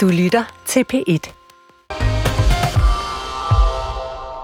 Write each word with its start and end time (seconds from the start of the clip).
Du 0.00 0.08
lytter 0.08 0.62
til 0.66 0.84
P1. 0.92 1.32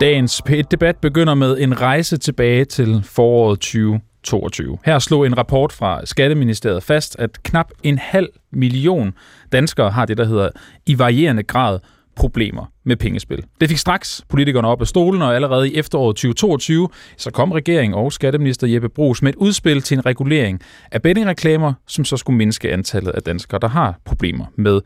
Dagens 0.01 0.43
P1-debat 0.49 0.97
begynder 0.97 1.35
med 1.35 1.59
en 1.59 1.81
rejse 1.81 2.17
tilbage 2.17 2.65
til 2.65 3.03
foråret 3.05 3.59
2022. 3.59 4.79
Her 4.85 4.99
slog 4.99 5.27
en 5.27 5.39
rapport 5.39 5.73
fra 5.73 6.07
Skatteministeriet 6.07 6.83
fast, 6.83 7.17
at 7.19 7.43
knap 7.43 7.71
en 7.83 7.99
halv 7.99 8.29
million 8.53 9.15
danskere 9.53 9.91
har 9.91 10.07
det, 10.07 10.19
der 10.19 10.25
hedder 10.25 10.49
i 10.87 10.99
varierende 10.99 11.43
grad 11.43 11.79
problemer 12.17 12.73
med 12.85 12.97
pengespil. 12.97 13.45
Det 13.61 13.69
fik 13.69 13.79
straks 13.79 14.25
politikerne 14.29 14.69
op 14.69 14.81
af 14.81 14.87
stolen, 14.87 15.23
og 15.23 15.35
allerede 15.35 15.71
i 15.71 15.77
efteråret 15.77 16.17
2022, 16.17 16.89
så 17.17 17.31
kom 17.31 17.53
regeringen 17.53 17.95
og 17.95 18.13
skatteminister 18.13 18.67
Jeppe 18.67 18.89
Brugs 18.89 19.23
med 19.23 19.33
et 19.33 19.37
udspil 19.37 19.83
til 19.83 19.99
en 19.99 20.07
regulering 20.07 20.61
af 20.93 21.03
bettingreklamer, 21.03 21.73
som 21.87 22.05
så 22.05 22.17
skulle 22.17 22.37
mindske 22.37 22.73
antallet 22.73 23.11
af 23.11 23.23
danskere, 23.23 23.61
der 23.61 23.69
har 23.69 24.01
problemer 24.05 24.45
med 24.57 24.81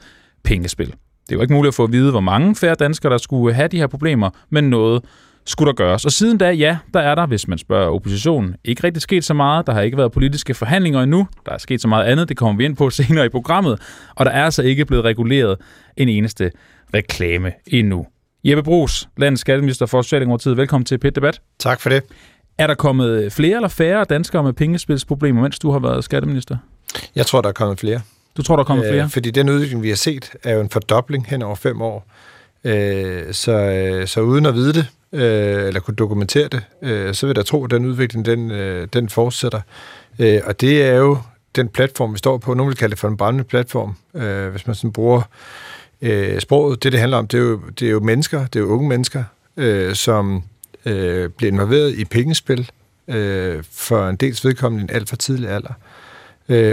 pengespil. 0.44 0.94
Det 1.28 1.38
var 1.38 1.42
ikke 1.42 1.54
muligt 1.54 1.68
at 1.68 1.74
få 1.74 1.84
at 1.84 1.92
vide, 1.92 2.10
hvor 2.10 2.20
mange 2.20 2.56
færre 2.56 2.74
danskere, 2.74 3.12
der 3.12 3.18
skulle 3.18 3.54
have 3.54 3.68
de 3.68 3.76
her 3.76 3.86
problemer, 3.86 4.30
men 4.50 4.70
noget 4.70 5.04
skulle 5.46 5.68
der 5.68 5.74
gøres. 5.74 6.04
Og 6.04 6.12
siden 6.12 6.38
da, 6.38 6.50
ja, 6.50 6.78
der 6.94 7.00
er 7.00 7.14
der, 7.14 7.26
hvis 7.26 7.48
man 7.48 7.58
spørger 7.58 7.90
oppositionen, 7.90 8.56
ikke 8.64 8.84
rigtig 8.84 9.02
sket 9.02 9.24
så 9.24 9.34
meget. 9.34 9.66
Der 9.66 9.72
har 9.72 9.80
ikke 9.80 9.96
været 9.96 10.12
politiske 10.12 10.54
forhandlinger 10.54 11.02
endnu. 11.02 11.26
Der 11.46 11.52
er 11.52 11.58
sket 11.58 11.80
så 11.80 11.88
meget 11.88 12.04
andet, 12.04 12.28
det 12.28 12.36
kommer 12.36 12.56
vi 12.56 12.64
ind 12.64 12.76
på 12.76 12.90
senere 13.00 13.26
i 13.26 13.28
programmet. 13.28 13.80
Og 14.14 14.26
der 14.26 14.32
er 14.32 14.44
altså 14.44 14.62
ikke 14.62 14.84
blevet 14.84 15.04
reguleret 15.04 15.56
en 15.96 16.08
eneste 16.08 16.50
reklame 16.94 17.52
endnu. 17.66 18.06
Jeppe 18.44 18.62
Brugs, 18.62 19.08
landets 19.16 19.40
skatteminister 19.40 19.86
for 19.86 20.02
Socialdemokratiet. 20.02 20.56
Velkommen 20.56 20.84
til 20.84 20.98
PET 20.98 21.14
Debat. 21.16 21.40
Tak 21.58 21.80
for 21.80 21.90
det. 21.90 22.02
Er 22.58 22.66
der 22.66 22.74
kommet 22.74 23.32
flere 23.32 23.56
eller 23.56 23.68
færre 23.68 24.04
danskere 24.04 24.42
med 24.42 24.52
pengespilsproblemer, 24.52 25.42
mens 25.42 25.58
du 25.58 25.70
har 25.70 25.78
været 25.78 26.04
skatteminister? 26.04 26.56
Jeg 27.14 27.26
tror, 27.26 27.40
der 27.40 27.48
er 27.48 27.52
kommet 27.52 27.80
flere. 27.80 28.00
Du 28.40 28.44
tror, 28.44 28.56
der 28.56 28.62
er 28.62 28.66
kommet 28.66 28.86
flere? 28.86 29.04
Øh, 29.04 29.10
fordi 29.10 29.30
den 29.30 29.48
udvikling, 29.48 29.82
vi 29.82 29.88
har 29.88 29.96
set, 29.96 30.32
er 30.42 30.54
jo 30.54 30.60
en 30.60 30.70
fordobling 30.70 31.26
hen 31.26 31.42
over 31.42 31.54
fem 31.54 31.82
år. 31.82 32.06
Øh, 32.64 33.34
så, 33.34 33.52
øh, 33.52 34.06
så 34.06 34.20
uden 34.20 34.46
at 34.46 34.54
vide 34.54 34.72
det, 34.72 34.86
øh, 35.12 35.66
eller 35.66 35.80
kunne 35.80 35.94
dokumentere 35.94 36.48
det, 36.48 36.62
øh, 36.82 37.14
så 37.14 37.26
vil 37.26 37.36
jeg 37.36 37.46
tro, 37.46 37.64
at 37.64 37.70
den 37.70 37.86
udvikling, 37.86 38.26
den, 38.26 38.50
øh, 38.50 38.88
den 38.92 39.08
fortsætter. 39.08 39.60
Øh, 40.18 40.40
og 40.44 40.60
det 40.60 40.82
er 40.82 40.94
jo 40.94 41.18
den 41.56 41.68
platform, 41.68 42.12
vi 42.12 42.18
står 42.18 42.38
på. 42.38 42.54
Nogle 42.54 42.70
vil 42.70 42.76
kalde 42.76 42.90
det 42.90 42.98
for 42.98 43.08
en 43.08 43.16
brændende 43.16 43.44
platform, 43.44 43.96
øh, 44.14 44.48
hvis 44.48 44.66
man 44.66 44.76
sådan 44.76 44.92
bruger 44.92 45.22
øh, 46.02 46.40
sproget. 46.40 46.82
Det, 46.82 46.92
det 46.92 47.00
handler 47.00 47.18
om, 47.18 47.28
det 47.28 47.38
er 47.38 47.42
jo, 47.42 47.60
det 47.80 47.86
er 47.86 47.92
jo 47.92 48.00
mennesker, 48.00 48.46
det 48.46 48.56
er 48.56 48.60
jo 48.60 48.68
unge 48.68 48.88
mennesker, 48.88 49.24
øh, 49.56 49.94
som 49.94 50.42
øh, 50.86 51.28
bliver 51.28 51.52
involveret 51.52 51.94
i 51.94 52.04
pengespil 52.04 52.70
øh, 53.08 53.64
for 53.72 54.08
en 54.08 54.16
dels 54.16 54.44
vedkommende 54.44 54.84
en 54.84 54.90
alt 54.90 55.08
for 55.08 55.16
tidlig 55.16 55.50
alder, 55.50 55.72
øh, 55.72 55.89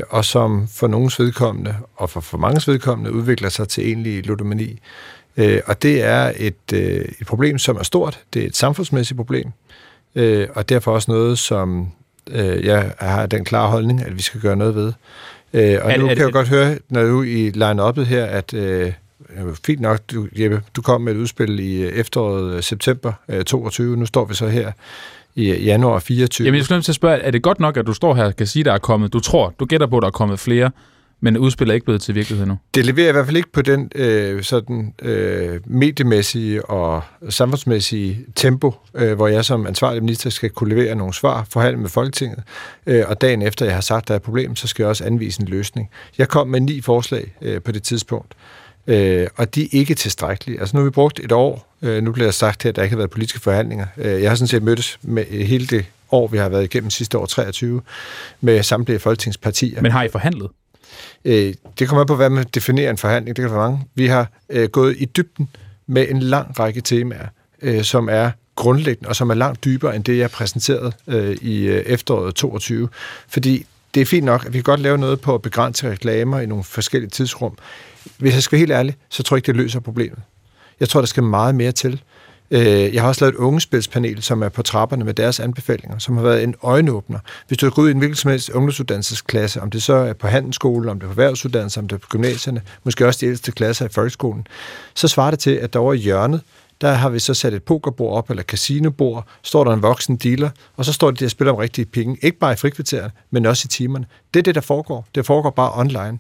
og 0.10 0.26
som 0.26 0.68
for 0.68 0.88
nogens 0.88 1.20
vedkommende, 1.20 1.76
og 1.96 2.10
for, 2.10 2.20
for 2.20 2.38
manges 2.38 2.68
vedkommende, 2.68 3.12
udvikler 3.14 3.50
sig 3.50 3.68
til 3.68 3.88
egentlig 3.88 4.26
ludomani. 4.26 4.80
Øh, 5.38 5.62
og 5.66 5.82
det 5.82 6.04
er 6.04 6.32
et, 6.38 6.74
øh, 6.74 7.06
et 7.22 7.28
problem, 7.28 7.58
som 7.58 7.76
er 7.76 7.84
stort. 7.84 8.20
Det 8.34 8.44
er 8.44 8.48
et 8.48 8.56
samfundsmæssigt 8.56 9.18
problem, 9.18 9.52
øh, 10.16 10.48
og 10.54 10.70
derfor 10.70 10.92
også 10.92 11.12
noget, 11.12 11.40
som 11.40 11.92
øh, 12.30 12.66
jeg 12.66 12.94
har 13.00 13.26
den 13.26 13.46
klare 13.46 13.70
holdning, 13.70 14.06
at 14.06 14.18
vi 14.18 14.22
skal 14.22 14.42
gøre 14.42 14.56
noget 14.56 14.76
ved. 14.76 14.94
Øh, 15.54 15.80
og 15.82 15.92
er, 15.92 15.98
nu 15.98 16.08
er, 16.08 16.16
kan 16.16 16.24
jeg 16.24 16.34
godt 16.34 16.48
høre, 16.48 16.78
når 16.90 17.04
du 17.04 17.24
i 17.24 17.50
line-up'et 17.50 18.04
her, 18.04 18.26
at 18.26 18.54
øh, 18.54 18.92
fint 19.66 19.82
nok, 19.82 20.00
du, 20.12 20.28
Jeppe, 20.40 20.62
du 20.76 20.82
kom 20.82 21.02
med 21.02 21.14
et 21.14 21.18
udspil 21.18 21.60
i 21.60 21.82
øh, 21.82 21.92
efteråret 21.94 22.54
øh, 22.54 22.64
september 22.64 23.14
øh, 23.30 23.44
22. 23.44 23.98
Nu 23.98 24.06
står 24.06 24.26
vi 24.26 24.34
så 24.34 24.48
her 24.48 24.72
i 25.38 25.64
januar 25.64 26.00
24. 26.00 26.46
Jamen, 26.46 26.58
jeg 26.58 26.66
skulle 26.66 26.82
til 26.82 26.92
at 26.92 26.96
spørge, 26.96 27.18
er 27.18 27.32
det 27.32 27.42
godt 27.42 27.60
nok, 27.60 27.78
at 27.78 27.88
du 27.88 27.94
står 27.94 28.16
her 28.16 28.26
og 28.26 28.36
kan 28.36 28.48
sige, 28.48 28.64
der 28.64 28.74
er 28.74 28.78
kommet, 28.78 29.14
du 29.14 29.20
tror, 29.20 29.54
du 29.60 29.66
gætter 29.66 29.88
på, 29.88 30.00
der 30.00 30.08
er 30.08 30.12
kommet 30.12 30.40
flere, 30.40 30.72
men 31.22 31.38
udspillet 31.38 31.72
er 31.72 31.76
ikke 31.76 31.86
blevet 31.86 32.02
til 32.02 32.16
virkelighed 32.16 32.46
nu? 32.46 32.58
Det 32.76 32.86
leverer 32.86 33.10
i 33.10 33.12
hvert 33.12 33.26
fald 33.26 33.38
ikke 33.38 33.52
på 33.52 33.62
den 33.62 33.92
øh, 33.96 34.44
sådan, 34.44 34.94
øh, 35.02 35.60
mediemæssige 35.66 36.66
og 36.66 37.04
samfundsmæssige 37.30 38.26
tempo, 38.36 38.74
øh, 38.94 39.16
hvor 39.16 39.28
jeg 39.28 39.46
som 39.46 39.68
ansvarlig 39.68 40.04
minister 40.04 40.30
skal 40.30 40.50
kunne 40.50 40.76
levere 40.76 40.96
nogle 40.96 41.14
svar, 41.14 41.48
forhandle 41.50 41.82
med 41.82 41.90
Folketinget, 41.90 42.44
øh, 42.88 43.04
og 43.08 43.22
dagen 43.22 43.42
efter 43.42 43.66
jeg 43.66 43.74
har 43.74 43.82
sagt, 43.82 44.04
at 44.04 44.08
der 44.08 44.14
er 44.14 44.18
et 44.18 44.24
problem, 44.24 44.56
så 44.56 44.68
skal 44.68 44.84
jeg 44.84 44.90
også 44.90 45.04
anvise 45.04 45.42
en 45.42 45.48
løsning. 45.48 45.90
Jeg 46.18 46.28
kom 46.28 46.48
med 46.48 46.60
ni 46.60 46.82
forslag 46.82 47.34
øh, 47.42 47.62
på 47.62 47.72
det 47.72 47.84
tidspunkt. 47.84 48.34
Øh, 48.88 49.28
og 49.36 49.56
de 49.56 49.64
er 49.64 49.68
ikke 49.72 49.96
tilstrækkelige. 49.96 50.60
Altså 50.60 50.76
nu 50.76 50.82
har 50.82 50.86
vi 50.86 50.92
brugt 50.92 51.20
et 51.20 51.32
år, 51.32 51.76
øh, 51.82 52.04
nu 52.04 52.12
bliver 52.12 52.28
der 52.28 52.32
sagt 52.32 52.64
her, 52.64 52.70
at 52.70 52.76
der 52.76 52.84
ikke 52.84 52.94
har 52.94 52.98
været 52.98 53.10
politiske 53.10 53.40
forhandlinger. 53.40 53.86
Øh, 53.98 54.22
jeg 54.22 54.32
har 54.32 54.36
sådan 54.36 54.48
set 54.48 54.64
mødtes 54.64 55.00
med 55.02 55.26
hele 55.26 55.68
det 55.68 55.86
år, 56.12 56.28
vi 56.28 56.38
har 56.38 56.50
været 56.50 56.64
igennem 56.64 56.90
sidste 56.90 57.18
år, 57.18 57.26
23, 57.26 57.82
med 58.42 58.64
samtlige 58.64 59.00
folketingspartier. 59.00 59.82
Men 59.82 59.92
har 59.92 60.04
I 60.04 60.10
forhandlet? 60.10 60.50
Øh, 61.26 61.54
det 61.80 61.88
kommer 61.88 62.02
an 62.02 62.08
på, 62.08 62.16
hvad 62.16 62.30
man 62.30 62.46
definerer 62.54 62.90
en 62.90 62.98
forhandling. 62.98 63.36
Det 63.36 63.44
kan 63.44 63.52
være 63.52 63.70
mange. 63.70 63.86
Vi 63.96 64.08
har 64.08 64.32
øh, 64.50 64.70
gået 64.70 64.96
i 65.00 65.06
dybden 65.06 65.50
med 65.88 66.06
en 66.10 66.20
lang 66.20 66.60
række 66.60 66.82
temaer, 66.82 67.28
øh, 67.62 67.84
som 67.84 68.10
er 68.12 68.32
grundlæggende, 68.56 69.10
og 69.10 69.16
som 69.16 69.30
er 69.30 69.34
langt 69.34 69.66
dybere 69.66 69.96
end 69.96 70.04
det, 70.04 70.18
jeg 70.18 70.32
præsenterede 70.32 70.92
øh, 71.08 71.38
i 71.42 71.66
øh, 71.66 71.84
efteråret 71.86 72.36
22. 72.36 72.90
Fordi 73.28 73.66
det 73.98 74.02
er 74.02 74.06
fint 74.06 74.26
nok, 74.26 74.46
at 74.46 74.54
vi 74.54 74.58
kan 74.58 74.64
godt 74.64 74.80
lave 74.80 74.98
noget 74.98 75.22
på 75.22 75.36
at 75.36 75.42
begrænse 75.42 75.92
reklamer 75.92 76.40
i 76.40 76.46
nogle 76.46 76.64
forskellige 76.64 77.10
tidsrum. 77.10 77.58
Hvis 78.18 78.34
jeg 78.34 78.44
skal 78.44 78.56
være 78.56 78.60
helt 78.60 78.72
ærlig, 78.72 78.96
så 79.10 79.24
tror 79.24 79.36
jeg 79.36 79.38
ikke, 79.38 79.48
det 79.48 79.56
løser 79.56 79.80
problemet. 79.80 80.20
Jeg 80.80 80.90
tror, 80.90 81.02
der 81.02 81.06
skal 81.06 81.24
meget 81.24 81.56
mere 81.56 81.72
til. 81.72 82.02
Øh, 82.52 82.94
jeg 82.94 83.02
har 83.02 83.08
også 83.08 83.26
lavet 83.26 83.34
et 83.34 83.38
ungespilspanel, 83.38 84.24
som 84.24 84.44
er 84.44 84.50
på 84.50 84.62
trapperne 84.62 85.06
med 85.06 85.14
deres 85.14 85.40
anbefalinger, 85.40 85.98
som 85.98 86.18
har 86.18 86.24
været 86.24 86.44
en 86.44 86.56
øjenåbner. 86.64 87.20
Hvis 87.48 87.58
du 87.58 87.70
går 87.70 87.82
ud 87.82 87.88
i 87.88 87.92
en 87.92 87.98
hvilken 87.98 88.16
som 88.16 88.32
helst 88.32 88.50
ungdomsuddannelsesklasse, 88.50 89.62
om 89.62 89.70
det 89.70 89.84
så 89.84 89.94
er 89.94 90.14
på 90.14 90.28
handelsskolen, 90.28 90.90
om 90.90 91.00
det 91.00 91.04
er 91.04 91.14
på 91.14 91.22
erhvervsuddannelse, 91.22 91.80
om 91.80 91.88
det 91.88 91.96
er 91.96 92.00
på 92.00 92.08
gymnasierne, 92.08 92.62
måske 92.84 93.08
også 93.08 93.20
de 93.22 93.26
ældste 93.26 93.52
klasser 93.52 93.86
i 93.86 93.90
folkeskolen, 93.92 94.48
så 94.94 95.08
svarer 95.08 95.32
det 95.32 95.40
til, 95.40 95.52
at 95.52 95.74
der 95.74 95.80
over 95.80 95.94
i 95.94 95.98
hjørnet, 95.98 96.42
der 96.82 96.92
har 96.92 97.10
vi 97.10 97.20
så 97.20 97.34
sat 97.34 97.54
et 97.54 97.64
pokerbord 97.64 98.18
op, 98.18 98.30
eller 98.30 98.44
casinobord, 98.44 99.28
står 99.44 99.64
der 99.64 99.72
en 99.72 99.82
voksen 99.82 100.16
dealer, 100.16 100.50
og 100.76 100.86
så 100.86 100.94
står 100.94 101.12
de 101.12 101.18
der 101.18 101.26
og 101.26 101.32
spiller 101.32 101.52
om 101.54 101.58
rigtige 101.58 101.86
penge. 101.86 102.18
Ikke 102.22 102.40
bare 102.40 102.54
i 102.54 102.56
frikvarteret, 102.56 103.12
men 103.32 103.46
også 103.46 103.66
i 103.66 103.68
timerne. 103.68 104.06
Det 104.34 104.40
er 104.40 104.44
det, 104.44 104.56
der 104.56 104.62
foregår. 104.62 105.08
Det 105.16 105.26
foregår 105.26 105.50
bare 105.50 105.72
online. 105.80 106.20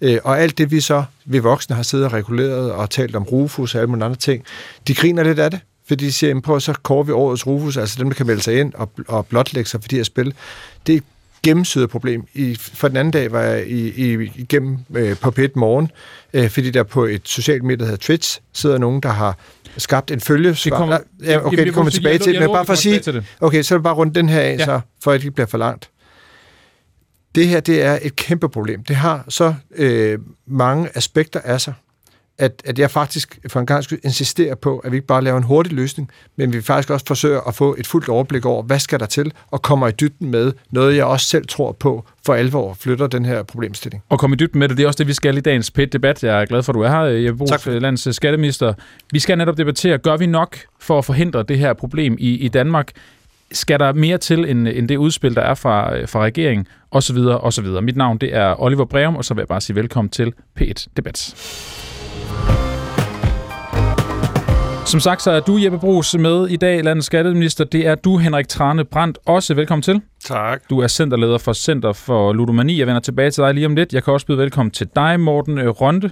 Øh, 0.00 0.18
og 0.24 0.40
alt 0.40 0.58
det, 0.58 0.70
vi 0.70 0.80
så, 0.80 1.04
vi 1.24 1.38
voksne 1.38 1.76
har 1.76 1.82
siddet 1.82 2.06
og 2.06 2.12
reguleret 2.12 2.72
og 2.72 2.90
talt 2.90 3.16
om 3.16 3.22
Rufus 3.22 3.74
og 3.74 3.80
alle 3.80 3.90
mulige 3.90 4.04
andre 4.04 4.16
ting, 4.16 4.44
de 4.88 4.94
griner 4.94 5.22
lidt 5.22 5.38
af 5.38 5.50
det, 5.50 5.60
fordi 5.88 6.04
de 6.04 6.12
siger, 6.12 6.40
prøv 6.40 6.60
så 6.60 6.72
kårer 6.72 7.02
vi 7.02 7.12
årets 7.12 7.46
Rufus, 7.46 7.76
altså 7.76 7.96
dem, 7.98 8.08
der 8.10 8.14
kan 8.14 8.26
melde 8.26 8.42
sig 8.42 8.60
ind 8.60 8.74
og, 8.74 8.90
og 9.08 9.26
blotlægge 9.26 9.70
sig 9.70 9.82
for 9.82 9.88
de 9.88 9.96
her 9.96 10.02
spil. 10.02 10.34
Det 10.86 10.94
er 10.96 11.00
gennemsyret 11.48 11.90
problem. 11.90 12.24
I, 12.34 12.54
for 12.54 12.88
den 12.88 12.96
anden 12.96 13.12
dag 13.12 13.32
var 13.32 13.42
jeg 13.42 13.66
i, 13.66 13.88
i, 13.88 14.32
igennem 14.34 14.78
øh, 14.94 15.16
på 15.16 15.30
p 15.30 15.38
morgen, 15.56 15.90
øh, 16.32 16.50
fordi 16.50 16.70
der 16.70 16.82
på 16.82 17.04
et 17.04 17.22
socialt 17.24 17.62
medie, 17.62 17.76
der 17.76 17.84
hedder 17.84 17.98
Twitch, 17.98 18.40
sidder 18.52 18.78
nogen, 18.78 19.00
der 19.00 19.08
har 19.08 19.38
skabt 19.76 20.10
en 20.10 20.20
følge. 20.20 20.50
Det 20.50 20.72
kommer, 20.72 20.98
ja, 21.24 21.46
okay, 21.46 21.64
det 21.64 21.74
kommer 21.74 21.90
tilbage 21.90 22.18
til, 22.18 22.40
men 22.40 22.48
bare 22.52 22.66
for 22.66 22.72
at 22.72 22.78
sige, 22.78 23.22
okay, 23.40 23.62
så 23.62 23.74
er 23.74 23.78
det 23.78 23.84
bare 23.84 23.94
rundt 23.94 24.14
den 24.14 24.28
her 24.28 24.40
af, 24.40 24.56
ja. 24.58 24.64
så, 24.64 24.80
for 25.04 25.10
at 25.10 25.20
det 25.20 25.24
ikke 25.24 25.34
bliver 25.34 25.46
for 25.46 25.58
langt. 25.58 25.90
Det 27.34 27.48
her, 27.48 27.60
det 27.60 27.82
er 27.82 27.98
et 28.02 28.16
kæmpe 28.16 28.48
problem. 28.48 28.84
Det 28.84 28.96
har 28.96 29.24
så 29.28 29.54
øh, 29.76 30.18
mange 30.46 30.88
aspekter 30.94 31.40
af 31.40 31.60
sig 31.60 31.74
at, 32.38 32.62
at 32.64 32.78
jeg 32.78 32.90
faktisk 32.90 33.38
for 33.48 33.60
en 33.60 33.66
gang 33.66 33.84
skulle 33.84 34.00
insistere 34.04 34.56
på, 34.56 34.78
at 34.78 34.92
vi 34.92 34.96
ikke 34.96 35.06
bare 35.06 35.24
laver 35.24 35.38
en 35.38 35.42
hurtig 35.42 35.72
løsning, 35.72 36.10
men 36.36 36.52
vi 36.52 36.60
faktisk 36.60 36.90
også 36.90 37.06
forsøger 37.06 37.40
at 37.40 37.54
få 37.54 37.76
et 37.78 37.86
fuldt 37.86 38.08
overblik 38.08 38.46
over, 38.46 38.62
hvad 38.62 38.78
skal 38.78 39.00
der 39.00 39.06
til, 39.06 39.32
og 39.50 39.62
kommer 39.62 39.88
i 39.88 39.90
dybden 39.90 40.30
med 40.30 40.52
noget, 40.70 40.96
jeg 40.96 41.04
også 41.04 41.26
selv 41.26 41.46
tror 41.46 41.72
på, 41.72 42.04
for 42.26 42.34
alvor 42.34 42.74
flytter 42.74 43.06
den 43.06 43.24
her 43.24 43.42
problemstilling. 43.42 44.02
Og 44.08 44.18
komme 44.18 44.34
i 44.34 44.36
dybden 44.36 44.58
med 44.58 44.68
det, 44.68 44.76
det 44.76 44.82
er 44.82 44.86
også 44.86 44.98
det, 44.98 45.06
vi 45.06 45.12
skal 45.12 45.36
i 45.36 45.40
dagens 45.40 45.70
PET-debat. 45.70 46.24
Jeg 46.24 46.40
er 46.40 46.46
glad 46.46 46.62
for, 46.62 46.72
at 46.72 46.74
du 46.74 46.80
er 46.80 46.88
her, 46.88 47.00
Jeppe 47.00 47.38
Brugs, 47.38 47.66
landets 47.66 48.16
skatteminister. 48.16 48.72
Vi 49.12 49.18
skal 49.18 49.38
netop 49.38 49.58
debattere, 49.58 49.98
gør 49.98 50.16
vi 50.16 50.26
nok 50.26 50.56
for 50.80 50.98
at 50.98 51.04
forhindre 51.04 51.42
det 51.42 51.58
her 51.58 51.72
problem 51.72 52.16
i, 52.18 52.34
i 52.34 52.48
Danmark? 52.48 52.92
Skal 53.52 53.80
der 53.80 53.92
mere 53.92 54.18
til, 54.18 54.50
end, 54.50 54.68
end 54.68 54.88
det 54.88 54.96
udspil, 54.96 55.34
der 55.34 55.42
er 55.42 55.54
fra, 55.54 56.04
fra 56.04 56.22
regeringen, 56.22 56.66
og 56.90 57.02
så 57.02 57.12
videre, 57.12 57.38
og 57.38 57.52
så 57.52 57.62
videre. 57.62 57.82
Mit 57.82 57.96
navn, 57.96 58.18
det 58.18 58.34
er 58.34 58.62
Oliver 58.62 58.84
Breum, 58.84 59.16
og 59.16 59.24
så 59.24 59.34
vil 59.34 59.40
jeg 59.40 59.48
bare 59.48 59.60
sige 59.60 59.76
velkommen 59.76 60.10
til 60.10 60.32
P1-debat. 60.60 61.34
Som 64.88 65.00
sagt, 65.00 65.22
så 65.22 65.30
er 65.30 65.40
du, 65.40 65.58
Jeppe 65.62 65.78
Brugs, 65.78 66.18
med 66.18 66.48
i 66.48 66.56
dag, 66.56 66.84
landets 66.84 67.06
skatteminister. 67.06 67.64
Det 67.64 67.86
er 67.86 67.94
du, 67.94 68.18
Henrik 68.18 68.48
Trane 68.48 68.84
Brandt, 68.84 69.18
også. 69.26 69.54
Velkommen 69.54 69.82
til. 69.82 70.00
Tak. 70.24 70.62
Du 70.70 70.78
er 70.80 70.86
centerleder 70.86 71.38
for 71.38 71.52
Center 71.52 71.92
for 71.92 72.32
Ludomani. 72.32 72.78
Jeg 72.78 72.86
vender 72.86 73.00
tilbage 73.00 73.30
til 73.30 73.42
dig 73.44 73.54
lige 73.54 73.66
om 73.66 73.74
lidt. 73.74 73.92
Jeg 73.92 74.04
kan 74.04 74.12
også 74.12 74.26
byde 74.26 74.38
velkommen 74.38 74.70
til 74.70 74.88
dig, 74.96 75.20
Morten 75.20 75.58
øh, 75.58 75.68
Ronde. 75.68 76.10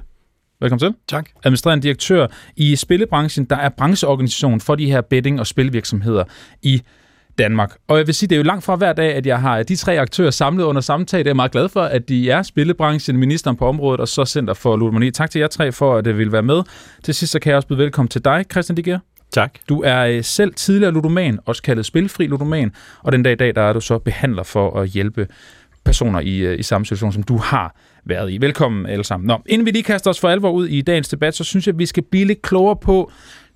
Velkommen 0.61 0.79
til. 0.79 0.95
Tak. 1.09 1.31
Administrerende 1.45 1.83
direktør 1.83 2.27
i 2.57 2.77
spillebranchen, 2.77 3.45
der 3.45 3.57
er 3.57 3.69
brancheorganisation 3.69 4.61
for 4.61 4.75
de 4.75 4.87
her 4.87 5.01
betting- 5.01 5.41
og 5.41 5.47
spilvirksomheder 5.47 6.25
i 6.63 6.83
Danmark. 7.39 7.77
Og 7.89 7.99
jeg 7.99 8.07
vil 8.07 8.15
sige, 8.15 8.29
det 8.29 8.35
er 8.35 8.39
jo 8.39 8.43
langt 8.43 8.65
fra 8.65 8.77
hver 8.77 8.93
dag, 8.93 9.15
at 9.15 9.27
jeg 9.27 9.41
har 9.41 9.63
de 9.63 9.77
tre 9.77 10.01
aktører 10.01 10.31
samlet 10.31 10.65
under 10.65 10.81
samtale. 10.81 11.25
Det 11.25 11.27
er 11.27 11.31
jeg 11.31 11.37
meget 11.37 11.53
glad 11.53 11.69
for, 11.69 11.83
at 11.83 12.09
de 12.09 12.31
er 12.31 12.43
spillebranchen, 12.43 13.17
ministeren 13.17 13.57
på 13.57 13.67
området 13.67 14.01
og 14.01 14.09
så 14.09 14.25
Center 14.25 14.55
for 14.55 14.77
Ludomani. 14.77 15.11
Tak 15.11 15.31
til 15.31 15.39
jer 15.39 15.49
tre 15.49 15.73
for, 15.73 15.97
at 15.97 16.05
det 16.05 16.19
vil 16.19 16.33
være 16.33 16.43
med. 16.43 16.63
Til 17.03 17.15
sidst 17.15 17.33
så 17.33 17.39
kan 17.39 17.51
jeg 17.51 17.57
også 17.57 17.69
byde 17.69 17.79
velkommen 17.79 18.09
til 18.09 18.25
dig, 18.25 18.45
Christian 18.51 18.77
Diger. 18.77 18.99
Tak. 19.33 19.59
Du 19.69 19.83
er 19.83 20.07
øh, 20.07 20.25
selv 20.25 20.55
tidligere 20.55 20.93
ludoman, 20.93 21.39
også 21.47 21.63
kaldet 21.63 21.87
spilfri 21.87 22.27
ludoman, 22.27 22.73
og 23.03 23.13
den 23.13 23.23
dag 23.23 23.33
i 23.33 23.37
dag, 23.37 23.55
der 23.55 23.63
er 23.63 23.73
du 23.73 23.81
så 23.81 23.99
behandler 23.99 24.43
for 24.43 24.81
at 24.81 24.89
hjælpe 24.89 25.27
personer 25.85 26.21
i, 26.21 26.39
øh, 26.39 26.59
i 26.59 26.63
samme 26.63 26.87
situation, 26.87 27.13
som 27.13 27.23
du 27.23 27.37
har 27.37 27.77
været 28.05 28.33
i. 28.33 28.41
Velkommen 28.41 28.87
alle 28.87 29.05
sammen. 29.05 29.27
Nå, 29.27 29.39
inden 29.47 29.67
vi 29.67 29.71
lige 29.71 29.83
kaster 29.83 30.11
os 30.11 30.21
for 30.21 30.29
alvor 30.29 30.51
ud 30.51 30.67
i 30.67 30.81
dagens 30.81 31.09
debat, 31.09 31.35
så 31.35 31.45
synes 31.45 31.67
jeg, 31.67 31.75
at 31.75 31.79
vi 31.79 31.87
skal 31.87 32.03
blive 32.11 32.25
lidt 32.25 32.43
klogere 32.43 32.77
på 32.77 33.11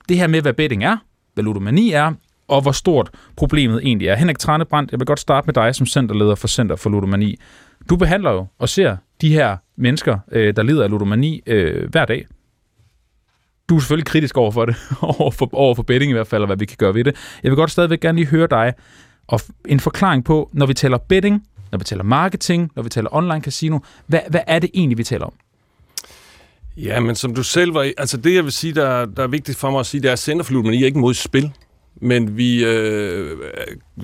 det 0.09 0.17
her 0.17 0.27
med, 0.27 0.43
hvad 0.43 0.53
betting 0.53 0.85
er, 0.85 0.97
hvad 1.35 1.45
ludomani 1.45 1.93
er, 1.93 2.13
og 2.51 2.63
hvor 2.63 2.73
stort 2.73 3.11
problemet 3.37 3.81
egentlig 3.85 4.09
er. 4.09 4.15
Henrik 4.15 4.39
Tranebrandt, 4.39 4.93
jeg 4.93 5.01
vil 5.01 5.07
godt 5.07 5.21
starte 5.21 5.47
med 5.47 5.55
dig 5.55 5.75
som 5.75 5.87
centerleder 5.87 6.35
for 6.35 6.49
Center 6.49 6.77
for 6.77 6.91
Ludomani. 6.91 7.37
Du 7.91 7.97
behandler 7.97 8.31
jo 8.31 8.47
og 8.59 8.69
ser 8.69 8.97
de 9.21 9.33
her 9.33 9.57
mennesker, 9.77 10.19
øh, 10.33 10.57
der 10.57 10.63
lider 10.63 10.85
af 10.85 10.91
ludomani 10.91 11.43
øh, 11.47 11.91
hver 11.91 12.05
dag. 12.05 12.27
Du 13.69 13.77
er 13.77 13.81
selvfølgelig 13.81 14.07
kritisk 14.07 14.37
over 14.37 14.51
for 14.51 14.65
det, 14.67 14.77
over 15.21 15.31
for, 15.31 15.51
over 15.53 15.75
for 15.75 15.83
betting 15.83 16.11
i 16.11 16.13
hvert 16.13 16.27
fald, 16.27 16.43
og 16.43 16.47
hvad 16.47 16.57
vi 16.57 16.65
kan 16.65 16.77
gøre 16.77 16.95
ved 16.95 17.05
det. 17.05 17.17
Jeg 17.43 17.51
vil 17.51 17.57
godt 17.57 17.71
stadigvæk 17.71 18.01
gerne 18.01 18.17
lige 18.17 18.27
høre 18.27 18.47
dig, 18.51 18.73
og 19.27 19.41
en 19.69 19.81
forklaring 19.81 20.25
på, 20.25 20.51
når 20.53 20.67
vi 20.67 20.75
taler 20.75 20.99
betting, 20.99 21.47
når 21.71 21.79
vi 21.79 21.85
taler 21.85 22.03
marketing, 22.05 22.71
når 22.77 22.83
vi 22.83 22.89
taler 22.89 23.09
online 23.15 23.41
casino, 23.41 23.79
hvad, 24.07 24.21
hvad 24.31 24.41
er 24.47 24.59
det 24.59 24.71
egentlig, 24.75 24.99
vi 24.99 25.05
taler 25.05 25.27
om? 25.27 25.33
Ja, 26.77 27.01
men 27.01 27.15
som 27.15 27.35
du 27.35 27.43
selv 27.43 27.75
var... 27.75 27.93
Altså 27.99 28.17
det, 28.17 28.35
jeg 28.35 28.45
vil 28.45 28.53
sige, 28.53 28.75
der, 28.75 29.05
der 29.05 29.23
er 29.23 29.27
vigtigt 29.27 29.59
for 29.59 29.71
mig 29.71 29.81
at 29.81 29.87
sige, 29.87 30.01
det 30.01 30.09
er, 30.09 30.13
at 30.13 30.19
Center 30.19 30.45
for 30.45 30.53
Ludomani 30.53 30.83
er 30.83 30.87
ikke 30.87 30.99
mod 30.99 31.15
spil. 31.15 31.53
Men 32.01 32.37
vi 32.37 32.65
øh, 32.65 33.37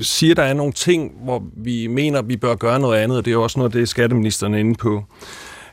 siger, 0.01 0.35
der 0.35 0.43
er 0.43 0.55
nogle 0.55 0.73
ting, 0.73 1.13
hvor 1.25 1.43
vi 1.57 1.87
mener, 1.87 2.23
vi 2.23 2.37
bør 2.37 2.55
gøre 2.55 2.81
noget 2.81 2.99
andet, 2.99 3.19
og 3.19 3.25
det 3.25 3.33
er 3.33 3.37
også 3.37 3.59
noget, 3.59 3.73
det 3.73 3.83
er 3.83 3.87
skatteministeren 3.87 4.55
inde 4.55 4.75
på. 4.75 5.05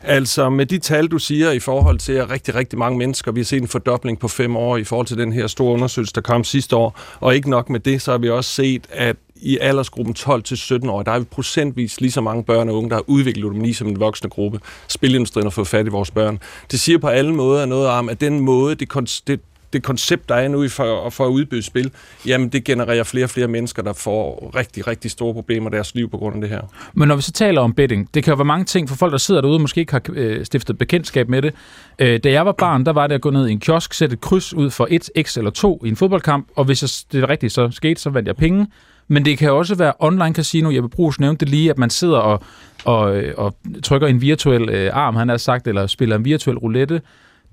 Altså 0.06 0.50
med 0.50 0.66
de 0.66 0.78
tal, 0.78 1.08
du 1.08 1.18
siger 1.18 1.52
i 1.52 1.60
forhold 1.60 1.98
til, 1.98 2.14
at 2.14 2.30
rigtig, 2.30 2.56
rigtig 2.56 2.80
mange 2.80 2.98
mennesker, 2.98 3.32
vi 3.32 3.40
har 3.40 3.46
set 3.46 3.62
en 3.62 3.68
fordobling 3.68 4.20
på 4.20 4.28
fem 4.28 4.56
år 4.56 4.78
i 4.78 4.84
forhold 4.84 5.08
til 5.08 5.18
den 5.18 5.34
her 5.34 5.48
store 5.48 5.74
undersøgelse, 5.74 6.14
der 6.16 6.22
kom 6.22 6.44
sidste 6.44 6.76
år, 6.76 7.00
og 7.20 7.36
ikke 7.36 7.50
nok 7.50 7.70
med 7.70 7.80
det, 7.80 8.02
så 8.02 8.12
har 8.12 8.18
vi 8.18 8.30
også 8.30 8.50
set, 8.50 8.88
at 8.90 9.16
i 9.36 9.58
aldersgruppen 9.62 10.16
12-17 10.20 10.90
år, 10.90 11.04
der 11.04 11.12
er 11.12 11.20
vi 11.20 11.26
procentvis 11.26 12.02
lige 12.02 12.12
så 12.12 12.22
mange 12.22 12.44
børn 12.44 12.70
og 12.70 12.76
unge, 12.76 12.90
der 12.90 12.96
har 12.96 13.04
udviklet 13.08 13.42
ludomani 13.42 13.74
som 13.74 13.88
en 13.88 14.00
voksne 14.00 14.30
gruppe. 14.30 14.60
Spilindustrien 14.88 15.46
har 15.46 15.50
fået 15.52 15.68
fat 15.68 15.86
i 15.86 15.90
vores 15.90 16.12
børn. 16.12 16.40
Det 16.72 16.80
siger 16.80 16.98
på 16.98 17.08
alle 17.08 17.36
måder 17.36 17.66
noget 17.66 17.88
om, 17.88 18.10
at 18.10 18.22
den 18.22 18.40
måde, 18.40 18.76
det, 18.76 19.22
det, 19.28 19.40
det 19.74 19.84
koncept, 19.84 20.30
der 20.30 20.36
er 20.36 20.48
nu 20.48 20.68
for, 20.68 21.10
for 21.10 21.26
at 21.26 21.30
udbyde 21.30 21.64
spil, 21.64 21.92
jamen 22.26 22.50
det 22.50 22.64
genererer 22.64 23.04
flere 23.04 23.26
og 23.26 23.30
flere 23.30 23.48
mennesker, 23.48 23.84
der 23.84 23.94
får 23.94 24.52
rigtig, 24.56 24.88
rigtig 24.88 25.12
store 25.12 25.34
problemer 25.34 25.70
i 25.70 25.74
deres 25.74 25.96
liv 25.96 26.10
på 26.10 26.18
grund 26.18 26.36
af 26.36 26.42
det 26.42 26.50
her. 26.50 26.62
Men 26.94 27.08
når 27.08 27.16
vi 27.16 27.22
så 27.22 27.32
taler 27.32 27.62
om 27.62 27.74
betting, 27.74 28.10
det 28.14 28.24
kan 28.24 28.32
jo 28.32 28.36
være 28.36 28.46
mange 28.46 28.66
ting 28.66 28.90
for 28.90 28.96
folk, 28.96 29.12
der 29.12 29.18
sidder 29.18 29.42
derude, 29.42 29.60
måske 29.60 29.80
ikke 29.80 29.92
har 29.92 30.02
øh, 30.14 30.46
stiftet 30.46 30.78
bekendtskab 30.78 31.30
med 31.30 31.42
det. 31.42 31.54
Øh, 32.00 32.20
da 32.24 32.32
jeg 32.32 32.46
var 32.46 32.52
barn, 32.52 32.86
der 32.86 32.94
var 32.94 33.08
det 33.08 33.16
at 33.16 33.22
gå 33.22 33.30
ned 33.30 33.48
i 33.48 33.52
en 33.52 33.60
kiosk, 33.60 33.94
sætte 33.94 34.14
et 34.14 34.22
kryds 34.22 34.54
ud 34.54 34.70
for 34.70 34.88
et 34.90 35.10
x 35.22 35.38
eller 35.38 35.52
to 35.52 35.82
i 35.86 35.88
en 35.88 35.96
fodboldkamp, 35.96 36.48
og 36.56 36.66
hvis 36.66 36.82
jeg, 36.82 36.90
det 37.12 37.24
er 37.24 37.30
rigtigt 37.30 37.54
så 37.54 37.70
skete, 37.72 38.02
så 38.02 38.10
vandt 38.10 38.28
jeg 38.28 38.36
penge. 38.36 38.68
Men 39.08 39.26
det 39.26 39.38
kan 39.38 39.52
også 39.52 39.76
være 39.76 39.94
online 40.00 40.36
casino. 40.36 40.72
Jeg 40.72 40.84
vil 40.84 40.90
bruge 40.90 41.14
nævnte 41.20 41.46
det 41.46 41.50
lige, 41.50 41.70
at 41.70 41.78
man 41.78 41.90
sidder 41.90 42.18
og, 42.18 42.44
og, 42.86 43.18
øh, 43.18 43.34
og 43.38 43.56
trykker 43.84 44.08
en 44.08 44.22
virtuel 44.22 44.70
øh, 44.70 44.90
arm, 44.94 45.16
han 45.16 45.30
har 45.30 45.38
sagt, 45.38 45.68
eller 45.68 45.88
spiller 45.88 46.16
en 46.16 46.26
virtuel 46.26 46.58
roulette. 46.58 47.02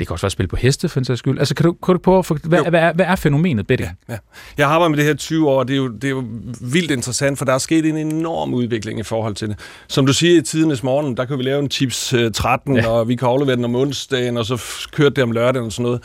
Det 0.00 0.06
kan 0.06 0.14
også 0.14 0.24
være 0.24 0.30
spil 0.30 0.48
på 0.48 0.56
heste, 0.56 0.88
for 0.88 1.00
en 1.00 1.04
sags 1.04 1.18
skyld. 1.18 1.38
Altså, 1.38 1.54
kan 1.54 1.64
du, 1.64 1.72
kan 1.72 1.94
du 1.94 1.98
prøve 1.98 2.18
at 2.18 2.26
få, 2.26 2.36
hvad, 2.44 2.62
hvad, 2.70 2.80
er, 2.80 2.92
hvad 2.92 3.06
er 3.06 3.16
fænomenet 3.16 3.66
betting? 3.66 3.90
Ja, 4.08 4.12
ja. 4.12 4.18
Jeg 4.58 4.66
har 4.66 4.74
arbejdet 4.74 4.90
med 4.90 4.98
det 4.98 5.06
her 5.06 5.14
20 5.14 5.50
år, 5.50 5.58
og 5.58 5.68
det 5.68 5.74
er, 5.74 5.76
jo, 5.76 5.88
det 5.88 6.04
er 6.04 6.08
jo 6.08 6.24
vildt 6.60 6.90
interessant, 6.90 7.38
for 7.38 7.44
der 7.44 7.52
er 7.52 7.58
sket 7.58 7.86
en 7.86 7.96
enorm 7.96 8.54
udvikling 8.54 9.00
i 9.00 9.02
forhold 9.02 9.34
til 9.34 9.48
det. 9.48 9.58
Som 9.88 10.06
du 10.06 10.12
siger 10.12 10.38
i 10.38 10.42
tidernes 10.42 10.82
morgen, 10.82 11.16
der 11.16 11.24
kan 11.24 11.38
vi 11.38 11.42
lave 11.42 11.58
en 11.58 11.70
chips 11.70 12.14
13, 12.34 12.76
ja. 12.76 12.88
og 12.88 13.08
vi 13.08 13.16
kan 13.16 13.28
aflevere 13.28 13.56
den 13.56 13.64
om 13.64 13.74
onsdagen, 13.74 14.36
og 14.36 14.46
så 14.46 14.62
kørte 14.92 15.14
det 15.14 15.24
om 15.24 15.32
lørdagen 15.32 15.66
og 15.66 15.72
sådan 15.72 15.82
noget 15.82 16.00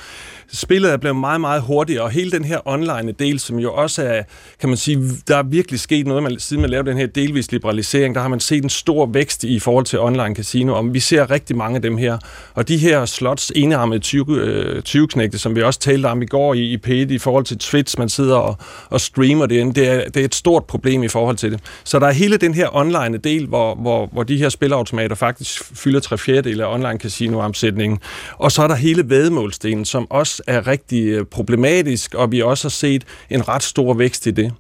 spillet 0.54 0.92
er 0.92 0.98
blevet 0.98 1.16
meget, 1.16 1.42
meget 1.42 1.62
hurtigere, 1.62 2.04
og 2.04 2.12
hele 2.12 2.32
den 2.32 2.46
her 2.46 2.68
online 2.68 3.12
del, 3.12 3.40
som 3.40 3.60
jo 3.60 3.74
også 3.74 4.04
er, 4.04 4.24
kan 4.60 4.70
man 4.70 4.78
sige, 4.78 5.12
der 5.28 5.38
er 5.38 5.44
virkelig 5.44 5.80
sket 5.80 6.08
noget, 6.08 6.24
man, 6.24 6.40
siden 6.40 6.62
man 6.62 6.70
lavede 6.70 6.90
den 6.90 6.98
her 6.98 7.08
delvis 7.08 7.52
liberalisering, 7.52 8.16
der 8.16 8.22
har 8.22 8.28
man 8.28 8.40
set 8.40 8.64
en 8.64 8.70
stor 8.70 9.06
vækst 9.06 9.44
i 9.44 9.60
forhold 9.60 9.86
til 9.86 10.00
online 10.00 10.36
casino, 10.36 10.74
og 10.74 10.94
vi 10.94 11.00
ser 11.00 11.32
rigtig 11.32 11.58
mange 11.58 11.76
af 11.76 11.82
dem 11.82 11.98
her. 11.98 12.18
Og 12.54 12.68
de 12.68 12.78
her 12.78 13.06
slots, 13.06 13.52
med 13.86 14.00
20, 14.00 14.82
20 14.82 15.08
knægte, 15.08 15.40
som 15.40 15.56
vi 15.56 15.62
også 15.62 15.80
talte 15.80 16.08
om 16.08 16.22
i 16.22 16.26
går 16.26 16.54
i, 16.54 16.74
i 16.74 16.78
p 16.78 16.88
i 16.88 17.18
forhold 17.18 17.46
til 17.46 17.58
Twitch, 17.58 18.00
man 18.00 18.10
sidder 18.10 18.36
og, 18.36 18.58
og 18.90 19.02
streamer 19.02 19.46
det, 19.46 19.76
det 19.76 19.90
er, 19.90 20.10
det 20.10 20.18
er 20.18 20.26
et 20.26 20.36
stort 20.36 20.66
problem 20.66 21.04
i 21.04 21.08
forhold 21.08 21.38
til 21.38 21.52
det. 21.52 21.60
Så 21.84 22.00
der 22.00 22.08
er 22.08 22.12
hele 22.12 22.38
den 22.38 22.54
her 22.54 22.76
online 22.76 23.18
del, 23.18 23.48
hvor, 23.48 23.76
hvor, 23.76 24.10
hvor 24.12 24.24
de 24.24 24.38
her 24.38 24.50
spilautomater 24.50 25.16
faktisk 25.16 25.64
fylder 25.64 26.00
tre 26.00 26.18
fjerdedel 26.18 26.62
af 26.62 26.74
online 26.74 27.00
casino-omsætningen. 27.00 28.00
Og 28.38 28.52
så 28.52 28.64
er 28.64 28.68
der 28.68 28.76
hele 28.76 29.10
vedmålstenen, 29.10 29.86
som 29.86 30.08
også 30.12 30.44
er 30.48 30.68
rigtig 30.68 31.06
øh, 31.06 31.26
problematisk, 31.26 32.14
og 32.14 32.32
vi 32.32 32.42
også 32.42 32.66
har 32.66 32.70
set 32.70 33.04
en 33.30 33.48
ret 33.48 33.64
stor 33.64 33.94
vækst 33.94 34.28
i 34.28 34.32
det. 34.32 34.54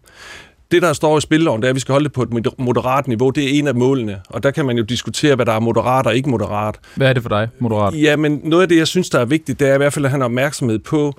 Det, 0.71 0.81
der 0.81 0.93
står 0.93 1.17
i 1.17 1.21
spilleloven, 1.21 1.61
det 1.61 1.67
er, 1.67 1.69
at 1.69 1.75
vi 1.75 1.79
skal 1.79 1.91
holde 1.91 2.03
det 2.03 2.13
på 2.13 2.21
et 2.21 2.59
moderat 2.59 3.07
niveau. 3.07 3.29
Det 3.29 3.43
er 3.43 3.59
en 3.59 3.67
af 3.67 3.75
målene, 3.75 4.21
og 4.29 4.43
der 4.43 4.51
kan 4.51 4.65
man 4.65 4.77
jo 4.77 4.83
diskutere, 4.83 5.35
hvad 5.35 5.45
der 5.45 5.51
er 5.51 5.59
moderat 5.59 6.07
og 6.07 6.15
ikke 6.15 6.29
moderat. 6.29 6.75
Hvad 6.95 7.09
er 7.09 7.13
det 7.13 7.23
for 7.23 7.29
dig, 7.29 7.47
moderat? 7.59 8.01
Ja, 8.01 8.15
men 8.15 8.41
noget 8.43 8.61
af 8.61 8.69
det, 8.69 8.77
jeg 8.77 8.87
synes, 8.87 9.09
der 9.09 9.19
er 9.19 9.25
vigtigt, 9.25 9.59
det 9.59 9.69
er 9.69 9.73
i 9.73 9.77
hvert 9.77 9.93
fald 9.93 10.05
at 10.05 10.11
have 10.11 10.23
opmærksomhed 10.23 10.79
på, 10.79 11.13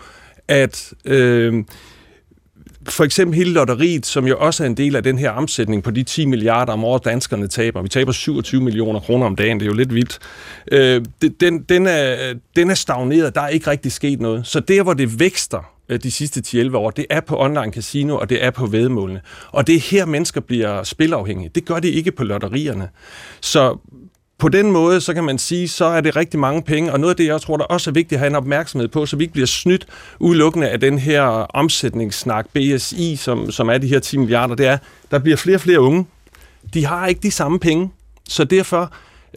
at 0.49 0.93
øh, 1.05 1.65
for 2.89 3.05
eksempel 3.05 3.37
hele 3.37 3.53
lotteriet, 3.53 4.07
som 4.07 4.27
jo 4.27 4.37
også 4.39 4.63
er 4.63 4.67
en 4.67 4.77
del 4.77 4.97
af 4.97 5.03
den 5.03 5.19
her 5.19 5.31
omsætning 5.31 5.83
på 5.83 5.91
de 5.91 6.03
10 6.03 6.27
milliarder 6.27 6.73
om 6.73 6.85
året, 6.85 7.05
danskerne 7.05 7.49
taber. 7.49 7.83
Vi 7.83 7.89
taber 7.89 8.13
27 8.13 8.61
millioner 8.63 9.01
kroner 9.01 9.27
om 9.27 9.37
dagen, 9.37 9.61
det 9.61 9.67
er 9.67 9.71
jo 9.71 9.77
lidt 9.77 9.95
vildt. 9.95 10.19
Øh, 10.73 11.05
den, 11.41 11.63
den, 11.63 11.87
er, 11.87 12.35
den 12.57 12.71
er 12.71 12.75
stagneret, 12.75 13.35
der 13.35 13.41
er 13.41 13.49
ikke 13.49 13.71
rigtig 13.71 13.93
sket 13.93 14.21
noget. 14.21 14.47
Så 14.47 14.61
der, 14.61 14.83
hvor 14.83 14.95
det 14.95 15.21
vækster, 15.21 15.76
Øh, 15.89 16.03
de 16.03 16.11
sidste 16.11 16.43
10-11 16.47 16.77
år, 16.77 16.91
det 16.91 17.07
er 17.11 17.21
på 17.21 17.41
online 17.41 17.73
casino, 17.73 18.19
og 18.19 18.31
det 18.31 18.45
er 18.45 18.51
på 18.51 18.67
vedmålene. 18.67 19.21
Og 19.51 19.67
det 19.67 19.75
er 19.75 19.81
her, 19.81 20.07
mennesker 20.07 20.41
bliver 20.41 20.83
spilafhængige. 20.83 21.51
Det 21.55 21.65
gør 21.65 21.79
de 21.79 21.91
ikke 21.91 22.13
på 22.13 22.25
lotterierne. 22.25 22.89
Så 23.41 23.79
på 24.39 24.49
den 24.49 24.73
måde, 24.73 25.01
så 25.01 25.15
kan 25.15 25.25
man 25.25 25.39
sige, 25.39 25.69
så 25.69 25.85
er 25.85 26.01
det 26.01 26.17
rigtig 26.17 26.41
mange 26.41 26.63
penge, 26.63 26.93
og 26.93 27.01
noget 27.01 27.11
af 27.11 27.17
det, 27.17 27.27
jeg 27.27 27.41
tror, 27.41 27.57
der 27.57 27.65
også 27.65 27.91
er 27.91 27.93
vigtigt 27.93 28.13
at 28.13 28.19
have 28.19 28.31
en 28.31 28.37
opmærksomhed 28.37 28.89
på, 28.89 29.07
så 29.07 29.17
vi 29.17 29.25
ikke 29.25 29.33
bliver 29.33 29.47
snydt 29.47 29.87
udelukkende 30.19 30.69
af 30.69 30.81
den 30.81 30.99
her 30.99 31.23
omsætningssnak, 31.55 32.47
BSI, 32.55 33.17
som, 33.17 33.51
som 33.51 33.69
er 33.69 33.79
de 33.79 33.87
her 33.87 33.99
10 33.99 34.17
milliarder, 34.17 34.55
det 34.55 34.67
er, 34.67 34.79
der 35.11 35.19
bliver 35.19 35.37
flere 35.37 35.57
og 35.57 35.61
flere 35.61 35.81
unge. 35.81 36.07
De 36.75 36.85
har 36.85 37.07
ikke 37.07 37.21
de 37.23 37.31
samme 37.31 37.59
penge, 37.59 37.91
så 38.29 38.45
derfor, 38.45 38.93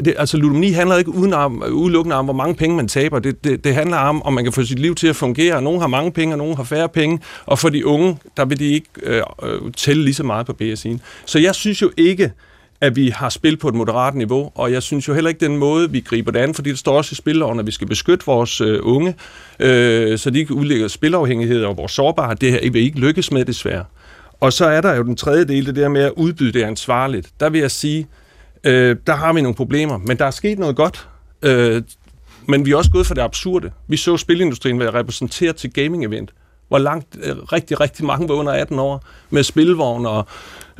det, 0.05 0.15
altså 0.17 0.37
ludomani 0.37 0.71
handler 0.71 0.97
ikke 0.97 1.15
uden 1.15 1.33
om, 1.33 1.63
udelukkende 1.71 2.15
om, 2.15 2.25
hvor 2.25 2.33
mange 2.33 2.55
penge 2.55 2.75
man 2.75 2.87
taber. 2.87 3.19
Det, 3.19 3.43
det, 3.43 3.63
det 3.63 3.73
handler 3.75 3.97
om, 3.97 4.23
om 4.23 4.33
man 4.33 4.43
kan 4.43 4.53
få 4.53 4.63
sit 4.63 4.79
liv 4.79 4.95
til 4.95 5.07
at 5.07 5.15
fungere. 5.15 5.61
Nogle 5.61 5.79
har 5.79 5.87
mange 5.87 6.11
penge, 6.11 6.33
og 6.33 6.37
nogle 6.37 6.55
har 6.55 6.63
færre 6.63 6.89
penge. 6.89 7.19
Og 7.45 7.59
for 7.59 7.69
de 7.69 7.85
unge, 7.85 8.17
der 8.37 8.45
vil 8.45 8.59
de 8.59 8.65
ikke 8.65 8.87
øh, 9.03 9.21
øh 9.43 9.61
tælle 9.77 10.03
lige 10.03 10.13
så 10.13 10.23
meget 10.23 10.45
på 10.45 10.55
BSI'en. 10.61 10.97
Så 11.25 11.39
jeg 11.39 11.55
synes 11.55 11.81
jo 11.81 11.91
ikke, 11.97 12.31
at 12.81 12.95
vi 12.95 13.09
har 13.09 13.29
spil 13.29 13.57
på 13.57 13.67
et 13.67 13.75
moderat 13.75 14.15
niveau, 14.15 14.51
og 14.55 14.71
jeg 14.71 14.83
synes 14.83 15.07
jo 15.07 15.13
heller 15.13 15.29
ikke 15.29 15.45
den 15.45 15.57
måde, 15.57 15.91
vi 15.91 15.99
griber 15.99 16.31
det 16.31 16.39
an, 16.39 16.53
fordi 16.53 16.69
det 16.69 16.79
står 16.79 16.97
også 16.97 17.13
i 17.13 17.15
spilloven, 17.15 17.59
at 17.59 17.65
vi 17.65 17.71
skal 17.71 17.87
beskytte 17.87 18.25
vores 18.25 18.61
øh, 18.61 18.79
unge, 18.81 19.15
øh, 19.59 20.17
så 20.17 20.29
de 20.29 20.39
ikke 20.39 20.53
udlægger 20.53 20.87
spilafhængighed 20.87 21.63
og 21.63 21.77
vores 21.77 21.91
sårbarhed. 21.91 22.35
Det 22.35 22.51
her 22.51 22.71
vil 22.71 22.81
ikke 22.81 22.99
lykkes 22.99 23.31
med, 23.31 23.45
desværre. 23.45 23.85
Og 24.39 24.53
så 24.53 24.65
er 24.65 24.81
der 24.81 24.95
jo 24.95 25.03
den 25.03 25.15
tredje 25.15 25.45
del, 25.45 25.65
det 25.65 25.75
der 25.75 25.89
med 25.89 26.01
at 26.01 26.11
udbyde 26.15 26.51
det 26.51 26.63
ansvarligt. 26.63 27.29
Der 27.39 27.49
vil 27.49 27.61
jeg 27.61 27.71
sige, 27.71 28.07
øh, 28.63 28.95
der 29.07 29.15
har 29.15 29.33
vi 29.33 29.41
nogle 29.41 29.55
problemer, 29.55 29.97
men 29.97 30.17
der 30.17 30.25
er 30.25 30.31
sket 30.31 30.59
noget 30.59 30.75
godt. 30.75 31.09
Øh, 31.41 31.83
men 32.47 32.65
vi 32.65 32.71
er 32.71 32.75
også 32.75 32.91
gået 32.91 33.07
for 33.07 33.13
det 33.13 33.21
absurde. 33.21 33.71
Vi 33.87 33.97
så 33.97 34.17
spilindustrien 34.17 34.79
være 34.79 34.93
repræsenteret 34.93 35.55
til 35.55 35.71
gaming-event, 35.77 36.33
hvor 36.67 36.77
langt 36.77 37.17
øh, 37.23 37.37
rigtig, 37.37 37.79
rigtig 37.79 38.05
mange 38.05 38.29
var 38.29 38.35
under 38.35 38.51
18 38.51 38.79
år, 38.79 39.03
med 39.29 39.43
spilvogn 39.43 40.05
og 40.05 40.27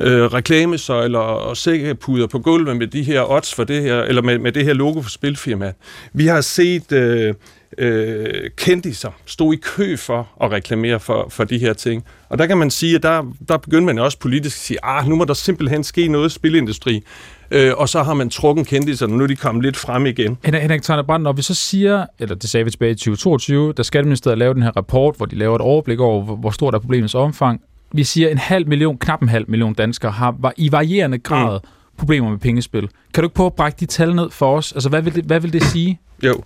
øh, 0.00 0.22
reklamesøjler 0.22 1.18
og 1.18 1.56
sækkepuder 1.56 2.26
på 2.26 2.38
gulvet 2.38 2.76
med 2.76 2.86
de 2.86 3.02
her 3.02 3.30
odds 3.30 3.54
for 3.54 3.64
det 3.64 3.82
her, 3.82 4.02
eller 4.02 4.22
med, 4.22 4.38
med 4.38 4.52
det 4.52 4.64
her 4.64 4.72
logo 4.72 5.02
for 5.02 5.10
spilfirmaet. 5.10 5.74
Vi 6.12 6.26
har 6.26 6.40
set 6.40 6.92
øh, 6.92 7.34
øh, 7.78 8.50
kendiser 8.56 9.10
stå 9.26 9.52
i 9.52 9.56
kø 9.56 9.96
for 9.96 10.28
at 10.44 10.50
reklamere 10.50 11.00
for, 11.00 11.26
for 11.28 11.44
de 11.44 11.58
her 11.58 11.72
ting. 11.72 12.04
Og 12.28 12.38
der 12.38 12.46
kan 12.46 12.58
man 12.58 12.70
sige, 12.70 12.96
at 12.96 13.02
der, 13.02 13.34
der 13.48 13.56
begynder 13.56 13.86
man 13.86 13.98
også 13.98 14.18
politisk 14.18 14.56
at 14.56 14.60
sige, 14.60 14.78
ah, 14.82 15.08
nu 15.08 15.16
må 15.16 15.24
der 15.24 15.34
simpelthen 15.34 15.84
ske 15.84 16.08
noget 16.08 16.30
i 16.30 16.34
spilindustri. 16.34 17.04
Øh, 17.50 17.72
og 17.76 17.88
så 17.88 18.02
har 18.02 18.14
man 18.14 18.30
trukken 18.30 18.64
kendiserne, 18.64 19.16
nu 19.16 19.22
er 19.22 19.28
de 19.28 19.36
kommet 19.36 19.64
lidt 19.64 19.76
frem 19.76 20.06
igen. 20.06 20.38
Henrik 20.44 20.82
Tørner 20.82 21.02
Brandt, 21.02 21.24
når 21.24 21.32
vi 21.32 21.42
så 21.42 21.54
siger, 21.54 22.06
eller 22.18 22.34
det 22.34 22.50
sagde 22.50 22.64
vi 22.64 22.70
tilbage 22.70 22.90
i 22.90 22.94
2022, 22.94 23.72
da 23.72 23.82
Skatteministeriet 23.82 24.38
lavede 24.38 24.54
den 24.54 24.62
her 24.62 24.76
rapport, 24.76 25.16
hvor 25.16 25.26
de 25.26 25.36
laver 25.36 25.54
et 25.54 25.60
overblik 25.60 26.00
over, 26.00 26.36
hvor 26.36 26.50
stort 26.50 26.74
er 26.74 26.78
problemets 26.78 27.14
omfang, 27.14 27.60
vi 27.92 28.04
siger 28.04 28.28
en 28.28 28.38
halv 28.38 28.68
million, 28.68 28.98
knap 28.98 29.22
en 29.22 29.28
halv 29.28 29.44
million 29.48 29.74
danskere 29.74 30.10
har 30.10 30.36
var 30.38 30.52
i 30.56 30.72
varierende 30.72 31.18
grad 31.18 31.60
mm. 31.62 31.68
problemer 31.98 32.30
med 32.30 32.38
pengespil. 32.38 32.88
Kan 33.14 33.22
du 33.22 33.26
ikke 33.26 33.34
prøve 33.34 33.46
at 33.46 33.54
brække 33.54 33.76
de 33.80 33.86
tal 33.86 34.14
ned 34.14 34.30
for 34.30 34.56
os? 34.56 34.72
Altså, 34.72 34.88
hvad 34.88 35.02
vil 35.02 35.14
det, 35.14 35.24
hvad 35.24 35.40
vil 35.40 35.52
det 35.52 35.64
sige? 35.64 36.00
Jo. 36.22 36.42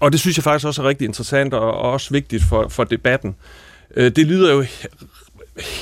Og 0.00 0.12
det 0.12 0.20
synes 0.20 0.36
jeg 0.36 0.44
faktisk 0.44 0.66
også 0.66 0.82
er 0.82 0.88
rigtig 0.88 1.04
interessant 1.04 1.54
og 1.54 1.72
også 1.72 2.10
vigtigt 2.10 2.44
for, 2.44 2.68
for 2.68 2.84
debatten. 2.84 3.34
Øh, 3.96 4.10
det 4.16 4.26
lyder 4.26 4.52
jo 4.52 4.64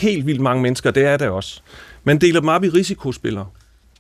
helt 0.01 0.27
vildt 0.27 0.41
mange 0.41 0.63
mennesker, 0.63 0.91
det 0.91 1.05
er 1.05 1.17
det 1.17 1.29
også. 1.29 1.61
Man 2.05 2.19
deler 2.19 2.41
dem 2.41 2.49
op 2.49 2.65
i 2.65 2.69
risikospillere, 2.69 3.47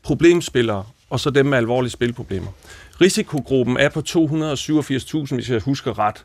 problemspillere 0.02 0.84
og 1.10 1.20
så 1.20 1.30
dem 1.30 1.46
med 1.46 1.58
alvorlige 1.58 1.90
spilproblemer. 1.90 2.50
Risikogruppen 3.00 3.76
er 3.76 3.88
på 3.88 4.02
287.000, 4.08 5.34
hvis 5.34 5.50
jeg 5.50 5.60
husker 5.60 5.98
ret. 5.98 6.24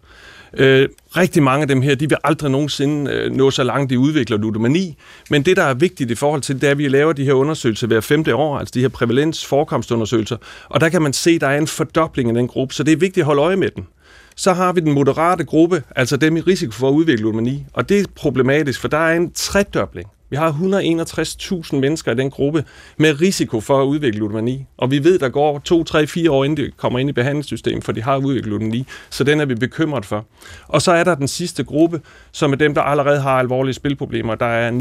Øh, 0.53 0.89
rigtig 1.17 1.43
mange 1.43 1.61
af 1.61 1.67
dem 1.67 1.81
her, 1.81 1.95
de 1.95 2.09
vil 2.09 2.17
aldrig 2.23 2.51
nogensinde 2.51 3.11
øh, 3.11 3.31
nå 3.31 3.51
så 3.51 3.63
langt, 3.63 3.89
de 3.89 3.99
udvikler 3.99 4.37
ludomani. 4.37 4.97
Men 5.29 5.43
det, 5.43 5.57
der 5.57 5.63
er 5.63 5.73
vigtigt 5.73 6.11
i 6.11 6.15
forhold 6.15 6.41
til, 6.41 6.61
det 6.61 6.67
er, 6.67 6.71
at 6.71 6.77
vi 6.77 6.87
laver 6.87 7.13
de 7.13 7.25
her 7.25 7.33
undersøgelser 7.33 7.87
hver 7.87 8.01
femte 8.01 8.35
år, 8.35 8.57
altså 8.57 8.71
de 8.73 8.81
her 8.81 8.89
prævalens-forekomstundersøgelser, 8.89 10.37
og 10.69 10.81
der 10.81 10.89
kan 10.89 11.01
man 11.01 11.13
se, 11.13 11.31
at 11.31 11.41
der 11.41 11.47
er 11.47 11.57
en 11.57 11.67
fordobling 11.67 12.29
af 12.29 12.35
den 12.35 12.47
gruppe, 12.47 12.73
så 12.73 12.83
det 12.83 12.91
er 12.91 12.97
vigtigt 12.97 13.23
at 13.23 13.25
holde 13.25 13.41
øje 13.41 13.55
med 13.55 13.69
den. 13.75 13.87
Så 14.35 14.53
har 14.53 14.73
vi 14.73 14.79
den 14.79 14.91
moderate 14.91 15.43
gruppe, 15.43 15.83
altså 15.95 16.17
dem 16.17 16.37
i 16.37 16.41
risiko 16.41 16.71
for 16.71 16.89
at 16.89 16.93
udvikle 16.93 17.23
ludomani, 17.23 17.65
og 17.73 17.89
det 17.89 17.99
er 17.99 18.05
problematisk, 18.15 18.81
for 18.81 18.87
der 18.87 18.97
er 18.97 19.15
en 19.15 19.31
tredobling 19.31 20.09
vi 20.29 20.35
har 20.35 20.51
161.000 20.51 21.75
mennesker 21.75 22.11
i 22.11 22.15
den 22.15 22.29
gruppe 22.29 22.63
med 22.97 23.21
risiko 23.21 23.61
for 23.61 23.81
at 23.81 23.85
udvikle 23.85 24.19
ludomani. 24.19 24.65
Og 24.77 24.91
vi 24.91 25.03
ved, 25.03 25.19
der 25.19 25.29
går 25.29 25.59
2, 25.59 25.83
3, 25.83 26.07
4 26.07 26.31
år, 26.31 26.43
inden 26.43 26.65
de 26.65 26.71
kommer 26.77 26.99
ind 26.99 27.09
i 27.09 27.13
behandlingssystemet, 27.13 27.83
for 27.83 27.91
de 27.91 28.01
har 28.01 28.17
udviklet 28.17 28.45
ludomani. 28.45 28.85
Så 29.09 29.23
den 29.23 29.39
er 29.39 29.45
vi 29.45 29.55
bekymret 29.55 30.05
for. 30.05 30.25
Og 30.67 30.81
så 30.81 30.91
er 30.91 31.03
der 31.03 31.15
den 31.15 31.27
sidste 31.27 31.63
gruppe, 31.63 32.01
som 32.31 32.51
er 32.51 32.55
dem, 32.55 32.73
der 32.73 32.81
allerede 32.81 33.21
har 33.21 33.39
alvorlige 33.39 33.73
spilproblemer. 33.73 34.35
Der 34.35 34.45
er 34.45 34.71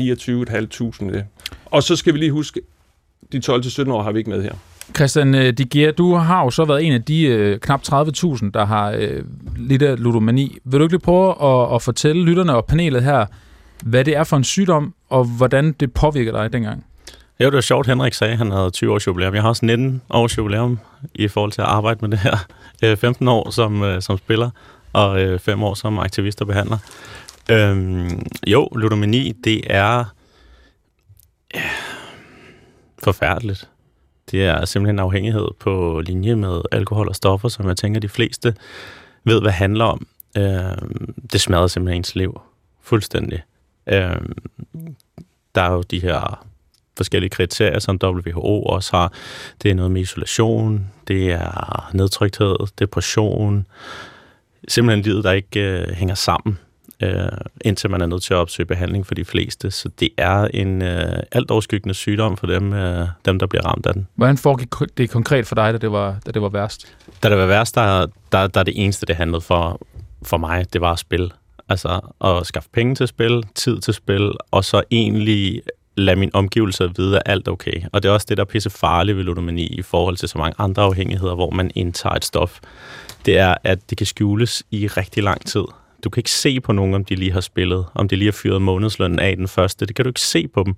29.500. 1.16 1.22
Og 1.66 1.82
så 1.82 1.96
skal 1.96 2.14
vi 2.14 2.18
lige 2.18 2.32
huske, 2.32 2.60
de 3.32 3.40
12-17 3.46 3.90
år 3.90 4.02
har 4.02 4.12
vi 4.12 4.18
ikke 4.18 4.30
med 4.30 4.42
her. 4.42 4.52
Christian 4.96 5.34
øh, 5.34 5.52
Digier, 5.52 5.92
du 5.92 6.14
har 6.14 6.44
jo 6.44 6.50
så 6.50 6.64
været 6.64 6.84
en 6.84 6.92
af 6.92 7.02
de 7.02 7.22
øh, 7.22 7.58
knap 7.58 7.80
30.000, 7.80 8.50
der 8.54 8.64
har 8.64 8.90
øh, 8.90 9.22
lidt 9.56 9.82
af 9.82 10.02
ludomani. 10.02 10.58
Vil 10.64 10.80
du 10.80 10.84
ikke 10.84 10.92
lige 10.92 11.00
prøve 11.00 11.30
at, 11.42 11.74
at 11.74 11.82
fortælle 11.82 12.24
lytterne 12.24 12.54
og 12.54 12.64
panelet 12.64 13.02
her, 13.02 13.26
hvad 13.84 14.04
det 14.04 14.16
er 14.16 14.24
for 14.24 14.36
en 14.36 14.44
sygdom, 14.44 14.94
og 15.08 15.24
hvordan 15.24 15.72
det 15.72 15.92
påvirker 15.92 16.32
dig 16.32 16.52
dengang. 16.52 16.86
Ja, 17.40 17.44
det 17.44 17.52
var 17.52 17.60
sjovt, 17.60 17.86
Henrik 17.86 18.14
sagde, 18.14 18.32
at 18.32 18.38
han 18.38 18.50
havde 18.50 18.70
20 18.70 18.92
års 18.92 19.06
jubilæum. 19.06 19.34
Jeg 19.34 19.42
har 19.42 19.48
også 19.48 19.66
19 19.66 20.02
års 20.10 20.38
jubilæum 20.38 20.78
i 21.14 21.28
forhold 21.28 21.52
til 21.52 21.60
at 21.60 21.66
arbejde 21.66 21.98
med 22.00 22.08
det 22.08 22.18
her. 22.18 22.36
Øh, 22.84 22.96
15 22.96 23.28
år 23.28 23.50
som, 23.50 23.82
øh, 23.82 24.02
som 24.02 24.18
spiller, 24.18 24.50
og 24.92 25.22
øh, 25.22 25.38
5 25.38 25.62
år 25.62 25.74
som 25.74 25.98
aktivist 25.98 26.40
og 26.40 26.46
behandler. 26.46 26.78
Øhm, 27.50 28.26
jo, 28.46 28.68
ludomani, 28.76 29.32
det 29.44 29.62
er 29.66 30.04
ja, 31.54 31.62
forfærdeligt. 33.04 33.68
Det 34.30 34.44
er 34.44 34.64
simpelthen 34.64 34.98
afhængighed 34.98 35.48
på 35.60 36.02
linje 36.06 36.36
med 36.36 36.60
alkohol 36.72 37.08
og 37.08 37.16
stoffer, 37.16 37.48
som 37.48 37.68
jeg 37.68 37.76
tænker, 37.76 38.00
de 38.00 38.08
fleste 38.08 38.54
ved, 39.24 39.40
hvad 39.40 39.48
det 39.48 39.52
handler 39.52 39.84
om. 39.84 40.06
Øhm, 40.36 41.14
det 41.32 41.40
smadrer 41.40 41.66
simpelthen 41.66 42.00
ens 42.00 42.14
liv. 42.14 42.40
Fuldstændig. 42.82 43.42
Øh, 43.86 44.16
der 45.54 45.62
er 45.62 45.72
jo 45.72 45.82
de 45.82 46.00
her 46.00 46.46
forskellige 46.96 47.30
kriterier, 47.30 47.78
som 47.78 47.98
WHO 48.04 48.62
også 48.62 48.96
har. 48.96 49.12
Det 49.62 49.70
er 49.70 49.74
noget 49.74 49.92
med 49.92 50.00
isolation, 50.00 50.90
det 51.08 51.32
er 51.32 51.90
nedtrykthed, 51.94 52.56
depression, 52.78 53.66
simpelthen 54.68 55.04
livet, 55.04 55.24
der 55.24 55.32
ikke 55.32 55.60
øh, 55.60 55.88
hænger 55.88 56.14
sammen, 56.14 56.58
øh, 57.02 57.28
indtil 57.60 57.90
man 57.90 58.00
er 58.00 58.06
nødt 58.06 58.22
til 58.22 58.34
at 58.34 58.38
opsøge 58.38 58.66
behandling 58.66 59.06
for 59.06 59.14
de 59.14 59.24
fleste. 59.24 59.70
Så 59.70 59.88
det 60.00 60.08
er 60.16 60.44
en 60.54 60.82
øh, 60.82 61.22
alt 61.32 61.50
overskyggende 61.50 61.94
sygdom 61.94 62.36
for 62.36 62.46
dem, 62.46 62.72
øh, 62.72 63.08
dem, 63.24 63.38
der 63.38 63.46
bliver 63.46 63.66
ramt 63.66 63.86
af 63.86 63.94
den. 63.94 64.06
Hvordan 64.14 64.38
foregik 64.38 64.68
det 64.98 65.10
konkret 65.10 65.46
for 65.46 65.54
dig, 65.54 65.72
da 65.72 65.78
det 65.78 65.92
var, 65.92 66.16
da 66.26 66.30
det 66.30 66.42
var 66.42 66.48
værst? 66.48 66.96
Da 67.22 67.28
det 67.28 67.38
var 67.38 67.46
værst, 67.46 67.74
der, 67.74 68.06
der, 68.32 68.46
der 68.46 68.60
er 68.60 68.64
det 68.64 68.84
eneste, 68.84 69.06
det 69.06 69.16
handlede 69.16 69.40
for, 69.40 69.80
for 70.22 70.36
mig, 70.36 70.72
det 70.72 70.80
var 70.80 70.92
at 70.92 70.98
spille. 70.98 71.30
Altså 71.68 72.00
at 72.24 72.46
skaffe 72.46 72.68
penge 72.72 72.94
til 72.94 73.08
spil, 73.08 73.44
tid 73.54 73.80
til 73.80 73.94
spil, 73.94 74.32
og 74.50 74.64
så 74.64 74.82
egentlig 74.90 75.62
lade 75.96 76.16
min 76.16 76.30
omgivelser 76.32 76.88
vide, 76.96 77.16
at 77.16 77.22
alt 77.26 77.48
er 77.48 77.52
okay. 77.52 77.82
Og 77.92 78.02
det 78.02 78.08
er 78.08 78.12
også 78.12 78.26
det, 78.28 78.36
der 78.36 78.44
er 78.44 78.48
pisse 78.48 78.70
farligt 78.70 79.16
ved 79.16 79.24
ludomani 79.24 79.66
i 79.66 79.82
forhold 79.82 80.16
til 80.16 80.28
så 80.28 80.38
mange 80.38 80.54
andre 80.58 80.82
afhængigheder, 80.82 81.34
hvor 81.34 81.50
man 81.50 81.70
indtager 81.74 82.14
et 82.14 82.24
stof. 82.24 82.60
Det 83.26 83.38
er, 83.38 83.54
at 83.64 83.90
det 83.90 83.98
kan 83.98 84.06
skjules 84.06 84.62
i 84.70 84.86
rigtig 84.86 85.22
lang 85.22 85.46
tid. 85.46 85.64
Du 86.04 86.10
kan 86.10 86.20
ikke 86.20 86.30
se 86.30 86.60
på 86.60 86.72
nogen, 86.72 86.94
om 86.94 87.04
de 87.04 87.14
lige 87.14 87.32
har 87.32 87.40
spillet, 87.40 87.86
om 87.94 88.08
de 88.08 88.16
lige 88.16 88.26
har 88.26 88.32
fyret 88.32 88.62
månedslønnen 88.62 89.18
af 89.18 89.36
den 89.36 89.48
første. 89.48 89.86
Det 89.86 89.96
kan 89.96 90.04
du 90.04 90.08
ikke 90.08 90.20
se 90.20 90.48
på 90.48 90.62
dem. 90.62 90.74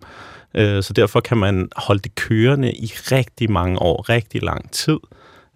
Øh, 0.55 0.83
så 0.83 0.93
derfor 0.93 1.21
kan 1.21 1.39
man 1.39 1.69
holde 1.77 2.03
det 2.03 2.15
kørende 2.15 2.73
i 2.73 2.87
rigtig 2.87 3.51
mange 3.51 3.83
år, 3.83 4.09
rigtig 4.09 4.43
lang 4.43 4.71
tid, 4.71 4.99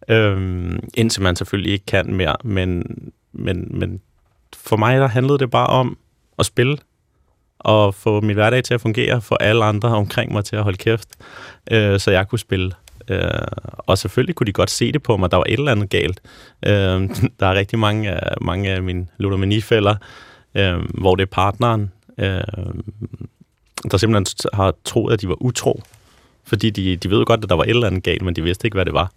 øhm, 0.09 0.79
indtil 0.95 1.23
man 1.23 1.37
selvfølgelig 1.37 1.73
ikke 1.73 1.87
kan 1.87 2.15
mere. 2.15 2.37
Men, 2.45 2.85
men, 3.33 3.69
men 3.71 4.01
for 4.57 4.77
mig 4.77 5.01
der 5.01 5.09
handlede 5.09 5.39
det 5.39 5.51
bare 5.51 5.67
om 5.67 5.99
at 6.39 6.47
spille 6.47 6.79
og 7.59 7.95
få 7.95 8.21
min 8.21 8.35
hverdag 8.35 8.65
til 8.65 8.75
at 8.75 8.81
fungere, 8.81 9.21
for 9.21 9.37
alle 9.37 9.65
andre 9.65 9.89
omkring 9.89 10.33
mig 10.33 10.45
til 10.45 10.57
at 10.57 10.63
holde 10.63 10.79
kæft, 10.79 11.09
øh, 11.71 12.01
så 12.01 12.11
jeg 12.11 12.29
kunne 12.29 12.39
spille. 12.39 12.73
Øh, 13.09 13.31
og 13.77 13.99
selvfølgelig 13.99 14.35
kunne 14.35 14.47
de 14.47 14.53
godt 14.53 14.71
se 14.71 14.93
det 14.93 15.03
på 15.03 15.17
mig, 15.17 15.31
der 15.31 15.37
var 15.37 15.45
et 15.49 15.53
eller 15.53 15.73
andet 15.73 15.91
galt. 15.91 16.21
Øh, 16.67 16.73
der 17.41 17.47
er 17.47 17.55
rigtig 17.55 17.79
mange, 17.79 18.21
mange 18.41 18.71
af 18.71 18.83
mine 18.83 19.07
ludomanifælder, 19.19 19.95
øh, 20.55 20.79
hvor 20.95 21.15
det 21.17 21.23
er 21.23 21.27
partneren, 21.27 21.93
øh, 22.19 22.41
der 23.91 23.97
simpelthen 23.97 24.51
har 24.53 24.75
troet, 24.85 25.13
at 25.13 25.21
de 25.21 25.29
var 25.29 25.43
utro. 25.43 25.83
Fordi 26.45 26.71
de, 26.71 26.97
de 26.97 27.11
ved 27.11 27.25
godt, 27.25 27.45
at 27.45 27.51
der 27.51 27.57
var 27.57 27.65
et 27.65 27.71
eller 27.71 27.87
andet 27.87 28.03
galt, 28.03 28.23
men 28.23 28.37
de 28.37 28.43
vidste 28.43 28.67
ikke, 28.67 28.75
hvad 28.75 28.85
det 28.85 28.95
var. 28.95 29.13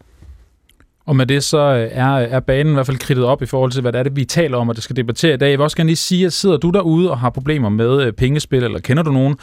Og 1.05 1.15
med 1.15 1.25
det 1.25 1.43
så 1.43 1.57
øh, 1.57 1.89
er, 1.91 2.15
er 2.15 2.39
banen 2.39 2.73
i 2.73 2.73
hvert 2.73 2.85
fald 2.85 2.97
kridtet 2.97 3.25
op 3.25 3.41
i 3.41 3.45
forhold 3.45 3.71
til, 3.71 3.81
hvad 3.81 3.91
det 3.91 3.99
er, 3.99 4.03
det, 4.03 4.15
vi 4.15 4.25
taler 4.25 4.57
om, 4.57 4.69
og 4.69 4.75
det 4.75 4.83
skal 4.83 4.95
debattere 4.95 5.33
i 5.33 5.37
dag. 5.37 5.49
Jeg 5.49 5.59
vil 5.59 5.63
også 5.63 5.77
gerne 5.77 5.87
lige 5.87 5.97
sige, 5.97 6.25
at 6.25 6.33
sidder 6.33 6.57
du 6.57 6.69
derude 6.69 7.11
og 7.11 7.19
har 7.19 7.29
problemer 7.29 7.69
med 7.69 8.01
øh, 8.01 8.13
pengespil, 8.13 8.63
eller 8.63 8.79
kender 8.79 9.03
du 9.03 9.11
nogen, 9.11 9.37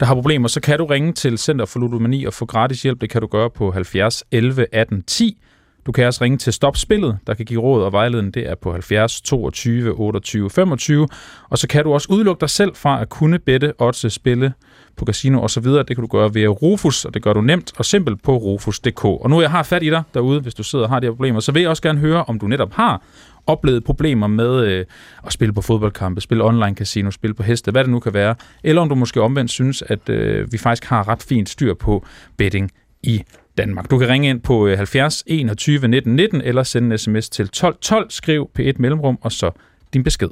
der 0.00 0.06
har 0.06 0.14
problemer, 0.14 0.48
så 0.48 0.60
kan 0.60 0.78
du 0.78 0.84
ringe 0.84 1.12
til 1.12 1.38
Center 1.38 1.64
for 1.64 1.78
Ludomani 1.78 2.24
og 2.24 2.32
få 2.32 2.46
gratis 2.46 2.82
hjælp. 2.82 3.00
Det 3.00 3.10
kan 3.10 3.20
du 3.20 3.26
gøre 3.26 3.50
på 3.50 3.70
70 3.70 4.24
11 4.30 4.66
18 4.72 5.02
10. 5.02 5.38
Du 5.86 5.92
kan 5.92 6.06
også 6.06 6.24
ringe 6.24 6.38
til 6.38 6.52
Stop 6.52 6.76
Spillet, 6.76 7.18
der 7.26 7.34
kan 7.34 7.46
give 7.46 7.60
råd 7.60 7.82
og 7.82 7.92
vejledning. 7.92 8.34
Det 8.34 8.48
er 8.48 8.54
på 8.54 8.72
70 8.72 9.20
22 9.20 9.92
28 9.92 10.50
25. 10.50 11.08
Og 11.50 11.58
så 11.58 11.68
kan 11.68 11.84
du 11.84 11.92
også 11.92 12.08
udelukke 12.10 12.40
dig 12.40 12.50
selv 12.50 12.74
fra 12.74 13.00
at 13.00 13.08
kunne 13.08 13.38
bette, 13.38 13.72
odds, 13.78 14.12
spille 14.12 14.52
på 14.96 15.04
casino 15.04 15.42
og 15.42 15.50
så 15.50 15.60
videre. 15.60 15.78
Det 15.78 15.96
kan 15.96 16.02
du 16.02 16.06
gøre 16.06 16.32
via 16.32 16.46
Rufus, 16.46 17.04
og 17.04 17.14
det 17.14 17.22
gør 17.22 17.32
du 17.32 17.40
nemt 17.40 17.72
og 17.76 17.84
simpelt 17.84 18.22
på 18.22 18.36
rufus.dk. 18.36 19.04
Og 19.04 19.30
nu 19.30 19.40
jeg 19.40 19.50
har 19.50 19.62
fat 19.62 19.82
i 19.82 19.90
dig 19.90 20.02
derude, 20.14 20.40
hvis 20.40 20.54
du 20.54 20.62
sidder 20.62 20.84
og 20.84 20.90
har 20.90 21.00
de 21.00 21.06
her 21.06 21.12
problemer, 21.12 21.40
så 21.40 21.52
vil 21.52 21.60
jeg 21.60 21.70
også 21.70 21.82
gerne 21.82 21.98
høre, 21.98 22.24
om 22.24 22.38
du 22.38 22.46
netop 22.46 22.72
har 22.72 23.02
oplevet 23.46 23.84
problemer 23.84 24.26
med 24.26 24.66
øh, 24.66 24.84
at 25.26 25.32
spille 25.32 25.54
på 25.54 25.62
fodboldkampe, 25.62 26.20
spille 26.20 26.44
online 26.44 26.74
casino, 26.74 27.10
spille 27.10 27.34
på 27.34 27.42
heste, 27.42 27.70
hvad 27.70 27.84
det 27.84 27.90
nu 27.90 28.00
kan 28.00 28.14
være, 28.14 28.34
eller 28.64 28.82
om 28.82 28.88
du 28.88 28.94
måske 28.94 29.20
omvendt 29.20 29.50
synes, 29.50 29.82
at 29.82 30.08
øh, 30.08 30.52
vi 30.52 30.58
faktisk 30.58 30.84
har 30.84 31.08
ret 31.08 31.22
fint 31.22 31.48
styr 31.48 31.74
på 31.74 32.06
betting 32.36 32.70
i 33.02 33.22
Danmark. 33.58 33.90
Du 33.90 33.98
kan 33.98 34.08
ringe 34.08 34.28
ind 34.28 34.40
på 34.40 34.68
70 34.68 35.24
21 35.26 35.88
19 35.88 36.16
19 36.16 36.40
eller 36.40 36.62
sende 36.62 36.92
en 36.92 36.98
sms 36.98 37.28
til 37.28 37.48
12 37.48 37.76
12, 37.80 38.10
skriv 38.10 38.50
P1 38.58 38.72
Mellemrum 38.78 39.18
og 39.20 39.32
så 39.32 39.50
din 39.92 40.04
besked. 40.04 40.28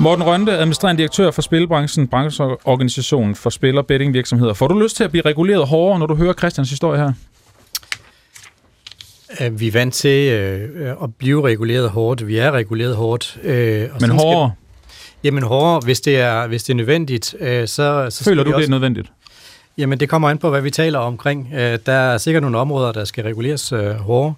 Morten 0.00 0.24
Rønte, 0.24 0.52
administrerende 0.52 0.98
direktør 0.98 1.30
for 1.30 1.42
Spilbranchen, 1.42 2.08
brancheorganisationen 2.08 3.34
for 3.34 3.50
spil- 3.50 3.78
og 3.78 3.86
bettingvirksomheder. 3.86 4.54
Får 4.54 4.68
du 4.68 4.78
lyst 4.80 4.96
til 4.96 5.04
at 5.04 5.10
blive 5.10 5.22
reguleret 5.26 5.66
hårdere, 5.66 5.98
når 5.98 6.06
du 6.06 6.14
hører 6.14 6.32
Christians 6.32 6.70
historie 6.70 6.98
her? 6.98 7.12
Vi 9.50 9.68
er 9.68 9.72
vant 9.72 9.94
til 9.94 10.32
øh, 10.32 10.90
at 11.02 11.14
blive 11.14 11.46
reguleret 11.46 11.90
hårdt. 11.90 12.26
Vi 12.26 12.38
er 12.38 12.50
reguleret 12.52 12.96
hårdt. 12.96 13.38
Øh, 13.42 13.88
og 13.92 13.98
Men 14.00 14.10
hårdere? 14.10 14.52
Skal, 14.54 15.20
jamen 15.24 15.42
hårdere, 15.42 15.80
hvis 15.84 16.00
det 16.00 16.20
er, 16.20 16.46
hvis 16.46 16.62
det 16.62 16.72
er 16.72 16.76
nødvendigt. 16.76 17.34
Øh, 17.40 17.68
så, 17.68 18.06
så 18.10 18.24
Føler 18.24 18.44
du, 18.44 18.50
også, 18.50 18.60
det 18.60 18.66
er 18.66 18.70
nødvendigt? 18.70 19.12
Jamen 19.78 20.00
det 20.00 20.08
kommer 20.08 20.30
an 20.30 20.38
på, 20.38 20.50
hvad 20.50 20.60
vi 20.60 20.70
taler 20.70 20.98
omkring. 20.98 21.50
Der 21.86 21.92
er 21.92 22.18
sikkert 22.18 22.42
nogle 22.42 22.58
områder, 22.58 22.92
der 22.92 23.04
skal 23.04 23.24
reguleres 23.24 23.70
hårdere. 23.98 24.34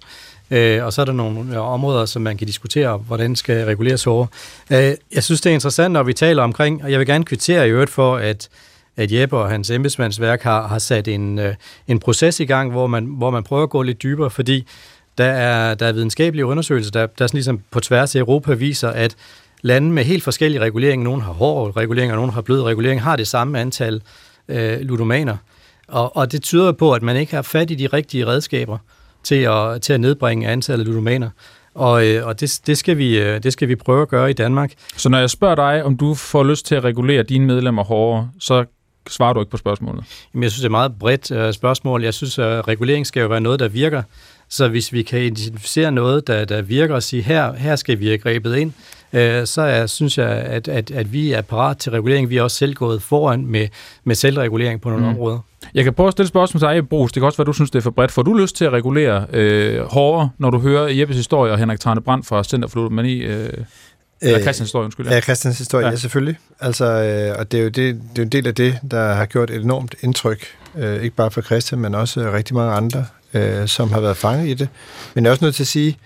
Øh, 0.51 0.85
og 0.85 0.93
så 0.93 1.01
er 1.01 1.05
der 1.05 1.13
nogle 1.13 1.59
områder, 1.59 2.05
som 2.05 2.21
man 2.21 2.37
kan 2.37 2.47
diskutere, 2.47 2.97
hvordan 2.97 3.35
skal 3.35 3.65
reguleres 3.65 4.07
over. 4.07 4.25
Øh, 4.71 4.93
jeg 5.13 5.23
synes, 5.23 5.41
det 5.41 5.49
er 5.49 5.53
interessant, 5.53 5.91
når 5.93 6.03
vi 6.03 6.13
taler 6.13 6.43
omkring, 6.43 6.83
og 6.83 6.91
jeg 6.91 6.99
vil 6.99 7.07
gerne 7.07 7.25
kvittere 7.25 7.67
i 7.67 7.71
øvrigt 7.71 7.91
for, 7.91 8.15
at 8.15 8.49
at 8.97 9.11
Jeppe 9.11 9.37
og 9.37 9.49
hans 9.49 9.69
embedsmandsværk 9.69 10.41
har, 10.41 10.67
har 10.67 10.79
sat 10.79 11.07
en, 11.07 11.39
øh, 11.39 11.55
en 11.87 11.99
proces 11.99 12.39
i 12.39 12.45
gang, 12.45 12.71
hvor 12.71 12.87
man, 12.87 13.05
hvor 13.05 13.29
man 13.29 13.43
prøver 13.43 13.63
at 13.63 13.69
gå 13.69 13.81
lidt 13.81 14.03
dybere, 14.03 14.29
fordi 14.29 14.67
der 15.17 15.25
er, 15.25 15.73
der 15.73 15.85
er 15.85 15.91
videnskabelige 15.91 16.45
undersøgelser, 16.45 16.91
der, 16.91 17.05
der 17.05 17.27
sådan 17.27 17.37
ligesom 17.37 17.61
på 17.71 17.79
tværs 17.79 18.15
af 18.15 18.19
Europa 18.19 18.53
viser, 18.53 18.89
at 18.89 19.15
lande 19.61 19.91
med 19.91 20.03
helt 20.03 20.23
forskellige 20.23 20.61
reguleringer, 20.61 21.03
nogen 21.03 21.21
har 21.21 21.31
hård 21.31 21.77
regulering, 21.77 22.11
og 22.11 22.15
nogen 22.15 22.31
har 22.31 22.41
blød 22.41 22.63
regulering, 22.63 23.01
har 23.01 23.15
det 23.15 23.27
samme 23.27 23.59
antal 23.59 24.01
øh, 24.47 24.79
ludomaner. 24.79 25.37
Og, 25.87 26.17
og 26.17 26.31
det 26.31 26.41
tyder 26.41 26.71
på, 26.71 26.93
at 26.93 27.01
man 27.01 27.17
ikke 27.17 27.35
har 27.35 27.41
fat 27.41 27.71
i 27.71 27.75
de 27.75 27.87
rigtige 27.87 28.27
redskaber 28.27 28.77
til 29.23 29.35
at, 29.35 29.81
til 29.81 29.93
at 29.93 30.01
nedbringe 30.01 30.47
antallet 30.47 30.85
af 30.85 30.87
ludomaner. 30.87 31.29
Og, 31.75 32.07
øh, 32.07 32.27
og 32.27 32.39
det, 32.39 32.59
det, 32.67 32.77
skal 32.77 32.97
vi, 32.97 33.19
øh, 33.19 33.43
det 33.43 33.53
skal 33.53 33.67
vi 33.67 33.75
prøve 33.75 34.01
at 34.01 34.07
gøre 34.07 34.29
i 34.29 34.33
Danmark. 34.33 34.71
Så 34.97 35.09
når 35.09 35.17
jeg 35.17 35.29
spørger 35.29 35.55
dig, 35.55 35.83
om 35.83 35.97
du 35.97 36.13
får 36.13 36.43
lyst 36.43 36.65
til 36.65 36.75
at 36.75 36.83
regulere 36.83 37.23
dine 37.23 37.45
medlemmer 37.45 37.83
hårdere, 37.83 38.29
så 38.39 38.65
svarer 39.09 39.33
du 39.33 39.39
ikke 39.39 39.51
på 39.51 39.57
spørgsmålet? 39.57 40.03
Jamen, 40.33 40.43
jeg 40.43 40.51
synes, 40.51 40.61
det 40.61 40.65
er 40.65 40.69
et 40.69 40.71
meget 40.71 40.99
bredt 40.99 41.31
uh, 41.31 41.53
spørgsmål. 41.53 42.03
Jeg 42.03 42.13
synes, 42.13 42.39
at 42.39 42.67
regulering 42.67 43.07
skal 43.07 43.21
jo 43.21 43.27
være 43.27 43.41
noget, 43.41 43.59
der 43.59 43.67
virker. 43.67 44.03
Så 44.49 44.67
hvis 44.67 44.93
vi 44.93 45.03
kan 45.03 45.19
identificere 45.19 45.91
noget, 45.91 46.27
der, 46.27 46.45
der 46.45 46.61
virker 46.61 46.95
og 46.95 47.03
sige, 47.03 47.21
her, 47.21 47.53
her 47.53 47.75
skal 47.75 47.99
vi 47.99 48.05
have 48.05 48.17
grebet 48.17 48.55
ind, 48.55 48.73
uh, 49.13 49.45
så 49.45 49.61
er, 49.61 49.85
synes 49.85 50.17
jeg, 50.17 50.29
at, 50.29 50.67
at, 50.67 50.91
at 50.91 51.13
vi 51.13 51.31
er 51.31 51.41
parat 51.41 51.77
til 51.77 51.91
regulering. 51.91 52.29
Vi 52.29 52.37
er 52.37 52.43
også 52.43 52.57
selv 52.57 52.73
gået 52.73 53.01
foran 53.01 53.45
med, 53.45 53.67
med 54.03 54.15
selvregulering 54.15 54.81
på 54.81 54.89
nogle 54.89 55.05
mm. 55.05 55.09
områder. 55.09 55.39
Jeg 55.73 55.83
kan 55.83 55.93
prøve 55.93 56.07
at 56.07 56.11
stille 56.11 56.27
spørgsmål 56.27 56.59
til 56.61 56.67
dig, 56.67 56.89
Brugs. 56.89 57.11
Det 57.11 57.21
kan 57.21 57.25
også 57.25 57.37
være, 57.37 57.45
du 57.45 57.53
synes, 57.53 57.71
det 57.71 57.79
er 57.79 57.83
for 57.83 57.91
bredt. 57.91 58.11
Får 58.11 58.21
du 58.21 58.33
lyst 58.33 58.55
til 58.55 58.65
at 58.65 58.71
regulere 58.71 59.25
øh, 59.33 59.81
hårdere, 59.81 60.29
når 60.37 60.49
du 60.49 60.59
hører 60.59 60.87
Jeppes 60.87 61.17
historie 61.17 61.51
og 61.51 61.57
Henrik 61.57 61.79
Trane 61.79 62.01
Brandt 62.01 62.27
fra 62.27 62.43
Center 62.43 62.67
for 62.67 62.79
Ludomani? 62.79 63.17
Øh, 63.17 63.53
eller 64.21 64.41
Christians 64.41 64.59
historie, 64.59 64.85
undskyld. 64.85 65.07
Ja, 65.07 65.21
Christians 65.21 65.57
historie, 65.57 65.85
ja, 65.85 65.91
ja 65.91 65.97
selvfølgelig. 65.97 66.37
Altså, 66.59 66.85
øh, 66.85 67.39
og 67.39 67.51
det 67.51 67.59
er, 67.59 67.63
jo 67.63 67.69
det, 67.69 68.01
det 68.15 68.17
er 68.17 68.21
en 68.21 68.29
del 68.29 68.47
af 68.47 68.55
det, 68.55 68.79
der 68.91 69.13
har 69.13 69.25
gjort 69.25 69.49
et 69.49 69.61
enormt 69.61 69.95
indtryk. 70.01 70.45
Øh, 70.77 71.03
ikke 71.03 71.15
bare 71.15 71.31
for 71.31 71.41
Christian, 71.41 71.81
men 71.81 71.95
også 71.95 72.31
rigtig 72.31 72.55
mange 72.55 72.73
andre, 72.73 73.05
øh, 73.33 73.67
som 73.67 73.91
har 73.91 73.99
været 73.99 74.17
fanget 74.17 74.47
i 74.47 74.53
det. 74.53 74.69
Men 75.13 75.23
jeg 75.23 75.29
er 75.29 75.31
også 75.31 75.45
nødt 75.45 75.55
til 75.55 75.63
at 75.63 75.67
sige, 75.67 75.97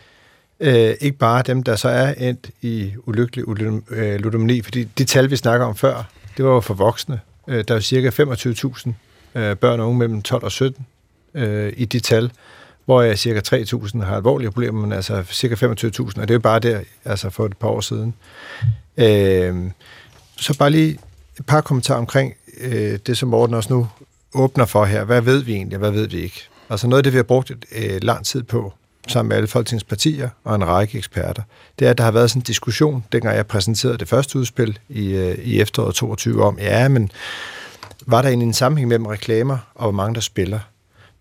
øh, 0.60 0.94
ikke 1.02 1.18
bare 1.18 1.44
dem, 1.48 1.64
der 1.64 1.76
så 1.76 1.90
er 1.90 2.14
endt 2.14 2.50
i 2.62 2.94
ulykkelig 3.06 3.46
øh, 3.90 4.20
ludomani, 4.20 4.62
fordi 4.62 4.84
de 4.84 5.04
tal, 5.04 5.32
vi 5.32 5.36
snakker 5.36 5.66
om 5.66 5.76
før, 5.76 6.04
det 6.38 6.46
var 6.46 6.52
jo 6.52 6.60
for 6.60 6.74
voksne. 6.74 7.20
Øh, 7.48 7.64
der 7.68 7.74
er 7.74 7.78
jo 7.78 7.82
cirka 7.82 8.10
25.000 8.10 8.92
øh, 9.36 9.56
børn 9.56 9.80
og 9.80 9.88
unge 9.88 10.00
mellem 10.00 10.22
12 10.22 10.44
og 10.44 10.52
17 10.52 10.86
øh, 11.34 11.74
i 11.78 11.86
de 11.86 12.00
tal, 12.00 12.32
hvor 12.86 13.02
jeg 13.02 13.20
cirka 13.20 13.40
3.000 13.56 14.04
har 14.04 14.16
alvorlige 14.16 14.52
problemer, 14.52 14.82
men 14.82 14.94
altså 14.94 15.24
cirka 15.32 15.56
25.000, 15.56 15.68
og 15.68 16.16
det 16.16 16.30
er 16.30 16.34
jo 16.34 16.40
bare 16.40 16.60
der, 16.60 16.80
altså 17.06 17.30
for 17.30 17.46
et 17.46 17.58
par 17.58 17.68
år 17.68 17.82
siden. 17.82 18.14
Øh, 18.98 19.72
så 20.38 20.58
bare 20.58 20.70
lige 20.70 21.00
et 21.40 21.46
par 21.46 21.62
kommentarer 21.62 22.00
omkring 22.00 22.34
øh, 22.62 23.00
det, 23.08 23.18
som 23.18 23.30
Morten 23.30 23.56
også 23.56 23.74
nu 23.74 23.88
åbner 24.34 24.66
for 24.66 24.86
her. 24.86 25.04
Hvad 25.04 25.22
ved 25.22 25.44
vi 25.44 25.54
egentlig, 25.54 25.76
og 25.76 25.80
hvad 25.80 25.92
ved 25.92 26.08
vi 26.08 26.18
ikke? 26.18 26.42
Altså 26.70 26.88
noget 26.88 27.00
af 27.00 27.04
det, 27.04 27.14
vi 27.14 27.18
har 27.18 27.24
brugt 27.24 27.52
øh, 27.52 28.00
lang 28.02 28.26
tid 28.26 28.44
på, 28.44 28.74
sammen 29.08 29.30
med 29.30 29.38
alle 29.38 29.48
folketingspartier 29.48 30.30
og 30.44 30.56
en 30.56 30.68
række 30.68 30.98
eksperter, 30.98 31.44
det 31.80 31.86
er, 31.86 31.90
at 31.90 31.98
der 31.98 32.04
har 32.04 32.12
været 32.12 32.30
sådan 32.30 32.40
en 32.40 32.44
diskussion, 32.44 33.04
dengang 33.12 33.36
jeg 33.36 33.48
præsenterede 33.48 33.98
det 33.98 34.08
første 34.08 34.40
udspil 34.40 34.80
i, 34.90 35.08
øh, 35.08 35.38
i 35.38 35.62
efteråret 35.62 35.96
22 35.96 36.44
om, 36.44 36.60
ja, 36.60 36.88
men 36.88 37.12
var 38.06 38.22
der 38.22 38.30
egentlig 38.30 38.48
en 38.48 38.54
sammenhæng 38.54 38.88
mellem 38.90 39.06
reklamer 39.06 39.58
og 39.76 39.84
hvor 39.84 39.92
mange 39.92 40.16
der 40.16 40.22
spiller? 40.22 40.60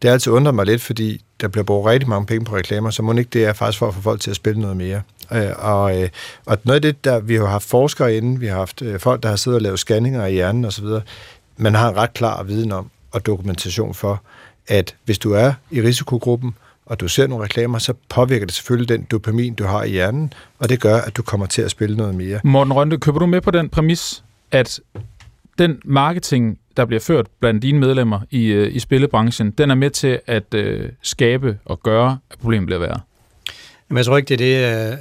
Det 0.02 0.08
har 0.08 0.12
altid 0.12 0.32
undret 0.32 0.54
mig 0.54 0.66
lidt, 0.66 0.82
fordi 0.82 1.24
der 1.40 1.48
bliver 1.48 1.64
brugt 1.64 1.86
rigtig 1.86 2.08
mange 2.08 2.26
penge 2.26 2.44
på 2.44 2.56
reklamer, 2.56 2.90
så 2.90 3.02
må 3.02 3.12
ikke 3.12 3.30
det 3.32 3.44
er 3.44 3.52
faktisk 3.52 3.78
for 3.78 3.88
at 3.88 3.94
få 3.94 4.00
folk 4.00 4.20
til 4.20 4.30
at 4.30 4.36
spille 4.36 4.60
noget 4.60 4.76
mere. 4.76 5.02
Øh, 5.32 5.50
og, 5.58 6.02
øh, 6.02 6.08
og 6.46 6.58
noget 6.64 6.74
af 6.74 6.82
det, 6.82 7.04
der 7.04 7.20
vi 7.20 7.34
har 7.34 7.46
haft 7.46 7.68
forskere 7.68 8.16
inde, 8.16 8.40
vi 8.40 8.46
har 8.46 8.56
haft 8.56 8.82
øh, 8.82 9.00
folk, 9.00 9.22
der 9.22 9.28
har 9.28 9.36
siddet 9.36 9.56
og 9.56 9.62
lavet 9.62 9.78
scanninger 9.78 10.26
i 10.26 10.32
hjernen 10.32 10.64
osv., 10.64 10.86
man 11.56 11.74
har 11.74 11.88
en 11.88 11.96
ret 11.96 12.14
klar 12.14 12.42
viden 12.42 12.72
om 12.72 12.90
og 13.12 13.26
dokumentation 13.26 13.94
for, 13.94 14.22
at 14.68 14.96
hvis 15.04 15.18
du 15.18 15.32
er 15.32 15.52
i 15.70 15.82
risikogruppen, 15.82 16.54
og 16.86 17.00
du 17.00 17.08
ser 17.08 17.26
nogle 17.26 17.44
reklamer, 17.44 17.78
så 17.78 17.94
påvirker 18.08 18.46
det 18.46 18.54
selvfølgelig 18.54 18.88
den 18.88 19.06
dopamin, 19.10 19.54
du 19.54 19.64
har 19.64 19.82
i 19.82 19.90
hjernen, 19.90 20.32
og 20.58 20.68
det 20.68 20.80
gør, 20.80 20.96
at 20.96 21.16
du 21.16 21.22
kommer 21.22 21.46
til 21.46 21.62
at 21.62 21.70
spille 21.70 21.96
noget 21.96 22.14
mere. 22.14 22.40
Morten 22.44 22.72
Rønde, 22.72 22.98
køber 22.98 23.18
du 23.18 23.26
med 23.26 23.40
på 23.40 23.50
den 23.50 23.68
præmis, 23.68 24.24
at 24.50 24.80
den 25.58 25.80
marketing, 25.84 26.58
der 26.76 26.84
bliver 26.84 27.00
ført 27.00 27.26
blandt 27.40 27.62
dine 27.62 27.78
medlemmer 27.78 28.20
i, 28.30 28.46
øh, 28.46 28.74
i 28.74 28.78
spillebranchen, 28.78 29.50
den 29.50 29.70
er 29.70 29.74
med 29.74 29.90
til 29.90 30.20
at 30.26 30.54
øh, 30.54 30.88
skabe 31.02 31.58
og 31.64 31.82
gøre, 31.82 32.18
at 32.30 32.38
problemet 32.38 32.66
bliver 32.66 32.78
værre? 32.78 33.00
Jamen, 33.90 33.98
jeg 33.98 34.06
tror 34.06 34.16
ikke, 34.16 34.28
det 34.28 34.40
er 34.40 34.72
det... 34.72 34.92
Øh, 34.92 34.98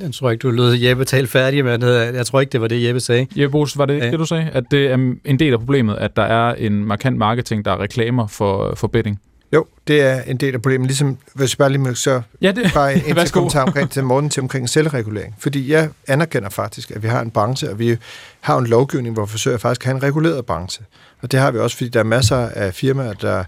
jeg 0.00 0.14
tror 0.14 0.30
ikke, 0.30 0.42
du 0.42 0.50
lød 0.50 0.72
Jeppe 0.74 1.04
tale 1.04 1.26
færdig, 1.26 1.64
men 1.64 1.82
jeg 1.82 2.26
tror 2.26 2.40
ikke, 2.40 2.52
det 2.52 2.60
var 2.60 2.68
det, 2.68 2.84
Jeppe 2.84 3.00
sagde. 3.00 3.26
Jeppe 3.36 3.52
Bos, 3.52 3.78
var 3.78 3.86
det 3.86 3.94
ikke 3.94 4.06
ja. 4.06 4.10
det, 4.10 4.18
du 4.18 4.24
sagde? 4.24 4.50
At 4.52 4.64
det 4.70 4.90
er 4.90 4.94
en 5.24 5.38
del 5.38 5.52
af 5.52 5.58
problemet, 5.58 5.96
at 5.96 6.16
der 6.16 6.22
er 6.22 6.54
en 6.54 6.84
markant 6.84 7.18
marketing, 7.18 7.64
der 7.64 7.72
er 7.72 7.80
reklamer 7.80 8.26
for, 8.26 8.74
for 8.74 8.88
betting? 8.88 9.20
Jo, 9.52 9.66
det 9.86 10.02
er 10.02 10.22
en 10.22 10.36
del 10.36 10.54
af 10.54 10.62
problemet. 10.62 10.86
Ligesom, 10.86 11.18
hvis 11.34 11.52
jeg 11.52 11.58
bare 11.58 11.68
lige 11.70 11.78
må 11.80 11.94
så 11.94 12.22
ja, 12.40 12.52
det, 12.52 12.70
bare 12.74 12.94
en 12.94 13.16
til 13.16 13.32
kommentar 13.32 13.62
omkring 13.62 13.90
til 13.90 14.04
morgen 14.04 14.30
til 14.30 14.42
omkring 14.42 14.68
selvregulering. 14.68 15.34
Fordi 15.38 15.72
jeg 15.72 15.88
anerkender 16.08 16.48
faktisk, 16.48 16.90
at 16.90 17.02
vi 17.02 17.08
har 17.08 17.20
en 17.20 17.30
branche, 17.30 17.70
og 17.70 17.78
vi 17.78 17.96
har 18.40 18.58
en 18.58 18.66
lovgivning, 18.66 19.14
hvor 19.14 19.24
vi 19.24 19.30
forsøger 19.30 19.58
faktisk 19.58 19.80
at 19.80 19.86
have 19.86 19.96
en 19.96 20.02
reguleret 20.02 20.46
branche. 20.46 20.84
Og 21.22 21.32
det 21.32 21.40
har 21.40 21.50
vi 21.50 21.58
også, 21.58 21.76
fordi 21.76 21.90
der 21.90 22.00
er 22.00 22.04
masser 22.04 22.36
af 22.36 22.74
firmaer, 22.74 23.12
der 23.12 23.44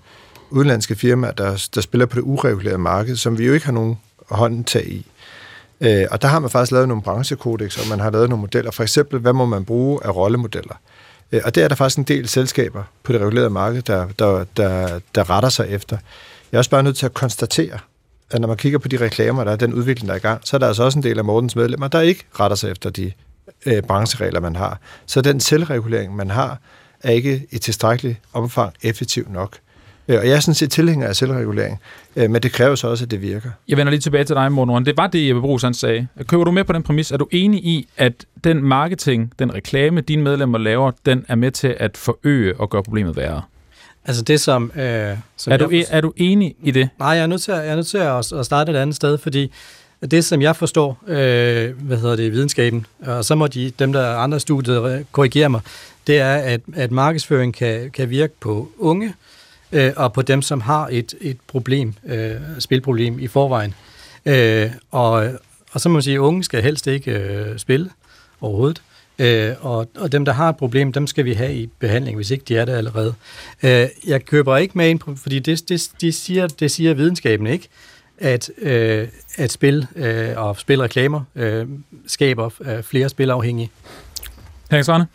udenlandske 0.51 0.95
firmaer, 0.95 1.33
der, 1.33 1.69
der 1.75 1.81
spiller 1.81 2.07
på 2.07 2.17
det 2.17 2.23
uregulerede 2.23 2.79
marked, 2.79 3.17
som 3.17 3.39
vi 3.39 3.47
jo 3.47 3.53
ikke 3.53 3.67
har 3.67 3.73
nogen 3.73 3.99
håndtag 4.31 4.87
i. 4.89 5.07
Øh, 5.81 6.07
og 6.11 6.23
der 6.23 6.29
har 6.29 6.39
man 6.39 6.51
faktisk 6.51 6.73
lavet 6.73 6.89
nogle 6.89 7.03
branchekodex, 7.03 7.79
og 7.79 7.89
man 7.89 8.01
har 8.01 8.11
lavet 8.11 8.29
nogle 8.29 8.41
modeller. 8.41 8.71
For 8.71 8.83
eksempel, 8.83 9.19
hvad 9.19 9.33
må 9.33 9.47
man 9.47 9.65
bruge 9.65 10.01
af 10.05 10.17
rollemodeller? 10.17 10.75
Øh, 11.33 11.41
og 11.45 11.55
det 11.55 11.63
er 11.63 11.69
der 11.69 11.75
faktisk 11.75 11.99
en 11.99 12.05
del 12.05 12.29
selskaber 12.29 12.83
på 13.03 13.13
det 13.13 13.21
regulerede 13.21 13.51
marked, 13.51 13.83
der, 13.83 14.07
der, 14.19 14.45
der, 14.57 15.01
der 15.15 15.31
retter 15.31 15.49
sig 15.49 15.69
efter. 15.69 15.97
Jeg 16.53 16.57
er 16.57 16.59
også 16.59 16.71
bare 16.71 16.83
nødt 16.83 16.97
til 16.97 17.07
at 17.07 17.15
konstatere, 17.15 17.79
at 18.31 18.41
når 18.41 18.49
man 18.49 18.57
kigger 18.57 18.79
på 18.79 18.89
de 18.89 18.97
reklamer, 18.97 19.45
der 19.45 19.53
er 19.53 19.57
den 19.57 19.75
udvikling, 19.75 20.09
der 20.09 20.15
er 20.15 20.19
i 20.19 20.21
gang, 20.21 20.41
så 20.45 20.57
er 20.57 20.59
der 20.59 20.69
altså 20.69 20.83
også 20.83 20.99
en 20.99 21.03
del 21.03 21.19
af 21.19 21.25
Mortens 21.25 21.57
medlemmer, 21.57 21.89
der 21.89 22.01
ikke 22.01 22.25
retter 22.41 22.57
sig 22.57 22.71
efter 22.71 22.91
de 22.91 23.13
øh, 23.67 23.83
brancheregler, 23.83 24.41
man 24.41 24.57
har. 24.57 24.81
Så 25.07 25.21
den 25.21 25.41
selvregulering, 25.41 26.17
man 26.17 26.31
har, 26.31 26.59
er 27.01 27.11
ikke 27.11 27.47
i 27.51 27.59
tilstrækkelig 27.59 28.21
omfang 28.33 28.75
effektiv 28.83 29.27
nok. 29.31 29.59
Øh, 30.09 30.19
og 30.19 30.29
jeg 30.29 30.37
er 30.37 30.41
sådan 30.41 30.55
set 30.55 30.71
tilhænger 30.71 31.09
af 31.09 31.17
selvregulering, 31.17 31.81
øh, 32.17 32.31
men 32.31 32.43
det 32.43 32.53
kræver 32.53 32.75
så 32.75 32.89
også, 32.89 33.05
at 33.05 33.11
det 33.11 33.23
virker. 33.23 33.51
Jeg 33.69 33.77
vender 33.77 33.91
lige 33.91 34.01
tilbage 34.01 34.25
til 34.25 34.37
dig, 34.37 34.53
Morten 34.53 34.87
Det 34.87 34.97
var 34.97 35.07
det, 35.07 35.29
Jeppe 35.29 35.41
Brugs 35.41 35.63
han 35.63 35.75
sagde. 35.75 36.07
Køber 36.27 36.45
du 36.45 36.51
med 36.51 36.65
på 36.65 36.73
den 36.73 36.83
præmis? 36.83 37.11
Er 37.11 37.17
du 37.17 37.29
enig 37.31 37.65
i, 37.65 37.89
at 37.97 38.13
den 38.45 38.63
marketing, 38.63 39.33
den 39.39 39.55
reklame, 39.55 40.01
dine 40.01 40.23
medlemmer 40.23 40.59
laver, 40.59 40.91
den 41.07 41.25
er 41.29 41.35
med 41.35 41.51
til 41.51 41.77
at 41.81 41.97
forøge 41.97 42.61
og 42.61 42.71
gøre 42.71 42.83
problemet 42.83 43.17
værre? 43.17 43.43
Altså 44.05 44.23
det, 44.23 44.41
som... 44.41 44.73
Øh, 44.77 45.17
som 45.37 45.53
er, 45.53 45.57
du, 45.57 45.71
jeg, 45.71 45.85
er 45.91 46.01
du 46.01 46.13
enig 46.17 46.55
i 46.63 46.71
det? 46.71 46.89
Nej, 46.99 47.09
jeg 47.09 47.23
er 47.23 47.27
nødt 47.27 47.43
til, 47.43 47.53
at, 47.53 47.59
jeg 47.59 47.69
er 47.69 47.77
nødt 47.77 47.87
til 47.87 47.99
at, 47.99 48.33
at 48.33 48.47
starte 48.47 48.73
et 48.73 48.77
andet 48.77 48.97
sted, 48.97 49.19
fordi 49.19 49.53
det, 50.11 50.25
som 50.25 50.43
jeg 50.43 50.57
forstår, 50.57 50.99
øh, 51.07 51.17
hvad 51.81 51.97
hedder 51.97 52.17
det, 52.17 52.33
videnskaben, 52.33 52.87
og 53.01 53.25
så 53.25 53.35
må 53.35 53.47
de, 53.47 53.73
dem, 53.79 53.93
der 53.93 54.01
er 54.01 54.17
andre 54.17 54.41
studier, 54.41 55.03
korrigere 55.13 55.49
mig, 55.49 55.61
det 56.07 56.19
er, 56.19 56.35
at, 56.35 56.61
at 56.75 56.91
markedsføring 56.91 57.55
kan, 57.55 57.91
kan 57.91 58.11
virke 58.11 58.35
på 58.41 58.69
unge, 58.79 59.07
øh, 59.07 59.13
Øh, 59.73 59.93
og 59.97 60.13
på 60.13 60.23
dem, 60.23 60.43
som 60.43 60.61
har 60.61 60.89
et, 60.93 61.15
et 61.21 61.39
problem, 61.47 61.95
øh, 62.07 62.35
spilproblem 62.59 63.19
i 63.19 63.27
forvejen. 63.27 63.75
Øh, 64.27 64.71
og, 64.91 65.13
og 65.73 65.81
så 65.81 65.89
må 65.89 65.93
man 65.93 66.03
sige, 66.03 66.15
at 66.15 66.19
unge 66.19 66.45
skal 66.45 66.63
helst 66.63 66.87
ikke 66.87 67.11
øh, 67.11 67.59
spille 67.59 67.91
overhovedet. 68.41 68.83
Øh, 69.19 69.55
og, 69.61 69.89
og 69.99 70.13
dem, 70.13 70.25
der 70.25 70.33
har 70.33 70.49
et 70.49 70.57
problem, 70.57 70.93
dem 70.93 71.07
skal 71.07 71.25
vi 71.25 71.33
have 71.33 71.55
i 71.55 71.67
behandling, 71.79 72.17
hvis 72.17 72.31
ikke 72.31 72.45
de 72.49 72.57
er 72.57 72.65
det 72.65 72.73
allerede. 72.73 73.15
Øh, 73.63 73.87
jeg 74.07 74.25
køber 74.25 74.57
ikke 74.57 74.79
med 74.79 74.89
ind 74.89 74.99
på, 74.99 75.17
fordi 75.17 75.39
det, 75.39 75.69
det, 75.69 75.91
det, 76.01 76.15
siger, 76.15 76.47
det 76.47 76.71
siger 76.71 76.95
videnskaben 76.95 77.47
ikke, 77.47 77.69
at, 78.19 78.51
øh, 78.59 79.09
at 79.37 79.53
spil 79.53 79.87
øh, 79.97 80.33
og 80.37 80.57
spilreklamer 80.59 81.21
øh, 81.35 81.67
skaber 82.07 82.51
øh, 82.61 82.83
flere 82.83 83.09
spilafhængige. 83.09 83.71
Henrik 84.71 84.85
Svane? 84.85 85.07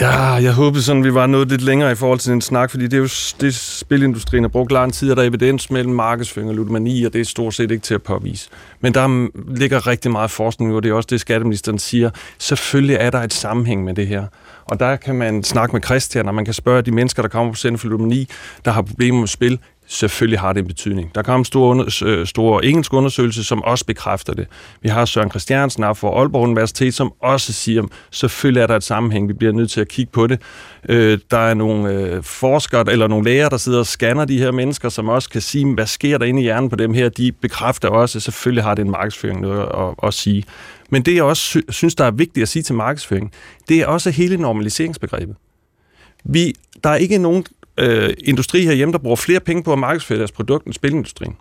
Ja, 0.00 0.32
jeg 0.32 0.52
håber 0.52 0.80
sådan, 0.80 1.04
vi 1.04 1.14
var 1.14 1.26
noget 1.26 1.48
lidt 1.48 1.62
længere 1.62 1.92
i 1.92 1.94
forhold 1.94 2.18
til 2.18 2.32
den 2.32 2.40
snak, 2.40 2.70
fordi 2.70 2.84
det 2.84 2.92
er 2.92 2.98
jo 2.98 3.08
det, 3.40 3.54
spilindustrien 3.54 4.44
har 4.44 4.48
brugt 4.48 4.72
lang 4.72 4.92
tid, 4.92 5.10
og 5.10 5.16
der 5.16 5.22
er 5.22 5.26
evidens 5.26 5.70
mellem 5.70 5.94
markedsføring 5.94 6.50
og 6.50 6.56
ludomani, 6.56 7.04
og 7.04 7.12
det 7.12 7.20
er 7.20 7.24
stort 7.24 7.54
set 7.54 7.70
ikke 7.70 7.82
til 7.82 7.94
at 7.94 8.02
påvise. 8.02 8.48
Men 8.80 8.94
der 8.94 9.28
ligger 9.56 9.86
rigtig 9.86 10.10
meget 10.10 10.30
forskning, 10.30 10.74
og 10.74 10.82
det 10.82 10.90
er 10.90 10.94
også 10.94 11.06
det, 11.10 11.20
skatteministeren 11.20 11.78
siger. 11.78 12.10
Selvfølgelig 12.38 12.96
er 13.00 13.10
der 13.10 13.18
et 13.18 13.32
sammenhæng 13.32 13.84
med 13.84 13.94
det 13.94 14.06
her. 14.06 14.24
Og 14.64 14.80
der 14.80 14.96
kan 14.96 15.14
man 15.14 15.44
snakke 15.44 15.72
med 15.72 15.82
Christian, 15.82 16.28
og 16.28 16.34
man 16.34 16.44
kan 16.44 16.54
spørge 16.54 16.82
de 16.82 16.90
mennesker, 16.90 17.22
der 17.22 17.28
kommer 17.28 17.52
på 17.52 17.56
Center 17.56 17.78
for 17.78 17.88
Ludomani, 17.88 18.28
der 18.64 18.70
har 18.70 18.82
problemer 18.82 19.18
med 19.18 19.28
spil 19.28 19.58
selvfølgelig 19.88 20.40
har 20.40 20.52
det 20.52 20.60
en 20.60 20.66
betydning. 20.66 21.14
Der 21.14 21.22
kom 21.22 21.40
en 21.40 21.44
stor, 21.44 21.68
under, 21.68 22.02
øh, 22.04 22.26
stor 22.26 22.60
engelsk 22.60 22.92
undersøgelse, 22.92 23.44
som 23.44 23.62
også 23.62 23.84
bekræfter 23.84 24.32
det. 24.34 24.46
Vi 24.82 24.88
har 24.88 25.04
Søren 25.04 25.30
Christiansen 25.30 25.84
af 25.84 25.96
for 25.96 26.20
Aalborg 26.20 26.42
Universitet, 26.42 26.94
som 26.94 27.12
også 27.22 27.52
siger, 27.52 27.82
selvfølgelig 28.10 28.62
er 28.62 28.66
der 28.66 28.76
et 28.76 28.82
sammenhæng, 28.82 29.28
vi 29.28 29.32
bliver 29.32 29.52
nødt 29.52 29.70
til 29.70 29.80
at 29.80 29.88
kigge 29.88 30.12
på 30.12 30.26
det. 30.26 30.40
Øh, 30.88 31.18
der 31.30 31.38
er 31.38 31.54
nogle 31.54 31.92
øh, 31.92 32.22
forskere 32.22 32.92
eller 32.92 33.08
nogle 33.08 33.24
læger, 33.24 33.48
der 33.48 33.56
sidder 33.56 33.78
og 33.78 33.86
scanner 33.86 34.24
de 34.24 34.38
her 34.38 34.50
mennesker, 34.50 34.88
som 34.88 35.08
også 35.08 35.30
kan 35.30 35.40
sige, 35.40 35.74
hvad 35.74 35.86
sker 35.86 36.18
der 36.18 36.26
inde 36.26 36.40
i 36.40 36.42
hjernen 36.42 36.70
på 36.70 36.76
dem 36.76 36.94
her. 36.94 37.08
De 37.08 37.32
bekræfter 37.32 37.88
også, 37.88 38.18
at 38.18 38.22
selvfølgelig 38.22 38.64
har 38.64 38.74
det 38.74 38.84
en 38.84 38.90
markedsføring 38.90 39.40
noget 39.40 39.60
at, 39.60 39.68
at, 39.78 39.94
at 40.02 40.14
sige. 40.14 40.44
Men 40.90 41.02
det, 41.02 41.14
jeg 41.14 41.24
også 41.24 41.62
synes, 41.68 41.94
der 41.94 42.04
er 42.04 42.10
vigtigt 42.10 42.42
at 42.42 42.48
sige 42.48 42.62
til 42.62 42.74
markedsføring, 42.74 43.32
det 43.68 43.80
er 43.80 43.86
også 43.86 44.10
hele 44.10 44.36
normaliseringsbegrebet. 44.36 45.36
Vi, 46.24 46.54
der 46.84 46.90
er 46.90 46.96
ikke 46.96 47.18
nogen 47.18 47.44
øh, 47.78 48.14
industri 48.24 48.64
herhjemme, 48.64 48.92
der 48.92 48.98
bruger 48.98 49.16
flere 49.16 49.40
penge 49.40 49.62
på 49.62 49.72
at 49.72 49.78
markedsføre 49.78 50.18
deres 50.18 50.32
produkt 50.32 50.66
end 50.66 50.74
spilindustrien. 50.74 51.36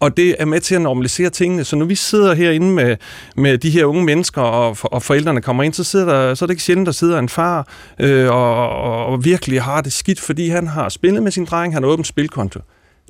Og 0.00 0.16
det 0.16 0.36
er 0.38 0.44
med 0.44 0.60
til 0.60 0.74
at 0.74 0.80
normalisere 0.80 1.30
tingene. 1.30 1.64
Så 1.64 1.76
når 1.76 1.86
vi 1.86 1.94
sidder 1.94 2.34
herinde 2.34 2.70
med, 2.70 2.96
med 3.36 3.58
de 3.58 3.70
her 3.70 3.84
unge 3.84 4.04
mennesker, 4.04 4.42
og, 4.42 4.76
for, 4.76 4.88
og 4.88 5.02
forældrene 5.02 5.40
kommer 5.40 5.62
ind, 5.62 5.74
så, 5.74 5.84
sidder 5.84 6.06
der, 6.06 6.34
så 6.34 6.44
er 6.44 6.46
det 6.46 6.52
ikke 6.52 6.62
sjældent, 6.62 6.86
der 6.86 6.92
sidder 6.92 7.18
en 7.18 7.28
far 7.28 7.68
øh, 7.98 8.30
og, 8.30 9.06
og 9.06 9.24
virkelig 9.24 9.62
har 9.62 9.80
det 9.80 9.92
skidt, 9.92 10.20
fordi 10.20 10.48
han 10.48 10.66
har 10.66 10.88
spillet 10.88 11.22
med 11.22 11.32
sin 11.32 11.44
dreng, 11.44 11.74
han 11.74 11.82
har 11.82 11.90
åbent 11.90 12.06
spilkonto. 12.06 12.60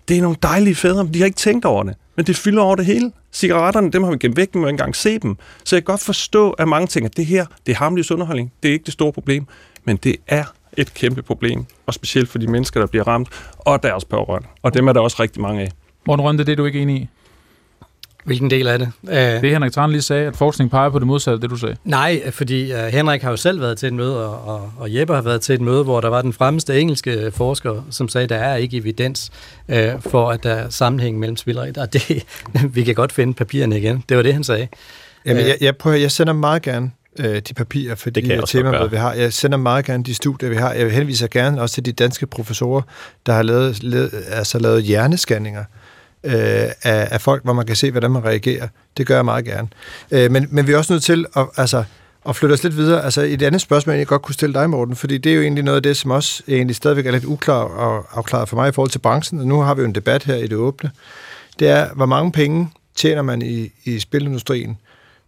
Det 0.09 0.17
er 0.17 0.23
nogle 0.23 0.37
dejlige 0.43 0.75
fædre, 0.75 1.05
men 1.05 1.15
de 1.15 1.19
har 1.19 1.27
ikke 1.27 1.37
tænkt 1.37 1.65
over 1.65 1.83
det. 1.83 1.95
Men 2.17 2.27
det 2.27 2.37
fylder 2.37 2.62
over 2.62 2.77
det 2.77 2.87
hele. 2.87 3.12
Cigaretterne, 3.33 3.91
dem 3.91 4.03
har 4.03 4.11
vi 4.11 4.17
gemt 4.21 4.37
væk, 4.37 4.49
vi 4.55 4.59
ikke 4.59 4.69
engang 4.69 4.97
se 4.97 5.19
dem. 5.19 5.37
Så 5.65 5.77
jeg 5.77 5.85
kan 5.85 5.93
godt 5.93 6.01
forstå, 6.01 6.51
at 6.51 6.69
mange 6.69 6.87
tænker, 6.87 7.09
at 7.09 7.17
det 7.17 7.27
her, 7.27 7.47
det 7.67 7.73
er 7.73 7.77
harmløs 7.77 8.11
underholdning. 8.11 8.53
Det 8.62 8.69
er 8.69 8.73
ikke 8.73 8.85
det 8.85 8.93
store 8.93 9.12
problem. 9.12 9.47
Men 9.85 9.97
det 9.97 10.17
er 10.27 10.45
et 10.77 10.95
kæmpe 10.95 11.23
problem, 11.23 11.65
og 11.87 11.95
specielt 11.95 12.29
for 12.29 12.39
de 12.39 12.47
mennesker, 12.47 12.81
der 12.81 12.87
bliver 12.87 13.09
ramt, 13.09 13.29
og 13.59 13.83
deres 13.83 14.05
pårørende. 14.05 14.49
Og 14.63 14.75
dem 14.75 14.89
er 14.89 14.93
der 14.93 15.01
også 15.01 15.17
rigtig 15.23 15.43
mange 15.43 15.63
af. 15.63 15.69
Morten 16.07 16.25
Rønne, 16.25 16.45
det 16.45 16.53
er 16.53 16.57
du 16.57 16.65
ikke 16.65 16.81
enig 16.81 16.97
i? 16.97 17.09
Hvilken 18.25 18.51
del 18.51 18.67
af 18.67 18.79
det? 18.79 18.93
Uh, 19.03 19.13
det 19.13 19.51
Henrik 19.51 19.73
Tran 19.73 19.91
lige 19.91 20.03
sagde, 20.03 20.27
at 20.27 20.37
forskning 20.37 20.71
peger 20.71 20.91
på 20.91 20.99
det 20.99 21.07
modsatte, 21.07 21.43
det 21.43 21.51
du 21.51 21.57
sagde. 21.57 21.77
Nej, 21.85 22.31
fordi 22.31 22.73
uh, 22.73 22.79
Henrik 22.79 23.23
har 23.23 23.31
jo 23.31 23.37
selv 23.37 23.61
været 23.61 23.79
til 23.79 23.87
et 23.87 23.93
møde, 23.93 24.29
og, 24.29 24.55
og, 24.55 24.73
og 24.79 24.95
Jeppe 24.95 25.15
har 25.15 25.23
været 25.23 25.41
til 25.41 25.55
et 25.55 25.61
møde, 25.61 25.85
hvor 25.85 26.01
der 26.01 26.09
var 26.09 26.23
den 26.23 26.33
fremmeste 26.33 26.81
engelske 26.81 27.31
forsker, 27.31 27.83
som 27.91 28.09
sagde, 28.09 28.23
at 28.23 28.31
der 28.31 28.37
er 28.37 28.57
ikke 28.57 28.77
evidens 28.77 29.31
uh, 29.69 29.75
for, 30.01 30.31
at 30.31 30.43
der 30.43 30.55
er 30.55 30.69
sammenhæng 30.69 31.19
mellem 31.19 31.37
spillere. 31.37 31.73
Og 31.77 31.93
det, 31.93 32.25
vi 32.75 32.85
kan 32.85 32.95
godt 32.95 33.13
finde 33.13 33.35
papirerne 33.35 33.79
igen. 33.79 34.05
Det 34.09 34.17
var 34.17 34.23
det, 34.23 34.33
han 34.35 34.45
sagde. 34.45 34.69
Jamen, 35.27 35.47
jeg, 35.47 35.57
jeg, 35.61 35.77
prøver, 35.77 35.97
jeg 35.97 36.11
sender 36.11 36.33
meget 36.33 36.63
gerne 36.63 36.91
øh, 37.18 37.42
de 37.48 37.55
papirer 37.55 37.94
for 37.94 38.11
Det 38.11 38.25
de 38.25 38.42
temaer, 38.46 38.87
vi 38.87 38.96
har. 38.96 39.12
Jeg 39.12 39.33
sender 39.33 39.59
meget 39.59 39.85
gerne 39.85 40.05
de 40.05 40.14
studier, 40.14 40.48
vi 40.48 40.57
har. 40.57 40.72
Jeg 40.72 40.90
henviser 40.90 41.27
gerne 41.27 41.62
også 41.62 41.75
til 41.75 41.85
de 41.85 41.92
danske 41.92 42.27
professorer, 42.27 42.83
der 43.27 43.33
har 43.33 43.42
lavet, 43.42 43.83
lavet, 43.83 44.11
altså 44.29 44.59
lavet 44.59 44.83
hjernescanninger 44.83 45.64
øh, 46.25 46.33
af, 46.33 46.72
af 46.85 47.20
folk, 47.20 47.44
hvor 47.44 47.53
man 47.53 47.66
kan 47.66 47.77
se, 47.77 47.90
hvordan 47.90 48.11
man 48.11 48.25
reagerer. 48.25 48.68
Det 48.96 49.07
gør 49.07 49.14
jeg 49.14 49.25
meget 49.25 49.44
gerne. 49.44 49.68
Øh, 50.11 50.31
men, 50.31 50.46
men 50.51 50.66
vi 50.66 50.72
er 50.72 50.79
også 50.79 50.92
nødt 50.92 51.03
til 51.03 51.27
at, 51.37 51.46
altså, 51.57 51.85
at 52.29 52.37
flytte 52.37 52.53
os 52.53 52.62
lidt 52.62 52.77
videre. 52.77 53.05
Altså 53.05 53.22
et 53.22 53.42
andet 53.42 53.61
spørgsmål, 53.61 53.96
jeg 53.96 54.07
godt 54.07 54.22
kunne 54.22 54.35
stille 54.35 54.55
dig, 54.55 54.70
Morten, 54.70 54.96
fordi 54.96 55.18
det 55.18 55.33
er 55.33 55.37
jo 55.37 55.42
egentlig 55.42 55.64
noget 55.64 55.77
af 55.77 55.83
det, 55.83 55.96
som 55.96 56.11
også 56.11 56.42
egentlig 56.48 56.77
stadigvæk 56.77 57.07
er 57.07 57.11
lidt 57.11 57.25
uklar 57.25 57.55
og 57.55 58.07
afklaret 58.12 58.48
for 58.48 58.57
mig 58.57 58.68
i 58.68 58.72
forhold 58.72 58.90
til 58.90 58.98
branchen. 58.98 59.40
Og 59.40 59.46
nu 59.46 59.61
har 59.61 59.75
vi 59.75 59.81
jo 59.81 59.87
en 59.87 59.94
debat 59.94 60.25
her 60.25 60.35
i 60.35 60.46
det 60.46 60.53
åbne. 60.53 60.90
Det 61.59 61.68
er, 61.68 61.88
hvor 61.94 62.07
mange 62.07 62.33
penge 62.33 62.70
tjener 62.96 63.22
man 63.22 63.42
i, 63.42 63.72
i 63.85 63.98
spilindustrien 63.98 64.79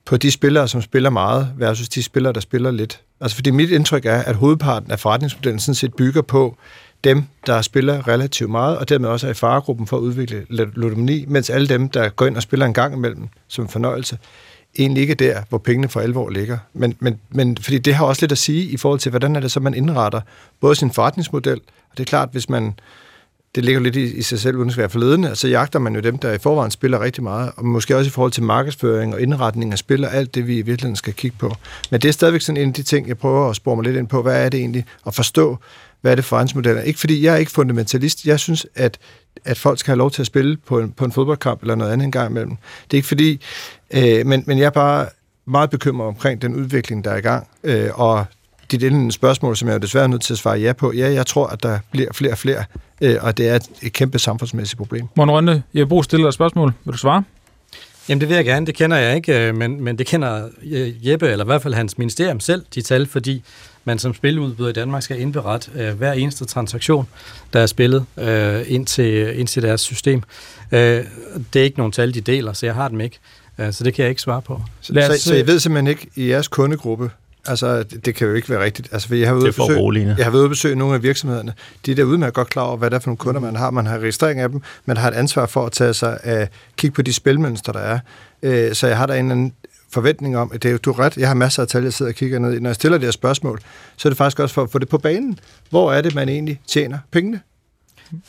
på 0.05 0.17
de 0.17 0.31
spillere, 0.31 0.69
som 0.69 0.83
spiller 0.83 1.11
meget, 1.11 1.53
versus 1.57 1.89
de 1.89 2.03
spillere, 2.03 2.33
der 2.33 2.41
spiller 2.41 2.71
lidt. 2.71 3.01
Altså 3.21 3.35
fordi 3.35 3.51
mit 3.51 3.71
indtryk 3.71 4.07
er, 4.07 4.19
at 4.19 4.37
hovedparten 4.37 4.91
af 4.91 5.01
forretningsmodellen 5.01 5.61
sådan 5.61 5.75
set 5.75 5.95
bygger 5.95 6.23
på 6.23 6.57
dem, 7.05 7.25
der 7.47 7.63
spiller 7.63 8.09
relativt 8.09 8.51
meget, 8.51 8.79
og 8.79 8.89
dermed 8.89 9.09
også 9.09 9.27
er 9.27 9.31
i 9.31 9.35
faregruppen 9.35 9.87
for 9.87 9.97
at 9.97 10.01
udvikle 10.01 10.47
ludomani, 10.49 11.25
mens 11.29 11.51
alle 11.51 11.69
dem, 11.69 11.89
der 11.89 12.09
går 12.09 12.27
ind 12.27 12.37
og 12.37 12.43
spiller 12.43 12.67
en 12.67 12.75
gang 12.75 12.95
imellem 12.95 13.29
som 13.49 13.69
fornøjelse, 13.69 14.19
egentlig 14.79 15.01
ikke 15.01 15.11
er 15.11 15.17
der, 15.17 15.43
hvor 15.49 15.59
pengene 15.59 15.89
for 15.89 16.01
alvor 16.01 16.31
ligger. 16.31 16.59
Men, 16.73 16.97
men, 17.01 17.21
men 17.31 17.57
fordi 17.57 17.79
det 17.79 17.95
har 17.95 18.05
også 18.05 18.23
lidt 18.23 18.33
at 18.33 18.39
sige 18.39 18.65
i 18.65 18.77
forhold 18.77 19.01
til, 19.01 19.11
hvordan 19.11 19.37
er 19.37 19.41
det 19.41 19.53
så, 19.53 19.61
man 19.61 19.75
indretter 19.75 20.21
både 20.61 20.75
sin 20.75 20.91
forretningsmodel, 20.91 21.61
og 21.91 21.99
det 21.99 22.01
er 22.01 22.09
klart, 22.09 22.29
hvis 22.33 22.49
man 22.49 22.75
det 23.55 23.65
ligger 23.65 23.81
lidt 23.81 23.97
i, 23.97 24.17
i 24.17 24.23
sig 24.23 24.41
selv, 24.41 24.57
uden 24.57 24.71
at 24.71 24.77
være 24.77 24.91
forledende, 24.91 25.31
og 25.31 25.37
så 25.37 25.49
jagter 25.49 25.79
man 25.79 25.95
jo 25.95 26.01
dem, 26.01 26.19
der 26.19 26.33
i 26.33 26.39
forvejen 26.39 26.71
spiller 26.71 27.01
rigtig 27.01 27.23
meget, 27.23 27.53
og 27.57 27.65
måske 27.67 27.97
også 27.97 28.09
i 28.09 28.11
forhold 28.11 28.33
til 28.33 28.43
markedsføring 28.43 29.15
og 29.15 29.21
indretning 29.21 29.73
af 29.73 29.79
spil 29.79 30.05
og 30.05 30.15
alt 30.15 30.35
det, 30.35 30.47
vi 30.47 30.59
i 30.59 30.63
virkeligheden 30.63 30.97
skal 30.97 31.13
kigge 31.13 31.37
på. 31.39 31.55
Men 31.91 32.01
det 32.01 32.09
er 32.09 32.13
stadigvæk 32.13 32.41
sådan 32.41 32.63
en 32.63 32.69
af 32.69 32.75
de 32.75 32.83
ting, 32.83 33.09
jeg 33.09 33.19
prøver 33.19 33.51
at 33.51 33.57
spore 33.57 33.77
mig 33.77 33.85
lidt 33.85 33.97
ind 33.97 34.09
på. 34.09 34.23
Hvad 34.23 34.45
er 34.45 34.49
det 34.49 34.61
egentlig? 34.61 34.85
At 35.07 35.15
forstå, 35.15 35.59
hvad 36.01 36.13
er 36.13 36.17
det 36.17 36.25
forretningsmodeller? 36.25 36.83
Ikke 36.83 37.01
fordi 37.01 37.25
jeg 37.25 37.35
er 37.35 37.39
ikke 37.39 37.53
fundamentalist. 37.53 38.27
Jeg 38.27 38.41
synes, 38.41 38.67
at, 38.75 38.99
at 39.45 39.59
folk 39.59 39.79
skal 39.79 39.91
have 39.91 39.99
lov 39.99 40.11
til 40.11 40.23
at 40.23 40.27
spille 40.27 40.57
på 40.57 40.81
en, 40.81 40.91
på 40.91 41.05
en 41.05 41.13
fodboldkamp 41.13 41.61
eller 41.61 41.75
noget 41.75 41.93
andet 41.93 42.05
en 42.05 42.13
gang 42.13 42.31
imellem. 42.31 42.57
Det 42.85 42.97
er 42.97 42.99
ikke 42.99 43.09
fordi, 43.09 43.41
øh, 43.91 44.27
men, 44.27 44.45
men 44.47 44.59
jeg 44.59 44.65
er 44.65 44.71
bare 44.71 45.07
meget 45.47 45.71
bekymret 45.71 46.09
omkring 46.09 46.43
den 46.43 46.55
udvikling, 46.55 47.05
der 47.05 47.11
er 47.11 47.17
i 47.17 47.21
gang, 47.21 47.49
øh, 47.65 47.91
og 47.95 48.25
dit 48.75 48.83
indledende 48.83 49.13
spørgsmål, 49.13 49.57
som 49.57 49.69
jeg 49.69 49.75
er 49.75 49.79
desværre 49.79 50.09
nødt 50.09 50.23
til 50.23 50.35
at 50.35 50.39
svare 50.39 50.59
ja 50.59 50.73
på. 50.73 50.93
Ja, 50.93 51.13
jeg 51.13 51.27
tror, 51.27 51.47
at 51.47 51.63
der 51.63 51.79
bliver 51.91 52.13
flere 52.13 52.33
og 52.33 52.39
flere, 52.39 52.65
øh, 53.01 53.17
og 53.21 53.37
det 53.37 53.49
er 53.49 53.57
et, 53.57 53.63
et 53.83 53.93
kæmpe 53.93 54.19
samfundsmæssigt 54.19 54.79
problem. 54.79 55.07
Morten 55.15 55.31
Rønne, 55.33 55.63
jeg 55.75 55.89
bruger 55.89 56.03
stille 56.03 56.23
dig 56.23 56.29
et 56.29 56.35
spørgsmål. 56.35 56.73
Vil 56.85 56.93
du 56.93 56.99
svare? 56.99 57.25
Jamen 58.09 58.21
det 58.21 58.29
vil 58.29 58.35
jeg 58.35 58.45
gerne, 58.45 58.67
det 58.67 58.75
kender 58.75 58.97
jeg 58.97 59.17
ikke, 59.17 59.49
øh, 59.49 59.55
men, 59.55 59.81
men 59.85 59.99
det 59.99 60.07
kender 60.07 60.49
øh, 60.63 61.09
Jeppe, 61.09 61.29
eller 61.29 61.45
i 61.45 61.47
hvert 61.47 61.63
fald 61.63 61.75
hans 61.75 61.99
ministerium 61.99 62.41
selv, 62.41 62.65
de 62.75 62.83
tal, 62.83 63.07
fordi 63.07 63.43
man 63.85 63.99
som 63.99 64.15
spiludbyder 64.15 64.69
i 64.69 64.73
Danmark 64.73 65.03
skal 65.03 65.21
indberette 65.21 65.71
øh, 65.75 65.95
hver 65.95 66.13
eneste 66.13 66.45
transaktion, 66.45 67.07
der 67.53 67.61
er 67.61 67.67
spillet 67.67 68.05
øh, 68.17 68.63
ind, 68.67 68.87
til, 68.87 69.39
ind 69.39 69.49
til 69.49 69.63
deres 69.63 69.81
system. 69.81 70.23
Øh, 70.73 71.05
det 71.53 71.61
er 71.61 71.65
ikke 71.65 71.79
nogen 71.79 71.93
tal, 71.93 72.15
de 72.15 72.21
deler, 72.21 72.53
så 72.53 72.67
jeg 72.67 72.75
har 72.75 72.89
dem 72.89 73.01
ikke. 73.01 73.19
Øh, 73.59 73.73
så 73.73 73.85
det 73.85 73.95
kan 73.95 74.03
jeg 74.03 74.11
ikke 74.11 74.23
svare 74.23 74.43
på. 74.43 74.63
Så, 74.81 74.93
Lad 74.93 75.11
os 75.11 75.17
så, 75.17 75.23
så 75.23 75.29
se. 75.29 75.37
jeg 75.37 75.47
ved 75.47 75.59
simpelthen 75.59 75.87
ikke, 75.87 76.09
i 76.15 76.29
jeres 76.29 76.49
kundegruppe, 76.49 77.11
altså 77.47 77.83
det, 77.83 78.05
det 78.07 78.15
kan 78.15 78.27
jo 78.29 78.35
ikke 78.35 78.49
være 78.51 78.65
rigtigt. 78.65 78.89
Altså, 78.93 79.09
for 79.09 79.15
jeg 79.15 79.29
har 79.29 79.35
været 79.35 79.57
Det 79.57 79.59
er 79.71 79.77
roligende. 79.77 80.15
jeg 80.19 80.27
har 80.27 80.31
været 80.31 80.41
ude 80.43 80.49
besøge 80.49 80.77
nogle 80.77 80.95
af 80.95 81.03
virksomhederne. 81.03 81.53
De 81.87 81.91
er 81.91 81.95
der 81.95 82.05
udmærket 82.05 82.35
godt 82.35 82.49
klar 82.51 82.63
over, 82.63 82.77
hvad 82.77 82.91
det 82.91 82.97
er 82.97 83.01
for 83.01 83.09
nogle 83.09 83.17
kunder, 83.19 83.41
man 83.41 83.57
har. 83.57 83.71
Man 83.71 83.87
har 83.87 83.99
registrering 83.99 84.41
af 84.41 84.49
dem, 84.49 84.61
man 84.87 84.97
har 84.97 85.09
et 85.11 85.15
ansvar 85.15 85.47
for 85.47 85.67
at 85.67 85.73
tage 85.73 85.95
sig 85.95 86.19
af, 86.23 86.49
kigge 86.77 86.95
på 86.95 87.03
de 87.03 87.13
spilmønstre, 87.13 87.73
der 87.73 87.79
er. 87.79 87.99
Øh, 88.43 88.75
Så 88.75 88.87
jeg 88.87 88.97
har 88.97 89.07
der 89.07 89.15
en 89.15 89.25
eller 89.25 89.33
anden 89.35 89.53
forventning 89.91 90.37
om, 90.37 90.51
at 90.55 90.63
det 90.63 90.69
er, 90.69 90.73
jo- 90.73 90.79
du 90.79 90.93
har 90.93 91.03
ret, 91.05 91.17
jeg 91.17 91.29
har 91.29 91.35
masser 91.35 91.63
af 91.63 91.69
tal, 91.69 91.83
jeg 91.83 91.93
sidder 91.93 92.11
og 92.13 92.17
kigger 92.17 92.39
ned 92.39 92.53
i. 92.57 92.61
Når 92.61 92.69
jeg 92.71 92.75
stiller 92.75 92.99
det 92.99 93.07
her 93.07 93.13
spørgsmål, 93.13 93.61
så 93.97 94.09
er 94.09 94.11
det 94.11 94.17
faktisk 94.19 94.41
også 94.41 94.55
for 94.55 94.63
at 94.63 94.71
få 94.71 94.79
det 94.79 94.89
på 94.89 94.99
banen. 94.99 95.39
Hvor 95.71 95.93
er 95.93 96.01
det, 96.01 96.15
man 96.15 96.29
egentlig 96.29 96.61
tjener 96.67 96.99
pengene? 97.11 97.41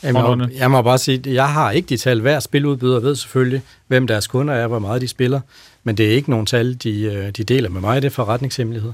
Jamen, 0.02 0.50
jeg, 0.58 0.70
må 0.70 0.82
bare 0.82 0.98
sige, 0.98 1.18
at 1.18 1.26
jeg 1.26 1.48
har 1.48 1.70
ikke 1.70 1.86
de 1.88 1.96
tal. 1.96 2.20
Hver 2.20 2.40
spiludbyder 2.40 3.00
ved 3.00 3.16
selvfølgelig, 3.16 3.62
hvem 3.86 4.06
deres 4.06 4.26
kunder 4.26 4.54
er, 4.54 4.66
hvor 4.66 4.78
meget 4.78 5.02
de 5.02 5.08
spiller. 5.08 5.40
Men 5.84 5.96
det 5.96 6.06
er 6.06 6.10
ikke 6.10 6.30
nogen 6.30 6.46
tal, 6.46 6.74
de, 6.74 7.02
øh, 7.02 7.30
de 7.30 7.44
deler 7.44 7.68
med 7.70 7.80
mig. 7.80 8.02
Det 8.02 8.06
er 8.08 8.12
forretningshemmelighed. 8.14 8.92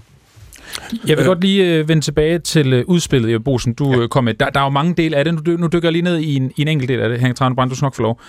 Jeg 0.92 1.16
vil 1.16 1.18
Øh. 1.18 1.26
godt 1.26 1.40
lige 1.40 1.74
øh, 1.74 1.88
vende 1.88 2.02
tilbage 2.04 2.38
til 2.38 2.72
øh, 2.72 2.84
udspillet, 2.86 3.32
Jeppe 3.32 3.44
Bosen, 3.44 3.74
du 3.74 4.00
ja. 4.00 4.06
kom 4.06 4.24
med. 4.24 4.34
Der, 4.34 4.50
der 4.50 4.60
er 4.60 4.64
jo 4.64 4.70
mange 4.70 4.94
dele 4.94 5.16
af 5.16 5.24
det. 5.24 5.34
Nu, 5.46 5.56
nu 5.56 5.66
dykker 5.72 5.88
jeg 5.88 5.92
lige 5.92 6.02
ned 6.02 6.18
i 6.18 6.36
en, 6.36 6.52
i 6.56 6.62
en 6.62 6.68
enkelt 6.68 6.88
del 6.88 7.00
af 7.00 7.08
det. 7.08 7.20
Henrik 7.20 7.36
Tranbrand, 7.36 7.70
du 7.70 7.76
skal 7.76 7.86
nok 7.86 7.94
få 7.94 8.02
lov. 8.02 8.20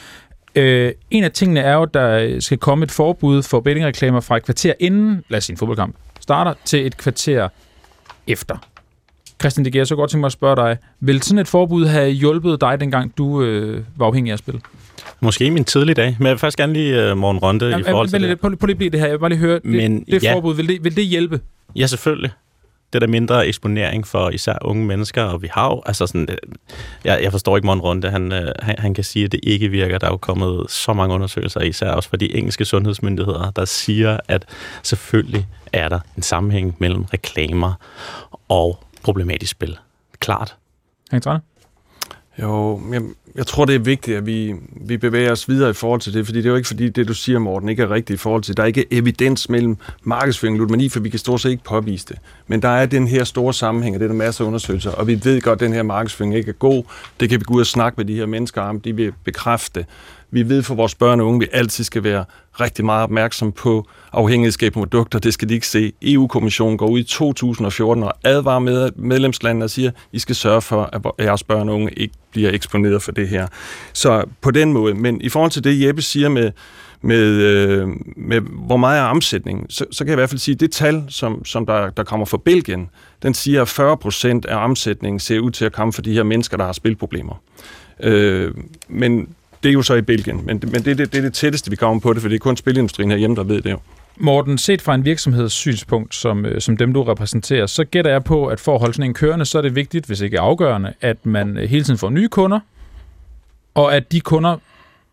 Øh, 0.56 0.92
en 1.12 1.24
af 1.24 1.32
tingene 1.32 1.60
er 1.60 1.74
jo, 1.74 1.82
at 1.84 1.94
der 1.94 2.40
skal 2.40 2.58
komme 2.58 2.84
et 2.84 2.92
forbud 2.92 3.44
for 3.44 3.60
bettingreklamer 3.60 4.20
fra 4.20 4.38
et 4.38 4.44
kvarter 4.46 4.74
inden, 4.80 5.24
lad 5.30 5.38
os 5.38 5.44
sige 5.44 5.54
en 5.54 5.58
fodboldkamp, 5.58 5.96
starter 6.20 6.54
til 6.66 6.86
et 6.86 6.98
kvarter 6.98 7.48
efter. 8.28 8.56
Christian, 9.42 9.66
det 9.66 9.74
giver 9.74 9.86
så 9.86 9.96
godt 9.96 10.10
til 10.10 10.20
mig 10.20 10.26
at 10.26 10.32
spørge 10.32 10.56
dig. 10.56 10.78
Vil 11.00 11.22
sådan 11.22 11.40
et 11.40 11.48
forbud 11.48 11.86
have 11.86 12.10
hjulpet 12.10 12.62
dig, 12.62 12.80
dengang 12.80 13.18
du 13.18 13.44
øh, 13.44 13.84
var 13.96 14.06
afhængig 14.06 14.32
af 14.32 14.34
at 14.34 14.40
spille? 14.40 14.62
Måske 15.20 15.46
i 15.46 15.50
min 15.50 15.64
tidlige 15.64 15.96
dag, 15.96 16.16
men 16.20 16.26
jeg 16.26 16.32
vil 16.32 16.40
faktisk 16.40 16.58
gerne 16.58 16.74
lige 16.74 17.12
uh, 17.12 17.18
morgen 17.18 17.38
Ronde 17.38 17.80
i 17.80 17.84
forhold 17.84 18.08
til 18.08 18.22
det. 18.22 18.40
prøv, 18.40 18.50
lige 18.50 18.72
at 18.72 18.78
blive 18.78 18.90
det 18.90 19.00
her. 19.00 19.08
Jeg 19.08 19.14
vil 19.14 19.20
bare 19.20 19.30
lige 19.30 19.40
høre, 19.40 19.54
det, 19.56 19.66
Men 19.66 20.04
det 20.12 20.24
ja. 20.24 20.34
forbud, 20.34 20.56
vil 20.56 20.68
det, 20.68 20.84
vil 20.84 20.96
det 20.96 21.06
hjælpe? 21.06 21.40
Ja, 21.76 21.88
selvfølgelig. 21.88 22.32
Det 22.94 22.98
er 22.98 23.00
der 23.00 23.12
mindre 23.12 23.48
eksponering 23.48 24.08
for 24.08 24.30
især 24.30 24.58
unge 24.62 24.86
mennesker, 24.86 25.24
og 25.24 25.42
vi 25.42 25.50
har 25.52 25.68
jo, 25.68 25.82
altså 25.86 26.08
sådan, 26.08 26.28
øh, 26.30 26.38
jeg, 27.04 27.24
jeg 27.24 27.32
forstår 27.32 27.58
ikke 27.58 27.66
Mon 27.66 27.80
Runde, 27.82 28.10
han, 28.10 28.32
øh, 28.32 28.52
han, 28.60 28.76
han 28.80 28.94
kan 28.94 29.04
sige, 29.04 29.26
at 29.26 29.32
det 29.32 29.40
ikke 29.44 29.70
virker. 29.70 29.98
Der 29.98 30.08
er 30.08 30.12
jo 30.12 30.18
kommet 30.18 30.72
så 30.72 30.94
mange 30.94 31.16
undersøgelser, 31.16 31.62
især 31.62 31.92
også 31.92 32.10
fra 32.10 32.18
de 32.18 32.36
engelske 32.36 32.66
sundhedsmyndigheder, 32.66 33.52
der 33.52 33.66
siger, 33.66 34.20
at 34.28 34.46
selvfølgelig 34.84 35.48
er 35.74 35.90
der 35.90 36.00
en 36.18 36.24
sammenhæng 36.24 36.76
mellem 36.80 37.04
reklamer 37.04 37.74
og 38.50 38.84
problematisk 39.04 39.52
spil. 39.52 39.78
Klart. 40.20 40.56
Henrik 41.12 41.24
jo, 42.42 42.82
jeg, 42.92 43.02
jeg 43.36 43.48
tror, 43.48 43.66
det 43.66 43.76
er 43.76 43.80
vigtigt, 43.80 44.18
at 44.18 44.26
vi, 44.26 44.56
vi 44.82 44.98
bevæger 44.98 45.32
os 45.32 45.50
videre 45.50 45.70
i 45.70 45.74
forhold 45.74 46.02
til 46.02 46.14
det, 46.14 46.26
fordi 46.26 46.38
det 46.38 46.46
er 46.46 46.50
jo 46.50 46.56
ikke 46.56 46.68
fordi, 46.68 46.90
det 46.90 47.08
du 47.08 47.14
siger, 47.14 47.40
Morten, 47.40 47.70
ikke 47.70 47.84
er 47.84 47.92
rigtigt 47.92 48.20
i 48.20 48.22
forhold 48.22 48.44
til, 48.44 48.58
der 48.58 48.64
er 48.64 48.68
ikke 48.68 48.86
evidens 48.92 49.50
mellem 49.50 49.78
markedsføring 50.04 50.56
og 50.56 50.60
ludomani, 50.60 50.90
for 50.90 51.00
vi 51.00 51.10
kan 51.10 51.20
stort 51.20 51.42
set 51.42 51.52
ikke 51.52 51.64
påvise 51.64 52.06
det. 52.08 52.18
Men 52.48 52.62
der 52.62 52.70
er 52.70 52.86
den 52.86 53.08
her 53.08 53.24
store 53.24 53.54
sammenhæng, 53.54 53.96
og 53.96 54.00
det 54.00 54.06
er 54.06 54.10
der 54.10 54.16
masser 54.16 54.44
af 54.44 54.48
undersøgelser, 54.48 54.92
og 54.92 55.08
vi 55.08 55.20
ved 55.24 55.42
godt, 55.42 55.62
at 55.62 55.66
den 55.66 55.74
her 55.74 55.84
markedsføring 55.84 56.36
ikke 56.36 56.50
er 56.50 56.54
god. 56.54 56.84
Det 57.20 57.30
kan 57.30 57.40
vi 57.40 57.44
gå 57.44 57.54
ud 57.54 57.60
og 57.60 57.68
snakke 57.68 57.96
med 57.98 58.06
de 58.06 58.16
her 58.16 58.26
mennesker 58.26 58.62
om, 58.62 58.80
de 58.80 58.96
vil 58.96 59.14
bekræfte. 59.24 59.86
Vi 60.34 60.50
ved 60.50 60.64
for 60.64 60.76
vores 60.76 60.96
børn 60.96 61.20
og 61.20 61.28
unge, 61.28 61.40
vi 61.40 61.48
altid 61.52 61.84
skal 61.84 62.04
være 62.04 62.26
rigtig 62.60 62.86
meget 62.86 63.04
opmærksom 63.04 63.52
på 63.52 63.88
afhængighedsskabende 64.14 64.86
produkter. 64.86 65.20
Det 65.20 65.34
skal 65.34 65.50
de 65.50 65.54
ikke 65.54 65.68
se. 65.68 65.94
EU-kommissionen 66.02 66.78
går 66.78 66.88
ud 66.88 67.00
i 67.00 67.04
2014 67.04 68.04
og 68.04 68.14
advarer 68.24 68.60
med 68.60 68.92
medlemslandene 68.96 69.66
og 69.66 69.70
siger, 69.70 69.92
I 70.12 70.20
skal 70.20 70.36
sørge 70.36 70.62
for, 70.62 70.90
at 70.94 71.26
jeres 71.26 71.44
børn 71.44 71.70
og 71.70 71.76
unge 71.76 71.92
ikke 71.92 72.14
bliver 72.32 72.52
eksponeret 72.52 73.02
for 73.02 73.12
det 73.12 73.28
her. 73.30 73.48
Så 73.94 74.24
på 74.42 74.52
den 74.52 74.74
måde. 74.74 74.94
Men 74.94 75.22
i 75.22 75.30
forhold 75.30 75.52
til 75.52 75.64
det, 75.64 75.82
Jeppe 75.82 76.02
siger 76.02 76.30
med, 76.30 76.52
med, 77.02 77.28
øh, 77.28 77.88
med 78.16 78.42
hvor 78.42 78.78
meget 78.78 79.00
er 79.00 79.04
omsætningen, 79.04 79.70
så, 79.70 79.86
så 79.92 80.04
kan 80.04 80.08
jeg 80.08 80.16
i 80.16 80.20
hvert 80.20 80.30
fald 80.30 80.40
sige, 80.40 80.56
at 80.56 80.60
det 80.60 80.72
tal, 80.72 81.04
som, 81.10 81.46
som 81.46 81.66
der, 81.66 81.90
der 81.90 82.04
kommer 82.04 82.26
fra 82.26 82.38
Belgien, 82.46 82.90
den 83.24 83.34
siger, 83.34 83.62
at 83.62 83.70
40 83.70 83.98
procent 83.98 84.46
af 84.46 84.64
omsætningen 84.64 85.20
ser 85.20 85.40
ud 85.40 85.52
til 85.52 85.66
at 85.66 85.74
komme 85.74 85.94
fra 85.94 86.02
de 86.02 86.14
her 86.14 86.24
mennesker, 86.24 86.58
der 86.58 86.66
har 86.66 86.74
spilproblemer. 86.74 87.42
Øh, 88.00 88.52
men 88.90 89.28
det 89.64 89.70
er 89.70 89.74
jo 89.74 89.82
så 89.82 89.94
i 89.94 90.02
Belgien, 90.02 90.46
men, 90.46 90.64
men 90.72 90.86
det, 90.86 90.98
det, 90.98 90.98
det 90.98 91.16
er 91.16 91.22
det 91.22 91.34
tætteste, 91.34 91.70
vi 91.70 91.76
kommer 91.76 92.00
på 92.00 92.14
det, 92.14 92.22
for 92.22 92.30
det 92.30 92.36
er 92.36 92.40
kun 92.40 92.58
spilindustrien 92.58 93.12
herhjemme, 93.12 93.36
der 93.36 93.44
ved 93.44 93.62
det 93.62 93.72
jo. 93.72 93.80
Morten, 94.18 94.58
set 94.58 94.82
fra 94.82 94.96
en 94.96 95.06
virksomheds 95.06 95.54
synspunkt, 95.54 96.16
som, 96.16 96.46
øh, 96.46 96.62
som 96.62 96.78
dem 96.78 96.94
du 96.94 97.04
repræsenterer, 97.04 97.66
så 97.66 97.84
gætter 97.84 98.12
jeg 98.12 98.24
på, 98.24 98.46
at 98.48 98.60
for 98.60 98.74
at 98.74 98.80
holde 98.80 98.94
sådan 98.94 99.10
en 99.10 99.14
kørende, 99.14 99.46
så 99.46 99.58
er 99.58 99.62
det 99.62 99.76
vigtigt, 99.76 100.06
hvis 100.06 100.22
ikke 100.22 100.40
afgørende, 100.40 100.94
at 101.02 101.26
man 101.26 101.58
øh, 101.58 101.70
hele 101.70 101.84
tiden 101.84 101.98
får 101.98 102.10
nye 102.10 102.28
kunder, 102.28 102.60
og 103.74 103.96
at 103.96 104.12
de 104.12 104.22
kunder 104.22 104.58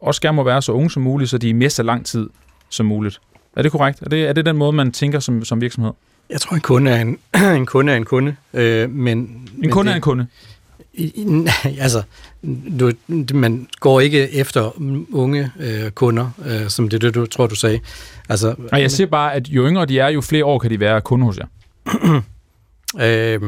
også 0.01 0.21
gerne 0.21 0.37
må 0.37 0.43
være 0.43 0.63
så 0.63 0.73
unge 0.73 0.91
som 0.91 1.03
muligt, 1.03 1.31
så 1.31 1.39
de 1.39 1.51
er 1.51 1.55
med 1.55 1.71
så 1.71 1.83
lang 1.83 2.07
tid 2.07 2.29
som 2.69 2.87
muligt. 2.87 3.21
Er 3.57 3.63
det 3.63 3.73
korrekt? 3.73 4.03
Er 4.03 4.09
det, 4.09 4.29
er 4.29 4.33
det 4.33 4.47
den 4.47 4.57
måde, 4.57 4.73
man 4.73 4.93
tænker 4.93 5.21
som, 5.21 5.45
som 5.45 5.61
virksomhed? 5.61 5.93
Jeg 6.31 6.41
tror, 6.41 6.55
en 6.55 6.61
kunde 6.61 6.91
er 6.91 7.01
en, 7.01 7.19
en 7.61 7.67
kunde 7.67 7.93
er 7.93 7.97
en 7.97 8.05
kunde, 8.05 8.37
øh, 8.55 8.91
men... 8.91 9.49
En 9.63 9.71
kunde 9.71 9.91
er 9.91 9.97
en 9.97 10.01
kunde. 10.01 10.27
Altså, 11.81 12.03
du, 12.79 12.93
man 13.35 13.67
går 13.81 14.01
ikke 14.01 14.35
efter 14.35 14.71
unge 15.13 15.51
øh, 15.61 15.91
kunder, 15.91 16.31
øh, 16.47 16.69
som 16.69 16.89
det 16.89 17.03
det, 17.03 17.15
du 17.15 17.27
tror, 17.27 17.47
du 17.47 17.55
sagde. 17.55 17.81
Altså, 18.29 18.55
Og 18.73 18.81
jeg 18.81 18.91
siger 18.91 19.07
bare, 19.07 19.35
at 19.35 19.49
jo 19.49 19.69
yngre 19.69 19.87
de 19.87 19.99
er, 19.99 20.09
jo 20.09 20.21
flere 20.21 20.45
år 20.45 20.59
kan 20.59 20.71
de 20.71 20.81
være 20.81 21.01
kunde 21.01 21.25
hos 21.25 21.39
jer. 21.39 21.47
Øh, 23.01 23.41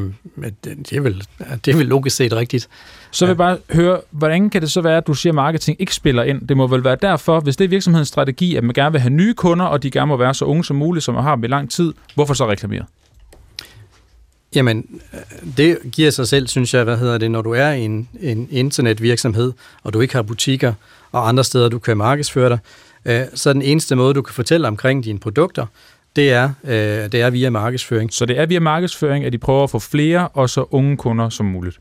det, 0.65 0.93
er 0.93 1.01
vel, 1.01 1.25
det 1.65 1.73
er 1.73 1.77
vel 1.77 1.87
logisk 1.87 2.17
set 2.17 2.33
rigtigt. 2.33 2.69
Så 3.11 3.25
vil 3.25 3.31
jeg 3.31 3.37
bare 3.37 3.59
høre, 3.73 4.01
hvordan 4.11 4.51
kan 4.51 4.63
det 4.63 4.71
så 4.71 4.81
være, 4.81 4.97
at 4.97 5.07
du 5.07 5.15
siger, 5.15 5.31
at 5.31 5.35
marketing 5.35 5.81
ikke 5.81 5.95
spiller 5.95 6.23
ind? 6.23 6.49
Det 6.49 6.57
må 6.57 6.67
vel 6.67 6.85
være 6.85 6.97
derfor, 7.03 7.41
hvis 7.41 7.57
det 7.57 7.65
er 7.65 7.69
virksomhedens 7.69 8.09
strategi, 8.09 8.57
at 8.57 8.65
man 8.65 8.75
gerne 8.75 8.93
vil 8.93 9.01
have 9.01 9.11
nye 9.11 9.35
kunder, 9.35 9.65
og 9.65 9.83
de 9.83 9.91
gerne 9.91 10.07
må 10.07 10.17
være 10.17 10.35
så 10.35 10.45
unge 10.45 10.65
som 10.65 10.77
muligt, 10.77 11.05
som 11.05 11.15
man 11.15 11.23
har 11.23 11.35
dem 11.35 11.45
i 11.45 11.47
lang 11.47 11.71
tid, 11.71 11.93
hvorfor 12.15 12.35
så 12.35 12.49
reklamere? 12.49 12.85
Jamen, 14.55 15.01
det 15.57 15.79
giver 15.93 16.11
sig 16.11 16.29
selv, 16.29 16.49
synes 16.49 16.75
jeg, 16.75 16.85
hvad 16.85 16.99
hedder 16.99 17.19
det, 17.19 17.31
når 17.31 17.43
du 17.43 17.53
er 17.53 17.69
en, 17.71 18.09
en 18.21 18.49
internetvirksomhed, 18.51 19.53
og 19.83 19.93
du 19.93 20.01
ikke 20.01 20.15
har 20.15 20.23
butikker 20.23 20.73
og 21.13 21.29
andre 21.29 21.45
steder, 21.45 21.69
du 21.69 21.79
kan 21.79 21.97
markedsføre 21.97 22.49
dig, 22.49 22.59
øh, 23.05 23.27
så 23.35 23.53
den 23.53 23.63
eneste 23.63 23.97
måde, 23.97 24.15
du 24.15 24.23
kan 24.23 24.35
fortælle 24.35 24.69
omkring 24.69 25.05
dine 25.05 25.19
produkter, 25.19 25.67
det 26.17 26.33
er, 26.33 26.51
øh, 26.65 26.73
det 27.13 27.15
er 27.15 27.31
via 27.31 27.51
markedsføring. 27.51 28.13
Så 28.13 28.27
det 28.27 28.39
er 28.39 28.47
via 28.47 28.61
markedsføring, 28.61 29.25
at 29.25 29.33
de 29.33 29.39
prøver 29.39 29.65
at 29.65 29.71
få 29.71 29.79
flere 29.79 30.29
og 30.29 30.51
så 30.51 30.65
unge 30.71 30.97
kunder 30.97 31.29
som 31.29 31.47
muligt? 31.47 31.79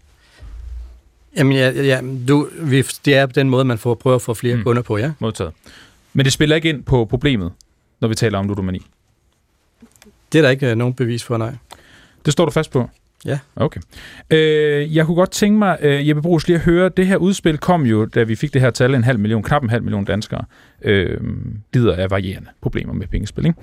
Jamen, 1.37 1.53
ja, 1.53 1.69
ja 1.69 2.01
du, 2.27 2.47
vi, 2.59 2.81
det 3.05 3.15
er 3.15 3.25
den 3.25 3.49
måde, 3.49 3.65
man 3.65 3.77
får 3.77 3.93
prøver 3.93 4.15
at 4.15 4.21
få 4.21 4.33
flere 4.33 4.55
mm. 4.55 4.63
kunder 4.63 4.81
på, 4.81 4.97
ja. 4.97 5.11
Modtaget. 5.19 5.53
Men 6.13 6.25
det 6.25 6.33
spiller 6.33 6.55
ikke 6.55 6.69
ind 6.69 6.83
på 6.83 7.05
problemet, 7.05 7.51
når 7.99 8.07
vi 8.07 8.15
taler 8.15 8.39
om 8.39 8.47
ludomani? 8.47 8.85
Det 10.31 10.39
er 10.39 10.41
der 10.41 10.49
ikke 10.49 10.69
øh, 10.69 10.75
nogen 10.75 10.93
bevis 10.93 11.23
for, 11.23 11.37
nej. 11.37 11.55
Det 12.25 12.33
står 12.33 12.45
du 12.45 12.51
fast 12.51 12.71
på? 12.71 12.89
Ja. 13.25 13.39
Okay. 13.55 13.81
Øh, 14.29 14.95
jeg 14.95 15.05
kunne 15.05 15.15
godt 15.15 15.31
tænke 15.31 15.59
mig, 15.59 15.77
øh, 15.81 16.07
Jeppe 16.07 16.21
Brugs, 16.21 16.47
lige 16.47 16.55
at 16.57 16.61
høre, 16.61 16.89
det 16.89 17.07
her 17.07 17.17
udspil 17.17 17.57
kom 17.57 17.85
jo, 17.85 18.05
da 18.05 18.23
vi 18.23 18.35
fik 18.35 18.53
det 18.53 18.61
her 18.61 18.69
tal, 18.69 18.95
en 18.95 19.03
halv 19.03 19.19
million, 19.19 19.43
knap 19.43 19.63
en 19.63 19.69
halv 19.69 19.83
million 19.83 20.05
danskere, 20.05 20.43
øh, 20.81 21.17
lider 21.73 21.95
af 21.95 22.11
varierende 22.11 22.49
problemer 22.61 22.93
med 22.93 23.07
pengespil. 23.07 23.45
Ikke? 23.45 23.59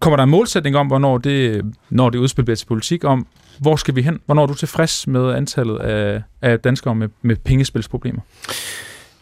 Kommer 0.00 0.16
der 0.16 0.24
en 0.24 0.30
målsætning 0.30 0.76
om, 0.76 0.86
hvornår 0.86 1.18
det, 1.18 1.64
når 1.90 2.10
det 2.10 2.18
udspil 2.18 2.44
bliver 2.44 2.56
til 2.56 2.66
politik, 2.66 3.04
om 3.04 3.26
hvor 3.58 3.76
skal 3.76 3.96
vi 3.96 4.02
hen? 4.02 4.20
Hvornår 4.26 4.42
er 4.42 4.46
du 4.46 4.54
tilfreds 4.54 5.06
med 5.06 5.34
antallet 5.34 5.78
af, 5.78 6.22
af 6.42 6.60
danskere 6.60 6.94
med, 6.94 7.08
med 7.22 7.36
pengespilsproblemer? 7.36 8.20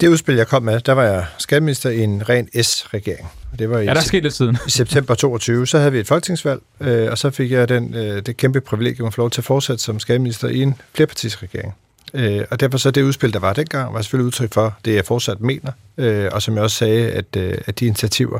Det 0.02 0.08
udspil, 0.08 0.34
jeg 0.34 0.46
kom 0.46 0.62
med, 0.62 0.80
der 0.80 0.92
var 0.92 1.04
jeg 1.04 1.26
skatteminister 1.38 1.90
i 1.90 2.00
en 2.00 2.28
ren 2.28 2.62
S-regering. 2.62 3.28
Det 3.58 3.70
var 3.70 3.78
i 3.78 3.84
ja, 3.84 3.94
der 3.94 4.00
skete 4.00 4.22
lidt 4.22 4.34
siden. 4.34 4.58
I 4.66 4.70
september 4.70 5.14
22, 5.14 5.66
så 5.66 5.78
havde 5.78 5.92
vi 5.92 5.98
et 5.98 6.06
folketingsvalg, 6.06 6.62
øh, 6.80 7.10
og 7.10 7.18
så 7.18 7.30
fik 7.30 7.50
jeg 7.50 7.68
den, 7.68 7.94
øh, 7.94 8.22
det 8.26 8.36
kæmpe 8.36 8.60
privilegium 8.60 9.06
at 9.06 9.14
få 9.14 9.20
lov 9.20 9.30
til 9.30 9.40
at 9.40 9.44
fortsætte 9.44 9.82
som 9.82 10.00
skatteminister 10.00 10.48
i 10.48 10.62
en 10.62 10.74
flerpartisregering. 10.94 11.74
Øh, 12.14 12.44
og 12.50 12.60
derfor 12.60 12.78
så 12.78 12.90
det 12.90 13.02
udspil, 13.02 13.32
der 13.32 13.38
var 13.38 13.52
dengang, 13.52 13.94
var 13.94 14.02
selvfølgelig 14.02 14.26
udtryk 14.26 14.52
for 14.52 14.76
det, 14.84 14.94
jeg 14.94 15.04
fortsat 15.04 15.40
mener, 15.40 15.72
øh, 15.98 16.28
og 16.32 16.42
som 16.42 16.54
jeg 16.54 16.62
også 16.62 16.76
sagde, 16.76 17.10
at, 17.10 17.36
øh, 17.36 17.54
at 17.66 17.80
de 17.80 17.86
initiativer, 17.86 18.38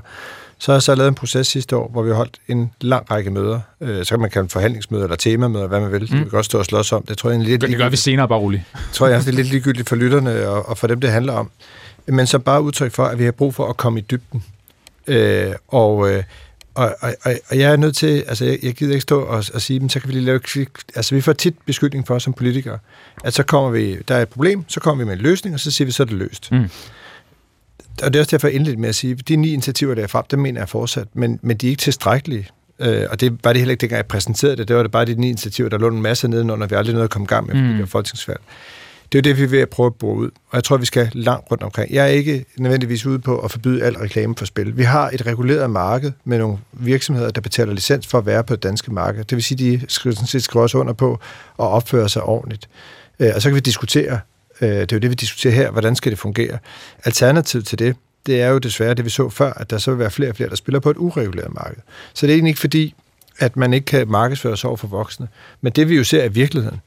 så 0.62 0.72
har 0.72 0.77
jeg 0.77 0.83
så 0.83 0.94
lavet 0.94 1.09
en 1.09 1.14
proces 1.14 1.46
sidste 1.46 1.77
år, 1.77 1.88
hvor 1.88 2.03
vi 2.03 2.09
har 2.11 2.16
holdt 2.16 2.38
en 2.48 2.70
lang 2.81 3.11
række 3.11 3.31
møder. 3.31 3.61
Øh, 3.81 4.05
så 4.05 4.11
kan 4.11 4.20
man 4.20 4.31
kalde 4.31 4.48
forhandlingsmøder 4.48 5.05
eller 5.05 5.16
temamøder, 5.16 5.66
hvad 5.66 5.81
man 5.81 5.92
vil. 5.92 6.01
Mm. 6.01 6.07
Det 6.07 6.16
kan 6.18 6.29
godt 6.29 6.46
stå 6.46 6.59
og 6.59 6.64
slås 6.64 6.92
om. 6.92 7.03
Det 7.03 7.18
tror 7.18 7.31
jeg 7.31 7.38
er 7.40 7.44
lidt 7.44 7.61
Det 7.61 7.77
gør 7.77 7.88
vi 7.88 7.96
senere, 7.96 8.29
bare 8.29 8.38
roligt. 8.38 8.62
tror 8.92 9.09
jeg 9.09 9.20
det 9.20 9.29
er 9.29 9.33
lidt 9.33 9.46
ligegyldigt 9.46 9.88
for 9.88 9.96
lytterne 9.96 10.48
og, 10.48 10.68
og 10.68 10.79
for 10.79 10.87
dem, 10.87 11.01
det 11.01 11.11
handler 11.11 11.33
om. 11.33 11.51
Men 12.07 12.27
så 12.27 12.38
bare 12.38 12.62
udtryk 12.62 12.92
for, 12.92 13.05
at 13.05 13.18
vi 13.18 13.25
har 13.25 13.33
brug 13.33 13.55
for 13.55 13.68
at 13.68 13.77
komme 13.77 13.98
i 13.98 14.03
dybden. 14.11 14.44
Øh, 15.07 15.53
og, 15.68 16.11
øh, 16.11 16.22
og, 16.75 16.94
og, 17.01 17.14
og 17.48 17.59
jeg 17.59 17.72
er 17.72 17.77
nødt 17.77 17.96
til, 17.96 18.25
altså 18.29 18.44
jeg, 18.44 18.59
jeg 18.62 18.75
gider 18.75 18.92
ikke 18.92 19.03
stå 19.03 19.20
og, 19.20 19.44
og 19.55 19.62
sige, 19.62 19.81
men 19.81 19.88
så 19.88 20.01
kan 20.01 20.09
vi 20.09 20.14
lige 20.14 20.25
lave, 20.25 20.40
altså 20.94 21.14
vi 21.14 21.20
får 21.20 21.33
tit 21.33 21.55
beskyldning 21.66 22.07
for 22.07 22.18
som 22.18 22.33
politikere, 22.33 22.79
at 23.25 23.35
så 23.35 23.42
kommer 23.42 23.70
vi, 23.70 23.98
der 24.09 24.14
er 24.14 24.22
et 24.22 24.29
problem, 24.29 24.64
så 24.68 24.81
kommer 24.81 25.05
vi 25.05 25.09
med 25.09 25.14
en 25.16 25.22
løsning, 25.22 25.55
og 25.55 25.61
så 25.61 25.70
siger 25.70 25.87
vi, 25.87 25.92
så 25.92 26.03
er 26.03 26.05
det 26.05 26.14
løst. 26.14 26.53
Mm 26.53 26.68
og 28.02 28.12
det 28.12 28.16
er 28.16 28.20
også 28.20 28.31
derfor, 28.31 28.48
jeg 28.48 28.55
indledte 28.55 28.81
med 28.81 28.88
at 28.88 28.94
sige, 28.94 29.16
at 29.18 29.28
de 29.28 29.37
ni 29.37 29.52
initiativer, 29.52 29.94
der 29.94 30.02
er 30.02 30.07
frem, 30.07 30.24
dem 30.31 30.38
mener 30.38 30.61
jeg 30.61 30.68
fortsat, 30.68 31.09
men, 31.14 31.38
men 31.42 31.57
de 31.57 31.66
er 31.66 31.70
ikke 31.70 31.81
tilstrækkelige. 31.81 32.48
Øh, 32.78 33.07
og 33.11 33.20
det 33.20 33.38
var 33.44 33.52
det 33.52 33.61
heller 33.61 33.70
ikke, 33.72 33.81
dengang 33.81 33.96
jeg 33.96 34.07
præsenterede 34.07 34.57
det. 34.57 34.68
Det 34.68 34.76
var 34.76 34.83
det 34.83 34.90
bare 34.90 35.05
de 35.05 35.14
ni 35.14 35.28
initiativer, 35.28 35.68
der 35.68 35.78
lå 35.78 35.88
en 35.88 36.02
masse 36.02 36.28
nedenunder, 36.28 36.66
vi 36.66 36.74
aldrig 36.74 36.92
nåede 36.92 37.05
at 37.05 37.11
komme 37.11 37.24
i 37.24 37.26
gang 37.26 37.46
med, 37.46 37.55
fordi 37.55 37.66
mm. 37.66 37.72
det 37.72 37.81
var 37.81 37.87
folketingsvalg. 37.87 38.40
Det 39.12 39.18
er 39.18 39.22
jo 39.22 39.35
det, 39.35 39.38
vi 39.38 39.44
er 39.44 39.48
ved 39.48 39.59
at 39.59 39.68
prøve 39.68 39.87
at 39.87 39.94
bruge 39.94 40.16
ud. 40.16 40.26
Og 40.26 40.55
jeg 40.55 40.64
tror, 40.64 40.76
vi 40.76 40.87
skal 40.87 41.11
langt 41.12 41.50
rundt 41.50 41.62
omkring. 41.62 41.92
Jeg 41.92 42.05
er 42.05 42.09
ikke 42.09 42.44
nødvendigvis 42.59 43.07
ude 43.07 43.18
på 43.18 43.38
at 43.38 43.50
forbyde 43.50 43.83
al 43.83 43.96
reklame 43.96 44.35
for 44.37 44.44
spil. 44.44 44.76
Vi 44.76 44.83
har 44.83 45.11
et 45.11 45.26
reguleret 45.26 45.70
marked 45.70 46.12
med 46.24 46.38
nogle 46.38 46.59
virksomheder, 46.72 47.31
der 47.31 47.40
betaler 47.40 47.72
licens 47.72 48.07
for 48.07 48.18
at 48.18 48.26
være 48.26 48.44
på 48.44 48.55
det 48.55 48.62
danske 48.62 48.92
marked. 48.92 49.24
Det 49.24 49.37
vil 49.37 49.42
sige, 49.42 49.59
de 49.59 49.81
skriver, 49.88 50.14
sådan 50.14 50.26
set 50.26 50.42
skriver 50.42 50.62
også 50.62 50.78
under 50.78 50.92
på 50.92 51.12
at 51.59 51.64
opføre 51.64 52.09
sig 52.09 52.22
ordentligt. 52.22 52.68
Øh, 53.20 53.31
og 53.35 53.42
så 53.42 53.48
kan 53.48 53.55
vi 53.55 53.61
diskutere, 53.61 54.20
Øh, 54.62 54.68
det 54.68 54.92
er 54.92 54.96
jo 54.96 54.98
det, 54.98 55.11
vi 55.11 55.14
diskuterer 55.14 55.55
her. 55.55 55.70
Hvordan 55.70 55.96
skal 55.96 56.12
det 56.12 56.18
fungere? 56.18 56.59
Alternativet 57.05 57.66
til 57.66 57.79
det, 57.79 57.96
det 58.27 58.42
er 58.42 58.48
jo 58.48 58.59
desværre 58.59 58.94
det, 58.94 59.05
vi 59.05 59.11
så 59.11 59.29
før, 59.29 59.53
at 59.53 59.70
der 59.70 59.79
så 59.79 59.90
vil 59.90 59.98
være 59.98 60.11
flere 60.11 60.31
og 60.31 60.37
flere, 60.37 60.48
der 60.48 60.57
spiller 60.57 60.81
på 60.81 60.90
et 60.90 60.96
ureguleret 60.96 61.55
marked. 61.55 61.83
Så 62.14 62.27
det 62.27 62.33
er 62.33 62.37
egentlig 62.37 62.51
ikke 62.51 62.61
fordi, 62.61 62.94
at 63.38 63.57
man 63.57 63.72
ikke 63.72 63.85
kan 63.85 64.09
markedsføre 64.09 64.57
sig 64.57 64.68
over 64.68 64.77
for 64.77 64.87
voksne. 64.87 65.29
Men 65.61 65.72
det 65.72 65.88
vi 65.88 65.96
jo 65.96 66.05
ser 66.05 66.25
i 66.25 66.29
virkeligheden, 66.29 66.81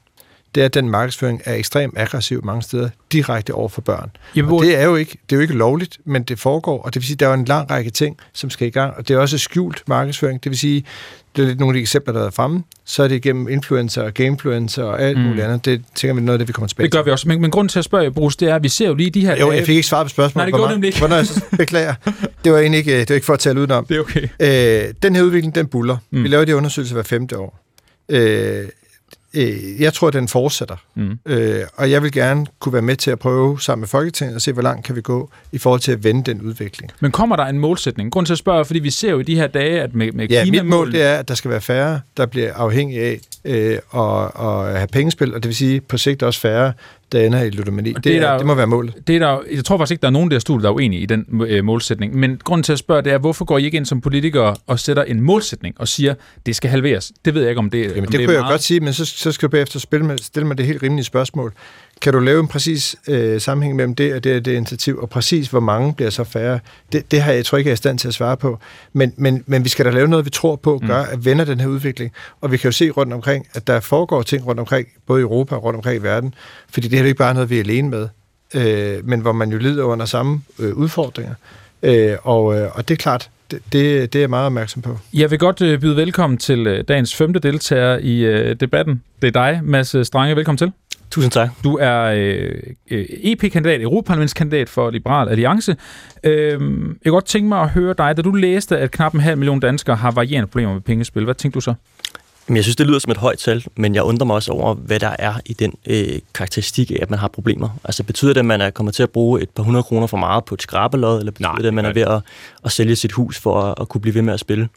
det 0.56 0.62
er, 0.62 0.66
at 0.66 0.74
den 0.74 0.90
markedsføring 0.90 1.42
er 1.46 1.56
ekstremt 1.56 1.94
aggressiv 1.98 2.46
mange 2.46 2.62
steder, 2.62 2.90
direkte 3.12 3.54
over 3.54 3.70
for 3.70 3.82
børn. 3.82 4.12
Jamen, 4.36 4.52
og 4.52 4.64
det 4.64 4.78
er, 4.78 4.86
jo 4.86 4.96
ikke, 4.96 5.18
det 5.30 5.36
er 5.36 5.38
jo 5.38 5.42
ikke 5.42 5.54
lovligt, 5.54 5.98
men 6.06 6.24
det 6.24 6.40
foregår, 6.40 6.82
og 6.82 6.94
det 6.94 7.02
vil 7.02 7.08
sige, 7.08 7.16
at 7.16 7.20
der 7.20 7.28
er 7.28 7.34
en 7.34 7.46
lang 7.46 7.72
række 7.72 7.90
ting, 7.90 8.18
som 8.34 8.50
skal 8.50 8.68
i 8.68 8.72
gang, 8.72 8.94
og 8.98 9.08
det 9.08 9.14
er 9.14 9.18
også 9.18 9.38
skjult 9.38 9.84
markedsføring. 9.88 10.44
Det 10.44 10.50
vil 10.50 10.60
sige, 10.60 10.86
det 11.36 11.44
er 11.44 11.48
lidt 11.48 11.60
nogle 11.60 11.74
af 11.74 11.80
de 11.80 11.82
eksempler, 11.82 12.14
der 12.14 12.26
er 12.26 12.30
fremme, 12.30 12.64
så 12.86 13.04
er 13.04 13.08
det 13.08 13.16
igennem 13.16 13.48
influencer 13.48 14.02
og 14.02 14.14
gamefluencer 14.14 14.84
og 14.84 15.02
alt 15.02 15.18
mm. 15.18 15.24
muligt 15.24 15.46
andet. 15.46 15.66
Det 15.66 15.84
tænker 15.96 16.16
vi 16.16 16.22
noget 16.22 16.34
af 16.34 16.40
det, 16.40 16.48
vi 16.48 16.54
kommer 16.54 16.68
tilbage 16.68 16.86
til. 16.86 16.92
Det 16.92 16.98
gør 16.98 17.04
vi 17.04 17.12
også. 17.12 17.28
Men, 17.28 17.42
men 17.42 17.52
grunden 17.52 17.70
til 17.70 17.80
at 17.80 17.86
spørge, 17.86 18.12
Bruce, 18.12 18.38
det 18.40 18.50
er, 18.50 18.56
at 18.56 18.64
vi 18.64 18.70
ser 18.70 18.88
jo 18.88 18.94
lige 18.94 19.10
de 19.10 19.22
her... 19.22 19.40
Jo, 19.40 19.52
jeg 19.52 19.66
fik 19.66 19.76
ikke 19.76 19.88
svaret 19.88 20.06
på 20.06 20.10
spørgsmålet. 20.10 20.36
Nej, 20.36 20.46
det 20.46 20.54
gjorde 20.54 20.72
nemlig 20.72 20.88
ikke. 20.88 21.00
Hvornår 21.00 21.16
jeg 21.16 21.26
beklager. 21.58 21.94
Det 22.44 22.52
var 22.52 22.60
egentlig 22.60 22.78
ikke, 22.78 23.00
det 23.00 23.10
var 23.10 23.16
ikke 23.16 23.26
for 23.26 23.34
at 23.34 23.40
tale 23.40 23.60
udenom. 23.60 23.86
Det 23.86 23.98
er 23.98 24.02
okay. 24.02 24.28
Øh, 24.40 24.94
den 25.04 25.16
her 25.16 25.24
udvikling, 25.24 25.56
den 25.56 25.68
buller. 25.68 25.98
Mm. 26.12 26.24
Vi 26.24 26.28
laver 26.28 26.46
de 26.46 26.56
undersøgelser 26.56 26.96
hver 26.96 27.04
femte 27.04 27.38
år. 27.38 27.60
Øh, 28.10 28.66
øh, 29.36 29.82
jeg 29.82 29.94
tror, 29.94 30.10
den 30.10 30.28
fortsætter. 30.28 30.76
Mm. 30.96 31.20
Øh, 31.26 31.60
og 31.76 31.92
jeg 31.92 32.04
vil 32.04 32.12
gerne 32.12 32.46
kunne 32.60 32.74
være 32.74 32.82
med 32.82 32.96
til 32.96 33.12
at 33.12 33.20
prøve 33.20 33.62
sammen 33.62 33.82
med 33.82 33.88
Folketinget 33.88 34.36
og 34.36 34.42
se, 34.42 34.52
hvor 34.52 34.62
langt 34.62 34.86
kan 34.86 34.96
vi 34.96 35.02
gå 35.02 35.30
i 35.52 35.58
forhold 35.58 35.82
til 35.82 35.92
at 35.92 36.04
vende 36.04 36.24
den 36.24 36.42
udvikling. 36.42 36.92
Men 37.00 37.12
kommer 37.12 37.36
der 37.36 37.46
en 37.46 37.60
målsætning? 37.60 38.12
Grund 38.12 38.26
til 38.26 38.34
at 38.34 38.38
spørge, 38.38 38.66
fordi 38.66 38.80
vi 38.80 38.90
ser 38.90 39.12
jo 39.12 39.20
i 39.20 39.24
de 39.24 39.36
her 39.36 39.48
dage, 39.48 39.82
at 39.82 39.96
med, 39.96 40.12
med 40.12 40.28
Ja, 40.30 40.46
mit 40.46 40.66
mål 40.66 40.92
det 40.92 41.02
er, 41.04 41.16
at 41.16 41.28
der 41.28 41.36
skal 41.36 41.52
være 41.52 41.62
færre, 41.62 42.02
der 42.18 42.26
bliver 42.26 42.54
afhængige 42.54 43.02
af 43.02 43.20
øh, 43.46 43.78
at, 43.96 44.24
at 44.46 44.78
have 44.78 44.88
pengespil, 44.92 45.34
og 45.34 45.44
det 45.44 45.48
vil 45.48 45.56
sige 45.56 45.82
på 45.82 45.98
sigt 45.98 46.24
også 46.24 46.40
færre, 46.40 46.74
der 47.16 47.26
ender 47.26 47.42
i 47.42 47.50
ludomani. 47.50 47.94
Det, 47.94 48.04
det, 48.04 48.16
er, 48.16 48.20
der, 48.20 48.38
det 48.38 48.46
må 48.46 48.54
være 48.54 48.68
målet. 48.68 49.08
Det 49.08 49.16
er 49.16 49.20
der, 49.20 49.40
jeg 49.52 49.66
tror 49.66 49.78
faktisk 49.78 49.92
ikke, 49.92 50.02
der 50.02 50.08
er 50.08 50.12
nogen 50.12 50.32
der 50.32 50.40
studier, 50.40 50.62
der 50.62 50.70
er 50.70 50.74
uenige 50.74 51.02
i 51.02 51.06
den 51.06 51.26
øh, 51.48 51.64
målsætning. 51.64 52.16
Men 52.16 52.40
grunden 52.44 52.64
til 52.64 52.74
at 52.74 52.80
spørge, 52.80 53.02
det 53.02 53.14
er, 53.14 53.18
hvorfor 53.18 53.46
går 53.46 53.58
I 53.58 53.66
ikke 53.66 53.78
ind 53.78 53.86
som 53.86 54.02
politikere 54.02 54.56
og 54.68 54.80
sætter 54.80 55.04
en 55.04 55.22
målsætning 55.22 55.76
og 55.80 55.88
siger, 55.88 56.14
det 56.46 56.56
skal 56.56 56.70
halveres? 56.70 57.12
Det 57.26 57.34
ved 57.34 57.42
jeg 57.42 57.50
ikke, 57.50 57.60
om 57.60 57.70
det, 57.70 57.82
Jamen, 57.82 57.98
om 57.98 58.06
det, 58.06 58.12
det 58.12 58.20
kunne 58.20 58.34
jeg 58.34 58.42
meget... 58.42 58.54
godt 58.54 58.64
sige, 58.64 58.80
men 58.80 58.94
så, 58.94 59.06
så 59.06 59.32
skal 59.32 59.48
du 59.48 59.52
bagefter 59.52 59.80
spille 59.80 60.06
med, 60.06 60.18
stille 60.18 60.48
mig 60.48 60.58
det 60.58 60.66
helt 60.66 60.84
rimelige 60.84 61.06
spørgsmål. 61.06 61.54
Kan 62.02 62.14
du 62.14 62.20
lave 62.20 62.40
en 62.40 62.48
præcis 62.48 62.96
øh, 63.08 63.42
sammenhæng 63.42 63.76
mellem 63.76 63.96
det 63.96 64.14
og 64.14 64.24
det 64.24 64.36
og 64.36 64.46
det 64.46 64.54
initiativ, 64.54 64.98
og 64.98 65.10
præcis 65.10 65.48
hvor 65.48 65.60
mange 65.60 65.94
bliver 65.94 66.10
så 66.10 66.24
færre? 66.24 66.60
Det, 66.92 67.12
det 67.12 67.22
har 67.22 67.32
jeg, 67.32 67.38
jeg 67.38 67.46
tror 67.46 67.58
ikke, 67.58 67.68
jeg 67.68 67.72
er 67.72 67.76
i 67.76 67.78
stand 67.78 68.00
til 68.00 68.08
at 68.08 68.14
svare 68.14 68.38
på. 68.38 68.60
Men, 68.94 69.14
men, 69.18 69.44
men 69.46 69.64
vi 69.64 69.70
skal 69.70 69.86
da 69.86 69.90
lave 69.90 70.08
noget, 70.08 70.26
vi 70.26 70.30
tror 70.30 70.56
på, 70.56 70.82
gør 70.88 71.04
mm. 71.04 71.10
at 71.12 71.26
vende 71.26 71.46
den 71.46 71.60
her 71.60 71.68
udvikling. 71.68 72.12
Og 72.42 72.52
vi 72.52 72.58
kan 72.58 72.68
jo 72.68 72.72
se 72.72 72.90
rundt 72.90 73.14
omkring, 73.14 73.48
at 73.54 73.68
der 73.68 73.80
foregår 73.80 74.22
ting 74.22 74.46
rundt 74.46 74.60
omkring, 74.60 74.88
både 75.08 75.20
i 75.20 75.24
Europa 75.24 75.56
og 75.56 75.64
rundt 75.64 75.76
omkring 75.78 76.00
i 76.00 76.04
verden. 76.04 76.34
Fordi 76.70 76.88
det 76.88 76.98
er 76.98 77.02
jo 77.02 77.08
ikke 77.08 77.18
bare 77.18 77.34
noget, 77.34 77.50
vi 77.50 77.56
er 77.56 77.64
alene 77.64 77.90
med, 77.90 78.08
øh, 78.54 79.08
men 79.08 79.20
hvor 79.20 79.32
man 79.32 79.52
jo 79.52 79.58
lider 79.58 79.84
under 79.84 80.06
samme 80.06 80.42
øh, 80.60 80.74
udfordringer. 80.74 81.34
Øh, 81.84 82.18
og, 82.24 82.60
øh, 82.60 82.70
og 82.74 82.88
det 82.88 82.94
er 82.94 82.98
klart, 82.98 83.30
det, 83.52 83.60
det, 83.74 84.14
det 84.14 84.20
er 84.20 84.24
jeg 84.24 84.30
meget 84.30 84.46
opmærksom 84.46 84.82
på. 84.82 84.98
Jeg 85.14 85.32
vil 85.32 85.40
godt 85.40 85.62
øh, 85.62 85.82
byde 85.82 85.96
velkommen 85.96 86.38
til 86.38 86.68
øh, 86.68 86.84
dagens 86.88 87.16
femte 87.16 87.40
deltager 87.40 87.98
i 87.98 88.20
øh, 88.20 88.56
debatten. 88.60 89.04
Det 89.22 89.28
er 89.28 89.32
dig, 89.32 89.60
Mads 89.64 90.08
Strange. 90.08 90.36
Velkommen 90.36 90.58
til. 90.58 90.72
Tusind 91.16 91.32
tak. 91.32 91.50
Du 91.64 91.78
er 91.78 92.02
øh, 92.02 92.52
øh 92.92 93.06
EP-kandidat, 93.10 93.82
Europaparlamentskandidat 93.82 94.70
for 94.70 94.90
Liberal 94.90 95.30
Alliance. 95.30 95.76
Øh, 96.24 96.52
jeg 96.52 96.60
kan 97.04 97.12
godt 97.12 97.26
tænke 97.26 97.50
mig 97.50 97.62
at 97.62 97.70
høre 97.70 97.96
dig, 97.98 98.18
da 98.18 98.22
du 98.22 98.32
læste, 98.32 98.78
at 98.78 98.92
knap 98.92 99.14
en 99.14 99.20
halv 99.20 99.38
million 99.38 99.60
danskere 99.60 99.96
har 99.96 100.12
varierende 100.12 100.48
problemer 100.48 100.74
med 100.74 100.82
pengespil. 100.82 101.24
Hvad 101.24 101.36
tænkte 101.36 101.56
du 101.56 101.62
så? 101.62 101.74
Jeg 102.50 102.64
synes, 102.64 102.76
det 102.76 102.88
lyder 102.88 103.00
som 103.00 103.12
et 103.12 103.18
højt 103.18 103.38
tal, 103.38 103.66
men 103.76 103.96
jeg 103.96 104.04
undrer 104.04 104.26
mig 104.26 104.36
også 104.36 104.52
over, 104.52 104.74
hvad 104.74 105.00
der 105.00 105.16
er 105.20 105.34
i 105.46 105.54
den 105.54 105.74
øh, 105.88 106.20
karakteristik 106.34 106.92
af, 106.92 106.98
at 107.02 107.10
man 107.10 107.20
har 107.20 107.28
problemer. 107.28 107.70
Altså 107.84 108.04
betyder 108.04 108.34
det, 108.34 108.40
at 108.40 108.46
man 108.46 108.62
er 108.62 108.70
kommer 108.70 108.92
til 108.92 109.04
at 109.04 109.10
bruge 109.10 109.42
et 109.42 109.50
par 109.50 109.64
hundrede 109.64 109.84
kroner 109.84 110.08
for 110.08 110.18
meget 110.18 110.46
på 110.46 110.56
et 110.56 110.62
skrabelod, 110.62 111.20
eller 111.20 111.32
betyder 111.32 111.50
Nej, 111.50 111.58
det, 111.58 111.68
at 111.68 111.74
man 111.74 111.86
er 111.86 111.94
ved 111.94 112.02
at, 112.02 112.22
at 112.66 112.72
sælge 112.72 112.96
sit 112.96 113.12
hus 113.12 113.40
for 113.40 113.62
at, 113.62 113.76
at 113.82 113.90
kunne 113.90 114.02
blive 114.02 114.16
ved 114.16 114.22
med 114.22 114.34
at 114.34 114.40
spille? 114.40 114.70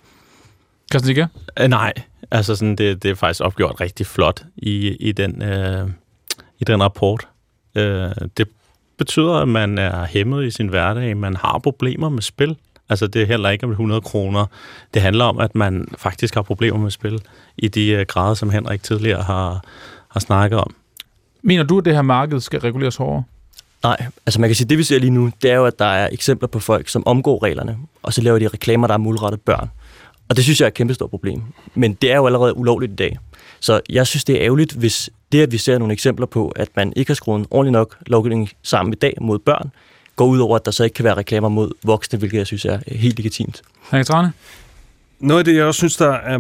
Christian 0.93 1.29
øh, 1.61 1.69
Nej, 1.69 1.93
altså 2.31 2.55
sådan, 2.55 2.77
det, 2.77 3.03
det 3.03 3.11
er 3.11 3.15
faktisk 3.15 3.41
opgjort 3.45 3.81
rigtig 3.81 4.07
flot 4.07 4.45
i, 4.57 4.89
i 4.89 5.13
den... 5.13 5.43
Øh 5.43 5.89
i 6.61 6.65
den 6.65 6.83
rapport. 6.83 7.29
Øh, 7.75 8.11
det 8.37 8.49
betyder, 8.99 9.35
at 9.35 9.49
man 9.49 9.79
er 9.79 10.07
hæmmet 10.07 10.45
i 10.45 10.51
sin 10.51 10.69
hverdag, 10.69 11.17
man 11.17 11.37
har 11.37 11.59
problemer 11.59 12.09
med 12.09 12.23
spil. 12.23 12.57
Altså 12.89 13.07
det 13.07 13.23
er 13.23 13.27
heller 13.27 13.51
ikke 13.51 13.65
om 13.65 13.71
100 13.71 14.01
kroner. 14.01 14.47
Det 14.95 15.03
handler 15.03 15.25
om, 15.25 15.39
at 15.39 15.55
man 15.55 15.89
faktisk 15.99 16.35
har 16.35 16.43
problemer 16.43 16.79
med 16.79 16.91
spil 16.91 17.23
i 17.59 17.69
de 17.69 17.89
øh, 17.91 18.07
grader, 18.07 18.35
som 18.35 18.51
Henrik 18.51 18.83
tidligere 18.83 19.23
har, 19.23 19.65
har 20.09 20.21
snakket 20.21 20.59
om. 20.59 20.75
Mener 21.43 21.63
du, 21.63 21.79
at 21.79 21.85
det 21.85 21.95
her 21.95 22.03
marked 22.03 22.41
skal 22.41 22.61
reguleres 22.61 22.97
hårdere? 22.97 23.25
Nej, 23.83 24.07
altså 24.27 24.41
man 24.41 24.49
kan 24.49 24.57
sige, 24.57 24.69
det 24.69 24.79
vi 24.79 24.83
ser 24.83 24.99
lige 24.99 25.11
nu, 25.11 25.31
det 25.43 25.51
er 25.51 25.55
jo, 25.55 25.67
at 25.67 25.79
der 25.79 25.85
er 25.85 26.09
eksempler 26.13 26.49
på 26.49 26.61
folk, 26.61 26.89
som 26.89 27.07
omgår 27.07 27.43
reglerne, 27.43 27.79
og 28.03 28.13
så 28.13 28.23
laver 28.23 28.39
de 28.39 28.49
reklamer, 28.49 28.87
der 28.87 28.95
er 28.95 28.99
målrettet 28.99 29.41
børn. 29.41 29.71
Og 30.29 30.37
det 30.37 30.45
synes 30.45 30.61
jeg 30.61 30.67
er 30.67 30.69
et 30.69 30.75
kæmpestort 30.75 31.11
problem. 31.11 31.43
Men 31.75 31.95
det 31.95 32.13
er 32.13 32.17
jo 32.17 32.27
allerede 32.27 32.57
ulovligt 32.57 32.93
i 32.93 32.95
dag. 32.95 33.19
Så 33.61 33.81
jeg 33.89 34.07
synes, 34.07 34.25
det 34.25 34.37
er 34.37 34.43
ærgerligt, 34.43 34.73
hvis 34.73 35.11
det, 35.33 35.43
at 35.43 35.53
vi 35.53 35.59
ser 35.59 35.79
nogle 35.79 35.93
eksempler 35.93 36.27
på, 36.27 36.49
at 36.49 36.69
man 36.77 36.93
ikke 36.97 37.11
har 37.11 37.15
skruet 37.15 37.39
en 37.39 37.47
ordentlig 37.51 37.73
nok 37.73 37.97
lovgivning 38.07 38.51
sammen 38.63 38.93
i 38.93 38.97
dag 38.97 39.15
mod 39.21 39.39
børn, 39.39 39.71
går 40.17 40.27
ud 40.27 40.39
over, 40.39 40.57
at 40.57 40.65
der 40.65 40.71
så 40.71 40.85
ikke 40.85 40.95
kan 40.95 41.05
være 41.05 41.15
reklamer 41.15 41.49
mod 41.49 41.71
voksne, 41.83 42.19
hvilket 42.19 42.39
jeg 42.39 42.47
synes 42.47 42.65
er 42.65 42.79
helt 42.87 43.17
legitimt. 43.17 43.63
Trane? 44.07 44.33
Noget 45.21 45.39
af 45.39 45.45
det, 45.45 45.57
jeg 45.57 45.65
også 45.65 45.79
synes, 45.79 45.97
der 45.97 46.13
er 46.13 46.39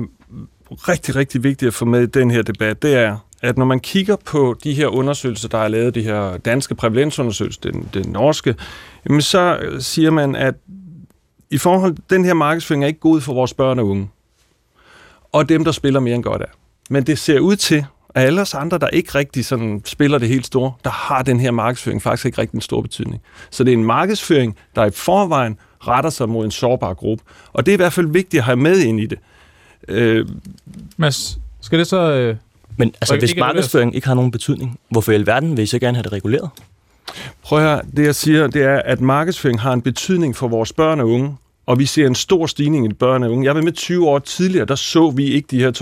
rigtig, 0.70 1.16
rigtig 1.16 1.42
vigtigt 1.42 1.66
at 1.66 1.74
få 1.74 1.84
med 1.84 2.02
i 2.02 2.06
den 2.06 2.30
her 2.30 2.42
debat, 2.42 2.82
det 2.82 2.94
er, 2.94 3.16
at 3.42 3.58
når 3.58 3.64
man 3.64 3.80
kigger 3.80 4.16
på 4.16 4.56
de 4.64 4.74
her 4.74 4.86
undersøgelser, 4.86 5.48
der 5.48 5.58
er 5.58 5.68
lavet, 5.68 5.94
de 5.94 6.02
her 6.02 6.36
danske 6.36 6.74
prævalensundersøgelser, 6.74 7.60
den, 7.60 7.88
den 7.94 8.12
norske, 8.12 8.54
jamen 9.08 9.22
så 9.22 9.58
siger 9.80 10.10
man, 10.10 10.36
at 10.36 10.54
i 11.50 11.58
forhold 11.58 11.96
den 12.10 12.24
her 12.24 12.34
markedsføring 12.34 12.84
er 12.84 12.88
ikke 12.88 13.00
god 13.00 13.20
for 13.20 13.34
vores 13.34 13.54
børn 13.54 13.78
og 13.78 13.86
unge. 13.86 14.10
Og 15.32 15.48
dem, 15.48 15.64
der 15.64 15.72
spiller 15.72 16.00
mere 16.00 16.14
end 16.14 16.22
godt 16.22 16.42
er. 16.42 16.46
Men 16.88 17.02
det 17.02 17.18
ser 17.18 17.40
ud 17.40 17.56
til, 17.56 17.84
at 18.14 18.24
alle 18.24 18.40
os 18.40 18.54
andre, 18.54 18.78
der 18.78 18.88
ikke 18.88 19.14
rigtig 19.14 19.44
sådan 19.44 19.82
spiller 19.84 20.18
det 20.18 20.28
helt 20.28 20.46
store, 20.46 20.72
der 20.84 20.90
har 20.90 21.22
den 21.22 21.40
her 21.40 21.50
markedsføring 21.50 22.02
faktisk 22.02 22.26
ikke 22.26 22.40
rigtig 22.40 22.54
en 22.54 22.60
stor 22.60 22.80
betydning. 22.80 23.22
Så 23.50 23.64
det 23.64 23.72
er 23.72 23.76
en 23.76 23.84
markedsføring, 23.84 24.56
der 24.74 24.84
i 24.84 24.90
forvejen 24.90 25.58
retter 25.80 26.10
sig 26.10 26.28
mod 26.28 26.44
en 26.44 26.50
sårbar 26.50 26.94
gruppe. 26.94 27.24
Og 27.52 27.66
det 27.66 27.72
er 27.72 27.76
i 27.76 27.76
hvert 27.76 27.92
fald 27.92 28.06
vigtigt 28.06 28.40
at 28.40 28.44
have 28.44 28.56
med 28.56 28.78
ind 28.78 29.00
i 29.00 29.06
det. 29.06 29.18
Øh, 29.88 30.28
Mads, 30.96 31.38
skal 31.60 31.78
det 31.78 31.86
så... 31.86 32.12
Øh, 32.12 32.36
Men 32.76 32.94
altså, 33.00 33.16
hvis 33.18 33.36
markedsføring 33.36 33.94
ikke 33.94 34.06
har 34.06 34.14
nogen 34.14 34.30
betydning, 34.30 34.80
hvorfor 34.90 35.12
i 35.12 35.14
alverden 35.14 35.56
vil 35.56 35.62
I 35.62 35.66
så 35.66 35.78
gerne 35.78 35.96
have 35.96 36.02
det 36.02 36.12
reguleret? 36.12 36.50
Prøv 37.42 37.58
at 37.58 37.64
høre, 37.64 37.82
det 37.96 38.04
jeg 38.04 38.14
siger, 38.14 38.46
det 38.46 38.62
er, 38.62 38.82
at 38.84 39.00
markedsføring 39.00 39.60
har 39.60 39.72
en 39.72 39.82
betydning 39.82 40.36
for 40.36 40.48
vores 40.48 40.72
børn 40.72 41.00
og 41.00 41.08
unge, 41.08 41.36
og 41.68 41.78
vi 41.78 41.86
ser 41.86 42.06
en 42.06 42.14
stor 42.14 42.46
stigning 42.46 42.86
i 42.86 42.92
børn 42.92 43.22
og 43.22 43.30
unge. 43.30 43.44
Jeg 43.44 43.54
var 43.54 43.62
med 43.62 43.72
20 43.72 44.08
år 44.08 44.18
tidligere, 44.18 44.66
der 44.66 44.74
så 44.74 45.10
vi 45.10 45.24
ikke 45.24 45.48
de 45.50 45.60
her 45.60 45.72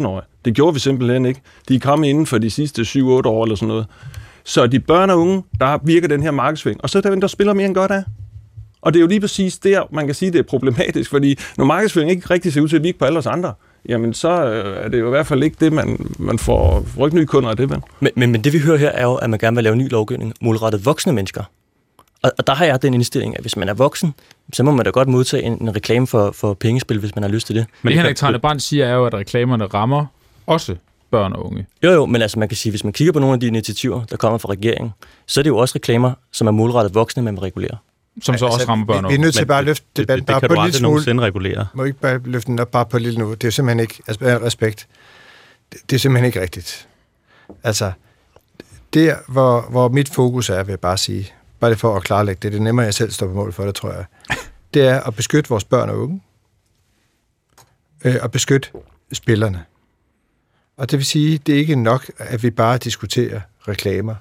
12-17-årige. 0.00 0.26
Det 0.44 0.54
gjorde 0.54 0.74
vi 0.74 0.80
simpelthen 0.80 1.26
ikke. 1.26 1.40
De 1.68 1.74
er 1.74 1.78
kommet 1.78 2.08
inden 2.08 2.26
for 2.26 2.38
de 2.38 2.50
sidste 2.50 2.82
7-8 2.82 2.98
år 3.04 3.44
eller 3.44 3.56
sådan 3.56 3.68
noget. 3.68 3.86
Så 4.44 4.66
de 4.66 4.80
børn 4.80 5.10
og 5.10 5.18
unge, 5.18 5.42
der 5.60 5.78
virker 5.84 6.08
den 6.08 6.22
her 6.22 6.30
markedsving. 6.30 6.80
Og 6.82 6.90
så 6.90 6.98
er 6.98 7.02
der 7.02 7.14
der 7.14 7.26
spiller 7.26 7.54
mere 7.54 7.66
end 7.66 7.74
godt 7.74 7.90
af. 7.90 8.02
Og 8.80 8.92
det 8.92 8.98
er 8.98 9.00
jo 9.00 9.06
lige 9.06 9.20
præcis 9.20 9.58
der, 9.58 9.82
man 9.92 10.06
kan 10.06 10.14
sige, 10.14 10.32
det 10.32 10.38
er 10.38 10.42
problematisk, 10.42 11.10
fordi 11.10 11.38
når 11.58 11.64
markedsføring 11.64 12.10
ikke 12.10 12.26
rigtig 12.30 12.52
ser 12.52 12.60
ud 12.60 12.68
til 12.68 12.76
at 12.76 12.82
virke 12.82 12.98
på 12.98 13.04
alle 13.04 13.18
os 13.18 13.26
andre, 13.26 13.52
jamen 13.88 14.14
så 14.14 14.44
øh, 14.44 14.84
er 14.84 14.88
det 14.88 15.00
jo 15.00 15.06
i 15.06 15.10
hvert 15.10 15.26
fald 15.26 15.42
ikke 15.42 15.56
det, 15.60 15.72
man, 15.72 16.14
man 16.18 16.38
får 16.38 16.86
rykke 16.98 17.16
nye 17.16 17.26
kunder 17.26 17.50
af 17.50 17.56
det, 17.56 17.70
men. 17.70 17.82
Men, 18.00 18.12
men. 18.16 18.32
men 18.32 18.44
det 18.44 18.52
vi 18.52 18.58
hører 18.58 18.78
her 18.78 18.90
er 18.90 19.04
jo, 19.04 19.14
at 19.14 19.30
man 19.30 19.38
gerne 19.38 19.56
vil 19.56 19.64
lave 19.64 19.76
ny 19.76 19.90
lovgivning 19.90 20.34
målrettet 20.40 20.86
voksne 20.86 21.12
mennesker. 21.12 21.42
Og, 22.22 22.32
og 22.38 22.46
der 22.46 22.54
har 22.54 22.64
jeg 22.64 22.82
den 22.82 22.94
indstilling, 22.94 23.36
at 23.36 23.40
hvis 23.40 23.56
man 23.56 23.68
er 23.68 23.74
voksen, 23.74 24.14
så 24.52 24.62
må 24.62 24.70
man 24.70 24.84
da 24.84 24.90
godt 24.90 25.08
modtage 25.08 25.42
en, 25.42 25.52
en 25.52 25.76
reklame 25.76 26.06
for, 26.06 26.30
for 26.30 26.54
pengespil, 26.54 26.98
hvis 26.98 27.14
man 27.14 27.22
har 27.22 27.30
lyst 27.30 27.46
til 27.46 27.56
det. 27.56 27.66
Men 27.82 27.90
det 27.90 27.98
Henrik 27.98 28.16
Trane 28.16 28.38
Brandt 28.38 28.62
siger 28.62 28.86
er 28.86 28.94
jo, 28.94 29.06
at 29.06 29.14
reklamerne 29.14 29.64
rammer 29.64 30.06
også 30.46 30.76
børn 31.10 31.32
og 31.32 31.46
unge. 31.46 31.66
Jo, 31.82 31.90
jo, 31.90 32.06
men 32.06 32.22
altså 32.22 32.38
man 32.38 32.48
kan 32.48 32.56
sige, 32.56 32.70
hvis 32.70 32.84
man 32.84 32.92
kigger 32.92 33.12
på 33.12 33.18
nogle 33.18 33.34
af 33.34 33.40
de 33.40 33.46
initiativer, 33.46 34.04
der 34.04 34.16
kommer 34.16 34.38
fra 34.38 34.50
regeringen, 34.50 34.92
så 35.26 35.40
er 35.40 35.42
det 35.42 35.50
jo 35.50 35.56
også 35.56 35.74
reklamer, 35.74 36.12
som 36.32 36.46
er 36.46 36.50
målrettet 36.50 36.94
voksne, 36.94 37.22
man 37.22 37.34
vil 37.34 37.40
regulere. 37.40 37.76
Som 38.22 38.38
så 38.38 38.44
altså, 38.44 38.46
også 38.46 38.68
rammer 38.68 38.86
børn 38.86 38.96
og 38.96 39.04
unge. 39.04 39.08
Vi 39.08 39.14
er 39.14 39.20
nødt 39.20 39.34
til 39.34 39.46
bare 39.46 39.58
at 39.58 39.64
løfte 39.64 39.86
debatten 39.96 40.26
bare 40.26 40.40
det, 40.40 40.42
det, 40.42 40.50
det 40.50 40.74
kan 40.74 40.80
på 40.80 40.84
du 40.84 40.90
aldrig 40.90 41.20
regulere. 41.20 41.66
Må 41.74 41.84
ikke 41.84 41.98
bare 41.98 42.20
løfte 42.24 42.46
den 42.46 42.58
op 42.58 42.70
bare 42.70 42.86
på 42.86 42.96
et 42.96 43.02
lille 43.02 43.18
nu. 43.18 43.34
Det 43.34 43.44
er 43.44 43.50
simpelthen 43.50 43.80
ikke, 43.80 43.94
altså 44.06 44.24
med 44.24 44.42
respekt, 44.42 44.86
det, 45.72 45.80
det 45.90 45.96
er 45.96 46.00
simpelthen 46.00 46.26
ikke 46.26 46.40
rigtigt. 46.40 46.88
Altså, 47.62 47.92
der 48.94 49.16
hvor, 49.28 49.66
hvor 49.70 49.88
mit 49.88 50.08
fokus 50.08 50.50
er, 50.50 50.62
vil 50.62 50.72
jeg 50.72 50.80
bare 50.80 50.98
sige, 50.98 51.32
bare 51.60 51.70
det 51.70 51.80
for 51.80 51.96
at 51.96 52.02
klarlægge 52.02 52.38
det, 52.42 52.52
det 52.52 52.58
er 52.58 52.62
nemmere, 52.62 52.84
at 52.84 52.86
jeg 52.86 52.94
selv 52.94 53.10
står 53.10 53.26
på 53.26 53.32
mål 53.32 53.52
for 53.52 53.64
det, 53.64 53.74
tror 53.74 53.92
jeg, 53.92 54.04
det 54.74 54.82
er 54.86 55.00
at 55.00 55.14
beskytte 55.14 55.50
vores 55.50 55.64
børn 55.64 55.88
og 55.88 55.98
unge, 55.98 56.22
øh, 58.04 58.16
og 58.22 58.30
beskytte 58.30 58.68
spillerne. 59.12 59.64
Og 60.76 60.90
det 60.90 60.98
vil 60.98 61.06
sige, 61.06 61.38
det 61.38 61.54
er 61.54 61.58
ikke 61.58 61.76
nok, 61.76 62.10
at 62.18 62.42
vi 62.42 62.50
bare 62.50 62.78
diskuterer 62.78 63.40
reklamer. 63.68 64.14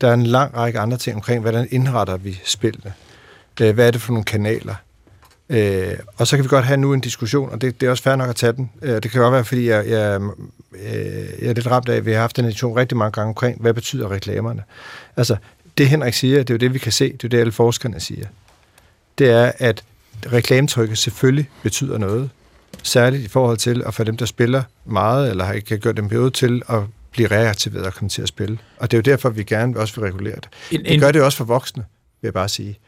Der 0.00 0.08
er 0.08 0.14
en 0.14 0.26
lang 0.26 0.56
række 0.56 0.78
andre 0.78 0.96
ting 0.96 1.16
omkring, 1.16 1.40
hvordan 1.40 1.68
indretter 1.70 2.16
vi 2.16 2.40
spillene. 2.44 2.92
Øh, 3.60 3.74
hvad 3.74 3.86
er 3.86 3.90
det 3.90 4.00
for 4.00 4.12
nogle 4.12 4.24
kanaler? 4.24 4.74
Øh, 5.48 5.94
og 6.16 6.26
så 6.26 6.36
kan 6.36 6.44
vi 6.44 6.48
godt 6.48 6.64
have 6.64 6.76
nu 6.76 6.92
en 6.92 7.00
diskussion, 7.00 7.50
og 7.50 7.60
det, 7.60 7.80
det 7.80 7.86
er 7.86 7.90
også 7.90 8.02
fair 8.02 8.16
nok 8.16 8.28
at 8.28 8.36
tage 8.36 8.52
den. 8.52 8.70
Øh, 8.82 9.02
det 9.02 9.10
kan 9.10 9.20
godt 9.20 9.32
være, 9.32 9.44
fordi 9.44 9.68
jeg, 9.68 9.88
jeg, 9.88 10.20
øh, 10.72 11.42
jeg 11.42 11.48
er 11.48 11.52
lidt 11.52 11.66
ramt 11.66 11.88
af, 11.88 11.96
at 11.96 12.06
vi 12.06 12.12
har 12.12 12.20
haft 12.20 12.36
den 12.36 12.44
diskussion 12.44 12.76
rigtig 12.76 12.98
mange 12.98 13.12
gange 13.12 13.28
omkring, 13.28 13.60
hvad 13.60 13.74
betyder 13.74 14.10
reklamerne? 14.10 14.62
Altså, 15.16 15.36
det 15.78 15.88
Henrik 15.88 16.14
siger, 16.14 16.38
det 16.38 16.50
er 16.50 16.54
jo 16.54 16.58
det, 16.58 16.74
vi 16.74 16.78
kan 16.78 16.92
se, 16.92 17.12
det 17.12 17.24
er 17.24 17.28
det, 17.28 17.38
alle 17.38 17.52
forskerne 17.52 18.00
siger. 18.00 18.26
Det 19.18 19.30
er, 19.30 19.52
at 19.58 19.84
reklametrykket 20.32 20.98
selvfølgelig 20.98 21.50
betyder 21.62 21.98
noget. 21.98 22.30
Særligt 22.82 23.24
i 23.24 23.28
forhold 23.28 23.56
til 23.56 23.82
at 23.86 23.94
få 23.94 24.04
dem, 24.04 24.16
der 24.16 24.26
spiller 24.26 24.62
meget, 24.84 25.30
eller 25.30 25.52
ikke 25.52 25.66
kan 25.66 25.78
gøre 25.78 25.92
dem 25.92 26.08
periode 26.08 26.30
til 26.30 26.62
at 26.68 26.80
blive 27.10 27.28
reaktiveret 27.28 27.86
og 27.86 27.94
komme 27.94 28.08
til 28.08 28.22
at 28.22 28.28
spille. 28.28 28.58
Og 28.76 28.90
det 28.90 28.96
er 28.96 28.98
jo 28.98 29.12
derfor, 29.12 29.30
vi 29.30 29.42
gerne 29.42 29.78
også 29.80 30.00
vil 30.00 30.10
regulere 30.10 30.34
det. 30.34 30.48
En, 30.70 30.84
det 30.84 31.00
gør 31.00 31.12
det 31.12 31.22
også 31.22 31.38
for 31.38 31.44
voksne, 31.44 31.84
vil 32.20 32.26
jeg 32.26 32.34
bare 32.34 32.48
sige. 32.48 32.78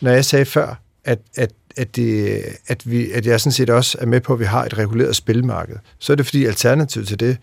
Når 0.00 0.10
jeg 0.10 0.24
sagde 0.24 0.44
før, 0.44 0.74
at, 1.04 1.18
at, 1.36 1.50
at, 1.76 1.96
det, 1.96 2.42
at, 2.66 2.90
vi, 2.90 3.10
at 3.10 3.26
jeg 3.26 3.40
sådan 3.40 3.52
set 3.52 3.70
også 3.70 3.98
er 4.00 4.06
med 4.06 4.20
på, 4.20 4.32
at 4.32 4.40
vi 4.40 4.44
har 4.44 4.64
et 4.64 4.78
reguleret 4.78 5.16
spilmarked, 5.16 5.76
så 5.98 6.12
er 6.12 6.16
det 6.16 6.26
fordi 6.26 6.44
alternativet 6.44 7.08
til 7.08 7.20
det, 7.20 7.38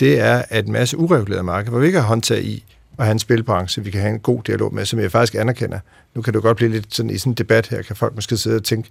det 0.00 0.20
er 0.20 0.42
at 0.48 0.66
en 0.66 0.72
masse 0.72 0.98
ureguleret 0.98 1.44
marked, 1.44 1.70
hvor 1.70 1.80
vi 1.80 1.86
ikke 1.86 2.00
har 2.00 2.06
håndtag 2.06 2.44
i, 2.44 2.64
at 3.00 3.06
have 3.06 3.12
en 3.12 3.18
spilbranche, 3.18 3.84
vi 3.84 3.90
kan 3.90 4.00
have 4.00 4.12
en 4.14 4.20
god 4.20 4.42
dialog 4.42 4.74
med, 4.74 4.84
som 4.84 5.00
jeg 5.00 5.12
faktisk 5.12 5.34
anerkender. 5.34 5.78
Nu 6.14 6.22
kan 6.22 6.34
det 6.34 6.42
godt 6.42 6.56
blive 6.56 6.70
lidt 6.70 6.94
sådan 6.94 7.10
i 7.10 7.18
sådan 7.18 7.30
en 7.30 7.34
debat 7.34 7.68
her, 7.68 7.82
kan 7.82 7.96
folk 7.96 8.14
måske 8.14 8.36
sidde 8.36 8.56
og 8.56 8.64
tænke, 8.64 8.88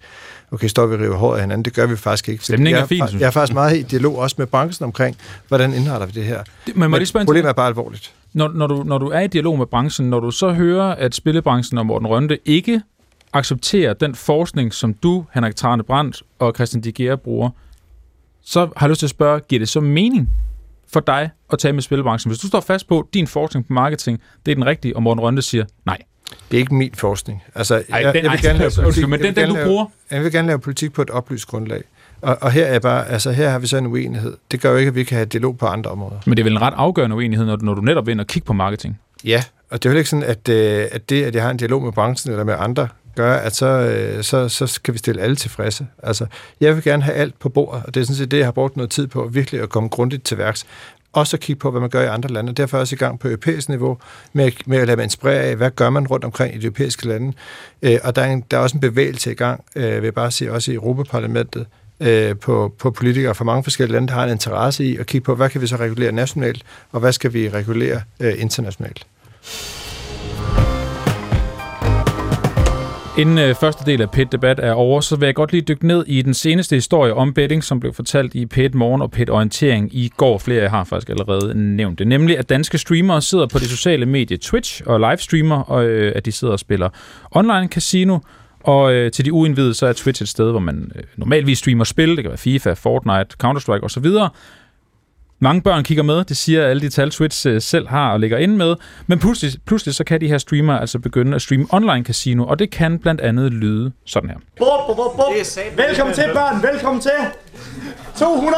okay, 0.51 0.67
står 0.67 0.85
vi 0.85 0.95
rive 0.95 1.15
håret 1.15 1.37
af 1.37 1.43
hinanden? 1.43 1.65
Det 1.65 1.73
gør 1.73 1.85
vi 1.85 1.95
faktisk 1.95 2.29
ikke. 2.29 2.43
Stemningen 2.43 2.81
er 2.81 2.85
fint, 2.85 3.13
jeg, 3.13 3.19
jeg 3.19 3.27
er 3.27 3.31
faktisk 3.31 3.53
meget 3.53 3.77
i 3.77 3.81
dialog 3.81 4.17
også 4.17 4.35
med 4.39 4.47
branchen 4.47 4.83
omkring, 4.83 5.17
hvordan 5.47 5.73
indretter 5.73 6.07
vi 6.07 6.11
det 6.11 6.23
her. 6.23 6.43
Det, 6.67 6.75
men, 6.75 6.91
men 6.91 7.05
problemet 7.13 7.49
er 7.49 7.53
bare 7.53 7.67
alvorligt. 7.67 8.13
Når, 8.33 8.47
når, 8.47 8.67
du, 8.67 8.83
når 8.83 8.97
du 8.97 9.07
er 9.07 9.19
i 9.19 9.27
dialog 9.27 9.57
med 9.57 9.65
branchen, 9.65 10.09
når 10.09 10.19
du 10.19 10.31
så 10.31 10.51
hører, 10.51 10.95
at 10.95 11.15
spillebranchen 11.15 11.77
og 11.77 11.85
Morten 11.85 12.07
Rønde 12.07 12.37
ikke 12.45 12.81
accepterer 13.33 13.93
den 13.93 14.15
forskning, 14.15 14.73
som 14.73 14.93
du, 14.93 15.25
Henrik 15.33 15.55
Trane 15.55 15.83
Brandt 15.83 16.23
og 16.39 16.53
Christian 16.55 16.81
Digere 16.81 17.17
bruger, 17.17 17.49
så 18.41 18.59
har 18.59 18.85
jeg 18.85 18.89
lyst 18.89 18.99
til 18.99 19.05
at 19.05 19.09
spørge, 19.09 19.39
giver 19.39 19.59
det 19.59 19.69
så 19.69 19.79
mening 19.79 20.29
for 20.93 20.99
dig 20.99 21.29
at 21.53 21.59
tage 21.59 21.73
med 21.73 21.81
spilbranchen? 21.81 22.29
Hvis 22.29 22.39
du 22.39 22.47
står 22.47 22.59
fast 22.59 22.87
på, 22.87 22.99
at 22.99 23.05
din 23.13 23.27
forskning 23.27 23.67
på 23.67 23.73
marketing, 23.73 24.21
det 24.45 24.51
er 24.51 24.55
den 24.55 24.65
rigtige, 24.65 24.95
og 24.95 25.03
Morten 25.03 25.21
Rønde 25.21 25.41
siger 25.41 25.65
nej. 25.85 25.97
Det 26.51 26.57
er 26.57 26.59
ikke 26.59 26.75
min 26.75 26.91
forskning. 26.93 27.43
Altså, 27.55 27.75
Ej, 27.75 27.99
jeg, 27.99 28.13
den, 28.13 28.23
jeg, 28.23 28.31
vil 28.31 28.41
gerne 28.41 28.59
lave 28.59 28.71
politik, 28.81 29.07
men 29.07 29.21
den, 29.21 29.35
den 29.35 29.49
du 29.49 29.57
bruger? 29.63 29.85
Jeg 30.11 30.23
vil 30.23 30.31
gerne 30.31 30.47
lave 30.47 30.59
politik 30.59 30.93
på 30.93 31.01
et 31.01 31.09
oplyst 31.09 31.47
grundlag. 31.47 31.83
Og, 32.21 32.37
og 32.41 32.51
her, 32.51 32.65
er 32.65 32.79
bare, 32.79 33.07
altså 33.07 33.31
her 33.31 33.49
har 33.49 33.59
vi 33.59 33.67
så 33.67 33.77
en 33.77 33.87
uenighed. 33.87 34.37
Det 34.51 34.61
gør 34.61 34.71
jo 34.71 34.77
ikke, 34.77 34.89
at 34.89 34.95
vi 34.95 35.03
kan 35.03 35.15
have 35.15 35.25
dialog 35.25 35.57
på 35.57 35.65
andre 35.65 35.91
områder. 35.91 36.19
Men 36.25 36.37
det 36.37 36.41
er 36.41 36.43
vel 36.43 36.53
en 36.53 36.61
ret 36.61 36.73
afgørende 36.77 37.15
uenighed, 37.15 37.45
når 37.45 37.55
du, 37.55 37.65
når 37.65 37.73
du 37.73 37.81
netop 37.81 38.07
ind 38.07 38.19
og 38.19 38.27
kigge 38.27 38.45
på 38.45 38.53
marketing? 38.53 38.99
Ja, 39.23 39.43
og 39.69 39.83
det 39.83 39.89
er 39.89 39.93
jo 39.93 39.97
ikke 39.97 40.09
sådan, 40.09 40.23
at, 40.23 40.49
øh, 40.49 40.87
at 40.91 41.09
det, 41.09 41.23
at 41.23 41.35
jeg 41.35 41.43
har 41.43 41.51
en 41.51 41.57
dialog 41.57 41.83
med 41.83 41.91
branchen 41.91 42.31
eller 42.31 42.43
med 42.43 42.55
andre, 42.57 42.87
gør, 43.19 43.33
at 43.33 43.55
så, 43.55 43.65
øh, 43.65 44.23
så, 44.23 44.47
så 44.47 44.79
kan 44.83 44.93
vi 44.93 44.97
stille 44.97 45.21
alle 45.21 45.35
tilfredse. 45.35 45.87
Altså, 46.03 46.25
jeg 46.61 46.75
vil 46.75 46.83
gerne 46.83 47.03
have 47.03 47.15
alt 47.15 47.39
på 47.39 47.49
bordet, 47.49 47.83
og 47.85 47.93
det 47.93 48.01
er 48.01 48.05
sådan 48.05 48.15
set 48.15 48.31
det, 48.31 48.37
jeg 48.37 48.45
har 48.47 48.51
brugt 48.51 48.77
noget 48.77 48.89
tid 48.89 49.07
på, 49.07 49.29
virkelig 49.31 49.61
at 49.61 49.69
komme 49.69 49.89
grundigt 49.89 50.23
til 50.23 50.37
værks. 50.37 50.65
Også 51.13 51.37
at 51.37 51.41
kigge 51.41 51.59
på, 51.59 51.71
hvad 51.71 51.81
man 51.81 51.89
gør 51.89 52.01
i 52.03 52.07
andre 52.07 52.29
lande. 52.29 52.53
Derfor 52.53 52.77
er 52.77 52.79
jeg 52.79 52.81
også 52.81 52.95
i 52.95 52.97
gang 52.97 53.19
på 53.19 53.27
europæisk 53.27 53.69
niveau 53.69 53.97
med, 54.33 54.51
med 54.65 54.77
at 54.77 54.87
lade 54.87 54.95
mig 54.95 55.03
inspirere 55.03 55.41
af, 55.41 55.55
hvad 55.55 55.71
gør 55.71 55.89
man 55.89 56.07
rundt 56.07 56.25
omkring 56.25 56.55
i 56.55 56.57
de 56.57 56.65
europæiske 56.65 57.07
lande. 57.07 57.33
Øh, 57.81 57.99
og 58.03 58.15
der 58.15 58.21
er, 58.21 58.31
en, 58.31 58.43
der 58.51 58.57
er 58.57 58.61
også 58.61 58.77
en 58.77 58.81
bevægelse 58.81 59.31
i 59.31 59.35
gang, 59.35 59.63
øh, 59.75 59.95
vil 59.95 60.03
jeg 60.03 60.13
bare 60.13 60.31
sige, 60.31 60.51
også 60.51 60.71
i 60.71 60.75
Europaparlamentet, 60.75 61.65
øh, 61.99 62.35
på, 62.37 62.73
på 62.79 62.91
politikere 62.91 63.35
fra 63.35 63.45
mange 63.45 63.63
forskellige 63.63 63.93
lande, 63.93 64.07
der 64.07 64.13
har 64.13 64.23
en 64.23 64.31
interesse 64.31 64.85
i 64.85 64.97
at 64.97 65.05
kigge 65.05 65.25
på, 65.25 65.35
hvad 65.35 65.49
kan 65.49 65.61
vi 65.61 65.67
så 65.67 65.75
regulere 65.75 66.11
nationalt, 66.11 66.63
og 66.91 66.99
hvad 66.99 67.11
skal 67.11 67.33
vi 67.33 67.49
regulere 67.49 68.01
øh, 68.19 68.41
internationalt. 68.41 69.05
Inden 73.19 73.37
øh, 73.37 73.55
første 73.55 73.85
del 73.85 74.01
af 74.01 74.11
pet 74.11 74.31
debat 74.31 74.59
er 74.59 74.71
over, 74.71 75.01
så 75.01 75.15
vil 75.15 75.25
jeg 75.25 75.35
godt 75.35 75.51
lige 75.51 75.61
dykke 75.61 75.87
ned 75.87 76.03
i 76.07 76.21
den 76.21 76.33
seneste 76.33 76.75
historie 76.75 77.13
om 77.13 77.33
betting, 77.33 77.63
som 77.63 77.79
blev 77.79 77.93
fortalt 77.93 78.35
i 78.35 78.45
pet 78.45 78.75
Morgen 78.75 79.01
og 79.01 79.11
pet 79.11 79.29
Orientering 79.29 79.95
i 79.95 80.11
går. 80.17 80.37
Flere 80.37 80.61
af 80.61 80.69
har 80.69 80.83
faktisk 80.83 81.09
allerede 81.09 81.75
nævnt 81.75 81.99
det. 81.99 82.07
Nemlig, 82.07 82.37
at 82.37 82.49
danske 82.49 82.77
streamere 82.77 83.21
sidder 83.21 83.47
på 83.47 83.59
det 83.59 83.67
sociale 83.67 84.05
medie 84.05 84.37
Twitch 84.37 84.81
og 84.85 84.99
livestreamer, 84.99 85.61
og 85.61 85.85
øh, 85.85 86.13
at 86.15 86.25
de 86.25 86.31
sidder 86.31 86.53
og 86.53 86.59
spiller 86.59 86.89
online 87.31 87.67
casino. 87.67 88.19
Og 88.59 88.93
øh, 88.93 89.11
til 89.11 89.25
de 89.25 89.33
uindvidede, 89.33 89.73
så 89.73 89.87
er 89.87 89.93
Twitch 89.93 90.21
et 90.21 90.29
sted, 90.29 90.51
hvor 90.51 90.59
man 90.59 90.91
øh, 90.95 91.03
normalvis 91.17 91.57
streamer 91.57 91.83
spil. 91.83 92.09
Det 92.09 92.23
kan 92.23 92.29
være 92.29 92.37
FIFA, 92.37 92.73
Fortnite, 92.73 93.35
Counter-Strike 93.43 93.83
osv. 93.83 94.05
Mange 95.41 95.61
børn 95.61 95.83
kigger 95.83 96.03
med, 96.03 96.23
det 96.23 96.37
siger 96.37 96.67
alle 96.67 96.81
de 96.81 96.89
tal, 96.89 97.11
Twitch 97.11 97.47
øh, 97.47 97.61
selv 97.61 97.87
har 97.87 98.11
og 98.11 98.19
ligger 98.19 98.37
inde 98.37 98.57
med. 98.57 98.75
Men 99.07 99.19
pludselig, 99.19 99.53
pludselig 99.65 99.95
så 99.95 100.03
kan 100.03 100.21
de 100.21 100.27
her 100.27 100.37
streamer 100.37 100.77
altså 100.77 100.99
begynde 100.99 101.35
at 101.35 101.41
streame 101.41 101.65
online 101.69 102.05
casino, 102.05 102.45
og 102.45 102.59
det 102.59 102.71
kan 102.71 102.99
blandt 102.99 103.21
andet 103.21 103.53
lyde 103.53 103.91
sådan 104.05 104.29
her. 104.29 104.37
Bop, 104.57 104.95
bop, 104.95 105.15
bop. 105.15 105.33
Velkommen 105.75 106.15
til, 106.15 106.23
børn. 106.33 106.63
Velkommen 106.63 107.01
til. 107.01 107.11
200 108.17 108.55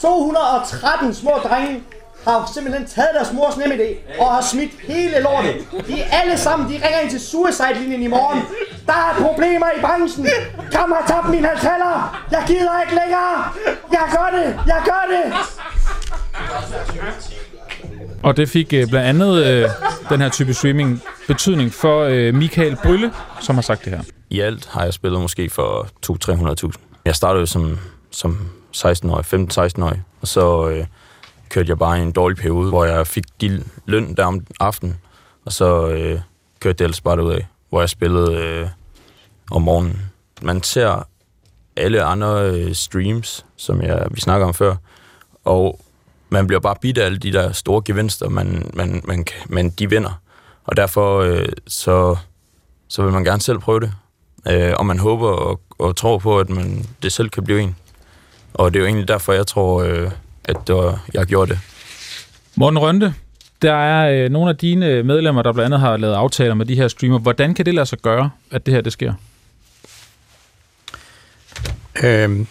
213 0.00 1.14
små 1.14 1.30
drenge 1.30 1.82
har 2.24 2.50
simpelthen 2.54 2.86
taget 2.86 3.10
deres 3.14 3.32
mors 3.32 3.56
nemme 3.56 3.74
idé 3.74 4.20
og 4.20 4.34
har 4.34 4.42
smidt 4.42 4.70
hele 4.80 5.20
lortet. 5.20 5.54
De 5.88 6.04
alle 6.04 6.38
sammen, 6.38 6.68
de 6.68 6.74
ringer 6.74 6.98
ind 6.98 7.10
til 7.10 7.20
suicide-linjen 7.20 8.02
i 8.02 8.06
morgen. 8.06 8.42
Der 8.86 8.92
er 8.92 9.14
problemer 9.22 9.66
i 9.78 9.80
branchen. 9.80 10.26
Kom 10.74 10.92
og 10.92 11.08
tab 11.08 11.24
min 11.30 11.44
halvtaller. 11.44 12.24
Jeg 12.30 12.44
gider 12.46 12.80
ikke 12.82 12.94
længere. 13.02 13.36
Jeg 13.92 14.06
gør 14.10 14.38
det. 14.38 14.48
Jeg 14.66 14.82
gør 14.84 15.04
det. 15.14 15.32
Og 18.22 18.36
det 18.36 18.48
fik 18.48 18.72
øh, 18.72 18.88
blandt 18.88 19.08
andet 19.08 19.44
øh, 19.44 19.68
den 20.10 20.20
her 20.20 20.28
type 20.28 20.54
streaming 20.54 21.02
betydning 21.26 21.72
for 21.72 22.02
øh, 22.02 22.34
Michael 22.34 22.76
Brylle, 22.82 23.12
som 23.40 23.54
har 23.54 23.62
sagt 23.62 23.84
det 23.84 23.92
her. 23.92 24.02
I 24.30 24.40
alt 24.40 24.68
har 24.70 24.84
jeg 24.84 24.94
spillet 24.94 25.20
måske 25.20 25.50
for 25.50 25.88
200-300.000. 26.66 26.72
Jeg 27.04 27.16
startede 27.16 27.40
jo 27.40 27.46
som, 27.46 27.78
som 28.10 28.48
16-årig, 28.76 29.24
15-16-årig, 29.50 30.02
og 30.20 30.28
så 30.28 30.68
øh, 30.68 30.86
kørte 31.52 31.68
jeg 31.68 31.78
bare 31.78 31.98
i 31.98 32.02
en 32.02 32.12
dårlig 32.12 32.38
periode, 32.38 32.68
hvor 32.68 32.84
jeg 32.84 33.06
fik 33.06 33.24
de 33.40 33.64
løn 33.86 34.14
der 34.14 34.24
om 34.24 34.46
aftenen, 34.60 34.98
og 35.44 35.52
så 35.52 35.88
øh, 35.88 36.20
kørte 36.60 36.78
det 36.78 36.84
ellers 36.84 37.00
bare 37.00 37.34
af, 37.34 37.46
hvor 37.68 37.80
jeg 37.80 37.88
spillede 37.88 38.36
øh, 38.36 38.68
om 39.50 39.62
morgenen. 39.62 40.10
Man 40.42 40.62
ser 40.62 41.08
alle 41.76 42.02
andre 42.02 42.50
øh, 42.50 42.74
streams, 42.74 43.46
som 43.56 43.82
jeg, 43.82 44.06
vi 44.10 44.20
snakker 44.20 44.46
om 44.46 44.54
før, 44.54 44.76
og 45.44 45.80
man 46.28 46.46
bliver 46.46 46.60
bare 46.60 46.76
bidt 46.80 46.98
af 46.98 47.04
alle 47.04 47.18
de 47.18 47.32
der 47.32 47.52
store 47.52 47.82
gevinster, 47.84 48.28
man, 48.28 48.70
man, 48.74 49.02
man, 49.04 49.26
man 49.48 49.70
de 49.70 49.90
vinder. 49.90 50.20
Og 50.64 50.76
derfor 50.76 51.20
øh, 51.20 51.48
så, 51.66 52.16
så 52.88 53.02
vil 53.02 53.12
man 53.12 53.24
gerne 53.24 53.42
selv 53.42 53.58
prøve 53.58 53.80
det. 53.80 53.92
Øh, 54.48 54.72
og 54.76 54.86
man 54.86 54.98
håber 54.98 55.28
og, 55.28 55.60
og 55.78 55.96
tror 55.96 56.18
på, 56.18 56.40
at 56.40 56.50
man 56.50 56.86
det 57.02 57.12
selv 57.12 57.28
kan 57.28 57.44
blive 57.44 57.60
en. 57.60 57.76
Og 58.54 58.74
det 58.74 58.78
er 58.78 58.80
jo 58.80 58.86
egentlig 58.86 59.08
derfor, 59.08 59.32
jeg 59.32 59.46
tror, 59.46 59.82
øh, 59.82 60.10
at 60.44 60.56
det 60.66 60.74
var, 60.74 61.04
jeg 61.14 61.26
gjorde 61.26 61.50
det. 61.50 61.60
Morten 62.54 62.78
Rønte, 62.78 63.14
der 63.62 63.74
er 63.74 64.24
øh, 64.24 64.30
nogle 64.30 64.50
af 64.50 64.56
dine 64.56 65.02
medlemmer, 65.02 65.42
der 65.42 65.52
blandt 65.52 65.66
andet 65.66 65.80
har 65.80 65.96
lavet 65.96 66.14
aftaler 66.14 66.54
med 66.54 66.66
de 66.66 66.74
her 66.74 66.88
streamer. 66.88 67.18
Hvordan 67.18 67.54
kan 67.54 67.66
det 67.66 67.74
lade 67.74 67.86
sig 67.86 67.98
gøre, 67.98 68.30
at 68.50 68.66
det 68.66 68.74
her 68.74 68.80
det 68.80 68.92
sker? 68.92 69.12
Øhm, 72.02 72.46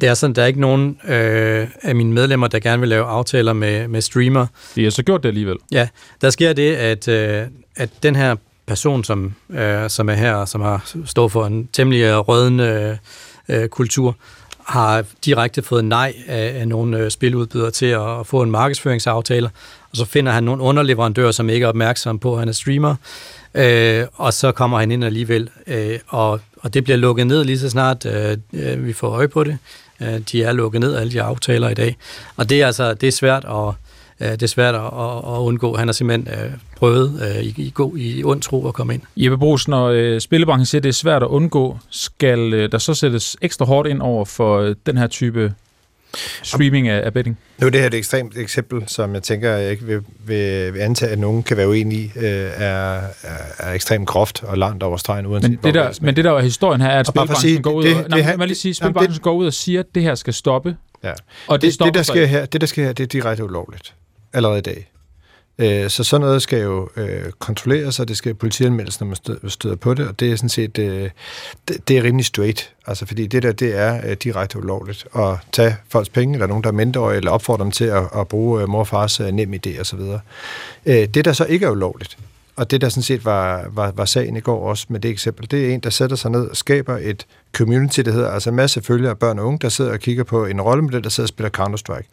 det 0.00 0.08
er 0.08 0.14
sådan, 0.14 0.34
der 0.34 0.42
er 0.42 0.46
ikke 0.46 0.60
nogen 0.60 0.98
øh, 1.08 1.68
af 1.82 1.94
mine 1.94 2.12
medlemmer, 2.12 2.46
der 2.46 2.58
gerne 2.58 2.80
vil 2.80 2.88
lave 2.88 3.04
aftaler 3.04 3.52
med, 3.52 3.88
med 3.88 4.00
streamer. 4.00 4.46
De 4.74 4.84
har 4.84 4.90
så 4.90 5.02
gjort 5.02 5.22
det 5.22 5.28
alligevel. 5.28 5.56
Ja, 5.72 5.88
der 6.20 6.30
sker 6.30 6.52
det, 6.52 6.74
at, 6.74 7.08
øh, 7.08 7.46
at 7.76 7.90
den 8.02 8.16
her 8.16 8.36
person, 8.66 9.04
som, 9.04 9.34
øh, 9.50 9.90
som 9.90 10.08
er 10.08 10.14
her, 10.14 10.44
som 10.44 10.60
har 10.60 10.92
stået 11.04 11.32
for 11.32 11.46
en 11.46 11.68
temmelig 11.72 12.28
rødende 12.28 12.98
øh, 13.48 13.68
kultur, 13.68 14.16
har 14.66 15.04
direkte 15.24 15.62
fået 15.62 15.84
nej 15.84 16.14
af, 16.26 16.60
af 16.60 16.68
nogle 16.68 16.98
øh, 16.98 17.10
spiludbydere 17.10 17.70
til 17.70 17.86
at, 17.86 18.20
at 18.20 18.26
få 18.26 18.42
en 18.42 18.50
markedsføringsaftale, 18.50 19.50
og 19.90 19.96
så 19.96 20.04
finder 20.04 20.32
han 20.32 20.44
nogle 20.44 20.62
underleverandører, 20.62 21.30
som 21.30 21.50
ikke 21.50 21.64
er 21.64 21.68
opmærksomme 21.68 22.18
på, 22.18 22.32
at 22.32 22.38
han 22.38 22.48
er 22.48 22.52
streamer, 22.52 22.94
øh, 23.54 24.06
og 24.14 24.32
så 24.32 24.52
kommer 24.52 24.78
han 24.78 24.90
ind 24.90 25.04
alligevel, 25.04 25.50
øh, 25.66 25.98
og, 26.08 26.40
og 26.60 26.74
det 26.74 26.84
bliver 26.84 26.96
lukket 26.96 27.26
ned 27.26 27.44
lige 27.44 27.58
så 27.58 27.70
snart 27.70 28.06
øh, 28.06 28.36
øh 28.52 28.86
vi 28.86 28.92
får 28.92 29.08
øje 29.08 29.28
på 29.28 29.44
det. 29.44 29.58
Øh, 30.00 30.18
de 30.32 30.42
er 30.42 30.52
lukket 30.52 30.80
ned, 30.80 30.96
alle 30.96 31.12
de 31.12 31.22
aftaler 31.22 31.68
i 31.68 31.74
dag, 31.74 31.96
og 32.36 32.50
det 32.50 32.62
er 32.62 32.66
altså 32.66 32.94
det 32.94 33.06
er 33.06 33.12
svært 33.12 33.44
at 33.44 33.74
øh, 34.20 34.30
det 34.30 34.42
er 34.42 34.46
svært 34.46 34.74
at, 34.74 34.80
at 35.34 35.38
undgå. 35.38 35.76
Han 35.76 35.88
har 35.88 35.92
simpelthen 35.92 36.44
øh, 36.44 36.50
prøvet 36.76 37.36
øh, 37.36 37.42
i, 37.42 37.54
i, 37.56 37.72
god, 37.74 37.96
i 37.96 38.24
ond 38.24 38.42
tro 38.42 38.68
at 38.68 38.74
komme 38.74 38.94
ind. 38.94 39.02
Jeppe 39.16 39.38
Brugs, 39.38 39.68
når 39.68 39.88
øh, 39.88 40.20
spillebranchen 40.20 40.66
siger, 40.66 40.80
at 40.80 40.82
det 40.82 40.88
er 40.88 40.94
svært 40.94 41.22
at 41.22 41.28
undgå, 41.28 41.78
skal 41.90 42.54
øh, 42.54 42.72
der 42.72 42.78
så 42.78 42.94
sættes 42.94 43.36
ekstra 43.42 43.64
hårdt 43.64 43.88
ind 43.88 44.02
over 44.02 44.24
for 44.24 44.60
øh, 44.60 44.74
den 44.86 44.98
her 44.98 45.06
type 45.06 45.54
streaming 46.42 46.88
af, 46.88 47.06
af 47.06 47.12
betting? 47.12 47.38
Nu 47.58 47.66
er 47.66 47.70
det 47.70 47.80
her 47.80 47.86
et 47.86 47.94
ekstremt 47.94 48.36
eksempel, 48.36 48.84
som 48.86 49.14
jeg 49.14 49.22
tænker, 49.22 49.50
jeg 49.50 49.70
ikke 49.70 49.84
vil, 49.84 50.00
vil, 50.26 50.74
vil 50.74 50.80
antage, 50.80 51.12
at 51.12 51.18
nogen 51.18 51.42
kan 51.42 51.56
være 51.56 51.68
uenige 51.68 52.02
i, 52.02 52.18
øh, 52.18 52.24
er, 52.24 53.00
er, 53.22 53.36
er 53.58 53.72
ekstremt 53.72 54.08
groft 54.08 54.42
og 54.42 54.58
langt 54.58 54.82
over 54.82 54.96
stregen, 54.96 55.26
uanset 55.26 55.50
men 55.50 55.58
det, 55.62 55.74
der, 55.74 55.98
men 56.00 56.16
det 56.16 56.24
der 56.24 56.32
er 56.32 56.40
historien 56.40 56.80
her, 56.80 56.88
er, 56.88 57.00
at 57.00 57.06
spilbranchen 57.06 57.62
går 57.62 57.72
ud 57.72 57.84
det, 57.84 57.96
og, 57.96 58.02
det, 58.02 58.10
nej, 58.10 58.36
det, 58.36 58.46
lige 58.46 58.58
sige, 58.58 58.74
spilbranchen 58.74 59.14
det, 59.14 59.22
går 59.22 59.32
ud 59.32 59.46
og 59.46 59.52
siger, 59.52 59.80
at 59.80 59.86
det 59.94 60.02
her 60.02 60.14
skal 60.14 60.34
stoppe. 60.34 60.76
Ja. 61.04 61.12
Og 61.46 61.62
det, 61.62 61.72
det, 61.72 61.84
det, 61.84 61.94
der 61.94 62.02
sker 62.02 62.26
her, 62.26 62.46
det, 62.46 62.60
der 62.60 62.66
sker 62.66 62.84
her, 62.84 62.92
det 62.92 63.02
er 63.02 63.08
direkte 63.08 63.44
ulovligt 63.44 63.94
allerede 64.36 64.58
i 64.58 64.62
dag. 64.62 64.90
Øh, 65.58 65.90
så 65.90 66.04
sådan 66.04 66.20
noget 66.26 66.42
skal 66.42 66.62
jo 66.62 66.88
øh, 66.96 67.32
kontrolleres, 67.38 68.00
og 68.00 68.08
det 68.08 68.16
skal 68.16 68.34
politianmeldes, 68.34 69.00
når 69.00 69.06
man 69.06 69.50
støder 69.50 69.76
på 69.76 69.94
det, 69.94 70.08
og 70.08 70.20
det 70.20 70.32
er 70.32 70.36
sådan 70.36 70.48
set, 70.48 70.78
øh, 70.78 71.10
det, 71.68 71.88
det 71.88 71.98
er 71.98 72.02
rimelig 72.02 72.26
straight, 72.26 72.72
altså 72.86 73.06
fordi 73.06 73.26
det 73.26 73.42
der, 73.42 73.52
det 73.52 73.78
er 73.78 74.10
øh, 74.10 74.16
direkte 74.16 74.58
ulovligt 74.58 75.06
at 75.16 75.36
tage 75.52 75.76
folks 75.88 76.08
penge, 76.08 76.34
eller 76.34 76.46
nogen, 76.46 76.64
der 76.64 76.68
er 76.70 76.74
mindreårige, 76.74 77.16
eller 77.16 77.30
opfordre 77.30 77.64
dem 77.64 77.72
til 77.72 77.84
at, 77.84 78.02
at 78.16 78.28
bruge 78.28 78.62
øh, 78.62 78.68
mor 78.68 78.78
og 78.78 78.88
fars 78.88 79.20
øh, 79.20 79.28
nem 79.28 79.54
idé 79.54 79.80
osv. 79.80 80.00
Øh, 80.86 81.08
det, 81.08 81.24
der 81.24 81.32
så 81.32 81.44
ikke 81.44 81.66
er 81.66 81.70
ulovligt, 81.70 82.18
og 82.56 82.70
det, 82.70 82.80
der 82.80 82.88
sådan 82.88 83.02
set 83.02 83.24
var, 83.24 83.64
var, 83.72 83.92
var 83.96 84.04
sagen 84.04 84.36
i 84.36 84.40
går 84.40 84.68
også 84.68 84.86
med 84.88 85.00
det 85.00 85.10
eksempel, 85.10 85.50
det 85.50 85.66
er 85.66 85.74
en, 85.74 85.80
der 85.80 85.90
sætter 85.90 86.16
sig 86.16 86.30
ned 86.30 86.46
og 86.46 86.56
skaber 86.56 86.98
et 87.02 87.26
community, 87.52 88.00
der 88.00 88.12
hedder 88.12 88.30
altså 88.30 88.50
en 88.50 88.56
masse 88.56 88.82
følgere 88.82 89.10
af 89.10 89.18
børn 89.18 89.38
og 89.38 89.46
unge, 89.46 89.58
der 89.58 89.68
sidder 89.68 89.92
og 89.92 89.98
kigger 89.98 90.24
på 90.24 90.46
en 90.46 90.60
rollemodel, 90.60 91.04
der 91.04 91.10
sidder 91.10 91.24
og 91.24 91.28
spiller 91.28 91.50
Counter-Strike. 91.58 92.08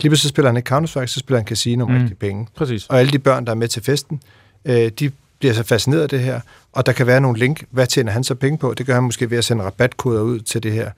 Lige 0.00 0.16
så 0.16 0.28
spiller 0.28 0.48
han 0.48 0.56
ikke 0.56 0.76
Counter-Strike, 0.76 1.06
så 1.06 1.18
spiller 1.20 1.38
han 1.38 1.46
casino 1.46 1.86
med 1.86 1.94
mm. 1.94 2.00
rigtige 2.00 2.18
penge. 2.18 2.46
Præcis. 2.56 2.86
Og 2.86 2.98
alle 2.98 3.12
de 3.12 3.18
børn, 3.18 3.44
der 3.44 3.50
er 3.50 3.56
med 3.56 3.68
til 3.68 3.82
festen, 3.82 4.20
øh, 4.64 4.90
de 4.98 5.10
bliver 5.38 5.54
så 5.54 5.62
fascineret 5.62 6.02
af 6.02 6.08
det 6.08 6.20
her, 6.20 6.40
og 6.72 6.86
der 6.86 6.92
kan 6.92 7.06
være 7.06 7.20
nogle 7.20 7.38
link, 7.38 7.64
hvad 7.70 7.86
tjener 7.86 8.12
han 8.12 8.24
så 8.24 8.34
penge 8.34 8.58
på? 8.58 8.74
Det 8.74 8.86
gør 8.86 8.94
han 8.94 9.02
måske 9.02 9.30
ved 9.30 9.38
at 9.38 9.44
sende 9.44 9.64
rabatkoder 9.64 10.20
ud 10.20 10.40
til 10.40 10.62
det 10.62 10.72
her. 10.72 10.90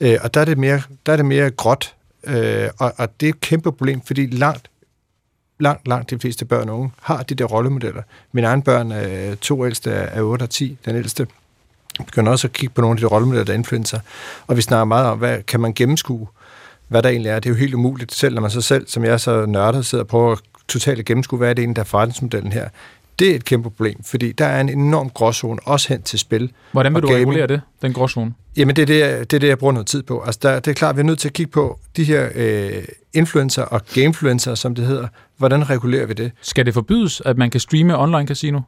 Øh, 0.00 0.18
og 0.22 0.34
der 0.34 0.40
er 0.40 0.44
det 0.44 0.58
mere, 0.58 0.82
der 1.06 1.12
er 1.12 1.16
det 1.16 1.26
mere 1.26 1.50
gråt, 1.50 1.94
øh, 2.26 2.68
og, 2.78 2.92
og 2.96 3.20
det 3.20 3.26
er 3.26 3.30
et 3.30 3.40
kæmpe 3.40 3.72
problem, 3.72 4.00
fordi 4.00 4.26
langt 4.26 4.68
langt, 5.62 5.88
langt 5.88 6.10
de 6.10 6.18
fleste 6.18 6.44
børn 6.44 6.68
og 6.68 6.78
unge 6.78 6.90
har 7.02 7.22
de 7.22 7.34
der 7.34 7.44
rollemodeller. 7.44 8.02
Mine 8.32 8.46
egne 8.46 8.62
børn, 8.62 8.92
øh, 8.92 9.36
to 9.36 9.66
ældste 9.66 9.90
er 9.90 10.22
8 10.22 10.42
og 10.42 10.50
10, 10.50 10.78
den 10.84 10.96
ældste 10.96 11.26
begynder 12.06 12.32
også 12.32 12.46
at 12.46 12.52
kigge 12.52 12.74
på 12.74 12.80
nogle 12.80 12.96
af 12.96 13.00
de 13.00 13.06
rollemodeller, 13.06 13.44
der 13.44 13.52
influencer. 13.52 13.98
Og 14.46 14.56
vi 14.56 14.62
snakker 14.62 14.84
meget 14.84 15.06
om, 15.06 15.18
hvad 15.18 15.42
kan 15.42 15.60
man 15.60 15.72
gennemskue, 15.72 16.28
hvad 16.88 17.02
der 17.02 17.08
egentlig 17.08 17.30
er. 17.30 17.40
Det 17.40 17.46
er 17.46 17.54
jo 17.54 17.58
helt 17.58 17.74
umuligt, 17.74 18.14
selv 18.14 18.34
når 18.34 18.42
man 18.42 18.50
så 18.50 18.60
selv, 18.60 18.88
som 18.88 19.04
jeg 19.04 19.20
så 19.20 19.46
nørdet, 19.46 19.86
sidder 19.86 20.04
og 20.04 20.08
prøver 20.08 20.32
at 20.32 20.38
totalt 20.68 21.06
gennemskue, 21.06 21.38
hvad 21.38 21.50
er 21.50 21.54
det 21.54 21.62
egentlig, 21.62 21.76
der 21.76 21.82
er 21.82 21.86
forretningsmodellen 21.86 22.52
her. 22.52 22.68
Det 23.18 23.30
er 23.30 23.34
et 23.34 23.44
kæmpe 23.44 23.70
problem, 23.70 24.02
fordi 24.04 24.32
der 24.32 24.46
er 24.46 24.60
en 24.60 24.68
enorm 24.68 25.10
gråzone, 25.10 25.58
også 25.64 25.88
hen 25.88 26.02
til 26.02 26.18
spil. 26.18 26.52
Hvordan 26.72 26.94
vil 26.94 27.02
du 27.02 27.06
gaming. 27.06 27.28
regulere 27.28 27.46
det, 27.46 27.60
den 27.82 27.92
gråzone? 27.92 28.34
Jamen, 28.56 28.76
det 28.76 28.82
er 28.82 28.86
det, 28.86 29.30
det 29.30 29.36
er 29.36 29.40
det, 29.40 29.48
jeg 29.48 29.58
bruger 29.58 29.72
noget 29.72 29.86
tid 29.86 30.02
på. 30.02 30.22
Altså, 30.26 30.38
der, 30.42 30.60
det 30.60 30.70
er 30.70 30.74
klart, 30.74 30.96
vi 30.96 31.00
er 31.00 31.04
nødt 31.04 31.18
til 31.18 31.28
at 31.28 31.32
kigge 31.32 31.52
på 31.52 31.78
de 31.96 32.04
her 32.04 32.28
øh, 32.34 32.72
influencer 33.12 33.62
og 33.62 33.80
gamefluencer, 33.94 34.54
som 34.54 34.74
det 34.74 34.86
hedder. 34.86 35.08
Hvordan 35.36 35.70
regulerer 35.70 36.06
vi 36.06 36.14
det? 36.14 36.32
Skal 36.40 36.66
det 36.66 36.74
forbydes, 36.74 37.22
at 37.24 37.38
man 37.38 37.50
kan 37.50 37.60
streame 37.60 37.98
online 37.98 38.26
casino? 38.26 38.60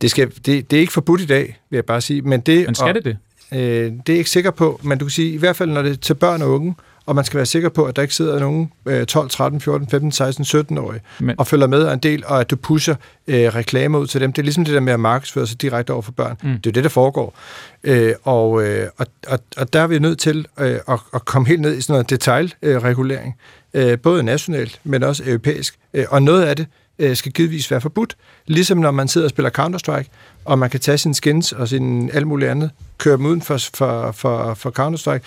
Det, 0.00 0.10
skal, 0.10 0.30
det, 0.46 0.70
det 0.70 0.76
er 0.76 0.80
ikke 0.80 0.92
forbudt 0.92 1.20
i 1.20 1.26
dag, 1.26 1.60
vil 1.70 1.76
jeg 1.76 1.84
bare 1.84 2.00
sige. 2.00 2.22
Men, 2.22 2.40
det, 2.40 2.66
men 2.66 2.74
skal 2.74 2.88
og, 2.88 2.94
det 2.94 3.04
det? 3.04 3.16
Øh, 3.52 3.58
det 3.58 3.90
er 3.90 4.02
jeg 4.08 4.16
ikke 4.16 4.30
sikker 4.30 4.50
på, 4.50 4.80
men 4.82 4.98
du 4.98 5.04
kan 5.04 5.10
sige, 5.10 5.32
i 5.32 5.36
hvert 5.36 5.56
fald 5.56 5.70
når 5.70 5.82
det 5.82 5.92
er 5.92 5.96
til 5.96 6.14
børn 6.14 6.42
og 6.42 6.50
unge, 6.50 6.74
og 7.06 7.14
man 7.14 7.24
skal 7.24 7.36
være 7.36 7.46
sikker 7.46 7.68
på, 7.68 7.84
at 7.84 7.96
der 7.96 8.02
ikke 8.02 8.14
sidder 8.14 8.38
nogen 8.38 8.72
øh, 8.86 9.06
12, 9.06 9.30
13, 9.30 9.60
14, 9.60 9.88
15, 9.88 10.12
16, 10.12 10.44
17-årige 10.44 11.00
Men. 11.18 11.34
og 11.38 11.46
følger 11.46 11.66
med 11.66 11.92
en 11.92 11.98
del, 11.98 12.24
og 12.26 12.40
at 12.40 12.50
du 12.50 12.56
pusher 12.56 12.94
øh, 13.26 13.54
reklamer 13.54 13.98
ud 13.98 14.06
til 14.06 14.20
dem. 14.20 14.32
Det 14.32 14.42
er 14.42 14.44
ligesom 14.44 14.64
det 14.64 14.74
der 14.74 14.80
med 14.80 14.92
at 14.92 15.00
markedsføre 15.00 15.46
sig 15.46 15.62
direkte 15.62 15.92
over 15.92 16.02
for 16.02 16.12
børn. 16.12 16.36
Mm. 16.42 16.60
Det 16.60 16.66
er 16.66 16.72
det, 16.72 16.84
der 16.84 16.90
foregår. 16.90 17.38
Øh, 17.84 18.12
og, 18.22 18.62
øh, 18.62 18.88
og, 18.96 19.06
og, 19.26 19.38
og 19.56 19.72
der 19.72 19.80
er 19.80 19.86
vi 19.86 19.98
nødt 19.98 20.18
til 20.18 20.46
øh, 20.60 20.78
at, 20.88 21.00
at 21.14 21.24
komme 21.24 21.48
helt 21.48 21.60
ned 21.60 21.76
i 21.76 21.80
sådan 21.80 21.92
noget 21.92 22.10
detaljregulering, 22.10 23.36
øh, 23.74 23.98
både 23.98 24.22
nationalt, 24.22 24.80
men 24.84 25.02
også 25.02 25.22
europæisk. 25.26 25.78
Øh, 25.94 26.04
og 26.10 26.22
noget 26.22 26.42
af 26.42 26.56
det 26.56 26.66
øh, 26.98 27.16
skal 27.16 27.32
givetvis 27.32 27.70
være 27.70 27.80
forbudt. 27.80 28.16
Ligesom 28.46 28.78
når 28.78 28.90
man 28.90 29.08
sidder 29.08 29.26
og 29.26 29.30
spiller 29.30 29.50
Counter-Strike, 29.58 30.08
og 30.44 30.58
man 30.58 30.70
kan 30.70 30.80
tage 30.80 30.98
sine 30.98 31.14
skins 31.14 31.52
og 31.52 31.68
sin 31.68 32.10
alt 32.10 32.26
muligt 32.26 32.50
andet, 32.50 32.70
køre 32.98 33.16
dem 33.16 33.26
uden 33.26 33.42
for, 33.42 33.58
for, 33.74 34.12
for, 34.12 34.54
for 34.54 34.70
Counter-Strike, 34.78 35.22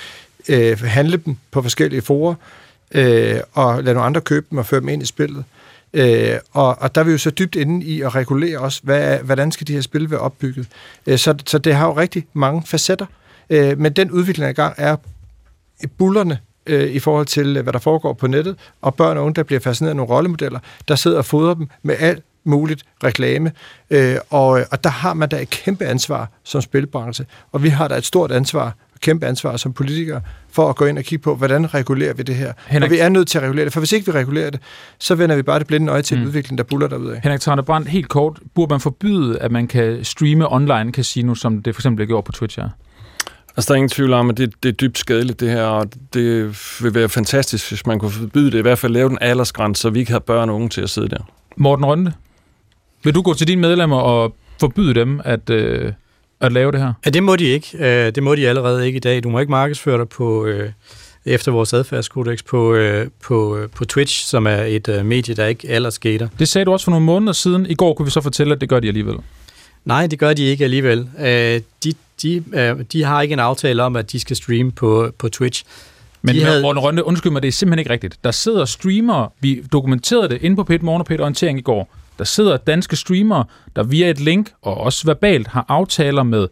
øh, 0.49 0.79
handle 0.79 1.17
dem 1.17 1.35
på 1.51 1.61
forskellige 1.61 2.01
forer, 2.01 2.35
øh, 2.91 3.39
og 3.53 3.83
lade 3.83 3.93
nogle 3.93 4.05
andre 4.05 4.21
købe 4.21 4.45
dem 4.49 4.57
og 4.57 4.65
føre 4.65 4.79
dem 4.79 4.89
ind 4.89 5.03
i 5.03 5.05
spillet. 5.05 5.43
Øh, 5.93 6.35
og, 6.51 6.77
og 6.81 6.95
der 6.95 7.01
er 7.01 7.05
vi 7.05 7.11
jo 7.11 7.17
så 7.17 7.29
dybt 7.29 7.55
inde 7.55 7.85
i 7.85 8.01
at 8.01 8.15
regulere 8.15 8.59
også, 8.59 8.79
hvad, 8.83 9.17
hvordan 9.19 9.51
skal 9.51 9.67
de 9.67 9.73
her 9.73 9.81
spil 9.81 10.11
være 10.11 10.19
opbygget. 10.19 10.67
Øh, 11.07 11.17
så, 11.17 11.35
så 11.45 11.57
det 11.57 11.75
har 11.75 11.85
jo 11.85 11.97
rigtig 11.97 12.25
mange 12.33 12.63
facetter. 12.65 13.05
Øh, 13.49 13.79
men 13.79 13.93
den 13.93 14.11
udvikling 14.11 14.49
i 14.49 14.53
gang 14.53 14.73
er 14.77 14.95
bullerne 15.97 16.39
øh, 16.65 16.89
i 16.89 16.99
forhold 16.99 17.25
til, 17.25 17.57
øh, 17.57 17.63
hvad 17.63 17.73
der 17.73 17.79
foregår 17.79 18.13
på 18.13 18.27
nettet, 18.27 18.55
og 18.81 18.95
børn 18.95 19.17
og 19.17 19.23
unge, 19.23 19.33
der 19.33 19.43
bliver 19.43 19.59
fascineret 19.59 19.89
af 19.89 19.95
nogle 19.95 20.13
rollemodeller, 20.13 20.59
der 20.87 20.95
sidder 20.95 21.17
og 21.17 21.25
fodrer 21.25 21.53
dem 21.53 21.67
med 21.83 21.95
alt 21.99 22.23
muligt 22.43 22.83
reklame. 23.03 23.51
Øh, 23.89 24.17
og, 24.29 24.49
og 24.71 24.83
der 24.83 24.89
har 24.89 25.13
man 25.13 25.29
da 25.29 25.41
et 25.41 25.49
kæmpe 25.49 25.85
ansvar 25.85 26.29
som 26.43 26.61
spilbranche, 26.61 27.25
og 27.51 27.63
vi 27.63 27.69
har 27.69 27.87
da 27.87 27.95
et 27.95 28.05
stort 28.05 28.31
ansvar 28.31 28.75
kæmpe 29.01 29.25
ansvar 29.25 29.57
som 29.57 29.73
politikere 29.73 30.21
for 30.51 30.69
at 30.69 30.75
gå 30.75 30.85
ind 30.85 30.97
og 30.97 31.03
kigge 31.03 31.23
på, 31.23 31.35
hvordan 31.35 31.73
regulerer 31.73 32.13
vi 32.13 32.23
det 32.23 32.35
her. 32.35 32.53
Henrik... 32.67 32.87
Og 32.87 32.91
vi 32.91 32.99
er 32.99 33.09
nødt 33.09 33.27
til 33.27 33.37
at 33.37 33.43
regulere 33.43 33.65
det, 33.65 33.73
for 33.73 33.79
hvis 33.79 33.91
ikke 33.91 34.05
vi 34.05 34.11
regulerer 34.11 34.49
det, 34.49 34.59
så 34.99 35.15
vender 35.15 35.35
vi 35.35 35.41
bare 35.41 35.59
det 35.59 35.67
blinde 35.67 35.91
øje 35.91 36.01
til 36.01 36.17
mm. 36.17 36.21
en 36.21 36.27
udvikling, 36.27 36.57
der 36.57 36.63
buller 36.63 36.87
derud 36.87 37.09
af. 37.09 37.21
Henrik 37.23 37.65
Brandt, 37.65 37.87
helt 37.87 38.09
kort, 38.09 38.39
burde 38.55 38.73
man 38.73 38.79
forbyde, 38.79 39.39
at 39.39 39.51
man 39.51 39.67
kan 39.67 39.99
streame 40.03 40.53
online 40.53 40.91
casino, 40.91 41.35
som 41.35 41.63
det 41.63 41.75
for 41.75 41.81
eksempel 41.81 41.95
bliver 41.95 42.07
gjort 42.07 42.23
på 42.23 42.31
Twitch 42.31 42.59
her? 42.59 42.69
Altså, 43.57 43.67
der 43.67 43.73
er 43.73 43.75
ingen 43.75 43.89
tvivl 43.89 44.13
om, 44.13 44.29
at 44.29 44.37
det, 44.37 44.63
det 44.63 44.69
er 44.69 44.73
dybt 44.73 44.97
skadeligt, 44.97 45.39
det 45.39 45.49
her, 45.49 45.63
og 45.63 45.87
det 46.13 46.43
vil 46.83 46.93
være 46.93 47.09
fantastisk, 47.09 47.69
hvis 47.69 47.85
man 47.85 47.99
kunne 47.99 48.11
forbyde 48.11 48.51
det, 48.51 48.57
i 48.57 48.61
hvert 48.61 48.77
fald 48.77 48.93
lave 48.93 49.09
den 49.09 49.17
aldersgrænse, 49.21 49.81
så 49.81 49.89
vi 49.89 49.99
ikke 49.99 50.11
har 50.11 50.19
børn 50.19 50.49
og 50.49 50.55
unge 50.55 50.69
til 50.69 50.81
at 50.81 50.89
sidde 50.89 51.09
der. 51.09 51.29
Morten 51.57 51.85
Rønde, 51.85 52.13
vil 53.03 53.15
du 53.15 53.21
gå 53.21 53.33
til 53.33 53.47
dine 53.47 53.61
medlemmer 53.61 53.97
og 53.97 54.35
forbyde 54.59 54.93
dem 54.93 55.21
at, 55.25 55.49
øh, 55.49 55.93
at 56.41 56.51
lave 56.51 56.71
det 56.71 56.79
her? 56.79 56.93
Ja, 57.05 57.09
det 57.09 57.23
må 57.23 57.35
de 57.35 57.45
ikke. 57.45 57.67
Øh, 57.79 58.15
det 58.15 58.23
må 58.23 58.35
de 58.35 58.47
allerede 58.49 58.87
ikke 58.87 58.97
i 58.97 58.99
dag. 58.99 59.23
Du 59.23 59.29
må 59.29 59.39
ikke 59.39 59.51
markedsføre 59.51 59.97
dig 59.97 60.09
på, 60.09 60.45
øh, 60.45 60.71
efter 61.25 61.51
vores 61.51 61.73
adfærdskodex 61.73 62.43
på, 62.43 62.73
øh, 62.73 63.07
på, 63.23 63.57
øh, 63.57 63.69
på 63.69 63.85
Twitch, 63.85 64.25
som 64.25 64.47
er 64.47 64.61
et 64.61 64.89
øh, 64.89 65.05
medie, 65.05 65.35
der 65.35 65.45
ikke 65.45 65.69
aldersgater. 65.69 66.27
Det 66.39 66.47
sagde 66.47 66.65
du 66.65 66.71
også 66.71 66.83
for 66.83 66.91
nogle 66.91 67.05
måneder 67.05 67.33
siden. 67.33 67.65
I 67.65 67.73
går 67.75 67.93
kunne 67.93 68.05
vi 68.05 68.11
så 68.11 68.21
fortælle, 68.21 68.53
at 68.53 68.61
det 68.61 68.69
gør 68.69 68.79
de 68.79 68.87
alligevel. 68.87 69.15
Nej, 69.85 70.07
det 70.07 70.19
gør 70.19 70.33
de 70.33 70.43
ikke 70.43 70.63
alligevel. 70.63 71.09
Øh, 71.19 71.61
de, 71.83 71.93
de, 72.21 72.43
øh, 72.53 72.75
de 72.91 73.03
har 73.03 73.21
ikke 73.21 73.33
en 73.33 73.39
aftale 73.39 73.83
om, 73.83 73.95
at 73.95 74.11
de 74.11 74.19
skal 74.19 74.35
streame 74.35 74.71
på, 74.71 75.11
på 75.17 75.29
Twitch. 75.29 75.63
Men 76.21 76.35
De 76.35 76.43
havde... 76.43 76.61
Morten 76.61 76.79
Rønne, 76.83 77.05
undskyld 77.05 77.31
mig, 77.31 77.41
det 77.41 77.47
er 77.47 77.51
simpelthen 77.51 77.79
ikke 77.79 77.91
rigtigt. 77.91 78.17
Der 78.23 78.31
sidder 78.31 78.65
streamere, 78.65 79.29
vi 79.39 79.63
dokumenterede 79.71 80.29
det 80.29 80.41
inde 80.41 80.55
på 80.55 80.63
Pet 80.63 80.83
Morgen 80.83 80.99
og 80.99 81.05
Pet 81.05 81.19
Orientering 81.19 81.59
i 81.59 81.61
går. 81.61 81.89
Der 82.19 82.25
sidder 82.25 82.57
danske 82.57 82.95
streamere, 82.95 83.45
der 83.75 83.83
via 83.83 84.09
et 84.09 84.19
link 84.19 84.51
og 84.61 84.77
også 84.77 85.05
verbalt 85.05 85.47
har 85.47 85.65
aftaler 85.67 86.23
med, 86.23 86.47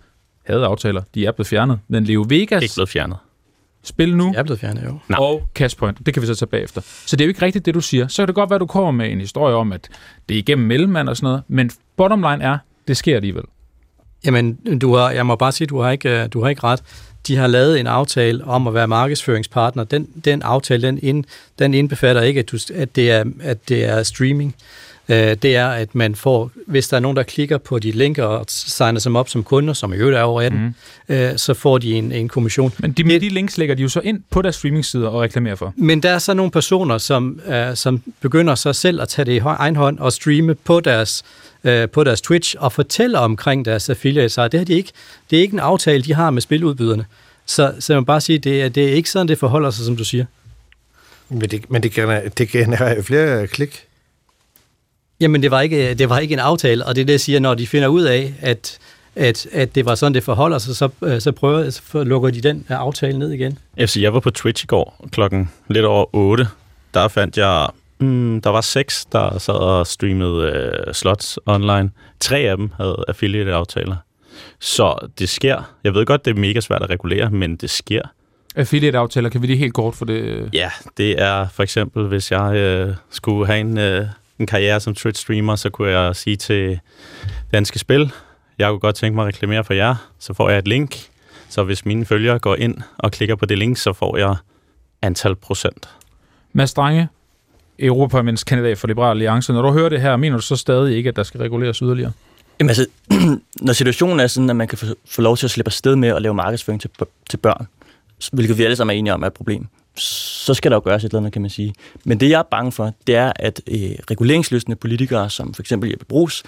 havde 0.45 0.65
aftaler, 0.65 1.01
de 1.15 1.26
er 1.26 1.32
blevet 1.32 1.47
fjernet, 1.47 1.80
men 1.88 2.03
Leo 2.03 2.26
Vegas 2.30 2.63
Ikke 2.63 2.74
blevet 2.76 2.89
fjernet. 2.89 3.18
spil 3.84 4.18
nu 4.18 4.32
Jeg 4.34 4.39
er 4.39 4.43
blevet 4.43 4.59
fjernet, 4.59 4.84
jo. 4.84 4.99
Nej. 5.07 5.20
og 5.20 5.49
Cashpoint. 5.55 6.05
Det 6.05 6.13
kan 6.13 6.22
vi 6.22 6.28
så 6.28 6.36
tage 6.36 6.49
bagefter. 6.49 6.82
Så 6.82 7.15
det 7.15 7.24
er 7.24 7.26
jo 7.26 7.30
ikke 7.30 7.41
rigtigt, 7.41 7.65
det 7.65 7.74
du 7.74 7.82
siger. 7.82 8.07
Så 8.07 8.22
kan 8.22 8.28
det 8.28 8.36
godt 8.36 8.49
være, 8.49 8.55
at 8.55 8.61
du 8.61 8.65
kommer 8.65 8.91
med 8.91 9.11
en 9.11 9.20
historie 9.20 9.55
om, 9.55 9.74
at 9.74 9.89
det 10.30 10.36
er 10.36 10.39
igennem 10.39 10.68
mellemmand 10.68 11.09
og 11.09 11.18
sådan 11.18 11.28
noget, 11.28 11.43
men 11.47 11.72
bottom 11.97 12.22
line 12.22 12.43
er, 12.43 12.57
det 12.88 12.97
sker 12.97 13.15
alligevel. 13.15 13.43
Jamen, 14.26 14.53
du 14.82 14.95
har, 14.95 15.11
jeg 15.11 15.26
må 15.26 15.36
bare 15.36 15.51
sige, 15.51 15.68
du 15.68 15.80
har 15.80 15.91
ikke, 15.91 16.22
øh, 16.24 16.28
du 16.34 16.41
har 16.41 16.49
ikke 16.49 16.63
ret. 16.63 16.84
De 17.28 17.36
har 17.36 17.47
lavet 17.47 17.80
en 17.80 17.88
aftale 17.88 18.43
om 18.43 18.68
at 18.68 18.74
være 18.74 18.88
markedsføringspartner. 18.88 19.84
Den, 19.84 20.09
den 20.26 20.41
aftale, 20.41 20.88
den, 20.88 20.99
ind, 21.01 21.24
den 21.59 21.74
indbefatter 21.74 22.22
ikke, 22.22 22.39
at, 22.39 22.51
du, 22.51 22.57
at, 22.74 22.95
det 22.95 23.11
er, 23.11 23.24
at 23.39 23.70
det 23.70 23.86
er 23.86 24.03
streaming. 24.03 24.55
Øh, 25.10 25.36
det 25.41 25.55
er, 25.55 25.68
at 25.68 25.95
man 25.95 26.16
får, 26.16 26.51
hvis 26.68 26.88
der 26.88 26.97
er 26.97 27.01
nogen, 27.01 27.18
der 27.18 27.24
klikker 27.24 27.58
på 27.58 27.80
de 27.80 27.91
linker 27.91 28.24
og 28.24 28.45
signer 28.47 28.99
sig 28.99 29.12
op 29.12 29.30
som 29.30 29.43
kunder, 29.43 29.74
som 29.74 29.93
i 29.93 29.95
øvrigt 29.95 30.18
er 30.18 30.22
over 30.22 30.41
18, 30.41 30.60
mm. 30.60 31.16
øh, 31.16 31.38
så 31.38 31.53
får 31.53 31.78
de 31.78 31.93
en, 31.93 32.12
en 32.12 32.28
kommission. 32.30 32.74
Men 32.80 32.91
de, 32.91 33.03
med 33.03 33.20
de 33.20 33.30
links 33.30 33.58
lægger 33.58 33.76
de 33.76 33.82
jo 33.82 33.89
så 33.89 33.99
ind 33.99 34.22
på 34.30 34.41
deres 34.41 34.55
streamingsider 34.55 35.08
og 35.08 35.22
reklamerer 35.22 35.55
for. 35.55 35.74
Men 35.76 36.03
der 36.03 36.10
er 36.10 36.20
så 36.20 36.34
nogle 36.34 36.51
personer, 36.51 36.97
som, 36.97 37.39
øh, 37.47 37.76
som 37.76 38.01
begynder 38.22 38.55
så 38.55 38.74
selv 38.74 39.01
at 39.01 39.10
tage 39.10 39.26
det 39.26 39.32
i 39.32 39.38
egen 39.38 39.76
hånd 39.76 39.99
og 39.99 40.14
streame 40.14 40.55
på 40.55 40.80
deres, 40.80 41.24
øh, 41.64 41.89
på 41.89 42.03
deres 42.03 42.22
Twitch 42.22 42.55
og 42.60 42.72
fortælle 42.72 43.20
omkring 43.20 43.66
deres 43.66 43.89
affiliate 43.89 44.30
site. 44.30 44.49
Det, 44.49 44.60
har 44.60 44.66
de 44.66 44.74
ikke, 44.74 44.91
det 45.30 45.38
er 45.38 45.41
ikke 45.41 45.53
en 45.53 45.60
aftale, 45.60 46.03
de 46.03 46.14
har 46.14 46.30
med 46.30 46.41
spiludbyderne. 46.41 47.05
Så, 47.45 47.74
så 47.80 47.95
må 47.95 48.01
bare 48.01 48.22
sige, 48.22 48.39
det 48.39 48.62
er, 48.62 48.70
det 48.70 48.89
er 48.89 48.93
ikke 48.93 49.10
sådan, 49.10 49.28
det 49.28 49.38
forholder 49.38 49.72
sig, 49.72 49.86
som 49.86 49.97
du 49.97 50.03
siger. 50.03 50.26
Men 51.30 51.41
det, 51.41 51.70
men 51.70 51.84
det, 51.84 51.91
genererer, 51.91 52.30
det 52.30 52.49
genererer 52.49 53.01
flere 53.01 53.47
klik. 53.47 53.86
Jamen, 55.20 55.43
det 55.43 55.51
var, 55.51 55.61
ikke, 55.61 55.93
det 55.93 56.09
var 56.09 56.20
ikke 56.20 56.34
en 56.34 56.39
aftale, 56.39 56.86
og 56.86 56.95
det 56.95 57.01
er 57.01 57.05
det, 57.05 57.13
jeg 57.13 57.20
siger, 57.20 57.39
når 57.39 57.53
de 57.53 57.68
finder 57.68 57.88
ud 57.88 58.03
af, 58.03 58.34
at, 58.41 58.80
at, 59.15 59.47
at 59.51 59.76
det 59.76 59.86
var 59.86 59.95
sådan, 59.95 60.13
det 60.13 60.24
forholder 60.24 60.57
sig, 60.57 60.76
så, 60.76 60.89
øh, 61.03 61.22
så, 61.22 61.32
prøver, 61.32 61.70
så 61.70 62.03
lukker 62.03 62.30
de 62.30 62.41
den 62.41 62.65
øh, 62.70 62.80
aftale 62.80 63.20
ned 63.20 63.32
igen. 63.32 63.57
Jeg, 63.78 63.89
siger, 63.89 64.05
jeg 64.05 64.13
var 64.13 64.20
på 64.20 64.30
Twitch 64.30 64.63
i 64.63 64.68
går 64.68 65.07
klokken 65.11 65.51
lidt 65.68 65.86
over 65.86 66.15
8. 66.15 66.47
Der 66.93 67.07
fandt 67.07 67.38
jeg, 67.38 67.68
mm, 67.99 68.41
der 68.41 68.49
var 68.49 68.61
seks, 68.61 69.05
der 69.05 69.38
sad 69.38 69.53
og 69.53 69.88
streamede 69.88 70.51
øh, 70.51 70.93
slots 70.93 71.39
online. 71.45 71.91
Tre 72.20 72.38
af 72.38 72.57
dem 72.57 72.72
havde 72.78 73.03
affiliate-aftaler. 73.07 73.95
Så 74.59 75.07
det 75.20 75.30
sker. 75.30 75.74
Jeg 75.84 75.93
ved 75.93 76.05
godt, 76.05 76.26
det 76.26 76.32
er 76.32 76.39
mega 76.39 76.59
svært 76.59 76.84
at 76.84 76.89
regulere, 76.89 77.30
men 77.30 77.55
det 77.55 77.70
sker. 77.70 78.01
Affiliate-aftaler, 78.55 79.30
kan 79.30 79.41
vi 79.41 79.47
lige 79.47 79.57
helt 79.57 79.74
kort 79.74 79.95
for 79.95 80.05
det? 80.05 80.49
Ja, 80.53 80.70
det 80.97 81.22
er 81.22 81.47
for 81.53 81.63
eksempel, 81.63 82.03
hvis 82.03 82.32
jeg 82.32 82.55
øh, 82.55 82.95
skulle 83.09 83.47
have 83.47 83.59
en, 83.59 83.78
øh, 83.78 84.05
en 84.39 84.47
karriere 84.47 84.79
som 84.79 84.93
Twitch-streamer, 84.93 85.55
så 85.55 85.69
kunne 85.69 85.89
jeg 85.89 86.15
sige 86.15 86.35
til 86.35 86.79
Danske 87.53 87.79
Spil, 87.79 88.11
jeg 88.59 88.69
kunne 88.69 88.79
godt 88.79 88.95
tænke 88.95 89.15
mig 89.15 89.21
at 89.21 89.27
reklamere 89.27 89.63
for 89.63 89.73
jer, 89.73 89.95
så 90.19 90.33
får 90.33 90.49
jeg 90.49 90.59
et 90.59 90.67
link. 90.67 90.97
Så 91.49 91.63
hvis 91.63 91.85
mine 91.85 92.05
følgere 92.05 92.39
går 92.39 92.55
ind 92.55 92.77
og 92.97 93.11
klikker 93.11 93.35
på 93.35 93.45
det 93.45 93.57
link, 93.57 93.77
så 93.77 93.93
får 93.93 94.17
jeg 94.17 94.35
antal 95.01 95.35
procent. 95.35 95.89
Mads 96.53 96.69
Strange, 96.69 97.07
Europaparlamentskandidat 97.79 98.77
for 98.77 98.88
Liberal 98.88 99.09
Alliance. 99.09 99.53
Når 99.53 99.61
du 99.61 99.71
hører 99.71 99.89
det 99.89 100.01
her, 100.01 100.15
mener 100.15 100.35
du 100.35 100.41
så 100.41 100.55
stadig 100.55 100.97
ikke, 100.97 101.09
at 101.09 101.15
der 101.15 101.23
skal 101.23 101.39
reguleres 101.39 101.77
yderligere? 101.77 102.11
Jamen 102.59 102.69
altså, 102.69 102.85
når 103.67 103.73
situationen 103.73 104.19
er 104.19 104.27
sådan, 104.27 104.49
at 104.49 104.55
man 104.55 104.67
kan 104.67 104.77
få, 104.77 104.85
få 105.05 105.21
lov 105.21 105.38
til 105.38 105.47
at 105.47 105.51
slippe 105.51 105.67
afsted 105.67 105.95
med 105.95 106.09
at 106.09 106.21
lave 106.21 106.33
markedsføring 106.33 106.81
til, 106.81 106.89
til 107.29 107.38
børn, 107.38 107.67
hvilket 108.31 108.57
vi 108.57 108.63
alle 108.63 108.75
sammen 108.75 108.95
er 108.95 108.99
enige 108.99 109.13
om 109.13 109.23
er 109.23 109.27
et 109.27 109.33
problem, 109.33 109.67
så 109.98 110.54
skal 110.54 110.72
der 110.72 110.78
jo 110.78 110.82
gøres 110.86 111.04
et 111.04 111.10
eller 111.10 111.20
andet, 111.20 111.34
kan 111.34 111.41
man 111.41 111.50
sige. 111.50 111.74
Men 112.04 112.20
det, 112.20 112.30
jeg 112.30 112.39
er 112.39 112.43
bange 112.52 112.72
for, 112.72 112.93
det 113.08 113.16
er, 113.16 113.32
at 113.36 113.62
øh, 113.68 113.78
reguleringsløsende 114.12 114.76
politikere, 114.76 115.30
som 115.30 115.54
for 115.54 115.62
eksempel 115.62 115.89
Jeppe 115.89 116.06
Brugs, 116.06 116.43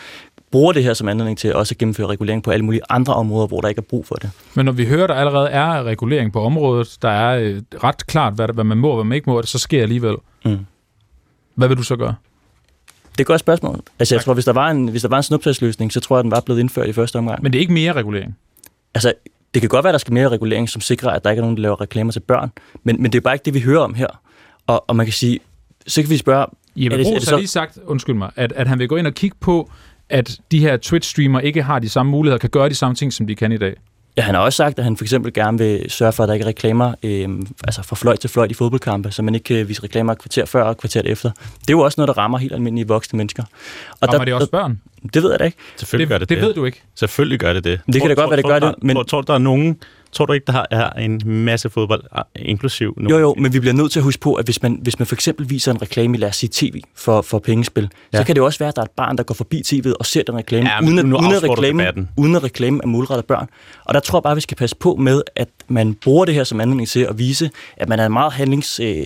bruger 0.52 0.74
det 0.74 0.84
her 0.84 0.93
som 0.93 1.08
anledning 1.08 1.38
til 1.38 1.56
også 1.56 1.74
at 1.74 1.78
gennemføre 1.78 2.08
regulering 2.08 2.43
på 2.43 2.52
alle 2.52 2.66
mulige 2.66 2.82
andre 2.89 3.14
områder, 3.14 3.47
hvor 3.47 3.62
der 3.62 3.68
ikke 3.68 3.80
er 3.80 3.89
brug 3.89 4.06
for 4.06 4.16
det. 4.16 4.30
Men 4.54 4.66
når 4.66 4.72
vi 4.72 4.86
hører, 4.86 5.08
der 5.08 5.14
allerede 5.14 5.50
er 5.50 5.84
regulering 5.84 6.34
på 6.34 6.41
området, 6.41 6.97
der 7.02 7.10
er 7.10 7.39
øh, 7.39 7.62
ret 7.84 8.08
klart, 8.08 8.34
hvad, 8.34 8.47
hvad 8.54 8.64
man 8.64 8.78
må 8.78 8.89
og 8.89 8.95
hvad 8.95 9.06
man 9.06 9.16
ikke 9.16 9.30
må, 9.30 9.43
så 9.43 9.60
sker 9.60 9.82
alligevel. 9.82 10.16
Mm. 10.45 10.66
Hvad 11.56 11.68
vil 11.68 11.78
du 11.78 11.84
så 11.84 11.95
gøre? 11.95 12.16
Det 13.12 13.20
er 13.20 13.22
et 13.24 13.28
godt 13.28 13.39
spørgsmål. 13.39 13.82
Altså, 14.00 14.16
jeg 14.16 14.24
tror, 14.24 14.34
hvis 14.34 14.45
der 14.45 14.54
var 14.54 14.70
en, 14.70 14.88
hvis 14.88 15.02
der 15.02 15.10
var 15.10 15.18
en 15.18 15.24
snuptagsløsning, 15.24 15.93
så 15.93 16.00
tror 16.00 16.18
jeg, 16.18 16.24
den 16.24 16.32
var 16.32 16.39
blevet 16.39 16.60
indført 16.60 16.89
i 16.89 16.93
første 16.93 17.16
omgang. 17.16 17.43
Men 17.43 17.54
det 17.54 17.60
er 17.60 17.62
ikke 17.62 17.74
mere 17.74 17.93
regulering. 17.93 18.38
Altså, 18.93 19.14
det 19.54 19.62
kan 19.62 19.70
godt 19.70 19.84
være, 19.84 19.89
at 19.89 19.93
der 19.93 19.97
skal 20.00 20.14
mere 20.14 20.30
regulering, 20.30 20.70
som 20.70 20.82
sikrer, 20.82 21.10
at 21.12 21.24
der 21.24 21.30
ikke 21.30 21.39
er 21.39 21.43
nogen, 21.43 21.56
der 21.58 21.62
laver 21.62 21.82
reklamer 21.82 22.12
til 22.12 22.20
børn. 22.20 22.52
Men, 22.84 23.02
men 23.02 23.12
det 23.12 23.18
er 23.18 23.22
bare 23.22 23.36
ikke 23.36 23.45
det, 23.45 23.54
vi 23.54 23.60
hører 23.60 23.80
om 23.82 23.93
her. 23.93 24.22
Og, 24.68 24.89
og 24.89 24.95
man 24.95 25.06
kan 25.06 25.14
sige, 25.14 25.39
så 25.88 26.02
kan 26.02 26.10
vi 26.10 26.18
spørge... 26.18 26.45
Jeppe 26.76 26.97
Brugs 27.04 27.10
har 27.24 27.30
så- 27.32 27.38
lige 27.38 27.47
sagt, 27.47 27.78
undskyld 27.86 28.16
mig, 28.16 28.32
at, 28.36 28.52
at 28.52 28.68
han 28.68 28.80
vil 28.80 28.88
gå 28.88 28.95
ind 28.95 29.08
og 29.08 29.14
kigge 29.14 29.38
på, 29.39 29.72
at 30.10 30.38
de 30.52 30.60
her 30.60 30.78
Twitch-streamere 30.78 31.45
ikke 31.45 31.64
har 31.64 31.80
de 31.80 31.89
samme 31.89 32.12
muligheder, 32.12 32.38
kan 32.38 32.50
gøre 32.50 32.70
de 32.70 32.76
samme 32.76 32.95
ting, 32.95 33.14
som 33.14 33.28
de 33.28 33.36
kan 33.36 33.52
i 33.52 33.58
dag. 33.58 33.76
Ja, 34.18 34.22
han 34.22 34.36
har 34.36 34.41
også 34.41 34.57
sagt, 34.57 34.78
at 34.80 34.84
han 34.84 34.97
for 34.97 35.03
eksempel 35.03 35.34
gerne 35.34 35.57
vil 35.57 35.86
sørge 35.91 36.12
for, 36.14 36.24
at 36.24 36.28
der 36.28 36.34
ikke 36.34 36.43
er 36.43 36.47
reklamer 36.47 36.93
øh, 37.03 37.30
altså 37.64 37.84
fra 37.84 37.95
fløjt 37.95 38.20
til 38.20 38.30
fløjt 38.30 38.51
i 38.51 38.53
fodboldkampe, 38.53 39.12
så 39.12 39.22
man 39.22 39.36
ikke 39.36 39.43
kan 39.43 39.68
vise 39.68 39.84
reklamer 39.84 40.14
et 40.14 40.20
kvarter 40.20 40.45
før 40.45 40.64
og 40.64 40.72
et 40.72 40.78
kvarter 40.78 41.01
efter. 41.05 41.32
Det 41.62 41.70
er 41.70 41.74
jo 41.74 41.80
også 41.80 41.95
noget, 42.01 42.07
der 42.07 42.18
rammer 42.18 42.38
helt 42.38 42.53
almindelige 42.53 42.88
voksne 42.88 43.18
mennesker. 43.18 43.43
Og 44.01 44.10
Og 44.20 44.26
det 44.26 44.34
også 44.34 44.49
børn? 44.51 44.82
Det 45.14 45.24
ved 45.24 45.30
jeg 45.32 45.39
da 45.39 45.43
ikke. 45.43 45.57
Selvfølgelig 45.78 46.05
Det- 46.10 46.14
gør 46.14 46.18
det 46.18 46.30
det 46.30 46.38
det. 46.38 46.47
ved 46.47 46.53
du 46.53 46.66
ikke. 46.66 46.82
Selvfølgelig 46.95 47.39
gør 47.39 47.53
det 47.53 47.64
det. 47.64 47.82
Det 47.93 48.01
kan 48.01 48.10
da 48.10 48.14
godt 48.16 48.30
være, 48.30 48.38
det 48.38 48.45
gør 48.45 48.60
det, 48.60 48.76
men... 48.82 48.88
men- 48.88 48.95
Tror, 48.95 49.03
tror, 49.03 49.22
der 49.22 49.34
er 49.34 49.38
nogen... 49.38 49.78
Tror 50.12 50.26
du 50.26 50.34
ikke, 50.34 50.45
der 50.47 50.66
er 50.72 50.89
en 50.89 51.22
masse 51.26 51.70
fodbold, 51.70 52.03
ah, 52.12 52.24
inklusiv 52.36 52.93
nu? 52.97 53.10
Jo, 53.10 53.18
jo, 53.18 53.36
men 53.38 53.53
vi 53.53 53.60
bliver 53.60 53.74
nødt 53.74 53.91
til 53.91 53.99
at 53.99 54.03
huske 54.03 54.22
på, 54.22 54.34
at 54.34 54.45
hvis 54.45 54.62
man, 54.62 54.80
hvis 54.82 54.99
man 54.99 55.05
for 55.05 55.16
eksempel 55.16 55.49
viser 55.49 55.72
en 55.72 55.82
reklame 55.82 56.18
i, 56.18 56.20
lad 56.20 56.30
os 56.30 56.36
sige, 56.36 56.49
tv 56.53 56.82
for, 56.95 57.22
for 57.22 57.39
pengespil, 57.39 57.89
ja. 58.14 58.18
Så 58.18 58.24
kan 58.24 58.36
det 58.36 58.43
også 58.43 58.60
være, 58.60 58.70
at 58.70 58.76
der 58.76 58.82
er 58.82 58.86
et 58.86 58.91
barn, 58.91 59.18
der 59.18 59.24
går 59.24 59.34
forbi 59.34 59.62
tv'et 59.68 59.93
og 59.99 60.05
ser 60.05 60.24
den 60.24 60.36
reklame, 60.36 60.70
Ja, 60.70 60.82
uden, 60.84 60.99
at, 60.99 61.05
uden, 61.05 61.34
at 61.34 61.43
reklame, 61.43 61.84
debatten. 61.84 62.10
uden 62.18 62.36
at 62.36 62.43
reklame 62.43 62.80
er 62.84 62.88
målrettet 62.88 63.26
børn. 63.26 63.47
Og 63.86 63.93
der 63.93 63.99
tror 63.99 64.20
jeg 64.20 64.24
bare, 64.24 64.36
vi 64.36 64.41
skal 64.41 64.57
passe 64.57 64.76
på 64.76 64.95
med, 64.95 65.22
at 65.36 65.49
man 65.68 65.93
bruger 65.93 66.26
det 66.26 66.36
her 66.36 66.43
som 66.43 66.62
anledning 66.62 66.88
til 66.88 66.99
at 66.99 67.18
vise, 67.20 67.49
at 67.78 67.89
man 67.89 67.99
er 67.99 68.05
en 68.05 68.14
meget 68.14 68.34
handlings, 68.34 68.80
øh, 68.80 69.05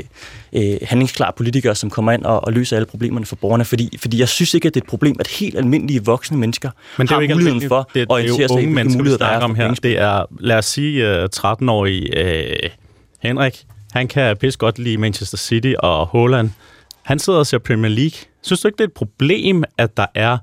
øh, 0.54 0.78
handlingsklar 0.82 1.34
politiker, 1.38 1.74
som 1.74 1.90
kommer 1.90 2.12
ind 2.12 2.24
og, 2.24 2.44
og 2.44 2.54
løser 2.54 2.76
alle 2.76 2.86
problemerne 2.86 3.26
for 3.26 3.36
borgerne. 3.36 3.66
Fordi, 3.66 3.98
fordi 4.02 4.20
jeg 4.20 4.30
synes 4.30 4.54
ikke, 4.54 4.68
at 4.68 4.74
det 4.74 4.80
er 4.80 4.84
et 4.84 4.90
problem, 4.90 5.16
at 5.20 5.28
helt 5.28 5.58
almindelige 5.58 6.06
voksne 6.06 6.38
mennesker 6.38 6.70
Men 6.98 7.08
det 7.08 7.12
er 7.12 7.16
har 7.16 7.22
jo 7.22 7.22
ikke 7.22 7.36
muligheden 7.36 7.68
for 7.68 7.90
det, 7.94 8.02
at 8.02 8.08
er 8.08 8.14
orientere 8.14 8.42
jo 8.42 8.48
sig 8.48 8.64
i, 8.64 8.66
vi 8.66 8.74
muligheder 8.74 9.18
der 9.18 9.26
er 9.26 9.40
om 9.40 9.56
her. 9.56 9.74
Det 9.74 10.00
er, 10.00 10.26
lad 10.40 10.58
os 10.58 10.66
sige, 10.66 10.93
uh, 11.02 11.24
13-årig 11.36 12.10
uh, 12.18 12.70
Henrik. 13.20 13.64
Han 13.94 14.08
kan 14.08 14.38
pisse 14.38 14.60
godt 14.60 14.80
lide 14.80 14.98
Manchester 14.98 15.38
City 15.38 15.74
og 15.80 16.06
Holland. 16.06 16.50
Han 17.04 17.20
sidder 17.20 17.40
og 17.40 17.48
ser 17.48 17.58
Premier 17.58 17.90
League. 17.92 18.18
Synes 18.42 18.62
du 18.62 18.68
ikke, 18.68 18.78
det 18.78 18.84
er 18.84 18.88
et 18.88 18.94
problem, 18.94 19.64
at 19.78 19.98
der 19.98 20.06
er 20.16 20.38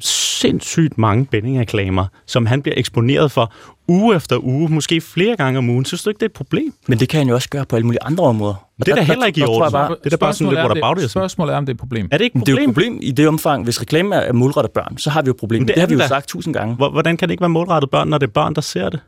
sindssygt 0.00 0.98
mange 0.98 1.24
bettingreklamer, 1.26 2.06
som 2.26 2.46
han 2.46 2.62
bliver 2.62 2.74
eksponeret 2.78 3.32
for 3.32 3.52
uge 3.88 4.16
efter 4.16 4.44
uge, 4.44 4.68
måske 4.68 5.00
flere 5.00 5.36
gange 5.36 5.58
om 5.58 5.70
ugen. 5.70 5.84
Synes 5.84 6.02
du 6.02 6.10
ikke, 6.10 6.18
det 6.18 6.22
er 6.24 6.28
et 6.28 6.32
problem? 6.32 6.74
Men 6.86 7.00
det 7.00 7.08
kan 7.08 7.18
han 7.18 7.28
jo 7.28 7.34
også 7.34 7.48
gøre 7.48 7.64
på 7.64 7.76
alle 7.76 7.86
mulige 7.86 8.02
andre 8.02 8.24
områder. 8.24 8.54
Og 8.54 8.86
Det 8.86 8.88
er 8.88 8.94
da 8.94 9.00
der- 9.00 9.06
heller 9.06 9.26
ikke 9.26 9.38
i 9.38 9.40
der 9.42 9.48
orden. 9.48 9.72
bare- 9.72 9.88
Det 10.04 10.06
er 10.06 10.10
da 10.10 10.16
bare 10.16 10.32
sådan 10.34 10.48
lidt 10.50 10.58
er, 10.58 10.62
om 10.64 10.70
whataboutism. 10.70 11.04
det- 11.04 11.10
Spørgsmålet 11.10 11.52
er, 11.52 11.56
om 11.58 11.66
det 11.66 11.72
er 11.72 11.74
et 11.74 11.80
problem. 11.80 12.08
Er 12.12 12.18
det 12.18 12.24
ikke 12.24 12.38
et 12.38 12.46
det 12.46 12.52
er 12.52 12.56
jo 12.56 12.58
et 12.62 12.74
problem? 12.74 12.92
problem 12.92 13.08
i 13.08 13.10
det 13.10 13.28
omfang, 13.28 13.64
hvis 13.64 13.80
reklame 13.80 14.14
er 14.16 14.32
målrettet 14.32 14.72
børn, 14.72 14.98
så 14.98 15.10
har 15.10 15.22
vi 15.22 15.26
jo 15.26 15.30
et 15.32 15.36
problem. 15.36 15.60
Men 15.62 15.68
Det, 15.68 15.74
det 15.74 15.80
har 15.80 15.88
vi 15.88 15.94
jo 15.94 16.08
sagt 16.08 16.28
tusind 16.28 16.54
gange. 16.54 16.74
Hvor- 16.74 16.90
Hvordan 16.90 17.16
kan 17.16 17.28
det 17.28 17.32
ikke 17.32 17.40
være 17.40 17.48
målrettet 17.48 17.90
børn, 17.90 18.08
når 18.08 18.18
det 18.18 18.26
er 18.26 18.30
børn, 18.32 18.54
der 18.54 18.60
ser 18.60 18.88
det? 18.88 19.00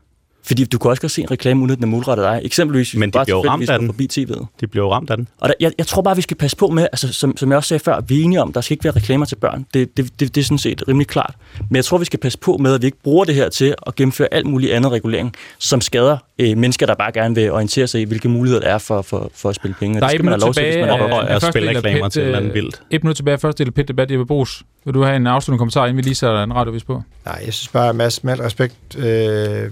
Fordi 0.47 0.65
du 0.65 0.77
kan 0.77 0.89
også 0.91 1.01
godt 1.01 1.11
se 1.11 1.21
en 1.21 1.31
reklame, 1.31 1.61
uden 1.61 1.71
at 1.71 1.77
den 1.77 1.83
er 1.83 1.87
målrettet 1.87 2.23
dig. 2.23 2.41
Eksempelvis, 2.43 2.91
hvis 2.91 2.99
Men 2.99 3.09
du 3.09 3.11
de 3.11 3.17
bare 3.17 3.25
bliver 3.25 3.49
ramt 3.49 3.69
af 3.69 3.79
den. 3.79 3.87
forbi 3.87 4.07
tv'et. 4.13 4.45
De 4.61 4.67
bliver 4.67 4.85
jo 4.85 4.93
ramt 4.93 5.09
af 5.09 5.17
den. 5.17 5.27
Og 5.39 5.49
der, 5.49 5.55
jeg, 5.59 5.71
jeg 5.77 5.87
tror 5.87 6.01
bare, 6.01 6.15
vi 6.15 6.21
skal 6.21 6.37
passe 6.37 6.57
på 6.57 6.67
med, 6.67 6.83
altså, 6.91 7.13
som, 7.13 7.37
som 7.37 7.49
jeg 7.49 7.57
også 7.57 7.67
sagde 7.67 7.83
før, 7.83 8.01
vi 8.01 8.19
er 8.19 8.23
enige 8.23 8.41
om, 8.41 8.53
der 8.53 8.61
skal 8.61 8.73
ikke 8.73 8.83
være 8.83 8.95
reklamer 8.95 9.25
til 9.25 9.35
børn. 9.35 9.65
Det, 9.73 9.97
det, 9.97 10.19
det, 10.19 10.35
det 10.35 10.41
er 10.41 10.45
sådan 10.45 10.57
set 10.57 10.87
rimelig 10.87 11.07
klart. 11.07 11.35
Men 11.69 11.75
jeg 11.75 11.85
tror, 11.85 11.97
vi 11.97 12.05
skal 12.05 12.19
passe 12.19 12.37
på 12.39 12.57
med, 12.57 12.73
at 12.73 12.81
vi 12.81 12.85
ikke 12.85 13.01
bruger 13.03 13.25
det 13.25 13.35
her 13.35 13.49
til 13.49 13.75
at 13.87 13.95
gennemføre 13.95 14.27
alt 14.31 14.45
muligt 14.45 14.73
andet 14.73 14.91
regulering, 14.91 15.33
som 15.59 15.81
skader 15.81 16.17
øh, 16.39 16.57
mennesker, 16.57 16.85
der 16.85 16.95
bare 16.95 17.11
gerne 17.11 17.35
vil 17.35 17.51
orientere 17.51 17.87
sig 17.87 18.01
i, 18.01 18.03
hvilke 18.03 18.29
muligheder 18.29 18.61
der 18.61 18.69
er 18.69 18.77
for, 18.77 19.01
for, 19.01 19.31
for 19.35 19.49
at 19.49 19.55
spille 19.55 19.75
penge. 19.79 19.99
Der 19.99 20.05
er 20.05 20.09
det 20.09 20.19
et 20.19 20.25
minut 20.25 20.41
lov 20.41 20.53
til, 20.53 20.63
hvis 20.63 20.73
tilbage 20.73 20.97
er. 20.97 21.13
Og 21.13 21.29
af 21.29 21.35
at 21.35 21.41
første 21.41 21.59
spille 21.59 21.77
reklamer 21.77 22.09
til 22.09 22.19
et 22.21 22.25
eller 22.25 22.37
andet 22.37 22.49
øh, 22.49 22.55
vildt. 22.55 22.81
Et 22.91 23.03
minut 23.03 23.15
tilbage 23.15 23.37
første 23.37 23.63
del 23.63 23.69
af 23.69 23.73
Pit 23.73 23.87
Debat, 23.87 24.11
Jeppe 24.11 24.25
Brugs. 24.25 24.63
Vil 24.85 24.93
du 24.93 25.03
have 25.03 25.15
en 25.15 25.27
afsluttende 25.27 25.59
kommentar, 25.59 25.85
inden 25.85 25.97
vi 25.97 26.01
lige 26.01 26.15
sætter 26.15 26.43
en 26.43 26.55
radiovis 26.55 26.83
på? 26.83 27.01
Nej, 27.25 27.41
jeg 27.45 27.53
synes 27.53 27.67
bare, 27.67 27.93
Mads, 27.93 28.23
med 28.23 28.39
respekt, 28.39 28.75
øh, 28.97 29.69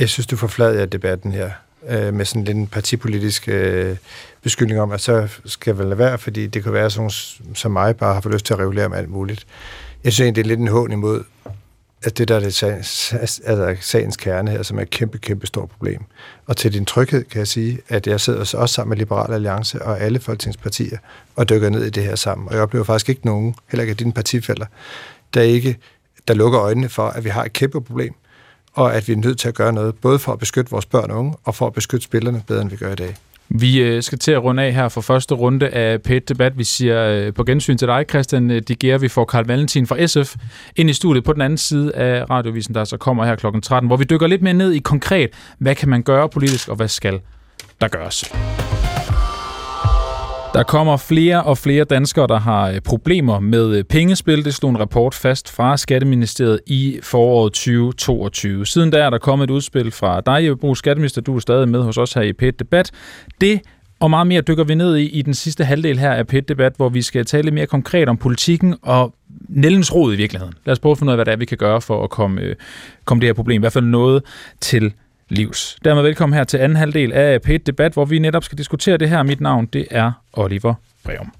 jeg 0.00 0.08
synes, 0.08 0.26
du 0.26 0.36
forfladiger 0.36 0.86
debatten 0.86 1.32
her 1.32 1.50
øh, 1.88 2.14
med 2.14 2.24
sådan 2.24 2.44
lidt 2.44 2.56
en 2.56 2.66
partipolitisk 2.66 3.48
øh, 3.48 3.96
beskyldning 4.42 4.80
om, 4.80 4.92
at 4.92 5.00
så 5.00 5.28
skal 5.44 5.78
vel 5.78 5.86
lade 5.86 5.98
være, 5.98 6.18
fordi 6.18 6.46
det 6.46 6.62
kan 6.62 6.72
være, 6.72 6.84
at 6.84 6.92
sådan 6.92 7.10
som 7.54 7.72
mig 7.72 7.96
bare 7.96 8.14
har 8.14 8.20
fået 8.20 8.32
lyst 8.32 8.46
til 8.46 8.54
at 8.54 8.60
regulere 8.60 8.86
om 8.86 8.92
alt 8.92 9.10
muligt. 9.10 9.46
Jeg 10.04 10.12
synes 10.12 10.24
egentlig, 10.24 10.44
det 10.44 10.50
er 10.50 10.56
lidt 10.56 10.60
en 10.60 10.68
hån 10.68 10.92
imod 10.92 11.24
at 12.02 12.18
det 12.18 12.28
der 12.28 12.36
er 12.36 12.40
det 12.40 12.54
sagens, 12.54 13.12
altså 13.44 13.76
sagens 13.80 14.16
kerne 14.16 14.50
her, 14.50 14.62
som 14.62 14.78
er 14.78 14.82
et 14.82 14.90
kæmpe, 14.90 15.18
kæmpe 15.18 15.46
stort 15.46 15.70
problem. 15.70 16.04
Og 16.46 16.56
til 16.56 16.72
din 16.72 16.84
tryghed 16.84 17.24
kan 17.24 17.38
jeg 17.38 17.48
sige, 17.48 17.78
at 17.88 18.06
jeg 18.06 18.20
sidder 18.20 18.40
også 18.40 18.66
sammen 18.66 18.88
med 18.88 18.96
Liberal 18.96 19.34
Alliance 19.34 19.82
og 19.82 20.00
alle 20.00 20.20
folketingspartier 20.20 20.98
og 21.36 21.48
dykker 21.48 21.70
ned 21.70 21.84
i 21.84 21.90
det 21.90 22.02
her 22.02 22.16
sammen. 22.16 22.48
Og 22.48 22.54
jeg 22.54 22.62
oplever 22.62 22.84
faktisk 22.84 23.08
ikke 23.08 23.26
nogen, 23.26 23.54
heller 23.70 23.82
ikke 23.82 23.90
af 23.90 23.96
dine 23.96 24.12
partifælder, 24.12 24.66
der 25.34 25.40
ikke 25.40 25.78
der 26.28 26.34
lukker 26.34 26.60
øjnene 26.60 26.88
for, 26.88 27.06
at 27.06 27.24
vi 27.24 27.28
har 27.28 27.44
et 27.44 27.52
kæmpe 27.52 27.80
problem, 27.80 28.14
og 28.80 28.94
at 28.94 29.08
vi 29.08 29.12
er 29.12 29.16
nødt 29.16 29.38
til 29.38 29.48
at 29.48 29.54
gøre 29.54 29.72
noget, 29.72 29.94
både 29.94 30.18
for 30.18 30.32
at 30.32 30.38
beskytte 30.38 30.70
vores 30.70 30.86
børn 30.86 31.10
og 31.10 31.18
unge, 31.18 31.34
og 31.44 31.54
for 31.54 31.66
at 31.66 31.72
beskytte 31.72 32.04
spillerne 32.04 32.42
bedre, 32.46 32.62
end 32.62 32.70
vi 32.70 32.76
gør 32.76 32.92
i 32.92 32.94
dag. 32.94 33.16
Vi 33.48 33.80
øh, 33.80 34.02
skal 34.02 34.18
til 34.18 34.32
at 34.32 34.42
runde 34.42 34.62
af 34.62 34.72
her 34.72 34.88
for 34.88 35.00
første 35.00 35.34
runde 35.34 35.68
af 35.68 36.02
pet 36.02 36.28
debat 36.28 36.58
Vi 36.58 36.64
siger 36.64 37.04
øh, 37.04 37.34
på 37.34 37.44
gensyn 37.44 37.76
til 37.76 37.88
dig, 37.88 38.04
Christian 38.08 38.50
øh, 38.50 38.62
De 38.68 38.74
Diger. 38.74 38.98
Vi 38.98 39.08
får 39.08 39.24
Karl 39.24 39.46
Valentin 39.46 39.86
fra 39.86 40.06
SF 40.06 40.36
ind 40.76 40.90
i 40.90 40.92
studiet 40.92 41.24
på 41.24 41.32
den 41.32 41.42
anden 41.42 41.58
side 41.58 41.94
af 41.94 42.30
radiovisen, 42.30 42.74
der 42.74 42.84
så 42.84 42.96
kommer 42.96 43.24
her 43.24 43.36
kl. 43.36 43.46
13, 43.62 43.86
hvor 43.86 43.96
vi 43.96 44.04
dykker 44.04 44.26
lidt 44.26 44.42
mere 44.42 44.54
ned 44.54 44.72
i 44.72 44.78
konkret, 44.78 45.30
hvad 45.58 45.74
kan 45.74 45.88
man 45.88 46.02
gøre 46.02 46.28
politisk, 46.28 46.68
og 46.68 46.76
hvad 46.76 46.88
skal 46.88 47.20
der 47.80 47.88
gøres. 47.88 48.24
Der 50.54 50.62
kommer 50.62 50.96
flere 50.96 51.42
og 51.42 51.58
flere 51.58 51.84
danskere, 51.84 52.26
der 52.26 52.38
har 52.38 52.68
øh, 52.70 52.80
problemer 52.80 53.40
med 53.40 53.76
øh, 53.76 53.84
pengespil. 53.84 54.44
Det 54.44 54.54
slog 54.54 54.70
en 54.70 54.80
rapport 54.80 55.14
fast 55.14 55.50
fra 55.52 55.76
Skatteministeriet 55.76 56.60
i 56.66 57.00
foråret 57.02 57.52
2022. 57.52 58.66
Siden 58.66 58.90
da 58.90 58.98
er 58.98 59.10
der 59.10 59.18
kommet 59.18 59.44
et 59.44 59.50
udspil 59.50 59.90
fra 59.90 60.20
dig, 60.20 60.46
Jeppe 60.46 60.60
Brug, 60.60 60.76
Skatteminister. 60.76 61.20
Du 61.20 61.36
er 61.36 61.40
stadig 61.40 61.68
med 61.68 61.82
hos 61.82 61.98
os 61.98 62.12
her 62.12 62.22
i 62.22 62.32
PET 62.32 62.58
Debat. 62.58 62.90
Det 63.40 63.60
og 64.00 64.10
meget 64.10 64.26
mere 64.26 64.40
dykker 64.40 64.64
vi 64.64 64.74
ned 64.74 64.96
i 64.96 65.08
i 65.08 65.22
den 65.22 65.34
sidste 65.34 65.64
halvdel 65.64 65.98
her 65.98 66.12
af 66.12 66.26
PET 66.26 66.48
Debat, 66.48 66.72
hvor 66.76 66.88
vi 66.88 67.02
skal 67.02 67.24
tale 67.24 67.50
mere 67.50 67.66
konkret 67.66 68.08
om 68.08 68.16
politikken 68.16 68.76
og 68.82 69.14
Nellens 69.48 69.94
rod 69.94 70.12
i 70.14 70.16
virkeligheden. 70.16 70.54
Lad 70.64 70.72
os 70.72 70.78
prøve 70.78 70.92
at 70.92 70.98
finde 70.98 71.10
ud 71.10 71.12
af, 71.12 71.16
hvad 71.16 71.24
det 71.24 71.32
er, 71.32 71.36
vi 71.36 71.44
kan 71.44 71.58
gøre 71.58 71.80
for 71.80 72.04
at 72.04 72.10
komme, 72.10 72.40
øh, 72.40 72.56
komme 73.04 73.20
det 73.20 73.28
her 73.28 73.34
problem, 73.34 73.60
i 73.60 73.62
hvert 73.62 73.72
fald 73.72 73.84
noget 73.84 74.22
til 74.60 74.92
livs. 75.30 75.76
Dermed 75.84 76.02
velkommen 76.02 76.36
her 76.36 76.44
til 76.44 76.58
anden 76.58 76.76
halvdel 76.76 77.12
af 77.12 77.42
p 77.42 77.48
Debat, 77.66 77.92
hvor 77.92 78.04
vi 78.04 78.18
netop 78.18 78.44
skal 78.44 78.58
diskutere 78.58 78.96
det 78.96 79.08
her. 79.08 79.22
Mit 79.22 79.40
navn, 79.40 79.66
det 79.66 79.86
er 79.90 80.12
Oliver 80.32 80.74
Breum. 81.04 81.32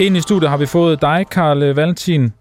Ind 0.00 0.16
i 0.16 0.20
studiet 0.20 0.50
har 0.50 0.56
vi 0.56 0.66
fået 0.66 1.00
dig, 1.00 1.26
Karl 1.30 1.58
Valentin. 1.58 2.32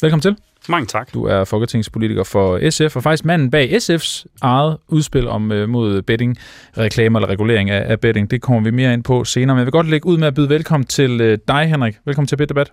Velkommen 0.00 0.22
til. 0.22 0.36
Mange 0.68 0.86
tak. 0.86 1.14
Du 1.14 1.24
er 1.24 1.44
folketingspolitiker 1.44 2.24
for 2.24 2.70
SF, 2.70 2.96
og 2.96 3.02
faktisk 3.02 3.24
manden 3.24 3.50
bag 3.50 3.70
SF's 3.70 4.24
eget 4.40 4.76
udspil 4.88 5.28
om 5.28 5.50
uh, 5.50 5.68
mod 5.68 6.02
betting, 6.02 6.36
reklamer 6.78 7.18
eller 7.18 7.28
regulering 7.28 7.70
af, 7.70 7.90
af 7.90 8.00
betting. 8.00 8.30
Det 8.30 8.42
kommer 8.42 8.62
vi 8.62 8.70
mere 8.70 8.92
ind 8.92 9.04
på 9.04 9.24
senere, 9.24 9.54
men 9.54 9.58
jeg 9.58 9.66
vil 9.66 9.72
godt 9.72 9.90
lægge 9.90 10.06
ud 10.06 10.18
med 10.18 10.26
at 10.26 10.34
byde 10.34 10.48
velkommen 10.48 10.86
til 10.86 11.32
uh, 11.32 11.38
dig, 11.48 11.66
Henrik. 11.68 11.96
Velkommen 12.04 12.26
til 12.26 12.38
Debat. 12.38 12.70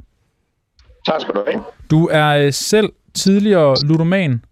Tak 1.08 1.22
skal 1.22 1.34
du 1.34 1.44
have. 1.52 1.64
Du 1.92 2.10
er 2.12 2.46
uh, 2.46 2.54
selv 2.54 2.90
tidligere 3.14 3.76
ludoman. 3.84 4.46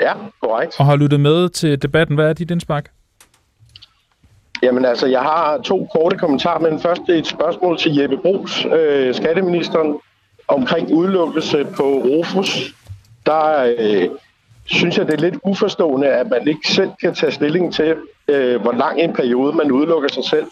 Ja, 0.00 0.12
korrekt. 0.42 0.80
Og 0.80 0.86
har 0.86 0.96
lyttet 0.96 1.20
med 1.20 1.48
til 1.48 1.82
debatten. 1.82 2.16
Hvad 2.16 2.28
er 2.28 2.32
dit 2.32 2.50
indspark? 2.50 2.90
Jamen 4.62 4.84
altså, 4.84 5.06
jeg 5.06 5.20
har 5.20 5.60
to 5.64 5.88
korte 5.92 6.18
kommentarer, 6.18 6.58
men 6.58 6.80
først 6.80 7.02
et 7.08 7.26
spørgsmål 7.26 7.78
til 7.78 7.94
Jeppe 7.94 8.16
Brugs, 8.16 8.64
øh, 8.64 9.14
skatteministeren, 9.14 9.98
omkring 10.48 10.92
udelukkelse 10.92 11.66
på 11.76 11.82
Rufus. 11.82 12.74
Der 13.26 13.74
øh, 13.78 14.08
synes 14.64 14.98
jeg, 14.98 15.06
det 15.06 15.14
er 15.14 15.18
lidt 15.18 15.38
uforstående, 15.44 16.06
at 16.06 16.30
man 16.30 16.48
ikke 16.48 16.68
selv 16.68 16.90
kan 17.00 17.14
tage 17.14 17.32
stilling 17.32 17.74
til, 17.74 17.96
øh, 18.28 18.60
hvor 18.60 18.72
lang 18.72 19.00
en 19.00 19.12
periode 19.12 19.56
man 19.56 19.72
udelukker 19.72 20.08
sig 20.08 20.24
selv. 20.24 20.46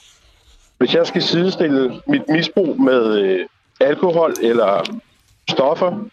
Hvis 0.79 0.95
jeg 0.95 1.07
skal 1.07 1.23
sidestille 1.23 2.01
mit 2.07 2.23
misbrug 2.29 2.81
med 2.81 3.19
øh, 3.19 3.47
alkohol 3.81 4.35
eller 4.43 5.01
stoffer, 5.51 6.05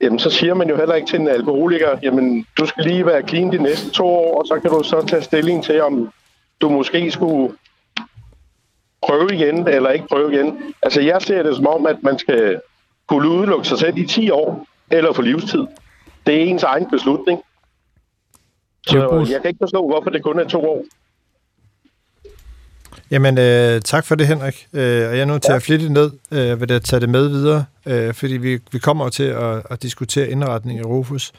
jamen 0.00 0.18
så 0.18 0.30
siger 0.30 0.54
man 0.54 0.68
jo 0.68 0.76
heller 0.76 0.94
ikke 0.94 1.08
til 1.08 1.20
en 1.20 1.28
alkoholiker, 1.28 1.98
jamen 2.02 2.46
du 2.58 2.66
skal 2.66 2.84
lige 2.84 3.06
være 3.06 3.28
clean 3.28 3.52
de 3.52 3.62
næste 3.62 3.90
to 3.90 4.06
år, 4.06 4.40
og 4.40 4.46
så 4.46 4.60
kan 4.60 4.70
du 4.70 4.82
så 4.82 5.06
tage 5.06 5.22
stilling 5.22 5.64
til, 5.64 5.82
om 5.82 6.12
du 6.60 6.68
måske 6.68 7.10
skulle 7.10 7.54
prøve 9.02 9.34
igen, 9.34 9.68
eller 9.68 9.90
ikke 9.90 10.06
prøve 10.06 10.34
igen. 10.34 10.74
Altså 10.82 11.00
jeg 11.00 11.22
ser 11.22 11.42
det 11.42 11.56
som 11.56 11.66
om, 11.66 11.86
at 11.86 12.02
man 12.02 12.18
skal 12.18 12.60
kunne 13.06 13.28
udelukke 13.28 13.68
sig 13.68 13.78
selv 13.78 13.98
i 13.98 14.06
10 14.06 14.30
år, 14.30 14.66
eller 14.90 15.12
for 15.12 15.22
livstid. 15.22 15.66
Det 16.26 16.34
er 16.34 16.44
ens 16.44 16.62
egen 16.62 16.90
beslutning. 16.90 17.40
Så 18.86 19.26
jeg 19.30 19.42
kan 19.42 19.48
ikke 19.48 19.58
forstå, 19.62 19.86
hvorfor 19.86 20.10
det 20.10 20.22
kun 20.22 20.38
er 20.38 20.44
to 20.44 20.70
år. 20.70 20.84
Jamen, 23.10 23.38
øh, 23.38 23.80
tak 23.80 24.04
for 24.04 24.14
det, 24.14 24.26
Henrik. 24.26 24.66
Øh, 24.72 25.08
og 25.08 25.18
jeg 25.18 25.26
nu 25.26 25.38
til 25.38 25.52
at 25.52 25.62
flitte 25.62 25.92
ned, 25.92 26.10
øh, 26.30 26.60
vil 26.60 26.70
jeg 26.70 26.82
tage 26.82 27.00
det 27.00 27.08
med 27.08 27.28
videre, 27.28 27.64
øh, 27.86 28.14
fordi 28.14 28.36
vi, 28.36 28.58
vi 28.72 28.78
kommer 28.78 29.04
jo 29.04 29.10
til 29.10 29.22
at, 29.22 29.62
at 29.70 29.82
diskutere 29.82 30.30
indretning 30.30 30.78
af 30.78 30.84
Rufus. 30.84 31.32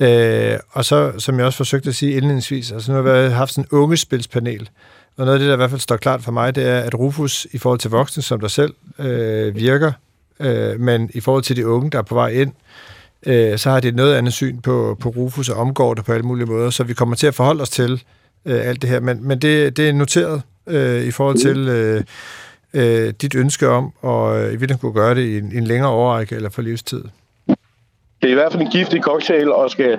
Øh, 0.00 0.58
og 0.70 0.84
så, 0.84 1.12
som 1.18 1.38
jeg 1.38 1.46
også 1.46 1.56
forsøgte 1.56 1.88
at 1.88 1.94
sige 1.94 2.12
indledningsvis, 2.12 2.72
altså 2.72 2.92
nu 2.92 3.02
har 3.02 3.22
vi 3.26 3.30
haft 3.30 3.52
sådan 3.52 3.68
en 3.72 3.78
ungespilspanel, 3.78 4.70
og 5.16 5.24
noget 5.24 5.32
af 5.32 5.38
det, 5.38 5.48
der 5.48 5.54
i 5.54 5.56
hvert 5.56 5.70
fald 5.70 5.80
står 5.80 5.96
klart 5.96 6.22
for 6.22 6.32
mig, 6.32 6.54
det 6.54 6.66
er, 6.66 6.78
at 6.78 6.94
Rufus 6.98 7.46
i 7.52 7.58
forhold 7.58 7.78
til 7.78 7.90
voksne, 7.90 8.22
som 8.22 8.40
der 8.40 8.48
selv 8.48 8.74
øh, 8.98 9.56
virker, 9.56 9.92
øh, 10.40 10.80
men 10.80 11.10
i 11.14 11.20
forhold 11.20 11.42
til 11.42 11.56
de 11.56 11.66
unge, 11.66 11.90
der 11.90 11.98
er 11.98 12.02
på 12.02 12.14
vej 12.14 12.28
ind, 12.28 12.52
øh, 13.26 13.58
så 13.58 13.70
har 13.70 13.80
det 13.80 13.88
et 13.88 13.94
noget 13.94 14.14
andet 14.14 14.32
syn 14.32 14.60
på, 14.60 14.96
på 15.00 15.08
Rufus 15.08 15.48
og 15.48 15.56
omgår 15.56 15.94
det 15.94 16.04
på 16.04 16.12
alle 16.12 16.26
mulige 16.26 16.46
måder, 16.46 16.70
så 16.70 16.84
vi 16.84 16.94
kommer 16.94 17.16
til 17.16 17.26
at 17.26 17.34
forholde 17.34 17.62
os 17.62 17.70
til 17.70 18.02
øh, 18.44 18.68
alt 18.68 18.82
det 18.82 18.90
her. 18.90 19.00
Men, 19.00 19.28
men 19.28 19.38
det, 19.38 19.76
det 19.76 19.88
er 19.88 19.92
noteret 19.92 20.42
øh, 20.70 21.02
i 21.02 21.10
forhold 21.10 21.36
til 21.36 21.68
øh, 21.68 22.02
øh, 22.74 23.12
dit 23.22 23.34
ønske 23.34 23.68
om 23.68 23.92
at 24.04 24.10
øh, 24.10 24.46
i 24.46 24.50
virkeligheden 24.50 24.78
kunne 24.78 24.92
gøre 24.92 25.14
det 25.14 25.22
i 25.22 25.38
en, 25.38 25.52
en 25.54 25.64
længere 25.64 25.90
overrække 25.90 26.34
eller 26.34 26.50
for 26.50 26.62
livstid. 26.62 27.04
Det 28.22 28.28
er 28.28 28.32
i 28.32 28.34
hvert 28.34 28.52
fald 28.52 28.62
en 28.62 28.70
giftig 28.70 29.02
cocktail, 29.02 29.52
og 29.52 29.70
skal 29.70 29.98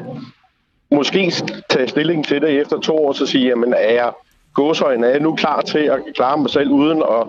måske 0.91 1.33
tage 1.69 1.87
stilling 1.87 2.25
til 2.25 2.41
det 2.41 2.61
efter 2.61 2.79
to 2.79 3.05
år, 3.05 3.13
så 3.13 3.25
sige, 3.25 3.47
jamen 3.47 3.73
er 3.73 3.93
jeg 3.93 4.11
gåsøjne, 4.53 5.07
er 5.07 5.11
jeg 5.11 5.19
nu 5.19 5.35
klar 5.35 5.61
til 5.61 5.79
at 5.79 5.99
klare 6.15 6.37
mig 6.37 6.49
selv 6.49 6.71
uden 6.71 7.03
at, 7.03 7.27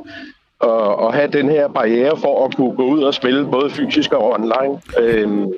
at, 0.70 1.06
at 1.06 1.14
have 1.14 1.28
den 1.32 1.48
her 1.48 1.68
barriere 1.68 2.16
for 2.16 2.44
at 2.46 2.56
kunne 2.56 2.76
gå 2.76 2.84
ud 2.84 3.02
og 3.02 3.14
spille 3.14 3.46
både 3.46 3.70
fysisk 3.70 4.12
og 4.12 4.30
online. 4.32 4.80
Øhm, 4.98 5.52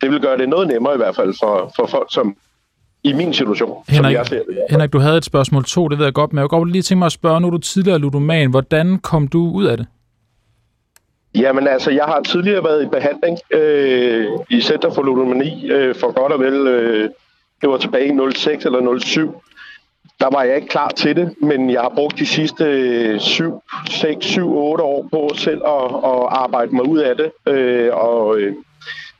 det 0.00 0.10
vil 0.10 0.20
gøre 0.20 0.38
det 0.38 0.48
noget 0.48 0.68
nemmere 0.68 0.94
i 0.94 0.96
hvert 0.96 1.16
fald 1.16 1.34
for, 1.40 1.72
for 1.76 1.86
folk, 1.86 2.08
som 2.10 2.36
i 3.04 3.12
min 3.12 3.34
situation, 3.34 3.84
Henrik, 3.88 4.04
som 4.04 4.12
jeg 4.12 4.26
ser 4.26 4.42
det. 4.48 4.58
Henrik, 4.70 4.92
du 4.92 4.98
havde 4.98 5.16
et 5.16 5.24
spørgsmål 5.24 5.64
to, 5.64 5.88
det 5.88 5.98
ved 5.98 6.06
jeg 6.06 6.14
godt, 6.14 6.32
men 6.32 6.40
jeg 6.40 6.48
godt 6.48 6.72
lige 6.72 6.82
tænke 6.82 6.98
mig 6.98 7.06
at 7.06 7.12
spørge, 7.12 7.40
nu 7.40 7.46
er 7.46 7.50
du 7.50 7.58
tidligere 7.58 7.98
ludoman, 7.98 8.50
hvordan 8.50 8.98
kom 8.98 9.28
du 9.28 9.50
ud 9.50 9.64
af 9.64 9.76
det? 9.76 9.86
Jamen 11.34 11.68
altså, 11.68 11.90
jeg 11.90 12.04
har 12.04 12.20
tidligere 12.20 12.64
været 12.64 12.82
i 12.82 12.86
behandling 12.86 13.38
øh, 13.50 14.26
i 14.50 14.60
Center 14.60 14.90
for 14.90 15.02
Ludomani 15.02 15.70
øh, 15.70 15.94
for 15.94 16.12
godt 16.12 16.32
og 16.32 16.40
vel, 16.40 16.66
øh, 16.66 17.10
det 17.60 17.68
var 17.68 17.76
tilbage 17.76 18.06
i 18.06 18.32
06 18.34 18.64
eller 18.64 18.98
07. 18.98 19.42
Der 20.20 20.28
var 20.32 20.42
jeg 20.42 20.56
ikke 20.56 20.68
klar 20.68 20.88
til 20.88 21.16
det, 21.16 21.34
men 21.40 21.70
jeg 21.70 21.80
har 21.80 21.92
brugt 21.94 22.18
de 22.18 22.26
sidste 22.26 23.20
7, 23.20 23.62
6, 23.90 24.26
7, 24.26 24.56
8 24.56 24.84
år 24.84 25.08
på 25.12 25.30
selv 25.34 25.62
at, 25.66 25.84
at 25.84 26.26
arbejde 26.30 26.74
mig 26.74 26.88
ud 26.88 26.98
af 26.98 27.16
det. 27.16 27.52
Øh, 27.52 27.90
og 27.92 28.38
øh, 28.38 28.54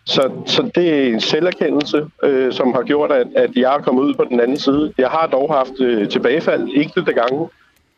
så, 0.06 0.30
så 0.46 0.70
det 0.74 0.94
er 0.94 1.06
en 1.06 1.20
selverkendelse, 1.20 2.06
øh, 2.22 2.52
som 2.52 2.72
har 2.72 2.82
gjort, 2.82 3.12
at, 3.12 3.26
at 3.36 3.50
jeg 3.56 3.76
er 3.76 3.78
kommet 3.78 4.02
ud 4.02 4.14
på 4.14 4.24
den 4.30 4.40
anden 4.40 4.56
side. 4.56 4.92
Jeg 4.98 5.08
har 5.08 5.26
dog 5.26 5.54
haft 5.54 5.80
øh, 5.80 6.08
tilbagefald 6.08 6.68
enkelte 6.74 7.12
gange, 7.12 7.48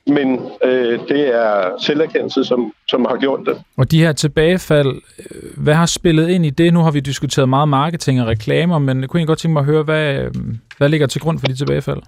men 0.07 0.41
øh, 0.65 0.99
det 1.09 1.35
er 1.35 1.71
selverkendelse, 1.81 2.45
som, 2.45 2.73
som 2.89 3.07
har 3.09 3.17
gjort 3.17 3.41
det. 3.47 3.63
Og 3.77 3.91
de 3.91 4.01
her 4.01 4.13
tilbagefald, 4.13 4.89
øh, 5.19 5.51
hvad 5.57 5.75
har 5.75 5.87
spillet 5.87 6.29
ind 6.29 6.47
i 6.47 6.51
det? 6.51 6.73
Nu 6.75 6.81
har 6.81 6.91
vi 6.91 7.01
diskuteret 7.01 7.49
meget 7.49 7.69
marketing 7.69 8.21
og 8.21 8.27
reklamer, 8.27 8.79
men 8.79 9.01
jeg 9.01 9.09
kunne 9.09 9.19
egentlig 9.19 9.29
godt 9.29 9.39
tænke 9.39 9.53
mig 9.53 9.61
at 9.61 9.67
høre, 9.67 9.83
hvad, 9.83 10.15
øh, 10.15 10.35
hvad 10.79 10.89
ligger 10.89 11.07
til 11.07 11.21
grund 11.21 11.39
for 11.39 11.47
de 11.47 11.55
tilbagefald? 11.55 11.99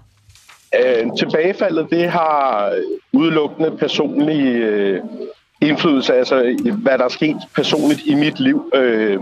Øh, 0.75 1.05
tilbagefaldet, 1.17 1.87
det 1.89 2.09
har 2.09 2.71
udelukkende 3.13 3.71
personlig 3.71 4.55
øh, 4.55 4.99
indflydelse, 5.61 6.13
altså 6.13 6.57
hvad 6.83 6.97
der 6.97 7.03
er 7.05 7.09
sket 7.09 7.37
personligt 7.55 8.01
i 8.05 8.15
mit 8.15 8.39
liv. 8.39 8.71
Øh, 8.75 9.17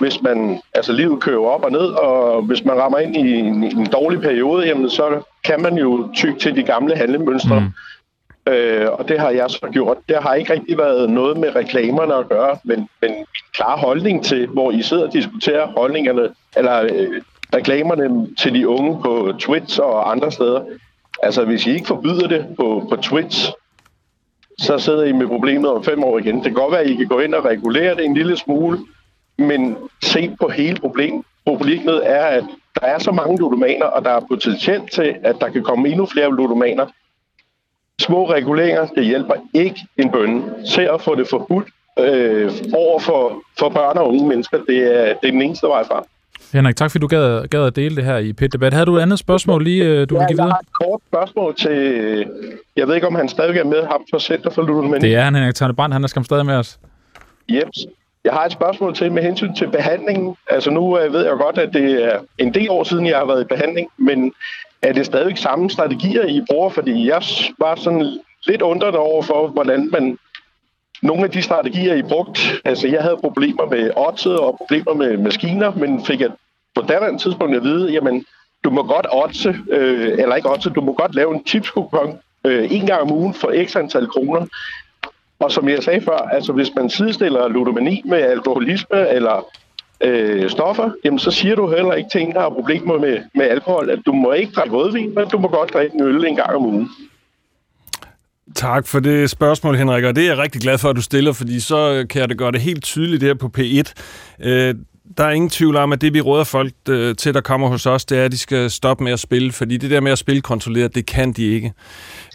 hvis 0.00 0.22
man, 0.22 0.60
altså 0.74 0.92
livet 0.92 1.20
kører 1.20 1.46
op 1.46 1.64
og 1.64 1.72
ned, 1.72 1.80
og 1.80 2.42
hvis 2.42 2.64
man 2.64 2.76
rammer 2.76 2.98
ind 2.98 3.16
i 3.16 3.34
en, 3.34 3.64
en 3.64 3.86
dårlig 3.86 4.20
periode, 4.20 4.66
jamen 4.66 4.90
så 4.90 5.22
kan 5.44 5.62
man 5.62 5.78
jo 5.78 6.08
tykke 6.14 6.38
til 6.38 6.56
de 6.56 6.62
gamle 6.62 6.96
handlemønstre. 6.96 7.60
Mm. 7.60 8.52
Øh, 8.52 8.88
og 8.92 9.08
det 9.08 9.20
har 9.20 9.30
jeg 9.30 9.50
så 9.50 9.68
gjort. 9.72 9.96
Det 10.08 10.16
har 10.16 10.34
ikke 10.34 10.52
rigtig 10.52 10.78
været 10.78 11.10
noget 11.10 11.36
med 11.36 11.56
reklamerne 11.56 12.14
at 12.14 12.28
gøre, 12.28 12.58
men, 12.64 12.88
men 13.00 13.10
en 13.10 13.26
klar 13.54 13.76
holdning 13.76 14.24
til, 14.24 14.46
hvor 14.46 14.70
I 14.70 14.82
sidder 14.82 15.06
og 15.06 15.12
diskuterer 15.12 15.66
holdningerne, 15.66 16.28
eller 16.56 16.82
øh, 16.82 17.22
reklamerne 17.54 18.28
til 18.38 18.54
de 18.54 18.68
unge 18.68 19.02
på 19.02 19.32
Twitch 19.38 19.80
og 19.80 20.10
andre 20.10 20.32
steder. 20.32 20.60
Altså 21.22 21.44
hvis 21.44 21.66
I 21.66 21.74
ikke 21.74 21.86
forbyder 21.86 22.28
det 22.28 22.46
på, 22.56 22.86
på 22.90 22.96
Twitch, 22.96 23.52
så 24.58 24.78
sidder 24.78 25.04
I 25.04 25.12
med 25.12 25.26
problemet 25.26 25.70
om 25.70 25.84
fem 25.84 26.04
år 26.04 26.18
igen. 26.18 26.34
Det 26.34 26.44
kan 26.44 26.54
godt 26.54 26.72
være, 26.72 26.80
at 26.80 26.90
I 26.90 26.94
kan 26.94 27.06
gå 27.06 27.18
ind 27.18 27.34
og 27.34 27.44
regulere 27.44 27.96
det 27.96 28.04
en 28.04 28.14
lille 28.14 28.36
smule, 28.36 28.78
men 29.40 29.76
se 30.02 30.36
på 30.40 30.48
hele 30.48 30.76
problemet. 30.80 31.24
Problemet 31.46 32.00
er, 32.04 32.24
at 32.24 32.44
der 32.80 32.86
er 32.86 32.98
så 32.98 33.12
mange 33.12 33.38
ludomaner, 33.38 33.86
og 33.86 34.04
der 34.04 34.10
er 34.10 34.20
potentielt 34.28 34.92
til, 34.92 35.14
at 35.24 35.36
der 35.40 35.48
kan 35.48 35.62
komme 35.62 35.88
endnu 35.88 36.06
flere 36.06 36.30
ludomaner. 36.36 36.86
Små 38.00 38.30
reguleringer, 38.30 38.86
det 38.86 39.04
hjælper 39.04 39.34
ikke 39.54 39.80
en 39.96 40.10
bønne. 40.12 40.42
Se 40.64 40.90
at 40.90 41.00
få 41.00 41.14
det 41.14 41.28
forbudt, 41.28 41.68
øh, 41.98 42.52
over 42.74 43.00
for, 43.00 43.42
for 43.58 43.68
børn 43.68 43.98
og 43.98 44.08
unge 44.08 44.28
mennesker. 44.28 44.58
Det 44.68 44.78
er, 44.78 45.14
det 45.22 45.28
er 45.28 45.30
den 45.30 45.42
eneste 45.42 45.66
vej 45.66 45.84
frem. 45.84 46.04
Henrik, 46.52 46.76
tak 46.76 46.90
fordi 46.90 47.00
du 47.02 47.06
gad, 47.06 47.48
gad 47.48 47.66
at 47.66 47.76
dele 47.76 47.96
det 47.96 48.04
her 48.04 48.18
i 48.18 48.32
pit 48.32 48.52
debat. 48.52 48.72
Havde 48.72 48.86
du 48.86 48.96
et 48.96 49.02
andet 49.02 49.18
spørgsmål 49.18 49.64
lige, 49.64 49.84
øh, 49.84 49.90
du 49.90 49.94
ja, 49.94 50.02
vil 50.02 50.08
give 50.08 50.20
jeg 50.20 50.28
videre? 50.30 50.48
har 50.48 50.58
et 50.58 50.72
kort 50.72 51.00
spørgsmål 51.08 51.54
til, 51.54 52.26
jeg 52.76 52.88
ved 52.88 52.94
ikke 52.94 53.06
om 53.06 53.14
han 53.14 53.28
stadig 53.28 53.58
er 53.58 53.64
med, 53.64 53.82
ham 53.82 54.04
fra 54.10 54.18
Center 54.18 54.50
for 54.50 54.62
Ludomani. 54.62 55.08
Det 55.08 55.14
er 55.14 55.22
han, 55.22 55.34
Henrik 55.34 55.54
Tørne 55.54 55.74
Brandt, 55.74 55.92
han 55.92 56.04
er 56.04 56.08
skam 56.08 56.24
stadig 56.24 56.46
med 56.46 56.54
os. 56.54 56.78
Jeps. 57.48 57.86
Jeg 58.24 58.32
har 58.32 58.44
et 58.44 58.52
spørgsmål 58.52 58.94
til 58.94 59.12
med 59.12 59.22
hensyn 59.22 59.54
til 59.54 59.70
behandlingen. 59.70 60.36
Altså 60.50 60.70
nu 60.70 60.98
øh, 60.98 61.12
ved 61.12 61.24
jeg 61.24 61.32
godt, 61.32 61.58
at 61.58 61.72
det 61.72 62.04
er 62.04 62.18
en 62.38 62.54
del 62.54 62.70
år 62.70 62.84
siden, 62.84 63.06
jeg 63.06 63.18
har 63.18 63.24
været 63.24 63.40
i 63.40 63.54
behandling, 63.54 63.88
men 63.96 64.32
er 64.82 64.92
det 64.92 65.06
stadig 65.06 65.38
samme 65.38 65.70
strategier, 65.70 66.24
I 66.24 66.42
bruger? 66.50 66.70
Fordi 66.70 67.08
jeg 67.08 67.22
var 67.58 67.74
sådan 67.74 68.18
lidt 68.46 68.62
undrende 68.62 68.98
over 68.98 69.22
for, 69.22 69.48
hvordan 69.48 69.90
man 69.92 70.18
nogle 71.02 71.24
af 71.24 71.30
de 71.30 71.42
strategier, 71.42 71.94
I 71.94 72.02
brugt, 72.02 72.60
altså 72.64 72.88
jeg 72.88 73.02
havde 73.02 73.16
problemer 73.16 73.66
med 73.66 73.90
oddset 73.96 74.38
og 74.38 74.56
problemer 74.56 74.94
med 74.94 75.16
maskiner, 75.16 75.74
men 75.74 76.04
fik 76.04 76.20
jeg 76.20 76.30
på 76.74 76.82
daværende 76.82 77.18
tidspunkt 77.18 77.56
at 77.56 77.62
vide, 77.62 77.92
jamen 77.92 78.24
du 78.64 78.70
må 78.70 78.82
godt 78.82 79.06
oddse, 79.12 79.56
øh, 79.70 80.08
eller 80.18 80.36
ikke 80.36 80.50
oddse, 80.50 80.70
du 80.70 80.80
må 80.80 80.92
godt 80.92 81.14
lave 81.14 81.34
en 81.34 81.44
tipskupon 81.44 82.18
øh, 82.46 82.72
en 82.72 82.86
gang 82.86 83.00
om 83.02 83.12
ugen 83.12 83.34
for 83.34 83.64
x 83.66 83.76
antal 83.76 84.06
kroner. 84.06 84.46
Og 85.40 85.52
som 85.52 85.68
jeg 85.68 85.82
sagde 85.82 86.00
før, 86.00 86.16
altså 86.16 86.52
hvis 86.52 86.70
man 86.76 86.90
sidestiller 86.90 87.48
ludomani 87.48 88.02
med 88.04 88.18
alkoholisme 88.18 89.08
eller 89.08 89.46
øh, 90.00 90.50
stoffer, 90.50 90.90
jamen 91.04 91.18
så 91.18 91.30
siger 91.30 91.54
du 91.54 91.70
heller 91.70 91.92
ikke 91.92 92.10
til 92.12 92.20
en, 92.20 92.32
der 92.32 92.40
har 92.40 92.50
problemer 92.50 92.98
med, 92.98 93.18
med 93.34 93.44
alkohol, 93.44 93.90
at 93.90 93.98
du 94.06 94.12
må 94.12 94.32
ikke 94.32 94.52
drikke 94.52 94.76
rødvin, 94.76 95.14
men 95.14 95.28
du 95.28 95.38
må 95.38 95.48
godt 95.48 95.72
drikke 95.74 95.94
en 95.94 96.02
øl 96.02 96.24
en 96.24 96.36
gang 96.36 96.56
om 96.56 96.66
ugen. 96.66 96.88
Tak 98.54 98.86
for 98.86 99.00
det 99.00 99.30
spørgsmål, 99.30 99.76
Henrik, 99.76 100.04
og 100.04 100.16
det 100.16 100.24
er 100.24 100.28
jeg 100.28 100.38
rigtig 100.38 100.60
glad 100.60 100.78
for, 100.78 100.88
at 100.90 100.96
du 100.96 101.02
stiller, 101.02 101.32
fordi 101.32 101.60
så 101.60 102.06
kan 102.10 102.20
jeg 102.20 102.28
da 102.28 102.34
gøre 102.34 102.52
det 102.52 102.60
helt 102.60 102.84
tydeligt 102.84 103.22
her 103.22 103.34
på 103.34 103.50
P1. 103.58 103.92
Øh, 105.10 105.16
der 105.18 105.24
er 105.24 105.30
ingen 105.30 105.50
tvivl 105.50 105.76
om, 105.76 105.92
at 105.92 106.00
det 106.00 106.14
vi 106.14 106.20
råder 106.20 106.44
folk 106.44 106.72
øh, 106.88 107.16
til, 107.16 107.34
der 107.34 107.40
kommer 107.40 107.68
hos 107.68 107.86
os, 107.86 108.04
det 108.04 108.18
er, 108.18 108.24
at 108.24 108.32
de 108.32 108.38
skal 108.38 108.70
stoppe 108.70 109.04
med 109.04 109.12
at 109.12 109.20
spille, 109.20 109.52
fordi 109.52 109.76
det 109.76 109.90
der 109.90 110.00
med 110.00 110.12
at 110.12 110.18
spille 110.18 110.40
kontrolleret, 110.40 110.94
det 110.94 111.06
kan 111.06 111.32
de 111.32 111.46
ikke. 111.54 111.72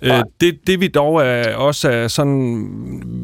Øh, 0.03 0.23
det, 0.41 0.59
det 0.67 0.79
vi 0.79 0.87
dog 0.87 1.21
er, 1.21 1.55
også 1.55 1.89
er 1.89 2.07
sådan 2.07 2.71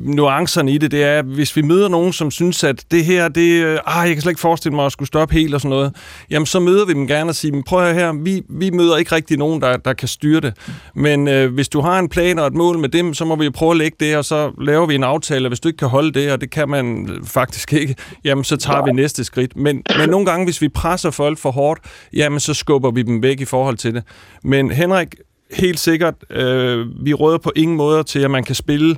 nuancerne 0.03 0.71
i 0.71 0.77
det, 0.77 0.91
det 0.91 1.03
er, 1.03 1.19
at 1.19 1.25
hvis 1.25 1.55
vi 1.55 1.61
møder 1.61 1.89
nogen, 1.89 2.13
som 2.13 2.31
synes, 2.31 2.63
at 2.63 2.85
det 2.91 3.05
her, 3.05 3.27
det, 3.27 3.63
øh, 3.63 3.79
ah, 3.85 4.07
jeg 4.07 4.15
kan 4.15 4.21
slet 4.21 4.31
ikke 4.31 4.41
forestille 4.41 4.75
mig 4.75 4.85
at 4.85 4.91
skulle 4.91 5.07
stoppe 5.07 5.33
helt 5.33 5.53
og 5.53 5.61
sådan 5.61 5.69
noget, 5.69 5.95
jamen 6.29 6.45
så 6.45 6.59
møder 6.59 6.85
vi 6.85 6.93
dem 6.93 7.07
gerne 7.07 7.29
og 7.29 7.35
siger, 7.35 7.61
prøv 7.65 7.79
at 7.79 7.93
høre 7.93 8.05
her, 8.05 8.13
vi, 8.23 8.43
vi 8.49 8.69
møder 8.69 8.97
ikke 8.97 9.15
rigtig 9.15 9.37
nogen, 9.37 9.61
der, 9.61 9.77
der 9.77 9.93
kan 9.93 10.07
styre 10.07 10.41
det. 10.41 10.53
Men 10.95 11.27
øh, 11.27 11.53
hvis 11.53 11.69
du 11.69 11.81
har 11.81 11.99
en 11.99 12.09
plan 12.09 12.39
og 12.39 12.47
et 12.47 12.53
mål 12.53 12.79
med 12.79 12.89
dem, 12.89 13.13
så 13.13 13.25
må 13.25 13.35
vi 13.35 13.49
prøve 13.49 13.71
at 13.71 13.77
lægge 13.77 13.97
det, 13.99 14.17
og 14.17 14.25
så 14.25 14.51
laver 14.61 14.85
vi 14.85 14.95
en 14.95 15.03
aftale, 15.03 15.45
og 15.45 15.49
hvis 15.49 15.59
du 15.59 15.67
ikke 15.67 15.77
kan 15.77 15.87
holde 15.87 16.11
det, 16.11 16.31
og 16.31 16.41
det 16.41 16.51
kan 16.51 16.69
man 16.69 17.09
faktisk 17.23 17.73
ikke, 17.73 17.95
jamen 18.23 18.43
så 18.43 18.57
tager 18.57 18.85
vi 18.85 18.91
næste 18.91 19.23
skridt. 19.23 19.40
Men, 19.55 19.83
men 19.97 20.09
nogle 20.09 20.25
gange, 20.25 20.45
hvis 20.45 20.61
vi 20.61 20.69
presser 20.69 21.11
folk 21.11 21.37
for 21.37 21.51
hårdt, 21.51 21.81
jamen 22.13 22.39
så 22.39 22.53
skubber 22.53 22.91
vi 22.91 23.01
dem 23.01 23.23
væk 23.23 23.41
i 23.41 23.45
forhold 23.45 23.77
til 23.77 23.93
det. 23.93 24.03
Men 24.43 24.71
Henrik, 24.71 25.15
helt 25.53 25.79
sikkert, 25.79 26.15
øh, 26.29 27.05
vi 27.05 27.13
råder 27.13 27.37
på 27.37 27.51
ingen 27.55 27.77
måder 27.77 28.03
til, 28.03 28.19
at 28.19 28.31
man 28.31 28.43
kan 28.43 28.55
spille, 28.55 28.95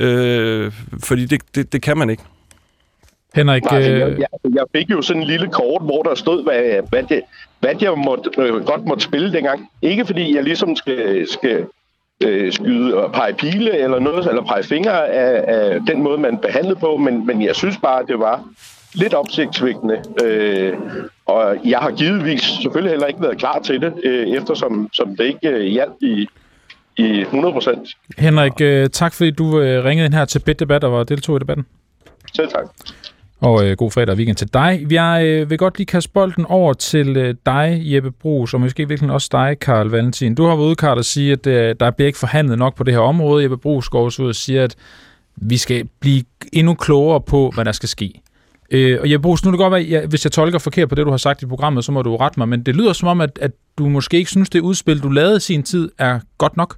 øh, 0.00 0.72
fordi 1.04 1.26
det, 1.26 1.40
det, 1.54 1.72
det 1.72 1.82
kan 1.82 1.98
man 1.98 2.10
ikke. 2.10 2.22
Henrik, 3.34 3.64
Nej, 3.64 3.76
altså, 3.76 3.90
jeg, 3.92 4.08
øh, 4.08 4.18
jeg, 4.18 4.54
jeg 4.54 4.64
fik 4.76 4.90
jo 4.90 5.02
sådan 5.02 5.22
en 5.22 5.28
lille 5.28 5.48
kort, 5.48 5.82
hvor 5.82 6.02
der 6.02 6.14
stod, 6.14 6.42
hvad, 6.42 6.88
hvad, 6.88 7.02
det, 7.02 7.22
hvad 7.60 7.74
jeg 7.80 7.98
måtte, 7.98 8.30
øh, 8.38 8.64
godt 8.64 8.84
måtte 8.84 9.04
spille 9.04 9.32
dengang. 9.32 9.68
Ikke 9.82 10.06
fordi 10.06 10.34
jeg 10.34 10.44
ligesom 10.44 10.76
skal, 10.76 11.28
skal 11.28 11.66
øh, 12.22 12.52
skyde 12.52 12.94
og 12.94 13.12
pege 13.12 13.34
pile 13.34 13.78
eller 13.78 13.98
noget, 13.98 14.26
eller 14.28 14.42
pege 14.42 14.62
fingre 14.62 15.08
af, 15.08 15.44
af 15.54 15.80
den 15.86 16.02
måde, 16.02 16.18
man 16.18 16.38
behandlede 16.38 16.76
på, 16.76 16.96
men, 16.96 17.26
men 17.26 17.42
jeg 17.42 17.56
synes 17.56 17.76
bare, 17.82 18.00
at 18.00 18.08
det 18.08 18.18
var 18.18 18.44
lidt 18.96 19.14
opsigtsvækkende. 19.14 20.02
Øh, 20.24 20.72
og 21.26 21.56
jeg 21.64 21.78
har 21.78 21.90
givetvis 21.90 22.42
selvfølgelig 22.42 22.90
heller 22.90 23.06
ikke 23.06 23.22
været 23.22 23.38
klar 23.38 23.58
til 23.58 23.80
det, 23.80 23.92
øh, 24.04 24.28
eftersom 24.28 24.88
som 24.92 25.16
det 25.16 25.24
ikke 25.24 25.48
øh, 25.48 25.64
hjalp 25.64 25.92
i, 26.00 26.28
i 26.96 27.20
100 27.20 27.52
procent. 27.52 27.88
Henrik, 28.18 28.60
øh, 28.60 28.88
tak 28.90 29.14
fordi 29.14 29.30
du 29.30 29.60
øh, 29.60 29.84
ringede 29.84 30.06
ind 30.06 30.14
her 30.14 30.24
til 30.24 30.38
Bit 30.38 30.60
Debat 30.60 30.84
og 30.84 30.92
var 30.92 31.04
deltog 31.04 31.36
i 31.36 31.38
debatten. 31.38 31.66
Selv 32.34 32.48
tak. 32.48 32.64
Og 33.40 33.66
øh, 33.66 33.76
god 33.76 33.90
fredag 33.90 34.12
og 34.12 34.16
weekend 34.16 34.36
til 34.36 34.54
dig. 34.54 34.86
Jeg 34.90 35.24
øh, 35.24 35.50
vil 35.50 35.58
godt 35.58 35.78
lige 35.78 35.86
kaste 35.86 36.10
bolden 36.10 36.46
over 36.46 36.72
til 36.72 37.16
øh, 37.16 37.34
dig, 37.46 37.82
Jeppe 37.84 38.10
Brugs, 38.10 38.54
og 38.54 38.60
måske 38.60 38.88
virkelig 38.88 39.10
også 39.10 39.28
dig, 39.32 39.56
Karl 39.60 39.88
Valentin. 39.88 40.34
Du 40.34 40.44
har 40.44 40.56
været 40.56 40.66
ude, 40.66 40.76
Karl, 40.76 40.98
og 40.98 41.04
sige, 41.04 41.32
at 41.32 41.46
øh, 41.46 41.74
der 41.80 41.90
bliver 41.90 42.06
ikke 42.06 42.18
forhandlet 42.18 42.58
nok 42.58 42.76
på 42.76 42.84
det 42.84 42.94
her 42.94 43.00
område. 43.00 43.42
Jeppe 43.42 43.56
Brugs 43.56 43.88
går 43.88 44.04
også 44.04 44.22
ud 44.22 44.28
og 44.28 44.34
siger, 44.34 44.64
at 44.64 44.76
vi 45.36 45.56
skal 45.56 45.88
blive 46.00 46.22
endnu 46.52 46.74
klogere 46.74 47.20
på, 47.20 47.50
hvad 47.54 47.64
der 47.64 47.72
skal 47.72 47.88
ske. 47.88 48.20
Øh, 48.70 48.98
og 49.00 49.10
Jeppe 49.10 49.22
Brugs, 49.22 49.44
nu 49.44 49.48
er 49.48 49.52
det 49.52 49.58
godt 49.58 49.72
være, 49.72 49.80
ja, 49.80 50.06
hvis 50.06 50.24
jeg 50.24 50.32
tolker 50.32 50.58
forkert 50.58 50.88
på 50.88 50.94
det, 50.94 51.06
du 51.06 51.10
har 51.10 51.16
sagt 51.16 51.42
i 51.42 51.46
programmet, 51.46 51.84
så 51.84 51.92
må 51.92 52.02
du 52.02 52.16
rette 52.16 52.40
mig, 52.40 52.48
men 52.48 52.62
det 52.62 52.76
lyder 52.76 52.92
som 52.92 53.08
om, 53.08 53.20
at, 53.20 53.38
at 53.42 53.50
du 53.78 53.88
måske 53.88 54.16
ikke 54.16 54.30
synes, 54.30 54.50
det 54.50 54.60
udspil, 54.60 55.02
du 55.02 55.08
lavede 55.08 55.36
i 55.36 55.40
sin 55.40 55.62
tid, 55.62 55.90
er 55.98 56.20
godt 56.38 56.56
nok. 56.56 56.76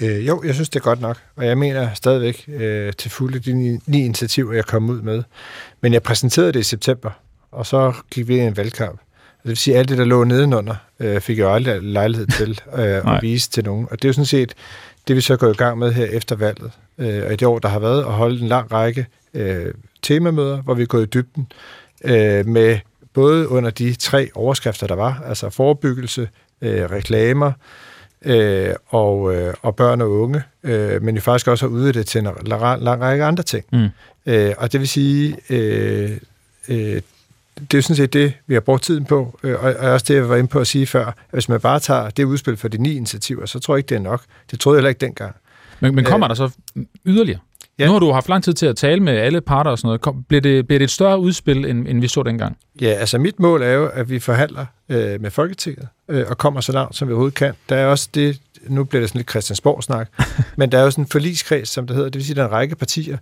Øh, 0.00 0.26
jo, 0.26 0.42
jeg 0.46 0.54
synes, 0.54 0.68
det 0.68 0.80
er 0.80 0.84
godt 0.84 1.00
nok, 1.00 1.18
og 1.36 1.46
jeg 1.46 1.58
mener 1.58 1.88
stadigvæk 1.94 2.44
øh, 2.48 2.92
til 2.92 3.10
fulde 3.10 3.38
de 3.38 3.52
ni, 3.52 3.78
ni 3.86 4.04
initiativer, 4.04 4.52
jeg 4.52 4.64
kom 4.64 4.90
ud 4.90 5.02
med. 5.02 5.22
Men 5.80 5.92
jeg 5.92 6.02
præsenterede 6.02 6.52
det 6.52 6.60
i 6.60 6.62
september, 6.62 7.10
og 7.52 7.66
så 7.66 7.92
gik 8.10 8.28
vi 8.28 8.34
ind 8.34 8.44
i 8.44 8.46
en 8.46 8.56
valgkamp. 8.56 9.00
Det 9.42 9.48
vil 9.48 9.56
sige, 9.56 9.74
at 9.74 9.78
alt 9.78 9.88
det, 9.88 9.98
der 9.98 10.04
lå 10.04 10.24
nedenunder, 10.24 10.74
øh, 11.00 11.20
fik 11.20 11.38
jeg 11.38 11.44
jo 11.44 11.54
aldrig 11.54 11.82
lejlighed 11.82 12.26
til 12.26 12.50
øh, 12.78 13.14
at 13.14 13.22
vise 13.22 13.50
til 13.50 13.64
nogen. 13.64 13.86
Og 13.90 14.02
det 14.02 14.04
er 14.04 14.08
jo 14.08 14.12
sådan 14.12 14.26
set 14.26 14.54
det, 15.08 15.16
vi 15.16 15.20
så 15.20 15.36
går 15.36 15.50
i 15.50 15.52
gang 15.52 15.78
med 15.78 15.92
her 15.92 16.04
efter 16.04 16.36
valget. 16.36 16.72
Øh, 16.98 17.22
og 17.26 17.32
i 17.32 17.36
det 17.36 17.48
år, 17.48 17.58
der 17.58 17.68
har 17.68 17.78
været, 17.78 17.98
at 17.98 18.12
holde 18.12 18.40
en 18.40 18.48
lang 18.48 18.72
række 18.72 19.06
øh, 19.34 19.74
temamøder, 20.02 20.62
hvor 20.62 20.74
vi 20.74 20.82
er 20.82 20.86
gået 20.86 21.02
i 21.02 21.10
dybden 21.10 21.52
øh, 22.04 22.46
med 22.46 22.78
både 23.12 23.48
under 23.48 23.70
de 23.70 23.94
tre 23.94 24.30
overskrifter, 24.34 24.86
der 24.86 24.94
var, 24.94 25.22
altså 25.26 25.50
forebyggelse, 25.50 26.28
øh, 26.62 26.90
reklamer 26.90 27.52
øh, 28.24 28.74
og, 28.86 29.34
øh, 29.34 29.54
og 29.62 29.76
børn 29.76 30.00
og 30.00 30.10
unge, 30.10 30.42
øh, 30.62 31.02
men 31.02 31.14
jo 31.14 31.20
faktisk 31.20 31.48
også 31.48 31.66
har 31.66 31.74
udvidet 31.74 31.94
det 31.94 32.06
til 32.06 32.18
en 32.18 32.28
lang, 32.46 32.82
lang 32.82 33.02
række 33.02 33.24
andre 33.24 33.42
ting. 33.42 33.64
Mm. 33.72 33.88
Øh, 34.26 34.54
og 34.58 34.72
det 34.72 34.80
vil 34.80 34.88
sige, 34.88 35.36
øh, 35.50 36.18
øh, 36.68 37.00
det 37.60 37.74
er 37.74 37.78
jo 37.78 37.82
sådan 37.82 37.96
set 37.96 38.12
det, 38.12 38.32
vi 38.46 38.54
har 38.54 38.60
brugt 38.60 38.82
tiden 38.82 39.04
på, 39.04 39.38
øh, 39.42 39.64
og, 39.64 39.74
og 39.78 39.90
også 39.90 40.04
det, 40.08 40.14
jeg 40.14 40.28
var 40.28 40.36
inde 40.36 40.48
på 40.48 40.60
at 40.60 40.66
sige 40.66 40.86
før, 40.86 41.06
at 41.06 41.14
hvis 41.30 41.48
man 41.48 41.60
bare 41.60 41.80
tager 41.80 42.10
det 42.10 42.24
udspil 42.24 42.56
for 42.56 42.68
de 42.68 42.78
ni 42.78 42.96
initiativer, 42.96 43.46
så 43.46 43.58
tror 43.58 43.74
jeg 43.74 43.78
ikke, 43.78 43.88
det 43.88 43.96
er 43.96 44.00
nok. 44.00 44.22
Det 44.50 44.60
troede 44.60 44.76
jeg 44.76 44.78
heller 44.78 44.88
ikke 44.88 45.00
dengang. 45.00 45.36
Men, 45.84 45.94
men 45.94 46.04
kommer 46.04 46.26
øh, 46.26 46.28
der 46.28 46.34
så 46.34 46.50
yderligere? 47.06 47.40
Ja. 47.78 47.86
Nu 47.86 47.92
har 47.92 47.98
du 47.98 48.12
haft 48.12 48.28
lang 48.28 48.44
tid 48.44 48.52
til 48.52 48.66
at 48.66 48.76
tale 48.76 49.00
med 49.00 49.12
alle 49.12 49.40
parter 49.40 49.70
og 49.70 49.78
sådan 49.78 49.86
noget. 49.86 50.00
Kom, 50.00 50.24
bliver, 50.28 50.40
det, 50.40 50.66
bliver 50.66 50.78
det 50.78 50.84
et 50.84 50.90
større 50.90 51.18
udspil, 51.18 51.64
end, 51.64 51.88
end 51.88 52.00
vi 52.00 52.08
så 52.08 52.22
dengang? 52.22 52.56
Ja, 52.80 52.86
altså 52.86 53.18
mit 53.18 53.40
mål 53.40 53.62
er 53.62 53.72
jo, 53.72 53.86
at 53.86 54.10
vi 54.10 54.18
forhandler 54.18 54.66
øh, 54.88 55.20
med 55.20 55.30
Folketinget 55.30 55.88
øh, 56.08 56.24
og 56.28 56.38
kommer 56.38 56.60
så 56.60 56.72
langt, 56.72 56.96
som 56.96 57.08
vi 57.08 57.12
overhovedet 57.12 57.34
kan. 57.34 57.54
Der 57.68 57.76
er 57.76 57.86
også 57.86 58.08
det, 58.14 58.40
nu 58.68 58.84
bliver 58.84 59.00
det 59.00 59.08
sådan 59.08 59.18
lidt 59.18 59.30
Christiansborg-snak, 59.30 60.08
men 60.58 60.72
der 60.72 60.78
er 60.78 60.82
jo 60.82 60.90
sådan 60.90 61.04
en 61.04 61.08
forligskreds, 61.08 61.68
som 61.68 61.86
det 61.86 61.96
hedder. 61.96 62.10
Det 62.10 62.18
vil 62.18 62.26
sige, 62.26 62.36
der 62.36 62.42
er 62.42 62.46
en 62.46 62.52
række 62.52 62.76
partier, 62.76 63.18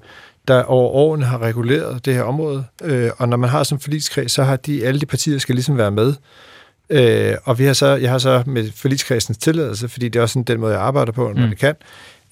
der 0.48 0.62
over 0.62 0.88
årene 0.88 1.24
har 1.24 1.42
reguleret 1.42 2.04
det 2.04 2.14
her 2.14 2.22
område. 2.22 2.64
Øh, 2.84 3.10
og 3.18 3.28
når 3.28 3.36
man 3.36 3.50
har 3.50 3.62
sådan 3.62 3.76
en 3.76 3.80
forligskreds, 3.80 4.32
så 4.32 4.42
har 4.42 4.56
de, 4.56 4.86
alle 4.86 5.00
de 5.00 5.06
partier 5.06 5.38
skal 5.38 5.54
ligesom 5.54 5.78
være 5.78 5.90
med. 5.90 6.14
Øh, 6.90 7.34
og 7.44 7.58
vi 7.58 7.64
har 7.64 7.72
så, 7.72 7.86
jeg 7.86 8.10
har 8.10 8.18
så 8.18 8.42
med 8.46 8.70
forligskredsens 8.76 9.38
tilladelse, 9.38 9.88
fordi 9.88 10.08
det 10.08 10.18
er 10.18 10.22
også 10.22 10.32
sådan 10.32 10.44
den 10.44 10.60
måde, 10.60 10.72
jeg 10.72 10.82
arbejder 10.82 11.12
på, 11.12 11.32
når 11.32 11.42
mm. 11.42 11.48
det 11.48 11.58
kan, 11.58 11.74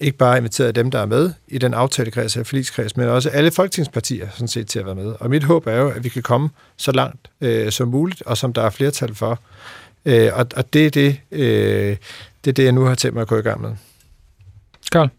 ikke 0.01 0.17
bare 0.17 0.37
inviteret 0.37 0.75
dem, 0.75 0.91
der 0.91 0.99
er 0.99 1.05
med 1.05 1.33
i 1.47 1.57
den 1.57 1.73
aftalekreds 1.73 2.35
eller 2.35 2.45
forligskreds, 2.45 2.97
men 2.97 3.07
også 3.07 3.29
alle 3.29 3.51
folketingspartier 3.51 4.27
sådan 4.31 4.47
set 4.47 4.67
til 4.67 4.79
at 4.79 4.85
være 4.85 4.95
med. 4.95 5.15
Og 5.19 5.29
mit 5.29 5.43
håb 5.43 5.67
er 5.67 5.75
jo, 5.75 5.89
at 5.89 6.03
vi 6.03 6.09
kan 6.09 6.23
komme 6.23 6.49
så 6.77 6.91
langt 6.91 7.27
øh, 7.41 7.71
som 7.71 7.87
muligt, 7.87 8.21
og 8.21 8.37
som 8.37 8.53
der 8.53 8.61
er 8.61 8.69
flertal 8.69 9.15
for. 9.15 9.39
Øh, 10.05 10.29
og, 10.33 10.47
og 10.55 10.73
det 10.73 10.85
er 10.85 10.89
det, 10.89 11.19
øh, 11.31 11.97
det 12.45 12.51
er 12.51 12.53
det, 12.53 12.63
jeg 12.63 12.71
nu 12.71 12.85
har 12.85 12.95
tænkt 12.95 13.13
mig 13.13 13.21
at 13.21 13.27
gå 13.27 13.37
i 13.37 13.41
gang 13.41 13.61
med. 13.61 13.75
Karl? 14.91 15.09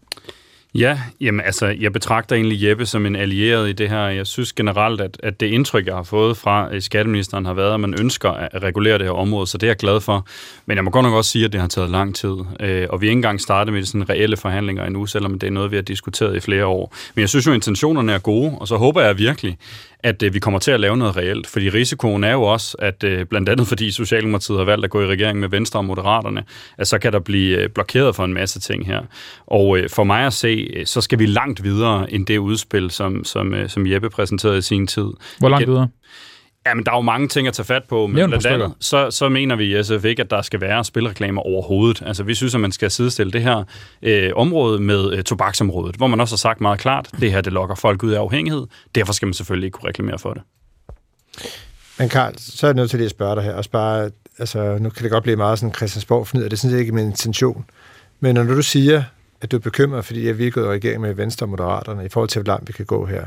Ja, 0.75 0.99
jamen 1.21 1.41
altså, 1.45 1.67
jeg 1.67 1.93
betragter 1.93 2.35
egentlig 2.35 2.67
Jeppe 2.67 2.85
som 2.85 3.05
en 3.05 3.15
allieret 3.15 3.69
i 3.69 3.71
det 3.71 3.89
her. 3.89 4.07
Jeg 4.07 4.27
synes 4.27 4.53
generelt, 4.53 5.01
at, 5.01 5.17
at 5.23 5.39
det 5.39 5.47
indtryk, 5.47 5.85
jeg 5.85 5.95
har 5.95 6.03
fået 6.03 6.37
fra 6.37 6.73
øh, 6.73 6.81
skatteministeren, 6.81 7.45
har 7.45 7.53
været, 7.53 7.73
at 7.73 7.79
man 7.79 7.95
ønsker 7.99 8.29
at 8.29 8.63
regulere 8.63 8.97
det 8.97 9.05
her 9.05 9.13
område, 9.13 9.47
så 9.47 9.57
det 9.57 9.67
er 9.67 9.69
jeg 9.69 9.77
glad 9.77 10.01
for. 10.01 10.27
Men 10.65 10.75
jeg 10.75 10.83
må 10.83 10.89
godt 10.89 11.03
nok 11.03 11.13
også 11.13 11.31
sige, 11.31 11.45
at 11.45 11.53
det 11.53 11.61
har 11.61 11.67
taget 11.67 11.89
lang 11.89 12.15
tid, 12.15 12.35
øh, 12.59 12.87
og 12.89 13.01
vi 13.01 13.05
er 13.05 13.09
ikke 13.09 13.17
engang 13.17 13.41
startet 13.41 13.73
med 13.73 13.83
sådan 13.83 14.09
reelle 14.09 14.37
forhandlinger 14.37 14.85
endnu, 14.85 15.05
selvom 15.05 15.39
det 15.39 15.47
er 15.47 15.51
noget, 15.51 15.71
vi 15.71 15.75
har 15.75 15.83
diskuteret 15.83 16.35
i 16.35 16.39
flere 16.39 16.65
år. 16.65 16.95
Men 17.15 17.21
jeg 17.21 17.29
synes 17.29 17.45
jo, 17.45 17.51
at 17.51 17.55
intentionerne 17.55 18.13
er 18.13 18.19
gode, 18.19 18.57
og 18.59 18.67
så 18.67 18.77
håber 18.77 19.01
jeg 19.01 19.17
virkelig, 19.17 19.57
at 20.03 20.23
øh, 20.23 20.33
vi 20.33 20.39
kommer 20.39 20.59
til 20.59 20.71
at 20.71 20.79
lave 20.79 20.97
noget 20.97 21.17
reelt. 21.17 21.47
Fordi 21.47 21.69
risikoen 21.69 22.23
er 22.23 22.31
jo 22.31 22.43
også, 22.43 22.75
at 22.79 23.03
øh, 23.03 23.25
blandt 23.25 23.49
andet 23.49 23.67
fordi 23.67 23.91
Socialdemokratiet 23.91 24.57
har 24.57 24.65
valgt 24.65 24.85
at 24.85 24.91
gå 24.91 25.01
i 25.01 25.05
regering 25.05 25.39
med 25.39 25.49
Venstre 25.49 25.79
og 25.79 25.85
Moderaterne, 25.85 26.43
at 26.77 26.87
så 26.87 26.97
kan 26.97 27.13
der 27.13 27.19
blive 27.19 27.57
øh, 27.57 27.69
blokeret 27.69 28.15
for 28.15 28.25
en 28.25 28.33
masse 28.33 28.59
ting 28.59 28.85
her. 28.85 29.01
Og 29.47 29.77
øh, 29.77 29.89
for 29.89 30.03
mig 30.03 30.25
at 30.25 30.33
se, 30.33 30.71
øh, 30.75 30.85
så 30.85 31.01
skal 31.01 31.19
vi 31.19 31.25
langt 31.25 31.63
videre 31.63 32.13
end 32.13 32.25
det 32.25 32.37
udspil, 32.37 32.91
som, 32.91 33.23
som, 33.23 33.53
øh, 33.53 33.69
som 33.69 33.87
Jeppe 33.87 34.09
præsenterede 34.09 34.57
i 34.57 34.61
sin 34.61 34.87
tid. 34.87 35.07
Hvor 35.39 35.49
langt 35.49 35.67
videre? 35.67 35.87
Ja, 36.65 36.73
men 36.73 36.85
der 36.85 36.91
er 36.91 36.95
jo 36.95 37.01
mange 37.01 37.27
ting 37.27 37.47
at 37.47 37.53
tage 37.53 37.65
fat 37.65 37.83
på, 37.83 38.07
men 38.07 38.29
blandt 38.29 38.45
andet, 38.45 38.73
så, 38.79 39.11
så 39.11 39.29
mener 39.29 39.55
vi 39.55 39.79
i 39.79 39.83
SF 39.83 40.05
ikke, 40.05 40.21
at 40.21 40.31
der 40.31 40.41
skal 40.41 40.61
være 40.61 40.83
spilreklamer 40.83 41.41
overhovedet. 41.41 42.03
Altså, 42.05 42.23
vi 42.23 42.35
synes, 42.35 42.55
at 42.55 42.61
man 42.61 42.71
skal 42.71 42.91
sidestille 42.91 43.31
det 43.31 43.41
her 43.41 43.63
øh, 44.01 44.31
område 44.35 44.79
med 44.79 45.13
øh, 45.13 45.23
tobaksområdet, 45.23 45.95
hvor 45.95 46.07
man 46.07 46.19
også 46.19 46.33
har 46.33 46.37
sagt 46.37 46.61
meget 46.61 46.79
klart, 46.79 47.09
det 47.19 47.31
her, 47.31 47.41
det 47.41 47.53
lokker 47.53 47.75
folk 47.75 48.03
ud 48.03 48.11
af 48.11 48.19
afhængighed. 48.19 48.67
Derfor 48.95 49.13
skal 49.13 49.25
man 49.25 49.33
selvfølgelig 49.33 49.67
ikke 49.67 49.75
kunne 49.75 49.89
reklamere 49.89 50.19
for 50.19 50.33
det. 50.33 50.41
Men 51.99 52.09
Karl, 52.09 52.33
så 52.37 52.67
er 52.67 52.69
jeg 52.69 52.75
nødt 52.75 52.89
til 52.89 52.99
lige 52.99 53.05
at 53.05 53.11
spørge 53.11 53.35
dig 53.35 53.43
her. 53.43 53.53
Også 53.53 53.69
bare, 53.69 54.11
altså, 54.39 54.77
nu 54.79 54.89
kan 54.89 55.03
det 55.03 55.11
godt 55.11 55.23
blive 55.23 55.37
meget 55.37 55.59
sådan 55.59 55.75
Christiansborg 55.75 56.27
fnid, 56.27 56.43
og 56.43 56.51
det 56.51 56.59
synes 56.59 56.71
jeg 56.71 56.79
ikke 56.79 56.89
er 56.89 56.93
min 56.95 57.05
intention. 57.05 57.65
Men 58.19 58.35
når 58.35 58.43
du 58.43 58.61
siger, 58.61 59.03
at 59.41 59.51
du 59.51 59.57
er 59.57 59.61
bekymret, 59.61 60.05
fordi 60.05 60.27
jeg 60.27 60.37
vi 60.37 60.47
er 60.47 60.51
gået 60.51 60.65
i 60.65 60.69
regering 60.69 61.01
med 61.01 61.13
Venstre 61.13 61.45
og 61.45 61.49
Moderaterne, 61.49 62.05
i 62.05 62.09
forhold 62.09 62.29
til, 62.29 62.41
hvor 62.41 62.47
langt 62.47 62.67
vi 62.67 62.73
kan 62.73 62.85
gå 62.85 63.05
her, 63.05 63.25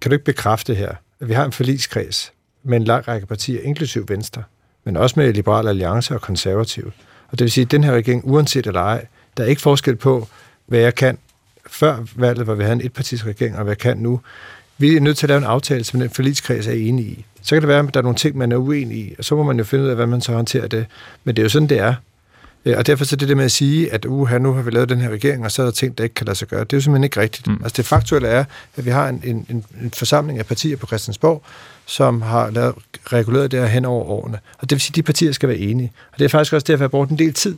kan 0.00 0.10
du 0.10 0.14
ikke 0.14 0.24
bekræfte 0.24 0.74
her, 0.74 0.94
vi 1.20 1.32
har 1.32 1.44
en 1.44 1.52
forligskreds 1.52 2.32
med 2.62 2.76
en 2.76 2.84
lang 2.84 3.08
række 3.08 3.26
partier, 3.26 3.60
inklusiv 3.62 4.08
Venstre, 4.08 4.42
men 4.84 4.96
også 4.96 5.20
med 5.20 5.32
Liberal 5.32 5.68
Alliance 5.68 6.14
og 6.14 6.20
Konservative. 6.20 6.92
Og 7.30 7.38
det 7.38 7.44
vil 7.44 7.50
sige, 7.50 7.64
at 7.64 7.70
den 7.70 7.84
her 7.84 7.92
regering, 7.92 8.22
uanset 8.24 8.66
eller 8.66 8.80
ej, 8.80 9.06
der 9.36 9.44
er 9.44 9.48
ikke 9.48 9.62
forskel 9.62 9.96
på, 9.96 10.28
hvad 10.66 10.80
jeg 10.80 10.94
kan 10.94 11.18
før 11.66 12.04
valget, 12.16 12.44
hvor 12.44 12.54
vi 12.54 12.62
havde 12.62 12.72
en 12.72 12.84
etpartisregering, 12.84 13.56
og 13.56 13.62
hvad 13.62 13.70
jeg 13.70 13.78
kan 13.78 13.96
nu. 13.96 14.20
Vi 14.78 14.96
er 14.96 15.00
nødt 15.00 15.18
til 15.18 15.26
at 15.26 15.28
lave 15.28 15.38
en 15.38 15.44
aftale, 15.44 15.84
som 15.84 16.00
den 16.00 16.10
forligskreds 16.10 16.66
er 16.66 16.72
enige 16.72 17.08
i. 17.08 17.24
Så 17.42 17.54
kan 17.54 17.62
det 17.62 17.68
være, 17.68 17.78
at 17.78 17.94
der 17.94 18.00
er 18.00 18.02
nogle 18.02 18.16
ting, 18.16 18.36
man 18.36 18.52
er 18.52 18.56
uenig 18.56 18.98
i, 18.98 19.14
og 19.18 19.24
så 19.24 19.36
må 19.36 19.42
man 19.42 19.58
jo 19.58 19.64
finde 19.64 19.84
ud 19.84 19.88
af, 19.88 19.96
hvad 19.96 20.06
man 20.06 20.20
så 20.20 20.32
håndterer 20.32 20.66
det. 20.66 20.86
Men 21.24 21.36
det 21.36 21.42
er 21.42 21.44
jo 21.44 21.48
sådan, 21.48 21.68
det 21.68 21.78
er. 21.78 21.94
Øh, 22.64 22.78
Og 22.78 22.86
derfor 22.86 23.04
så 23.04 23.16
det 23.16 23.28
der 23.28 23.34
med 23.34 23.44
at 23.44 23.52
sige, 23.52 23.92
at 23.92 24.04
uh, 24.04 24.32
nu 24.32 24.52
har 24.52 24.62
vi 24.62 24.70
lavet 24.70 24.88
den 24.88 25.00
her 25.00 25.10
regering, 25.10 25.44
og 25.44 25.52
så 25.52 25.62
er 25.62 25.66
der 25.66 25.72
ting, 25.72 25.98
der 25.98 26.04
ikke 26.04 26.14
kan 26.14 26.26
lade 26.26 26.38
sig 26.38 26.48
gøre, 26.48 26.60
det 26.60 26.72
er 26.72 26.76
jo 26.76 26.80
simpelthen 26.80 27.04
ikke 27.04 27.20
rigtigt. 27.20 27.46
Mm. 27.46 27.60
Altså 27.62 27.76
det 27.76 27.86
faktuelle 27.86 28.28
er, 28.28 28.44
at 28.76 28.84
vi 28.84 28.90
har 28.90 29.08
en, 29.08 29.20
en, 29.24 29.46
en, 29.50 29.64
en 29.82 29.90
forsamling 29.90 30.38
af 30.38 30.46
partier 30.46 30.76
på 30.76 30.86
Christiansborg, 30.86 31.42
som 31.86 32.22
har 32.22 32.50
lavet, 32.50 32.74
reguleret 33.12 33.50
det 33.50 33.60
her 33.60 33.66
hen 33.66 33.84
over 33.84 34.04
årene. 34.04 34.38
Og 34.58 34.70
det 34.70 34.76
vil 34.76 34.80
sige, 34.80 34.92
at 34.92 34.96
de 34.96 35.02
partier 35.02 35.32
skal 35.32 35.48
være 35.48 35.58
enige. 35.58 35.92
Og 36.12 36.18
det 36.18 36.24
er 36.24 36.28
faktisk 36.28 36.52
også 36.52 36.64
derfor, 36.64 36.82
jeg 36.82 36.86
har 36.86 36.88
brugt 36.88 37.10
en 37.10 37.18
del 37.18 37.32
tid 37.32 37.56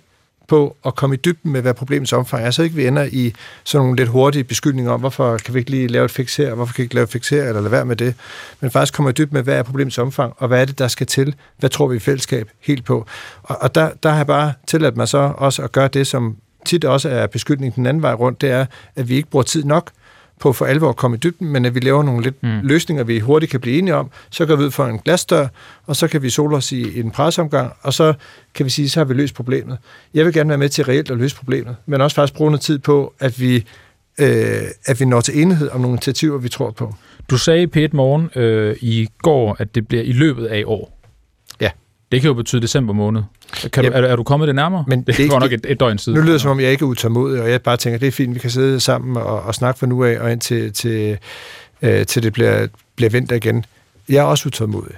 på 0.53 0.77
at 0.87 0.95
komme 0.95 1.17
i 1.17 1.19
dybden 1.25 1.53
med, 1.53 1.63
hvad 1.63 1.75
problemets 1.75 2.13
omfang 2.13 2.45
er, 2.45 2.51
så 2.51 2.63
ikke 2.63 2.77
vi 2.77 2.87
ender 2.87 3.09
i 3.13 3.35
sådan 3.65 3.85
nogle 3.85 3.97
lidt 3.97 4.09
hurtige 4.09 4.45
beskyldninger 4.45 4.93
om, 4.93 5.01
hvorfor 5.01 5.39
kan 5.39 5.55
vi 5.55 5.59
ikke 5.59 5.71
lige 5.71 5.89
lave 5.89 6.05
et 6.05 6.11
fix 6.11 6.37
her, 6.37 6.55
hvorfor 6.55 6.75
kan 6.75 6.79
vi 6.79 6.83
ikke 6.83 6.95
lave 6.95 7.03
et 7.03 7.11
fix 7.11 7.29
her, 7.29 7.45
eller 7.45 7.61
lade 7.61 7.71
være 7.71 7.85
med 7.85 7.97
det, 7.97 8.15
men 8.61 8.71
faktisk 8.71 8.95
kommer 8.95 9.11
i 9.11 9.13
dybden 9.13 9.35
med, 9.35 9.43
hvad 9.43 9.59
er 9.59 9.63
problemets 9.63 9.99
omfang, 9.99 10.33
og 10.37 10.49
hvad 10.49 10.61
er 10.61 10.65
det, 10.65 10.79
der 10.79 10.89
skal 10.89 11.07
til, 11.07 11.35
hvad 11.59 11.71
tror 11.71 11.87
vi 11.87 11.97
i 11.97 11.99
fællesskab 11.99 12.49
helt 12.61 12.85
på. 12.85 13.07
Og, 13.43 13.63
og 13.63 13.75
der, 13.75 13.91
der 14.03 14.09
har 14.09 14.17
jeg 14.17 14.27
bare 14.27 14.53
tilladt 14.67 14.97
mig 14.97 15.09
så 15.09 15.33
også 15.37 15.63
at 15.63 15.73
gøre 15.73 15.89
det, 15.89 16.07
som 16.07 16.37
tit 16.65 16.85
også 16.85 17.09
er 17.09 17.27
beskyldning 17.27 17.75
den 17.75 17.87
anden 17.87 18.03
vej 18.03 18.13
rundt, 18.13 18.41
det 18.41 18.51
er, 18.51 18.67
at 18.97 19.09
vi 19.09 19.15
ikke 19.15 19.31
bruger 19.31 19.43
tid 19.43 19.65
nok 19.65 19.91
på 20.43 20.53
for 20.53 20.65
alvor 20.65 20.89
at 20.89 20.97
komme 20.97 21.17
i 21.17 21.21
dybden, 21.21 21.49
men 21.49 21.65
at 21.65 21.75
vi 21.75 21.81
laver 21.81 22.03
nogle 22.03 22.23
lidt 22.23 22.43
mm. 22.43 22.61
løsninger, 22.63 23.05
vi 23.05 23.19
hurtigt 23.19 23.51
kan 23.51 23.61
blive 23.61 23.79
enige 23.79 23.95
om. 23.95 24.11
Så 24.31 24.47
går 24.47 24.57
vi 24.57 24.65
ud 24.65 24.71
for 24.71 24.87
en 24.87 24.99
glasdør, 24.99 25.47
og 25.87 25.97
så 25.97 26.09
kan 26.09 26.23
vi 26.23 26.31
sole 26.31 26.57
os 26.57 26.73
i 26.73 27.01
en 27.01 27.11
presseomgang, 27.11 27.73
og 27.83 27.95
så 27.95 28.15
kan 28.55 28.67
vi 28.67 28.71
sige, 28.71 28.89
så 28.89 29.01
har 29.01 29.05
vi 29.05 29.15
løst 29.15 29.35
problemet. 29.35 29.79
Jeg 30.15 30.25
vil 30.25 30.33
gerne 30.33 30.49
være 30.49 30.59
med 30.59 30.69
til 30.69 30.85
reelt 30.85 31.11
at 31.11 31.17
løse 31.17 31.37
problemet, 31.37 31.77
men 31.87 32.01
også 32.01 32.15
faktisk 32.15 32.35
bruge 32.35 32.51
noget 32.51 32.61
tid 32.61 32.79
på, 32.79 33.15
at 33.21 33.41
vi, 33.41 33.57
øh, 34.19 34.63
at 34.85 35.01
vi 35.01 35.05
når 35.05 35.21
til 35.21 35.43
enighed 35.43 35.69
om 35.69 35.81
nogle 35.81 35.95
initiativer, 35.95 36.39
vi 36.39 36.49
tror 36.49 36.71
på. 36.71 36.95
Du 37.31 37.39
sagde 37.39 37.63
i 37.63 37.87
P1 37.87 37.89
Morgen 37.93 38.31
øh, 38.37 38.77
i 38.81 39.09
går, 39.19 39.57
at 39.59 39.75
det 39.75 39.89
bliver 39.89 40.03
i 40.03 40.13
løbet 40.13 40.47
af 40.47 40.63
år. 40.67 41.02
Det 42.13 42.21
kan 42.21 42.29
jo 42.29 42.35
betyde 42.35 42.63
december 42.63 42.93
måned. 42.95 43.23
Kan 43.53 43.71
du, 43.85 43.91
Jamen, 43.91 44.05
er, 44.05 44.09
er 44.09 44.17
du 44.17 44.23
kommet 44.23 44.47
det 44.47 44.55
nærmere? 44.55 44.85
men 44.89 45.03
det, 45.03 45.17
det- 45.17 45.31
var 45.33 45.39
nok 45.39 45.53
et, 45.53 45.67
et 45.69 45.81
døgn 45.81 45.99
siden. 45.99 46.19
Nu 46.19 46.23
lyder 46.23 46.33
det, 46.35 46.41
som 46.41 46.51
om 46.51 46.61
jeg 46.61 46.71
ikke 46.71 46.83
er 46.83 46.87
utålmodig, 46.87 47.43
og 47.43 47.51
jeg 47.51 47.63
bare 47.63 47.77
tænker, 47.77 47.99
det 47.99 48.09
er 48.09 48.13
fint, 48.13 48.35
vi 48.35 48.39
kan 48.41 48.51
sidde 48.51 48.81
sammen 48.81 49.17
og, 49.17 49.43
og 49.43 49.55
snakke 49.55 49.79
fra 49.81 49.87
nu 49.87 50.05
af, 50.05 50.19
og 50.21 50.33
indtil 50.33 50.73
til, 50.73 51.19
øh, 51.83 52.07
til 52.07 52.23
det 52.23 52.33
bliver, 52.33 52.67
bliver 52.97 53.11
vinter 53.11 53.37
igen. 53.37 53.65
Jeg 54.09 54.17
er 54.19 54.23
også 54.23 54.47
utålmodig. 54.49 54.95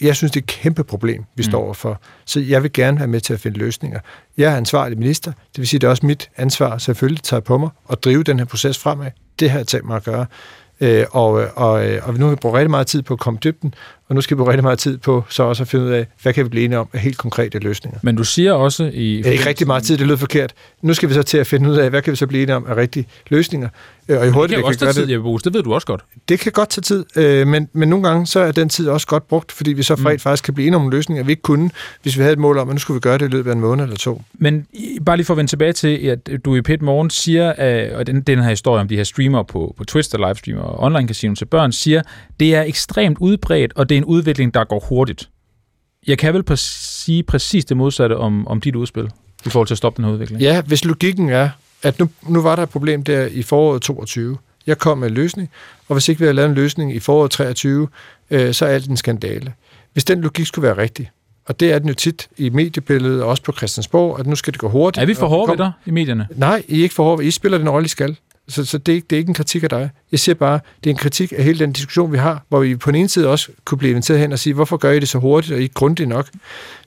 Jeg 0.00 0.16
synes, 0.16 0.32
det 0.32 0.40
er 0.40 0.42
et 0.42 0.46
kæmpe 0.46 0.84
problem, 0.84 1.24
vi 1.36 1.42
står 1.42 1.64
overfor. 1.64 2.00
Så 2.24 2.40
jeg 2.40 2.62
vil 2.62 2.72
gerne 2.72 2.98
være 2.98 3.08
med 3.08 3.20
til 3.20 3.34
at 3.34 3.40
finde 3.40 3.58
løsninger. 3.58 4.00
Jeg 4.36 4.52
er 4.52 4.56
ansvarlig 4.56 4.98
minister, 4.98 5.30
det 5.32 5.58
vil 5.58 5.68
sige, 5.68 5.80
det 5.80 5.86
er 5.86 5.90
også 5.90 6.06
mit 6.06 6.28
ansvar, 6.36 6.78
selvfølgelig 6.78 7.22
tager 7.22 7.40
på 7.40 7.58
mig, 7.58 7.68
at 7.90 8.04
drive 8.04 8.22
den 8.22 8.38
her 8.38 8.46
proces 8.46 8.78
fremad. 8.78 9.10
Det 9.40 9.50
har 9.50 9.58
jeg 9.58 9.66
tænkt 9.66 9.86
mig 9.86 9.96
at 9.96 10.04
gøre. 10.04 10.26
Øh, 10.80 11.04
og, 11.10 11.30
og, 11.56 11.70
og 12.02 12.14
nu 12.14 12.24
har 12.24 12.30
vi 12.30 12.36
brugt 12.36 12.54
rigtig 12.56 12.70
meget 12.70 12.86
tid 12.86 13.02
på 13.02 13.14
at 13.14 13.20
komme 13.20 13.38
dybden, 13.44 13.74
og 14.08 14.14
nu 14.14 14.20
skal 14.20 14.36
vi 14.36 14.38
bruge 14.38 14.50
rigtig 14.50 14.62
meget 14.62 14.78
tid 14.78 14.98
på 14.98 15.24
så 15.28 15.42
også 15.42 15.62
at 15.62 15.68
finde 15.68 15.84
ud 15.84 15.90
af, 15.90 16.06
hvad 16.22 16.32
kan 16.32 16.44
vi 16.44 16.48
blive 16.48 16.64
enige 16.64 16.78
om 16.78 16.88
af 16.92 17.00
helt 17.00 17.18
konkrete 17.18 17.58
løsninger. 17.58 17.98
Men 18.02 18.16
du 18.16 18.24
siger 18.24 18.52
også 18.52 18.90
i... 18.92 19.16
Det 19.16 19.26
er 19.26 19.30
ikke 19.30 19.46
rigtig 19.46 19.66
meget 19.66 19.82
tid, 19.82 19.98
det 19.98 20.06
lød 20.06 20.16
forkert. 20.16 20.52
Nu 20.82 20.94
skal 20.94 21.08
vi 21.08 21.14
så 21.14 21.22
til 21.22 21.38
at 21.38 21.46
finde 21.46 21.70
ud 21.70 21.76
af, 21.76 21.90
hvad 21.90 22.02
kan 22.02 22.10
vi 22.10 22.16
så 22.16 22.26
blive 22.26 22.42
enige 22.42 22.56
om 22.56 22.66
af 22.68 22.76
rigtige 22.76 23.06
løsninger. 23.28 23.68
Øh, 24.08 24.18
Og 24.18 24.22
i 24.22 24.26
det 24.26 24.34
hurtigt, 24.34 24.50
kan 24.50 24.58
vi 24.58 24.60
jo 24.60 24.66
også 24.66 24.78
kan 24.78 24.86
tage 24.86 24.92
tid, 24.92 25.06
det, 25.06 25.12
Jeppe 25.12 25.22
Brugs. 25.22 25.42
Det 25.42 25.54
ved 25.54 25.62
du 25.62 25.74
også 25.74 25.86
godt. 25.86 26.04
det 26.28 26.40
kan 26.40 26.52
godt 26.52 26.68
tage 26.68 26.82
tid, 26.82 27.04
øh, 27.16 27.46
men, 27.46 27.68
men 27.72 27.88
nogle 27.88 28.08
gange 28.08 28.26
så 28.26 28.40
er 28.40 28.52
den 28.52 28.68
tid 28.68 28.88
også 28.88 29.06
godt 29.06 29.28
brugt, 29.28 29.52
fordi 29.52 29.72
vi 29.72 29.82
så 29.82 29.96
fredt 29.96 30.22
faktisk 30.22 30.44
kan 30.44 30.54
blive 30.54 30.66
enige 30.66 30.80
om 30.80 30.90
løsninger, 30.90 31.24
vi 31.24 31.32
ikke 31.32 31.42
kunne, 31.42 31.70
hvis 32.02 32.16
vi 32.16 32.20
havde 32.22 32.32
et 32.32 32.38
mål 32.38 32.58
om, 32.58 32.68
at 32.68 32.74
nu 32.74 32.78
skulle 32.78 32.94
vi 32.94 33.00
gøre 33.00 33.18
det 33.18 33.24
i 33.24 33.28
løbet 33.28 33.50
af 33.50 33.54
en 33.54 33.60
måned 33.60 33.84
eller 33.84 33.96
to. 33.96 34.22
Men 34.34 34.66
bare 35.06 35.16
lige 35.16 35.26
for 35.26 35.34
at 35.34 35.38
vende 35.38 35.50
tilbage 35.50 35.72
til, 35.72 36.18
at 36.26 36.44
du 36.44 36.56
i 36.56 36.62
Pit 36.62 36.82
Morgen 36.82 37.10
siger, 37.10 37.52
øh, 37.58 37.98
og 37.98 38.06
den, 38.06 38.20
den 38.20 38.42
her 38.42 38.50
historie 38.50 38.80
om 38.80 38.88
de 38.88 38.96
her 38.96 39.04
streamer 39.04 39.42
på, 39.42 39.74
på 39.78 39.84
Twitch, 39.84 40.12
der 40.12 40.18
livestreamer 40.28 40.62
og 40.62 40.82
online 40.82 41.08
casino 41.08 41.34
til 41.34 41.44
børn, 41.44 41.72
siger, 41.72 42.02
det 42.40 42.54
er 42.54 42.62
ekstremt 42.62 43.18
udbredt, 43.20 43.72
og 43.76 43.88
det 43.88 43.93
er 43.94 43.98
en 43.98 44.04
udvikling, 44.04 44.54
der 44.54 44.64
går 44.64 44.84
hurtigt. 44.88 45.28
Jeg 46.06 46.18
kan 46.18 46.34
vel 46.34 46.42
præ- 46.50 46.54
sige 46.56 47.22
præcis 47.22 47.64
det 47.64 47.76
modsatte 47.76 48.16
om, 48.16 48.46
om 48.48 48.60
dit 48.60 48.76
udspil, 48.76 49.10
i 49.46 49.48
forhold 49.50 49.66
til 49.66 49.74
at 49.74 49.78
stoppe 49.78 49.96
den 49.96 50.04
her 50.04 50.12
udvikling. 50.12 50.40
Ja, 50.42 50.62
hvis 50.62 50.84
logikken 50.84 51.28
er, 51.28 51.48
at 51.82 51.98
nu, 51.98 52.08
nu 52.28 52.42
var 52.42 52.56
der 52.56 52.62
et 52.62 52.68
problem 52.70 53.02
der 53.02 53.26
i 53.26 53.42
foråret 53.42 53.82
22. 53.82 54.38
Jeg 54.66 54.78
kom 54.78 54.98
med 54.98 55.08
en 55.08 55.14
løsning, 55.14 55.50
og 55.88 55.94
hvis 55.94 56.08
ikke 56.08 56.18
vi 56.18 56.24
havde 56.24 56.34
lavet 56.34 56.48
en 56.48 56.54
løsning 56.54 56.94
i 56.94 56.98
foråret 57.00 57.30
23, 57.30 57.88
øh, 58.30 58.54
så 58.54 58.66
er 58.66 58.70
alt 58.70 58.86
en 58.86 58.96
skandale. 58.96 59.52
Hvis 59.92 60.04
den 60.04 60.20
logik 60.20 60.46
skulle 60.46 60.66
være 60.68 60.78
rigtig, 60.78 61.10
og 61.46 61.60
det 61.60 61.72
er 61.72 61.78
den 61.78 61.88
jo 61.88 61.94
tit 61.94 62.28
i 62.36 62.50
mediebilledet, 62.50 63.22
og 63.22 63.28
også 63.28 63.42
på 63.42 63.52
Christiansborg, 63.52 64.20
at 64.20 64.26
nu 64.26 64.34
skal 64.36 64.52
det 64.52 64.60
gå 64.60 64.68
hurtigt. 64.68 65.02
Er 65.02 65.06
vi 65.06 65.14
for 65.14 65.26
hårde 65.26 65.46
kom- 65.46 65.58
ved 65.58 65.64
dig 65.64 65.72
i 65.86 65.90
medierne? 65.90 66.28
Nej, 66.36 66.62
I 66.68 66.78
er 66.78 66.82
ikke 66.82 66.94
for 66.94 67.04
hårde. 67.04 67.24
I 67.26 67.30
spiller 67.30 67.58
den 67.58 67.68
rolle, 67.68 67.84
I 67.84 67.88
skal. 67.88 68.16
Så, 68.48 68.64
så 68.64 68.78
det, 68.78 68.92
er 68.92 68.96
ikke, 68.96 69.06
det 69.10 69.16
er 69.16 69.18
ikke 69.18 69.28
en 69.28 69.34
kritik 69.34 69.62
af 69.62 69.68
dig. 69.68 69.90
Jeg 70.12 70.20
siger 70.20 70.34
bare, 70.34 70.60
det 70.84 70.90
er 70.90 70.94
en 70.94 70.96
kritik 70.96 71.32
af 71.36 71.44
hele 71.44 71.58
den 71.58 71.72
diskussion, 71.72 72.12
vi 72.12 72.18
har, 72.18 72.42
hvor 72.48 72.60
vi 72.60 72.76
på 72.76 72.90
den 72.90 73.00
ene 73.00 73.08
side 73.08 73.28
også 73.28 73.48
kunne 73.64 73.78
blive 73.78 73.90
inviteret 73.90 74.20
hen 74.20 74.32
og 74.32 74.38
sige, 74.38 74.54
hvorfor 74.54 74.76
gør 74.76 74.90
I 74.90 75.00
det 75.00 75.08
så 75.08 75.18
hurtigt 75.18 75.54
og 75.54 75.60
ikke 75.60 75.74
grundigt 75.74 76.08
nok? 76.08 76.28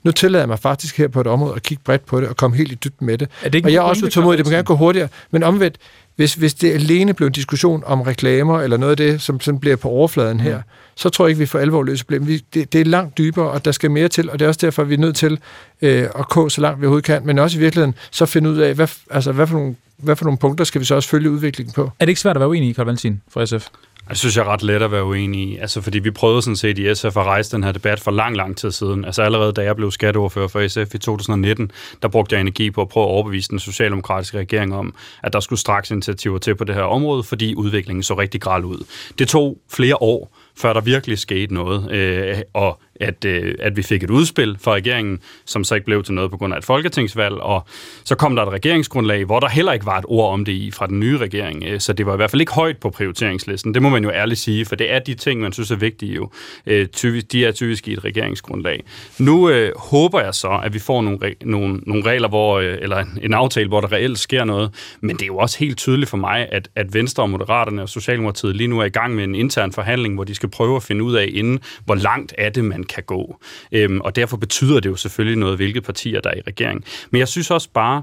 Nu 0.04 0.12
tillader 0.12 0.42
jeg 0.42 0.48
mig 0.48 0.58
faktisk 0.58 0.98
her 0.98 1.08
på 1.08 1.20
et 1.20 1.26
område 1.26 1.54
at 1.56 1.62
kigge 1.62 1.82
bredt 1.84 2.06
på 2.06 2.20
det 2.20 2.28
og 2.28 2.36
komme 2.36 2.56
helt 2.56 2.72
i 2.72 2.74
dybden 2.74 3.06
med 3.06 3.18
det. 3.18 3.28
Er 3.42 3.48
det 3.48 3.58
ikke 3.58 3.68
og 3.68 3.72
jeg 3.72 3.78
er 3.78 3.82
også 3.82 4.06
utålmodig, 4.06 4.38
det 4.38 4.46
må 4.46 4.50
gerne 4.50 4.64
gå 4.64 4.76
hurtigere. 4.76 5.08
Men 5.30 5.42
omvendt, 5.42 5.76
hvis, 6.16 6.34
hvis 6.34 6.54
det 6.54 6.72
alene 6.72 7.14
blev 7.14 7.26
en 7.26 7.32
diskussion 7.32 7.82
om 7.86 8.00
reklamer 8.00 8.60
eller 8.60 8.76
noget 8.76 8.90
af 8.90 8.96
det, 8.96 9.22
som 9.22 9.40
sådan 9.40 9.60
bliver 9.60 9.76
på 9.76 9.88
overfladen 9.88 10.40
her, 10.40 10.62
så 10.94 11.08
tror 11.08 11.26
jeg 11.26 11.30
ikke, 11.30 11.38
vi 11.38 11.46
for 11.46 11.58
alvor 11.58 11.82
løser 11.82 12.04
problemet. 12.04 12.54
Det, 12.54 12.72
det 12.72 12.80
er 12.80 12.84
langt 12.84 13.18
dybere, 13.18 13.50
og 13.50 13.64
der 13.64 13.72
skal 13.72 13.90
mere 13.90 14.08
til, 14.08 14.30
og 14.30 14.38
det 14.38 14.44
er 14.44 14.48
også 14.48 14.60
derfor, 14.62 14.84
vi 14.84 14.94
er 14.94 14.98
nødt 14.98 15.16
til 15.16 15.38
øh, 15.82 16.02
at 16.18 16.28
gå 16.28 16.48
så 16.48 16.60
langt 16.60 16.80
vi 16.80 16.86
overhovedet 16.86 17.04
kan, 17.04 17.26
men 17.26 17.38
også 17.38 17.58
i 17.58 17.60
virkeligheden 17.60 17.94
så 18.10 18.26
finde 18.26 18.50
ud 18.50 18.58
af, 18.58 18.74
hvad, 18.74 18.88
altså, 19.10 19.32
hvad, 19.32 19.46
for 19.46 19.54
nogle, 19.54 19.74
hvad 19.98 20.16
for 20.16 20.24
nogle 20.24 20.38
punkter 20.38 20.64
skal 20.64 20.80
vi 20.80 20.84
så 20.84 20.94
også 20.94 21.08
følge 21.08 21.30
udviklingen 21.30 21.72
på. 21.72 21.82
Er 21.82 22.04
det 22.04 22.08
ikke 22.08 22.20
svært 22.20 22.36
at 22.36 22.40
være 22.40 22.48
uenig 22.48 22.68
i, 22.68 22.74
Carl 22.74 22.84
Valentin 22.84 23.22
fra 23.28 23.46
SF? 23.46 23.68
Jeg 24.08 24.16
synes, 24.16 24.36
jeg 24.36 24.42
er 24.42 24.48
ret 24.48 24.62
let 24.62 24.82
at 24.82 24.92
være 24.92 25.04
uenig 25.04 25.40
i. 25.40 25.56
Altså, 25.56 25.80
fordi 25.80 25.98
vi 25.98 26.10
prøvede 26.10 26.42
sådan 26.42 26.56
set 26.56 26.78
i 26.78 26.94
SF 26.94 27.04
at 27.04 27.16
rejse 27.16 27.56
den 27.56 27.64
her 27.64 27.72
debat 27.72 28.00
for 28.00 28.10
lang, 28.10 28.36
lang 28.36 28.56
tid 28.56 28.70
siden. 28.70 29.04
Altså 29.04 29.22
allerede 29.22 29.52
da 29.52 29.62
jeg 29.62 29.76
blev 29.76 29.90
skatteordfører 29.90 30.48
for 30.48 30.68
SF 30.68 30.94
i 30.94 30.98
2019, 30.98 31.70
der 32.02 32.08
brugte 32.08 32.34
jeg 32.34 32.40
energi 32.40 32.70
på 32.70 32.80
at 32.80 32.88
prøve 32.88 33.06
at 33.06 33.10
overbevise 33.10 33.50
den 33.50 33.58
socialdemokratiske 33.58 34.38
regering 34.38 34.74
om, 34.74 34.94
at 35.22 35.32
der 35.32 35.40
skulle 35.40 35.58
straks 35.58 35.90
initiativer 35.90 36.38
til 36.38 36.54
på 36.54 36.64
det 36.64 36.74
her 36.74 36.82
område, 36.82 37.22
fordi 37.22 37.54
udviklingen 37.54 38.02
så 38.02 38.14
rigtig 38.14 38.40
gral 38.40 38.64
ud. 38.64 38.86
Det 39.18 39.28
tog 39.28 39.58
flere 39.70 39.96
år, 40.02 40.36
før 40.56 40.72
der 40.72 40.80
virkelig 40.80 41.18
skete 41.18 41.54
noget, 41.54 41.90
øh, 41.90 42.38
og 42.54 42.80
at, 43.00 43.24
øh, 43.24 43.54
at 43.58 43.76
vi 43.76 43.82
fik 43.82 44.02
et 44.02 44.10
udspil 44.10 44.56
fra 44.60 44.72
regeringen, 44.72 45.20
som 45.44 45.64
så 45.64 45.74
ikke 45.74 45.84
blev 45.84 46.02
til 46.02 46.14
noget 46.14 46.30
på 46.30 46.36
grund 46.36 46.54
af 46.54 46.58
et 46.58 46.64
folketingsvalg, 46.64 47.34
og 47.34 47.66
så 48.04 48.14
kom 48.14 48.36
der 48.36 48.42
et 48.42 48.52
regeringsgrundlag, 48.52 49.24
hvor 49.24 49.40
der 49.40 49.48
heller 49.48 49.72
ikke 49.72 49.86
var 49.86 49.98
et 49.98 50.04
ord 50.08 50.32
om 50.32 50.44
det 50.44 50.52
i 50.52 50.70
fra 50.70 50.86
den 50.86 51.00
nye 51.00 51.18
regering, 51.18 51.64
øh, 51.64 51.80
så 51.80 51.92
det 51.92 52.06
var 52.06 52.12
i 52.12 52.16
hvert 52.16 52.30
fald 52.30 52.40
ikke 52.40 52.52
højt 52.52 52.76
på 52.76 52.90
prioriteringslisten. 52.90 53.74
Det 53.74 53.82
må 53.82 53.88
man 53.88 54.04
jo 54.04 54.10
ærligt 54.10 54.40
sige, 54.40 54.64
for 54.64 54.76
det 54.76 54.92
er 54.92 54.98
de 54.98 55.14
ting, 55.14 55.40
man 55.40 55.52
synes 55.52 55.70
er 55.70 55.76
vigtige 55.76 56.14
jo. 56.14 56.30
Øh, 56.66 56.86
typisk, 56.86 57.32
de 57.32 57.44
er 57.44 57.52
typisk 57.52 57.88
i 57.88 57.92
et 57.92 58.04
regeringsgrundlag. 58.04 58.84
Nu 59.18 59.50
øh, 59.50 59.72
håber 59.76 60.20
jeg 60.20 60.34
så, 60.34 60.60
at 60.64 60.74
vi 60.74 60.78
får 60.78 61.02
nogle, 61.02 61.18
re- 61.26 61.36
nogle, 61.44 61.80
nogle 61.86 62.04
regler, 62.04 62.28
hvor, 62.28 62.58
øh, 62.58 62.78
eller 62.80 63.04
en, 63.22 63.34
aftale, 63.34 63.68
hvor 63.68 63.80
der 63.80 63.92
reelt 63.92 64.18
sker 64.18 64.44
noget, 64.44 64.96
men 65.00 65.16
det 65.16 65.22
er 65.22 65.26
jo 65.26 65.36
også 65.36 65.58
helt 65.58 65.78
tydeligt 65.78 66.10
for 66.10 66.16
mig, 66.16 66.48
at, 66.52 66.68
at 66.74 66.94
Venstre 66.94 67.22
og 67.22 67.30
Moderaterne 67.30 67.82
og 67.82 67.88
Socialdemokratiet 67.88 68.56
lige 68.56 68.68
nu 68.68 68.80
er 68.80 68.84
i 68.84 68.88
gang 68.88 69.14
med 69.14 69.24
en 69.24 69.34
intern 69.34 69.72
forhandling, 69.72 70.14
hvor 70.14 70.24
de 70.24 70.34
skal 70.34 70.48
prøve 70.48 70.76
at 70.76 70.82
finde 70.82 71.04
ud 71.04 71.14
af 71.14 71.30
inden, 71.32 71.60
hvor 71.84 71.94
langt 71.94 72.34
er 72.38 72.50
det, 72.50 72.64
man 72.64 72.84
kan 72.88 73.02
gå. 73.06 73.38
Øhm, 73.72 74.00
og 74.00 74.16
derfor 74.16 74.36
betyder 74.36 74.80
det 74.80 74.88
jo 74.88 74.96
selvfølgelig 74.96 75.38
noget, 75.38 75.56
hvilke 75.56 75.80
partier 75.80 76.20
der 76.20 76.30
er 76.30 76.34
i 76.36 76.42
regering. 76.46 76.84
Men 77.10 77.18
jeg 77.18 77.28
synes 77.28 77.50
også 77.50 77.68
bare, 77.74 78.02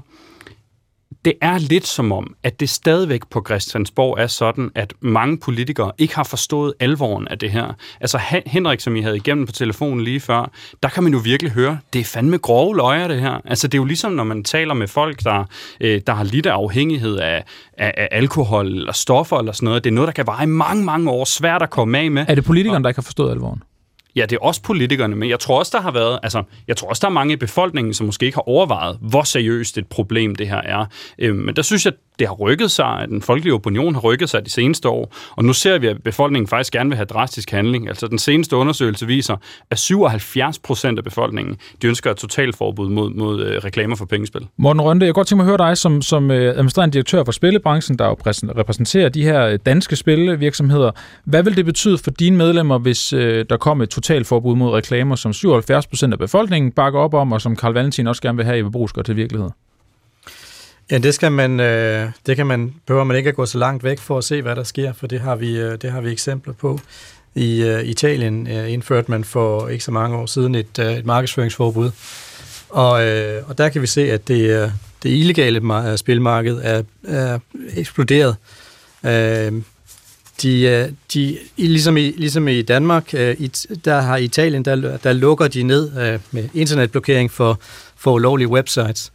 det 1.24 1.34
er 1.42 1.58
lidt 1.58 1.86
som 1.86 2.12
om, 2.12 2.34
at 2.42 2.60
det 2.60 2.68
stadigvæk 2.68 3.20
på 3.30 3.42
Christiansborg 3.46 4.18
er 4.18 4.26
sådan, 4.26 4.70
at 4.74 4.94
mange 5.00 5.38
politikere 5.38 5.92
ikke 5.98 6.14
har 6.14 6.24
forstået 6.24 6.74
alvoren 6.80 7.28
af 7.28 7.38
det 7.38 7.50
her. 7.50 7.74
Altså 8.00 8.18
Hen- 8.18 8.42
Henrik, 8.46 8.80
som 8.80 8.96
I 8.96 9.00
havde 9.00 9.16
igennem 9.16 9.46
på 9.46 9.52
telefonen 9.52 10.04
lige 10.04 10.20
før, 10.20 10.50
der 10.82 10.88
kan 10.88 11.02
man 11.02 11.12
jo 11.12 11.18
virkelig 11.24 11.52
høre, 11.52 11.78
det 11.92 12.00
er 12.00 12.04
fandme 12.04 12.38
grove 12.38 12.76
løjer 12.76 13.08
det 13.08 13.20
her. 13.20 13.40
Altså 13.44 13.68
det 13.68 13.74
er 13.74 13.82
jo 13.82 13.84
ligesom, 13.84 14.12
når 14.12 14.24
man 14.24 14.44
taler 14.44 14.74
med 14.74 14.88
folk, 14.88 15.24
der, 15.24 15.44
øh, 15.80 16.00
der 16.06 16.12
har 16.14 16.24
lidt 16.24 16.46
af 16.46 16.52
afhængighed 16.52 17.16
af, 17.16 17.44
af, 17.78 17.94
af 17.96 18.08
alkohol 18.10 18.66
eller 18.66 18.92
stoffer 18.92 19.38
eller 19.38 19.52
sådan 19.52 19.64
noget. 19.66 19.84
Det 19.84 19.90
er 19.90 19.94
noget, 19.94 20.06
der 20.06 20.12
kan 20.12 20.26
vare 20.26 20.42
i 20.42 20.46
mange, 20.46 20.84
mange 20.84 21.10
år, 21.10 21.24
svært 21.24 21.62
at 21.62 21.70
komme 21.70 21.98
af 21.98 22.10
med. 22.10 22.24
Er 22.28 22.34
det 22.34 22.44
politikerne, 22.44 22.82
der 22.82 22.88
ikke 22.90 22.98
har 22.98 23.02
forstået 23.02 23.30
alvoren? 23.30 23.62
Ja, 24.16 24.22
det 24.22 24.32
er 24.32 24.40
også 24.40 24.62
politikerne, 24.62 25.16
men 25.16 25.28
jeg 25.28 25.40
tror 25.40 25.58
også, 25.58 25.70
der 25.74 25.82
har 25.82 25.90
været, 25.90 26.18
altså, 26.22 26.42
jeg 26.68 26.76
tror 26.76 26.88
også, 26.88 27.00
der 27.00 27.06
er 27.06 27.12
mange 27.12 27.32
i 27.32 27.36
befolkningen, 27.36 27.94
som 27.94 28.06
måske 28.06 28.26
ikke 28.26 28.36
har 28.36 28.48
overvejet, 28.48 28.98
hvor 29.00 29.22
seriøst 29.22 29.78
et 29.78 29.86
problem 29.86 30.34
det 30.34 30.48
her 30.48 30.60
er. 30.60 30.86
Øh, 31.18 31.34
men 31.34 31.56
der 31.56 31.62
synes 31.62 31.84
jeg, 31.84 31.92
det 32.18 32.26
har 32.26 32.34
rykket 32.34 32.70
sig, 32.70 32.86
at 32.86 33.08
den 33.08 33.22
folkelige 33.22 33.54
opinion 33.54 33.94
har 33.94 34.00
rykket 34.00 34.30
sig 34.30 34.44
de 34.44 34.50
seneste 34.50 34.88
år, 34.88 35.14
og 35.36 35.44
nu 35.44 35.52
ser 35.52 35.78
vi, 35.78 35.86
at 35.86 36.02
befolkningen 36.02 36.48
faktisk 36.48 36.72
gerne 36.72 36.90
vil 36.90 36.96
have 36.96 37.06
drastisk 37.06 37.50
handling. 37.50 37.88
Altså 37.88 38.06
den 38.06 38.18
seneste 38.18 38.56
undersøgelse 38.56 39.06
viser, 39.06 39.36
at 39.70 39.78
77 39.78 40.58
procent 40.58 40.98
af 40.98 41.04
befolkningen, 41.04 41.56
de 41.82 41.86
ønsker 41.86 42.10
et 42.10 42.16
totalforbud 42.16 42.88
mod, 42.88 43.10
mod 43.10 43.44
øh, 43.44 43.64
reklamer 43.64 43.96
for 43.96 44.04
pengespil. 44.04 44.46
Morten 44.56 44.82
Rønde, 44.82 45.06
jeg 45.06 45.14
kan 45.14 45.18
godt 45.18 45.26
tænke 45.26 45.44
mig 45.44 45.52
at 45.52 45.58
høre 45.58 45.68
dig 45.68 45.76
som, 45.76 46.02
som 46.02 46.30
øh, 46.30 46.50
administrerende 46.50 46.92
direktør 46.92 47.24
for 47.24 47.32
spillebranchen, 47.32 47.98
der 47.98 48.06
jo 48.06 48.16
repræsenterer 48.58 49.08
de 49.08 49.22
her 49.22 49.46
øh, 49.46 49.58
danske 49.66 49.96
spillevirksomheder. 49.96 50.90
Hvad 51.24 51.42
vil 51.42 51.56
det 51.56 51.64
betyde 51.64 51.98
for 51.98 52.10
dine 52.10 52.36
medlemmer, 52.36 52.78
hvis 52.78 53.12
øh, 53.12 53.44
der 53.50 53.56
kom 53.56 53.80
et 53.80 53.90
totalforbud 53.90 54.56
mod 54.56 54.70
reklamer, 54.70 55.16
som 55.16 55.32
77 55.32 55.86
procent 55.86 56.12
af 56.12 56.18
befolkningen 56.18 56.72
bakker 56.72 57.00
op 57.00 57.14
om, 57.14 57.32
og 57.32 57.40
som 57.40 57.56
Karl 57.56 57.72
Valentin 57.72 58.06
også 58.06 58.22
gerne 58.22 58.36
vil 58.36 58.46
have 58.46 58.58
i 58.58 58.62
Bebrugsgård 58.62 59.04
til 59.04 59.16
virkelighed? 59.16 59.50
Ja, 60.90 60.98
det 60.98 61.14
skal 61.14 61.32
man, 61.32 61.60
øh, 61.60 62.10
det 62.26 62.36
kan 62.36 62.46
man, 62.46 62.74
behøver 62.86 63.04
man 63.04 63.16
ikke 63.16 63.28
at 63.28 63.36
gå 63.36 63.46
så 63.46 63.58
langt 63.58 63.84
væk 63.84 63.98
for 63.98 64.18
at 64.18 64.24
se, 64.24 64.42
hvad 64.42 64.56
der 64.56 64.62
sker, 64.62 64.92
for 64.92 65.06
det 65.06 65.20
har 65.20 65.36
vi, 65.36 65.58
øh, 65.58 65.78
det 65.82 65.90
har 65.90 66.00
vi 66.00 66.12
eksempler 66.12 66.52
på. 66.52 66.80
I 67.34 67.62
øh, 67.62 67.84
Italien 67.84 68.46
øh, 68.46 68.72
indførte 68.72 69.10
man 69.10 69.24
for 69.24 69.68
ikke 69.68 69.84
så 69.84 69.90
mange 69.90 70.16
år 70.16 70.26
siden 70.26 70.54
et, 70.54 70.78
øh, 70.78 70.92
et 70.92 71.06
markedsføringsforbud, 71.06 71.90
og, 72.68 73.06
øh, 73.06 73.48
og 73.48 73.58
der 73.58 73.68
kan 73.68 73.82
vi 73.82 73.86
se, 73.86 74.12
at 74.12 74.28
det, 74.28 74.50
øh, 74.50 74.70
det 75.02 75.10
illegale 75.10 75.90
øh, 75.90 75.98
spilmarked 75.98 76.60
er, 76.62 76.82
er 77.08 77.38
eksploderet. 77.76 78.36
Øh, 79.04 79.52
de, 80.42 80.62
øh, 80.62 80.88
de, 81.14 81.38
ligesom, 81.56 81.96
i, 81.96 82.10
ligesom 82.10 82.48
i 82.48 82.62
Danmark, 82.62 83.14
øh, 83.14 83.48
der 83.84 84.00
har 84.00 84.16
Italien, 84.16 84.64
der, 84.64 84.96
der 84.96 85.12
lukker 85.12 85.48
de 85.48 85.62
ned 85.62 86.18
med 86.30 86.48
internetblokering 86.54 87.30
for, 87.30 87.60
for 87.96 88.12
ulovlige 88.12 88.48
websites. 88.48 89.12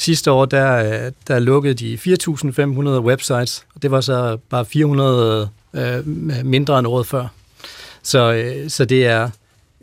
Sidste 0.00 0.30
år, 0.30 0.44
der, 0.44 1.10
der 1.28 1.38
lukkede 1.38 1.74
de 1.74 1.94
4.500 1.94 2.88
websites, 2.88 3.66
og 3.74 3.82
det 3.82 3.90
var 3.90 4.00
så 4.00 4.38
bare 4.50 4.64
400 4.64 5.48
øh, 5.74 6.06
mindre 6.44 6.78
end 6.78 6.86
året 6.86 7.06
før. 7.06 7.26
Så, 8.02 8.32
øh, 8.32 8.70
så 8.70 8.84
det 8.84 9.06
er 9.06 9.30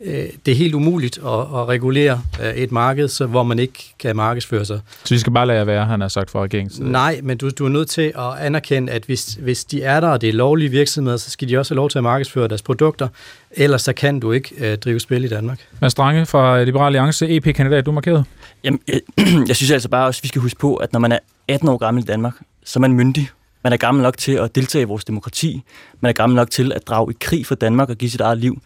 øh, 0.04 0.24
det 0.46 0.52
er 0.52 0.56
helt 0.56 0.74
umuligt 0.74 1.18
at, 1.18 1.40
at 1.40 1.68
regulere 1.68 2.22
øh, 2.42 2.54
et 2.54 2.72
marked, 2.72 3.08
så, 3.08 3.26
hvor 3.26 3.42
man 3.42 3.58
ikke 3.58 3.94
kan 3.98 4.16
markedsføre 4.16 4.64
sig. 4.64 4.80
Så 5.04 5.14
vi 5.14 5.18
skal 5.18 5.32
bare 5.32 5.46
lade 5.46 5.66
være, 5.66 5.86
han 5.86 6.00
har 6.00 6.08
sagt 6.08 6.30
fra 6.30 6.42
regeringens 6.42 6.80
Nej, 6.80 7.20
men 7.22 7.38
du, 7.38 7.50
du 7.50 7.64
er 7.64 7.68
nødt 7.68 7.90
til 7.90 8.12
at 8.18 8.38
anerkende, 8.40 8.92
at 8.92 9.04
hvis, 9.04 9.34
hvis 9.34 9.64
de 9.64 9.82
er 9.82 10.00
der, 10.00 10.08
og 10.08 10.20
det 10.20 10.28
er 10.28 10.32
lovlige 10.32 10.70
virksomheder, 10.70 11.16
så 11.16 11.30
skal 11.30 11.48
de 11.48 11.58
også 11.58 11.74
have 11.74 11.76
lov 11.76 11.90
til 11.90 11.98
at 11.98 12.04
markedsføre 12.04 12.48
deres 12.48 12.62
produkter, 12.62 13.08
ellers 13.50 13.82
så 13.82 13.92
kan 13.92 14.20
du 14.20 14.32
ikke 14.32 14.54
øh, 14.58 14.78
drive 14.78 15.00
spil 15.00 15.24
i 15.24 15.28
Danmark. 15.28 15.60
Mads 15.80 15.92
Strange 15.92 16.26
fra 16.26 16.64
Liberal 16.64 16.86
Alliance, 16.86 17.28
EP-kandidat, 17.28 17.86
du 17.86 17.92
markeret. 17.92 18.24
Jamen, 18.64 18.80
jeg, 18.88 19.00
jeg 19.48 19.56
synes 19.56 19.70
altså 19.70 19.88
bare 19.88 20.06
også, 20.06 20.18
at 20.18 20.22
vi 20.22 20.28
skal 20.28 20.42
huske 20.42 20.58
på, 20.58 20.76
at 20.76 20.92
når 20.92 21.00
man 21.00 21.12
er 21.12 21.18
18 21.48 21.68
år 21.68 21.76
gammel 21.76 22.02
i 22.02 22.06
Danmark, 22.06 22.34
så 22.64 22.78
er 22.78 22.80
man 22.80 22.92
myndig. 22.92 23.30
Man 23.64 23.72
er 23.72 23.76
gammel 23.76 24.02
nok 24.02 24.18
til 24.18 24.32
at 24.32 24.54
deltage 24.54 24.82
i 24.82 24.84
vores 24.84 25.04
demokrati. 25.04 25.62
Man 26.00 26.08
er 26.08 26.12
gammel 26.12 26.36
nok 26.36 26.50
til 26.50 26.72
at 26.72 26.88
drage 26.88 27.12
i 27.12 27.16
krig 27.20 27.46
for 27.46 27.54
Danmark 27.54 27.90
og 27.90 27.96
give 27.96 28.10
sit 28.10 28.20
eget 28.20 28.38
liv 28.38 28.62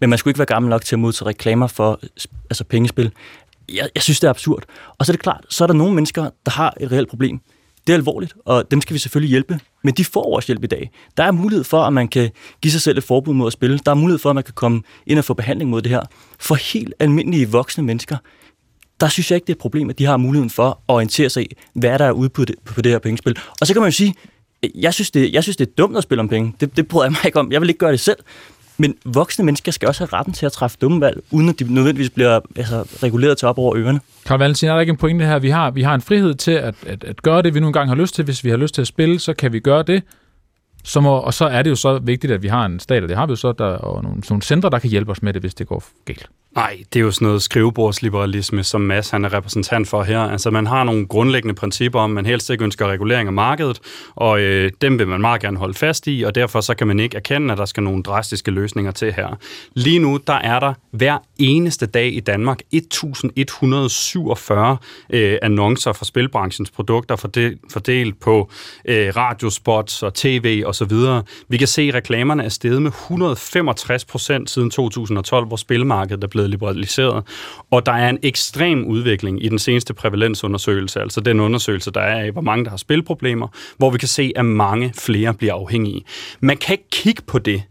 men 0.00 0.10
man 0.10 0.18
skulle 0.18 0.30
ikke 0.30 0.38
være 0.38 0.46
gammel 0.46 0.70
nok 0.70 0.84
til 0.84 0.94
at 0.94 0.98
modtage 0.98 1.28
reklamer 1.28 1.66
for 1.66 2.00
altså 2.50 2.64
pengespil. 2.64 3.12
Jeg, 3.72 3.88
jeg 3.94 4.02
synes, 4.02 4.20
det 4.20 4.26
er 4.26 4.30
absurd. 4.30 4.64
Og 4.98 5.06
så 5.06 5.12
er 5.12 5.14
det 5.14 5.22
klart, 5.22 5.44
så 5.48 5.64
er 5.64 5.66
der 5.66 5.74
nogle 5.74 5.94
mennesker, 5.94 6.30
der 6.44 6.50
har 6.50 6.74
et 6.80 6.92
reelt 6.92 7.08
problem. 7.08 7.40
Det 7.86 7.92
er 7.92 7.96
alvorligt, 7.96 8.34
og 8.44 8.70
dem 8.70 8.80
skal 8.80 8.94
vi 8.94 8.98
selvfølgelig 8.98 9.30
hjælpe. 9.30 9.60
Men 9.84 9.94
de 9.94 10.04
får 10.04 10.36
også 10.36 10.46
hjælp 10.46 10.64
i 10.64 10.66
dag. 10.66 10.90
Der 11.16 11.24
er 11.24 11.30
mulighed 11.30 11.64
for, 11.64 11.82
at 11.82 11.92
man 11.92 12.08
kan 12.08 12.30
give 12.62 12.72
sig 12.72 12.80
selv 12.80 12.98
et 12.98 13.04
forbud 13.04 13.34
mod 13.34 13.46
at 13.46 13.52
spille. 13.52 13.78
Der 13.78 13.90
er 13.90 13.94
mulighed 13.94 14.18
for, 14.18 14.30
at 14.30 14.34
man 14.34 14.44
kan 14.44 14.54
komme 14.54 14.82
ind 15.06 15.18
og 15.18 15.24
få 15.24 15.34
behandling 15.34 15.70
mod 15.70 15.82
det 15.82 15.90
her. 15.90 16.00
For 16.38 16.54
helt 16.54 16.94
almindelige 16.98 17.50
voksne 17.50 17.84
mennesker, 17.84 18.16
der 19.00 19.08
synes 19.08 19.30
jeg 19.30 19.36
ikke, 19.36 19.46
det 19.46 19.52
er 19.52 19.56
et 19.56 19.60
problem, 19.60 19.90
at 19.90 19.98
de 19.98 20.04
har 20.04 20.16
muligheden 20.16 20.50
for 20.50 20.68
at 20.68 20.74
orientere 20.88 21.30
sig 21.30 21.42
i, 21.42 21.56
hvad 21.74 21.98
der 21.98 22.04
er 22.04 22.12
ude 22.12 22.28
på 22.28 22.44
det, 22.44 22.54
på 22.64 22.82
det 22.82 22.92
her 22.92 22.98
pengespil. 22.98 23.38
Og 23.60 23.66
så 23.66 23.72
kan 23.72 23.82
man 23.82 23.90
jo 23.90 23.96
sige, 23.96 24.14
jeg 24.74 24.94
synes, 24.94 25.10
det, 25.10 25.32
jeg 25.32 25.42
synes, 25.42 25.56
det 25.56 25.68
er 25.68 25.72
dumt 25.78 25.96
at 25.96 26.02
spille 26.02 26.20
om 26.20 26.28
penge. 26.28 26.54
Det, 26.60 26.76
det 26.76 26.88
bryder 26.88 27.04
jeg 27.04 27.12
mig 27.12 27.26
ikke 27.26 27.40
om. 27.40 27.52
Jeg 27.52 27.60
vil 27.60 27.68
ikke 27.68 27.78
gøre 27.78 27.92
det 27.92 28.00
selv. 28.00 28.18
Men 28.78 28.94
voksne 29.04 29.44
mennesker 29.44 29.72
skal 29.72 29.88
også 29.88 30.06
have 30.06 30.18
retten 30.18 30.34
til 30.34 30.46
at 30.46 30.52
træffe 30.52 30.76
dumme 30.80 31.00
valg, 31.00 31.22
uden 31.30 31.48
at 31.48 31.58
de 31.58 31.74
nødvendigvis 31.74 32.10
bliver 32.10 32.40
altså, 32.56 32.82
reguleret 33.02 33.38
til 33.38 33.48
op 33.48 33.58
over 33.58 33.76
ørerne. 33.76 34.00
Karl 34.26 34.38
Valentin, 34.38 34.68
er 34.68 34.72
der 34.72 34.80
ikke 34.80 34.90
en 34.90 34.96
pointe 34.96 35.24
her? 35.26 35.38
Vi 35.38 35.50
har, 35.50 35.70
vi 35.70 35.82
har 35.82 35.94
en 35.94 36.00
frihed 36.00 36.34
til 36.34 36.52
at, 36.52 36.74
at, 36.86 37.04
at 37.04 37.22
gøre 37.22 37.42
det, 37.42 37.54
vi 37.54 37.60
nu 37.60 37.66
engang 37.66 37.88
har 37.88 37.96
lyst 37.96 38.14
til. 38.14 38.24
Hvis 38.24 38.44
vi 38.44 38.50
har 38.50 38.56
lyst 38.56 38.74
til 38.74 38.80
at 38.80 38.86
spille, 38.86 39.18
så 39.18 39.34
kan 39.34 39.52
vi 39.52 39.60
gøre 39.60 39.82
det. 39.82 40.02
Så 40.84 41.00
må, 41.00 41.16
og 41.16 41.34
så 41.34 41.44
er 41.44 41.62
det 41.62 41.70
jo 41.70 41.74
så 41.74 41.98
vigtigt, 41.98 42.32
at 42.32 42.42
vi 42.42 42.48
har 42.48 42.66
en 42.66 42.80
stat, 42.80 43.02
og 43.02 43.08
det 43.08 43.16
har 43.16 43.26
vi 43.26 43.30
jo 43.30 43.36
så, 43.36 43.52
der, 43.52 43.64
og 43.64 44.02
nogle, 44.02 44.22
nogle 44.28 44.42
centre, 44.42 44.70
der 44.70 44.78
kan 44.78 44.90
hjælpe 44.90 45.10
os 45.10 45.22
med 45.22 45.32
det, 45.32 45.42
hvis 45.42 45.54
det 45.54 45.66
går 45.66 45.84
galt. 46.04 46.26
Nej, 46.56 46.78
det 46.92 47.00
er 47.00 47.04
jo 47.04 47.10
sådan 47.10 47.26
noget 47.26 47.42
skrivebordsliberalisme, 47.42 48.64
som 48.64 48.80
Mads 48.80 49.10
han 49.10 49.24
er 49.24 49.32
repræsentant 49.32 49.88
for 49.88 50.02
her. 50.02 50.20
Altså 50.20 50.50
man 50.50 50.66
har 50.66 50.84
nogle 50.84 51.06
grundlæggende 51.06 51.54
principper 51.54 52.00
om, 52.00 52.10
at 52.10 52.14
man 52.14 52.26
helst 52.26 52.50
ikke 52.50 52.64
ønsker 52.64 52.86
regulering 52.86 53.26
af 53.26 53.32
markedet, 53.32 53.80
og 54.14 54.40
øh, 54.40 54.70
dem 54.80 54.98
vil 54.98 55.08
man 55.08 55.20
meget 55.20 55.40
gerne 55.40 55.58
holde 55.58 55.74
fast 55.74 56.06
i, 56.06 56.22
og 56.22 56.34
derfor 56.34 56.60
så 56.60 56.74
kan 56.74 56.86
man 56.86 57.00
ikke 57.00 57.16
erkende, 57.16 57.52
at 57.52 57.58
der 57.58 57.64
skal 57.64 57.82
nogle 57.82 58.02
drastiske 58.02 58.50
løsninger 58.50 58.90
til 58.90 59.12
her. 59.12 59.38
Lige 59.74 59.98
nu, 59.98 60.18
der 60.26 60.32
er 60.32 60.60
der 60.60 60.74
hver 60.90 61.18
eneste 61.38 61.86
dag 61.86 62.14
i 62.14 62.20
Danmark 62.20 62.60
1147 62.72 64.76
øh, 65.10 65.38
annoncer 65.42 65.92
for 65.92 66.04
spilbranchens 66.04 66.70
produkter 66.70 67.16
fordelt, 67.16 67.60
fordelt 67.72 68.20
på 68.20 68.50
øh, 68.84 69.16
radiospots 69.16 70.02
og 70.02 70.14
tv 70.14 70.62
osv. 70.66 70.92
Vi 71.48 71.56
kan 71.56 71.68
se, 71.68 71.82
at 71.82 71.94
reklamerne 71.94 72.44
er 72.44 72.48
steget 72.48 72.82
med 72.82 72.90
165 72.90 74.04
procent 74.04 74.50
siden 74.50 74.70
2012, 74.70 75.46
hvor 75.46 75.56
spilmarkedet 75.56 76.24
er 76.24 76.28
blevet 76.28 76.45
blevet 76.46 76.50
liberaliseret. 76.50 77.24
Og 77.70 77.86
der 77.86 77.92
er 77.92 78.08
en 78.08 78.18
ekstrem 78.22 78.84
udvikling 78.84 79.44
i 79.44 79.48
den 79.48 79.58
seneste 79.58 79.94
prævalensundersøgelse, 79.94 81.00
altså 81.00 81.20
den 81.20 81.40
undersøgelse, 81.40 81.90
der 81.90 82.00
er 82.00 82.24
af, 82.24 82.32
hvor 82.32 82.42
mange 82.42 82.64
der 82.64 82.70
har 82.70 82.76
spilproblemer, 82.76 83.48
hvor 83.78 83.90
vi 83.90 83.98
kan 83.98 84.08
se, 84.08 84.32
at 84.36 84.44
mange 84.44 84.92
flere 84.98 85.34
bliver 85.34 85.54
afhængige. 85.54 86.04
Man 86.40 86.56
kan 86.56 86.72
ikke 86.72 86.90
kigge 86.90 87.22
på 87.26 87.38
det 87.38 87.62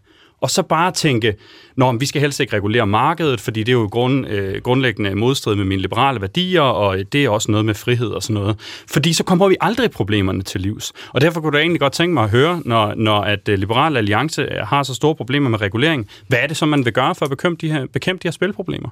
og 0.42 0.50
så 0.50 0.64
bare 0.64 0.92
tænke, 0.92 1.36
Nå, 1.76 1.92
vi 1.92 2.06
skal 2.06 2.22
helst 2.22 2.40
ikke 2.40 2.56
regulere 2.56 2.88
markedet, 2.88 3.42
fordi 3.42 3.60
det 3.60 3.70
er 3.70 3.74
jo 3.74 3.90
grund, 3.92 4.28
øh, 4.28 4.62
grundlæggende 4.62 5.16
modstrid 5.16 5.56
med 5.56 5.66
mine 5.66 5.82
liberale 5.82 6.22
værdier, 6.22 6.62
og 6.62 7.00
øh, 7.00 7.06
det 7.12 7.26
er 7.26 7.30
også 7.30 7.52
noget 7.52 7.66
med 7.66 7.74
frihed 7.74 8.08
og 8.08 8.24
sådan 8.24 8.34
noget. 8.34 8.56
Fordi 8.90 9.14
så 9.14 9.24
kommer 9.24 9.48
vi 9.48 9.56
aldrig 9.62 9.92
problemerne 9.92 10.42
til 10.42 10.62
livs. 10.62 10.94
Og 11.10 11.22
derfor 11.22 11.42
kunne 11.42 11.52
du 11.52 11.58
egentlig 11.58 11.80
godt 11.80 11.94
tænke 11.94 12.14
mig 12.14 12.24
at 12.24 12.30
høre, 12.30 12.62
når, 12.66 12.94
når 12.96 13.22
at 13.22 13.40
Liberale 13.46 13.60
Liberal 13.60 13.98
Alliance 13.98 14.42
øh, 14.42 14.68
har 14.68 14.84
så 14.84 14.94
store 14.94 15.16
problemer 15.16 15.50
med 15.50 15.62
regulering, 15.62 16.08
hvad 16.28 16.40
er 16.40 16.48
det 16.48 16.58
så, 16.58 16.66
man 16.66 16.86
vil 16.86 16.94
gøre 16.94 17.16
for 17.16 17.26
at 17.26 17.30
bekæmpe 17.30 17.68
de 17.68 17.72
her, 17.72 17.86
bekæmpe 17.94 18.24
de 18.24 18.28
her 18.28 18.32
spilproblemer? 18.32 18.90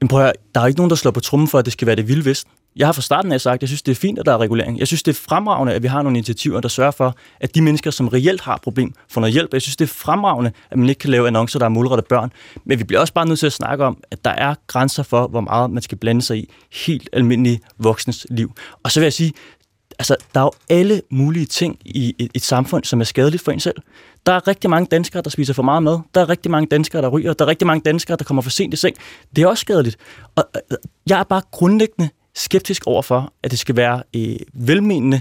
Men 0.00 0.08
prøv 0.08 0.24
at, 0.24 0.32
der 0.54 0.60
er 0.60 0.66
ikke 0.66 0.78
nogen, 0.78 0.90
der 0.90 0.96
slår 0.96 1.10
på 1.10 1.20
trummen 1.20 1.48
for, 1.48 1.58
at 1.58 1.64
det 1.64 1.72
skal 1.72 1.86
være 1.86 1.96
det 1.96 2.08
vilde 2.08 2.24
vest. 2.24 2.46
Jeg 2.76 2.86
har 2.86 2.92
fra 2.92 3.02
starten 3.02 3.32
af 3.32 3.40
sagt, 3.40 3.54
at 3.54 3.62
jeg 3.62 3.68
synes, 3.68 3.82
det 3.82 3.92
er 3.92 3.96
fint, 3.96 4.18
at 4.18 4.26
der 4.26 4.32
er 4.32 4.38
regulering. 4.38 4.78
Jeg 4.78 4.86
synes, 4.86 5.02
det 5.02 5.12
er 5.12 5.20
fremragende, 5.28 5.74
at 5.74 5.82
vi 5.82 5.88
har 5.88 6.02
nogle 6.02 6.18
initiativer, 6.18 6.60
der 6.60 6.68
sørger 6.68 6.90
for, 6.90 7.16
at 7.40 7.54
de 7.54 7.62
mennesker, 7.62 7.90
som 7.90 8.08
reelt 8.08 8.40
har 8.40 8.60
problem, 8.62 8.92
får 9.08 9.20
noget 9.20 9.32
hjælp. 9.32 9.52
Jeg 9.52 9.62
synes, 9.62 9.76
det 9.76 9.84
er 9.84 9.94
fremragende, 9.94 10.52
at 10.70 10.78
man 10.78 10.88
ikke 10.88 10.98
kan 10.98 11.10
lave 11.10 11.26
annoncer, 11.26 11.58
der 11.58 11.66
er 11.66 11.70
målrettet 11.70 12.06
børn. 12.06 12.32
Men 12.64 12.78
vi 12.78 12.84
bliver 12.84 13.00
også 13.00 13.12
bare 13.12 13.26
nødt 13.26 13.38
til 13.38 13.46
at 13.46 13.52
snakke 13.52 13.84
om, 13.84 13.98
at 14.10 14.24
der 14.24 14.30
er 14.30 14.54
grænser 14.66 15.02
for, 15.02 15.26
hvor 15.26 15.40
meget 15.40 15.70
man 15.70 15.82
skal 15.82 15.98
blande 15.98 16.22
sig 16.22 16.38
i 16.38 16.50
helt 16.72 17.08
almindelige 17.12 17.60
voksnes 17.78 18.26
liv. 18.30 18.54
Og 18.82 18.92
så 18.92 19.00
vil 19.00 19.04
jeg 19.04 19.12
sige, 19.12 19.32
altså, 19.98 20.16
der 20.34 20.40
er 20.40 20.44
jo 20.44 20.52
alle 20.68 21.02
mulige 21.10 21.46
ting 21.46 21.78
i 21.84 22.14
et, 22.18 22.30
et 22.34 22.42
samfund, 22.42 22.84
som 22.84 23.00
er 23.00 23.04
skadeligt 23.04 23.42
for 23.42 23.52
en 23.52 23.60
selv. 23.60 23.76
Der 24.26 24.32
er 24.32 24.48
rigtig 24.48 24.70
mange 24.70 24.86
danskere, 24.86 25.22
der 25.22 25.30
spiser 25.30 25.54
for 25.54 25.62
meget 25.62 25.82
mad. 25.82 26.00
Der 26.14 26.20
er 26.20 26.28
rigtig 26.28 26.50
mange 26.50 26.66
danskere, 26.66 27.02
der 27.02 27.08
ryger. 27.08 27.32
Der 27.32 27.44
er 27.44 27.48
rigtig 27.48 27.66
mange 27.66 27.82
danskere, 27.84 28.16
der 28.16 28.24
kommer 28.24 28.42
for 28.42 28.50
sent 28.50 28.74
i 28.74 28.76
seng. 28.76 28.96
Det 29.36 29.42
er 29.42 29.46
også 29.46 29.60
skadeligt. 29.60 29.96
Og 30.36 30.44
øh, 30.70 30.76
jeg 31.06 31.20
er 31.20 31.24
bare 31.24 31.42
grundlæggende 31.50 32.08
skeptisk 32.34 32.86
overfor, 32.86 33.32
at 33.42 33.50
det 33.50 33.58
skal 33.58 33.76
være 33.76 34.02
øh, 34.16 34.36
velmenende 34.54 35.20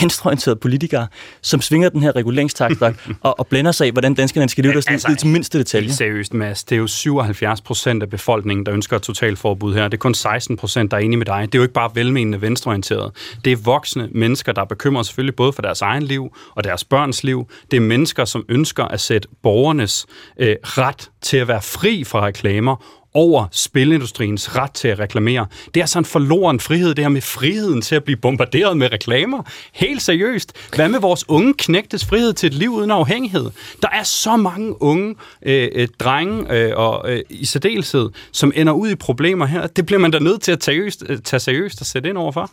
venstreorienterede 0.00 0.60
politikere, 0.60 1.06
som 1.42 1.60
svinger 1.60 1.88
den 1.88 2.02
her 2.02 2.16
reguleringstakt 2.16 2.82
og, 3.22 3.40
og 3.40 3.46
blænder 3.46 3.72
sig 3.72 3.86
af, 3.86 3.92
hvordan 3.92 4.14
danskerne 4.14 4.48
skal 4.48 4.64
leve 4.64 4.72
deres 4.72 4.86
altså, 4.86 5.16
til 5.18 5.28
mindste 5.28 5.58
detalje. 5.58 5.92
Seriøst, 5.92 6.34
Mads. 6.34 6.64
Det 6.64 6.76
er 6.76 6.80
jo 6.80 6.86
77 6.86 7.60
procent 7.60 8.02
af 8.02 8.10
befolkningen, 8.10 8.66
der 8.66 8.74
ønsker 8.74 8.96
et 8.96 9.02
totalforbud 9.02 9.74
her. 9.74 9.84
Det 9.84 9.94
er 9.94 9.98
kun 9.98 10.14
16 10.14 10.56
procent, 10.56 10.90
der 10.90 10.96
er 10.96 11.00
enige 11.00 11.18
med 11.18 11.26
dig. 11.26 11.42
Det 11.42 11.54
er 11.54 11.58
jo 11.58 11.62
ikke 11.62 11.74
bare 11.74 11.90
velmenende 11.94 12.40
venstreorienterede. 12.40 13.12
Det 13.44 13.52
er 13.52 13.56
voksne 13.56 14.08
mennesker, 14.12 14.52
der 14.52 14.64
bekymrer 14.64 15.02
selvfølgelig 15.02 15.36
både 15.36 15.52
for 15.52 15.62
deres 15.62 15.82
egen 15.82 16.02
liv 16.02 16.36
og 16.54 16.64
deres 16.64 16.84
børns 16.84 17.24
liv. 17.24 17.48
Det 17.70 17.76
er 17.76 17.80
mennesker, 17.80 18.24
som 18.24 18.44
ønsker 18.48 18.84
at 18.84 19.00
sætte 19.00 19.28
borgernes 19.42 20.06
øh, 20.38 20.56
ret 20.62 21.10
til 21.20 21.36
at 21.36 21.48
være 21.48 21.62
fri 21.62 22.04
fra 22.04 22.26
reklamer 22.26 22.76
over 23.14 23.46
spilindustriens 23.52 24.56
ret 24.56 24.72
til 24.72 24.88
at 24.88 24.98
reklamere. 24.98 25.46
Det 25.74 25.82
er 25.82 25.86
sådan 25.86 26.00
en 26.00 26.04
forloren 26.04 26.60
frihed, 26.60 26.94
det 26.94 27.04
her 27.04 27.08
med 27.08 27.20
friheden 27.20 27.82
til 27.82 27.94
at 27.94 28.04
blive 28.04 28.16
bombarderet 28.16 28.76
med 28.76 28.92
reklamer. 28.92 29.42
Helt 29.72 30.02
seriøst. 30.02 30.52
Hvad 30.74 30.88
med 30.88 31.00
vores 31.00 31.28
unge 31.28 31.54
knægtes 31.54 32.04
frihed 32.04 32.32
til 32.32 32.46
et 32.46 32.54
liv 32.54 32.70
uden 32.70 32.90
afhængighed? 32.90 33.50
Der 33.82 33.88
er 33.92 34.02
så 34.02 34.36
mange 34.36 34.82
unge 34.82 35.14
øh, 35.42 35.68
øh, 35.74 35.88
drenge 35.98 36.52
øh, 36.52 36.72
og 36.76 37.12
øh, 37.12 37.22
i 37.30 37.44
særdeleshed, 37.44 38.10
som 38.32 38.52
ender 38.54 38.72
ud 38.72 38.90
i 38.90 38.94
problemer 38.94 39.46
her. 39.46 39.66
Det 39.66 39.86
bliver 39.86 40.00
man 40.00 40.10
da 40.10 40.18
nødt 40.18 40.42
til 40.42 40.52
at 40.52 40.60
tage 40.60 40.74
seriøst, 40.78 41.04
øh, 41.08 41.18
tage 41.18 41.40
seriøst 41.40 41.80
og 41.80 41.86
sætte 41.86 42.08
ind 42.08 42.18
overfor. 42.18 42.50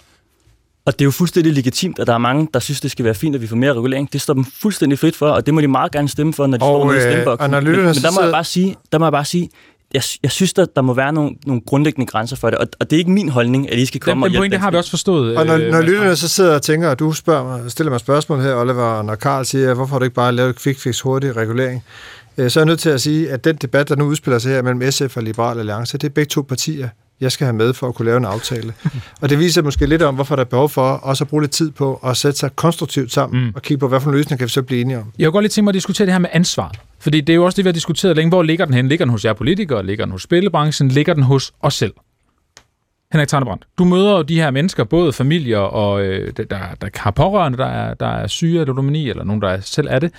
Og 0.86 0.94
det 0.94 1.02
er 1.02 1.06
jo 1.06 1.12
fuldstændig 1.12 1.54
legitimt, 1.54 2.00
at 2.00 2.08
der 2.08 2.14
er 2.14 2.18
mange, 2.18 2.48
der 2.54 2.60
synes, 2.60 2.82
det 2.82 2.92
skal 2.92 3.06
være 3.06 3.16
fint, 3.16 3.36
at 3.36 3.42
vi 3.42 3.48
får 3.48 3.56
mere 3.56 3.74
regulering. 3.74 4.14
Det 4.14 4.22
står 4.22 4.34
dem 4.34 4.46
fuldstændig 4.46 5.00
frit 5.00 5.16
for, 5.16 5.30
og 5.30 5.46
det 5.46 5.54
må 5.54 5.62
de 5.62 5.68
meget 5.68 5.92
gerne 5.92 6.10
stemme 6.10 6.34
for, 6.34 6.48
når 6.48 6.58
de 6.58 6.64
og, 6.64 6.70
står 6.70 6.92
nede 6.92 6.98
i 6.98 7.02
stemmeboksen. 7.02 7.54
Øh, 7.54 7.64
men, 7.64 7.74
men 7.74 7.94
der 7.94 8.12
må 8.12 8.22
jeg 8.22 8.32
bare 8.32 8.44
sige, 8.44 8.76
der 8.92 8.98
må 8.98 9.06
jeg 9.06 9.12
bare 9.12 9.26
sige, 9.26 9.50
jeg, 9.94 10.04
jeg 10.24 10.32
synes, 10.32 10.54
der, 10.54 10.66
der 10.76 10.82
må 10.82 10.94
være 10.94 11.14
nogle, 11.14 11.32
nogle 11.46 11.62
grundlæggende 11.62 12.06
grænser 12.06 12.36
for 12.36 12.50
det, 12.50 12.60
og, 12.60 12.68
og 12.80 12.90
det 12.90 12.96
er 12.96 13.00
ikke 13.00 13.12
min 13.12 13.30
holdning, 13.30 13.72
at 13.72 13.80
I 13.80 13.86
skal 13.86 14.02
komme 14.02 14.20
den, 14.20 14.24
og 14.24 14.28
den 14.28 14.32
hjælpe 14.32 14.42
pointe 14.42 14.58
har 14.58 14.72
vi 14.72 14.78
også 14.78 14.90
forstået. 14.90 15.38
Og 15.38 15.46
når, 15.46 15.54
øh, 15.54 15.72
når 15.72 15.82
lytterne 15.82 16.16
så 16.16 16.28
sidder 16.28 16.56
og 16.56 16.62
tænker, 16.62 16.90
og 16.90 17.00
du 17.00 17.12
spørger 17.12 17.44
mig, 17.44 17.72
stiller 17.72 17.92
mig 17.92 18.00
spørgsmål 18.00 18.42
her, 18.42 18.56
Oliver, 18.56 18.84
og 18.84 19.06
når 19.06 19.16
Karl 19.16 19.46
siger, 19.46 19.74
hvorfor 19.74 19.92
har 19.92 20.00
du 20.00 20.04
ikke 20.04 20.16
bare 20.16 20.32
lavet 20.32 20.50
et 20.50 20.60
quick 20.60 20.80
fix 20.80 21.00
hurtig 21.00 21.36
regulering, 21.36 21.84
øh, 22.38 22.50
så 22.50 22.60
er 22.60 22.62
jeg 22.62 22.66
nødt 22.66 22.80
til 22.80 22.90
at 22.90 23.02
sige, 23.02 23.32
at 23.32 23.44
den 23.44 23.56
debat, 23.56 23.90
der 23.90 23.96
nu 23.96 24.06
udspiller 24.06 24.40
sig 24.40 24.52
her 24.52 24.62
mellem 24.62 24.92
SF 24.92 25.18
og 25.18 25.24
Liberal 25.24 25.60
Alliance, 25.60 25.98
det 25.98 26.08
er 26.08 26.14
begge 26.14 26.30
to 26.30 26.42
partier, 26.42 26.90
jeg 27.22 27.32
skal 27.32 27.46
have 27.46 27.56
med 27.56 27.74
for 27.74 27.88
at 27.88 27.96
kunne 27.96 28.06
lave 28.06 28.18
en 28.18 28.26
aftale. 28.26 28.74
og 29.22 29.30
det 29.30 29.40
viser 29.40 29.62
måske 29.62 29.86
lidt 29.86 30.02
om, 30.02 30.16
hvorfor 30.16 30.36
der 30.36 30.44
er 30.44 30.48
behov 30.48 30.70
for 30.70 30.82
også 30.82 31.24
at 31.24 31.28
bruge 31.28 31.44
lidt 31.44 31.52
tid 31.52 31.72
på 31.72 32.00
at 32.06 32.18
sætte 32.18 32.40
sig 32.40 32.56
konstruktivt 32.56 33.12
sammen 33.12 33.44
mm. 33.44 33.52
og 33.56 33.62
kigge 33.62 33.80
på, 33.80 33.88
hvad 33.88 34.02
for 34.02 34.10
en 34.10 34.16
løsning 34.18 34.40
kan 34.40 34.46
vi 34.46 34.52
så 34.52 34.62
blive 34.62 34.82
enige 34.82 34.98
om. 34.98 35.12
Jeg 35.20 35.26
kunne 35.26 35.32
godt 35.32 35.44
lige 35.44 35.50
tænke 35.50 35.64
mig 35.64 35.72
at 35.72 35.76
diskutere 35.76 36.06
det 36.06 36.14
her 36.14 36.20
med 36.20 36.30
ansvar. 36.34 36.72
Fordi 37.00 37.22
det 37.22 37.34
er 37.34 37.36
jo 37.36 37.46
også 37.46 37.56
det, 37.56 37.66
vi 37.66 37.68
har 37.68 37.74
diskuteret 37.74 38.16
længe. 38.16 38.30
Hvor 38.30 38.44
ligger 38.44 38.66
den 38.66 38.74
hen? 38.74 38.88
Ligger 38.88 39.06
den 39.06 39.12
hos 39.12 39.26
jer 39.26 39.34
politikere? 39.34 39.86
Ligger 39.86 40.06
den 40.06 40.12
hos 40.12 40.22
spillebranchen? 40.22 40.88
Ligger 40.88 41.14
den 41.14 41.24
hos 41.24 41.54
os 41.62 41.74
selv? 41.74 41.94
Henrik 43.12 43.28
Tarnebrandt, 43.28 43.68
du 43.78 43.86
møder 43.86 44.16
jo 44.16 44.22
de 44.22 44.36
her 44.36 44.52
mennesker, 44.52 44.84
både 44.84 45.14
familier 45.14 45.58
og 45.58 46.02
øh, 46.02 46.34
der, 46.38 46.44
der 46.82 46.90
har 46.96 47.12
pårørende, 47.12 47.58
der 47.58 47.66
er, 47.66 47.94
der 47.94 48.08
er 48.08 48.28
syge 48.28 48.60
af 48.60 48.68
ludomani, 48.68 49.10
eller 49.10 49.24
nogen, 49.24 49.42
der 49.42 49.60
selv 49.60 49.88
er 49.90 50.00
det. 50.00 50.12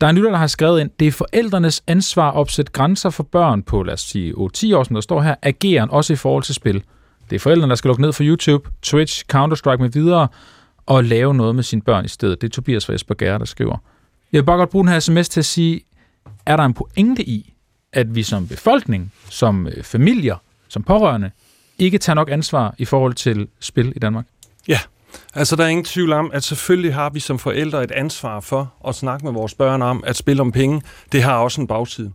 Der 0.00 0.06
er 0.06 0.10
en 0.10 0.16
lytter, 0.16 0.30
der 0.30 0.38
har 0.38 0.46
skrevet 0.46 0.80
ind, 0.80 0.90
det 1.00 1.08
er 1.08 1.12
forældrenes 1.12 1.82
ansvar 1.86 2.30
at 2.30 2.34
opsætte 2.34 2.72
grænser 2.72 3.10
for 3.10 3.22
børn 3.22 3.62
på, 3.62 3.82
lad 3.82 3.94
os 3.94 4.00
sige, 4.00 4.32
8-10 4.32 4.36
år, 4.76 4.84
som 4.84 4.94
der 4.94 5.00
står 5.00 5.22
her, 5.22 5.34
ageren 5.42 5.90
også 5.90 6.12
i 6.12 6.16
forhold 6.16 6.42
til 6.42 6.54
spil. 6.54 6.82
Det 7.30 7.36
er 7.36 7.40
forældrene, 7.40 7.70
der 7.70 7.74
skal 7.74 7.88
lukke 7.88 8.02
ned 8.02 8.12
for 8.12 8.24
YouTube, 8.24 8.68
Twitch, 8.82 9.24
Counter-Strike 9.34 9.76
med 9.76 9.88
videre, 9.88 10.28
og 10.86 11.04
lave 11.04 11.34
noget 11.34 11.54
med 11.54 11.62
sine 11.62 11.82
børn 11.82 12.04
i 12.04 12.08
stedet. 12.08 12.40
Det 12.40 12.48
er 12.48 12.50
Tobias 12.50 12.86
fra 12.86 12.94
Esbjerg, 12.94 13.40
der 13.40 13.46
skriver. 13.46 13.76
Jeg 14.32 14.38
vil 14.40 14.46
bare 14.46 14.58
godt 14.58 14.70
bruge 14.70 14.84
den 14.84 14.92
her 14.92 15.00
sms 15.00 15.28
til 15.28 15.40
at 15.40 15.44
sige, 15.44 15.80
er 16.46 16.56
der 16.56 16.64
en 16.64 16.74
pointe 16.74 17.28
i, 17.28 17.54
at 17.92 18.14
vi 18.14 18.22
som 18.22 18.48
befolkning, 18.48 19.12
som 19.30 19.66
øh, 19.66 19.82
familier, 19.82 20.36
som 20.68 20.82
pårørende, 20.82 21.30
ikke 21.78 21.98
tager 21.98 22.14
nok 22.14 22.30
ansvar 22.30 22.74
i 22.78 22.84
forhold 22.84 23.14
til 23.14 23.48
spil 23.60 23.92
i 23.96 23.98
Danmark? 23.98 24.26
Ja, 24.68 24.78
altså 25.34 25.56
der 25.56 25.64
er 25.64 25.68
ingen 25.68 25.84
tvivl 25.84 26.12
om, 26.12 26.30
at 26.34 26.44
selvfølgelig 26.44 26.94
har 26.94 27.10
vi 27.10 27.20
som 27.20 27.38
forældre 27.38 27.84
et 27.84 27.90
ansvar 27.90 28.40
for 28.40 28.72
at 28.88 28.94
snakke 28.94 29.24
med 29.24 29.32
vores 29.32 29.54
børn 29.54 29.82
om, 29.82 30.04
at 30.06 30.16
spille 30.16 30.42
om 30.42 30.52
penge, 30.52 30.82
det 31.12 31.22
har 31.22 31.36
også 31.36 31.60
en 31.60 31.66
bagside. 31.66 32.12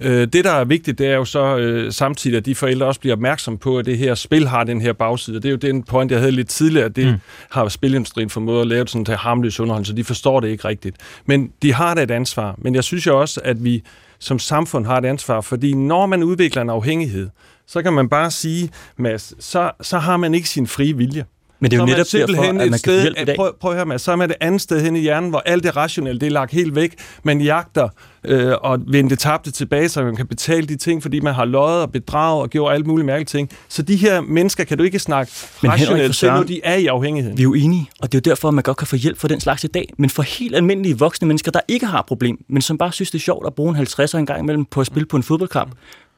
Øh, 0.00 0.28
det, 0.32 0.44
der 0.44 0.50
er 0.50 0.64
vigtigt, 0.64 0.98
det 0.98 1.06
er 1.06 1.14
jo 1.14 1.24
så 1.24 1.56
øh, 1.56 1.92
samtidig, 1.92 2.36
at 2.36 2.46
de 2.46 2.54
forældre 2.54 2.86
også 2.86 3.00
bliver 3.00 3.14
opmærksom 3.14 3.58
på, 3.58 3.78
at 3.78 3.86
det 3.86 3.98
her 3.98 4.14
spil 4.14 4.48
har 4.48 4.64
den 4.64 4.80
her 4.80 4.92
bagside. 4.92 5.36
Det 5.36 5.44
er 5.44 5.50
jo 5.50 5.56
den 5.56 5.82
point, 5.82 6.10
jeg 6.10 6.18
havde 6.20 6.32
lidt 6.32 6.48
tidligere, 6.48 6.86
at 6.86 6.96
det 6.96 7.06
mm. 7.06 7.14
har 7.50 7.68
spilindustrien 7.68 8.30
formået 8.30 8.60
at 8.60 8.66
lave 8.66 8.88
sådan 8.88 9.04
til 9.04 9.16
harmløs 9.16 9.60
underholdning, 9.60 9.86
så 9.86 9.92
de 9.92 10.04
forstår 10.04 10.40
det 10.40 10.48
ikke 10.48 10.68
rigtigt. 10.68 10.96
Men 11.26 11.50
de 11.62 11.72
har 11.72 11.94
da 11.94 12.02
et 12.02 12.10
ansvar. 12.10 12.54
Men 12.58 12.74
jeg 12.74 12.84
synes 12.84 13.06
jo 13.06 13.20
også, 13.20 13.40
at 13.44 13.64
vi 13.64 13.82
som 14.18 14.38
samfund 14.38 14.86
har 14.86 14.98
et 14.98 15.04
ansvar, 15.04 15.40
fordi 15.40 15.74
når 15.74 16.06
man 16.06 16.22
udvikler 16.22 16.62
en 16.62 16.70
afhængighed, 16.70 17.28
så 17.66 17.82
kan 17.82 17.92
man 17.92 18.08
bare 18.08 18.30
sige, 18.30 18.70
Mads, 18.96 19.44
så, 19.44 19.70
så 19.80 19.98
har 19.98 20.16
man 20.16 20.34
ikke 20.34 20.48
sin 20.48 20.66
frie 20.66 20.96
vilje. 20.96 21.24
Men 21.64 21.70
det 21.70 21.76
er 21.76 21.80
jo 21.80 21.86
netop 21.86 22.06
simpelthen 22.06 22.44
derfor, 22.44 22.48
at 22.48 22.54
man 22.54 22.64
et 22.66 22.70
kan 22.70 22.78
sted, 22.78 23.02
hjælpe 23.02 23.20
i 23.20 23.24
dag. 23.24 23.36
Prøv, 23.36 23.54
prøv 23.60 23.70
at 23.70 23.76
høre 23.76 23.86
med, 23.86 23.98
så 23.98 24.12
er 24.12 24.16
man 24.16 24.28
det 24.28 24.36
andet 24.40 24.60
sted 24.60 24.80
hen 24.80 24.96
i 24.96 25.00
hjernen, 25.00 25.30
hvor 25.30 25.38
alt 25.38 25.62
det 25.62 25.76
rationelle, 25.76 26.20
det 26.20 26.26
er 26.26 26.30
lagt 26.30 26.52
helt 26.52 26.74
væk. 26.74 26.94
Man 27.22 27.40
jagter 27.40 27.88
øh, 28.24 28.52
og 28.60 28.80
vende 28.86 29.10
det 29.10 29.18
tabte 29.18 29.50
tilbage, 29.50 29.88
så 29.88 30.02
man 30.02 30.16
kan 30.16 30.26
betale 30.26 30.66
de 30.66 30.76
ting, 30.76 31.02
fordi 31.02 31.20
man 31.20 31.34
har 31.34 31.44
løjet 31.44 31.82
og 31.82 31.92
bedraget 31.92 32.42
og 32.42 32.50
gjort 32.50 32.72
alle 32.72 32.86
mulige 32.86 33.06
mærkelige 33.06 33.26
ting. 33.26 33.50
Så 33.68 33.82
de 33.82 33.96
her 33.96 34.20
mennesker 34.20 34.64
kan 34.64 34.78
du 34.78 34.84
ikke 34.84 34.98
snakke 34.98 35.32
Men 35.62 35.70
rationelt 35.70 36.14
Søren, 36.14 36.34
når 36.34 36.42
de 36.42 36.60
er 36.64 36.74
i 36.74 36.86
afhængigheden. 36.86 37.38
Vi 37.38 37.42
er 37.42 37.44
jo 37.44 37.54
enige, 37.54 37.90
og 38.00 38.12
det 38.12 38.18
er 38.18 38.22
jo 38.26 38.30
derfor, 38.30 38.48
at 38.48 38.54
man 38.54 38.62
godt 38.62 38.76
kan 38.76 38.86
få 38.86 38.96
hjælp 38.96 39.18
for 39.18 39.28
den 39.28 39.40
slags 39.40 39.64
i 39.64 39.66
dag. 39.66 39.92
Men 39.98 40.10
for 40.10 40.22
helt 40.22 40.56
almindelige 40.56 40.98
voksne 40.98 41.28
mennesker, 41.28 41.50
der 41.50 41.60
ikke 41.68 41.86
har 41.86 41.98
et 41.98 42.06
problem, 42.06 42.44
men 42.48 42.62
som 42.62 42.78
bare 42.78 42.92
synes, 42.92 43.10
det 43.10 43.18
er 43.18 43.22
sjovt 43.22 43.46
at 43.46 43.54
bruge 43.54 43.78
en 43.78 43.86
50'er 43.86 44.16
en 44.16 44.26
gang 44.26 44.40
imellem 44.40 44.64
på 44.64 44.80
at 44.80 44.86
spille 44.86 45.06
på 45.06 45.16
en 45.16 45.22
fodboldkamp, 45.22 45.72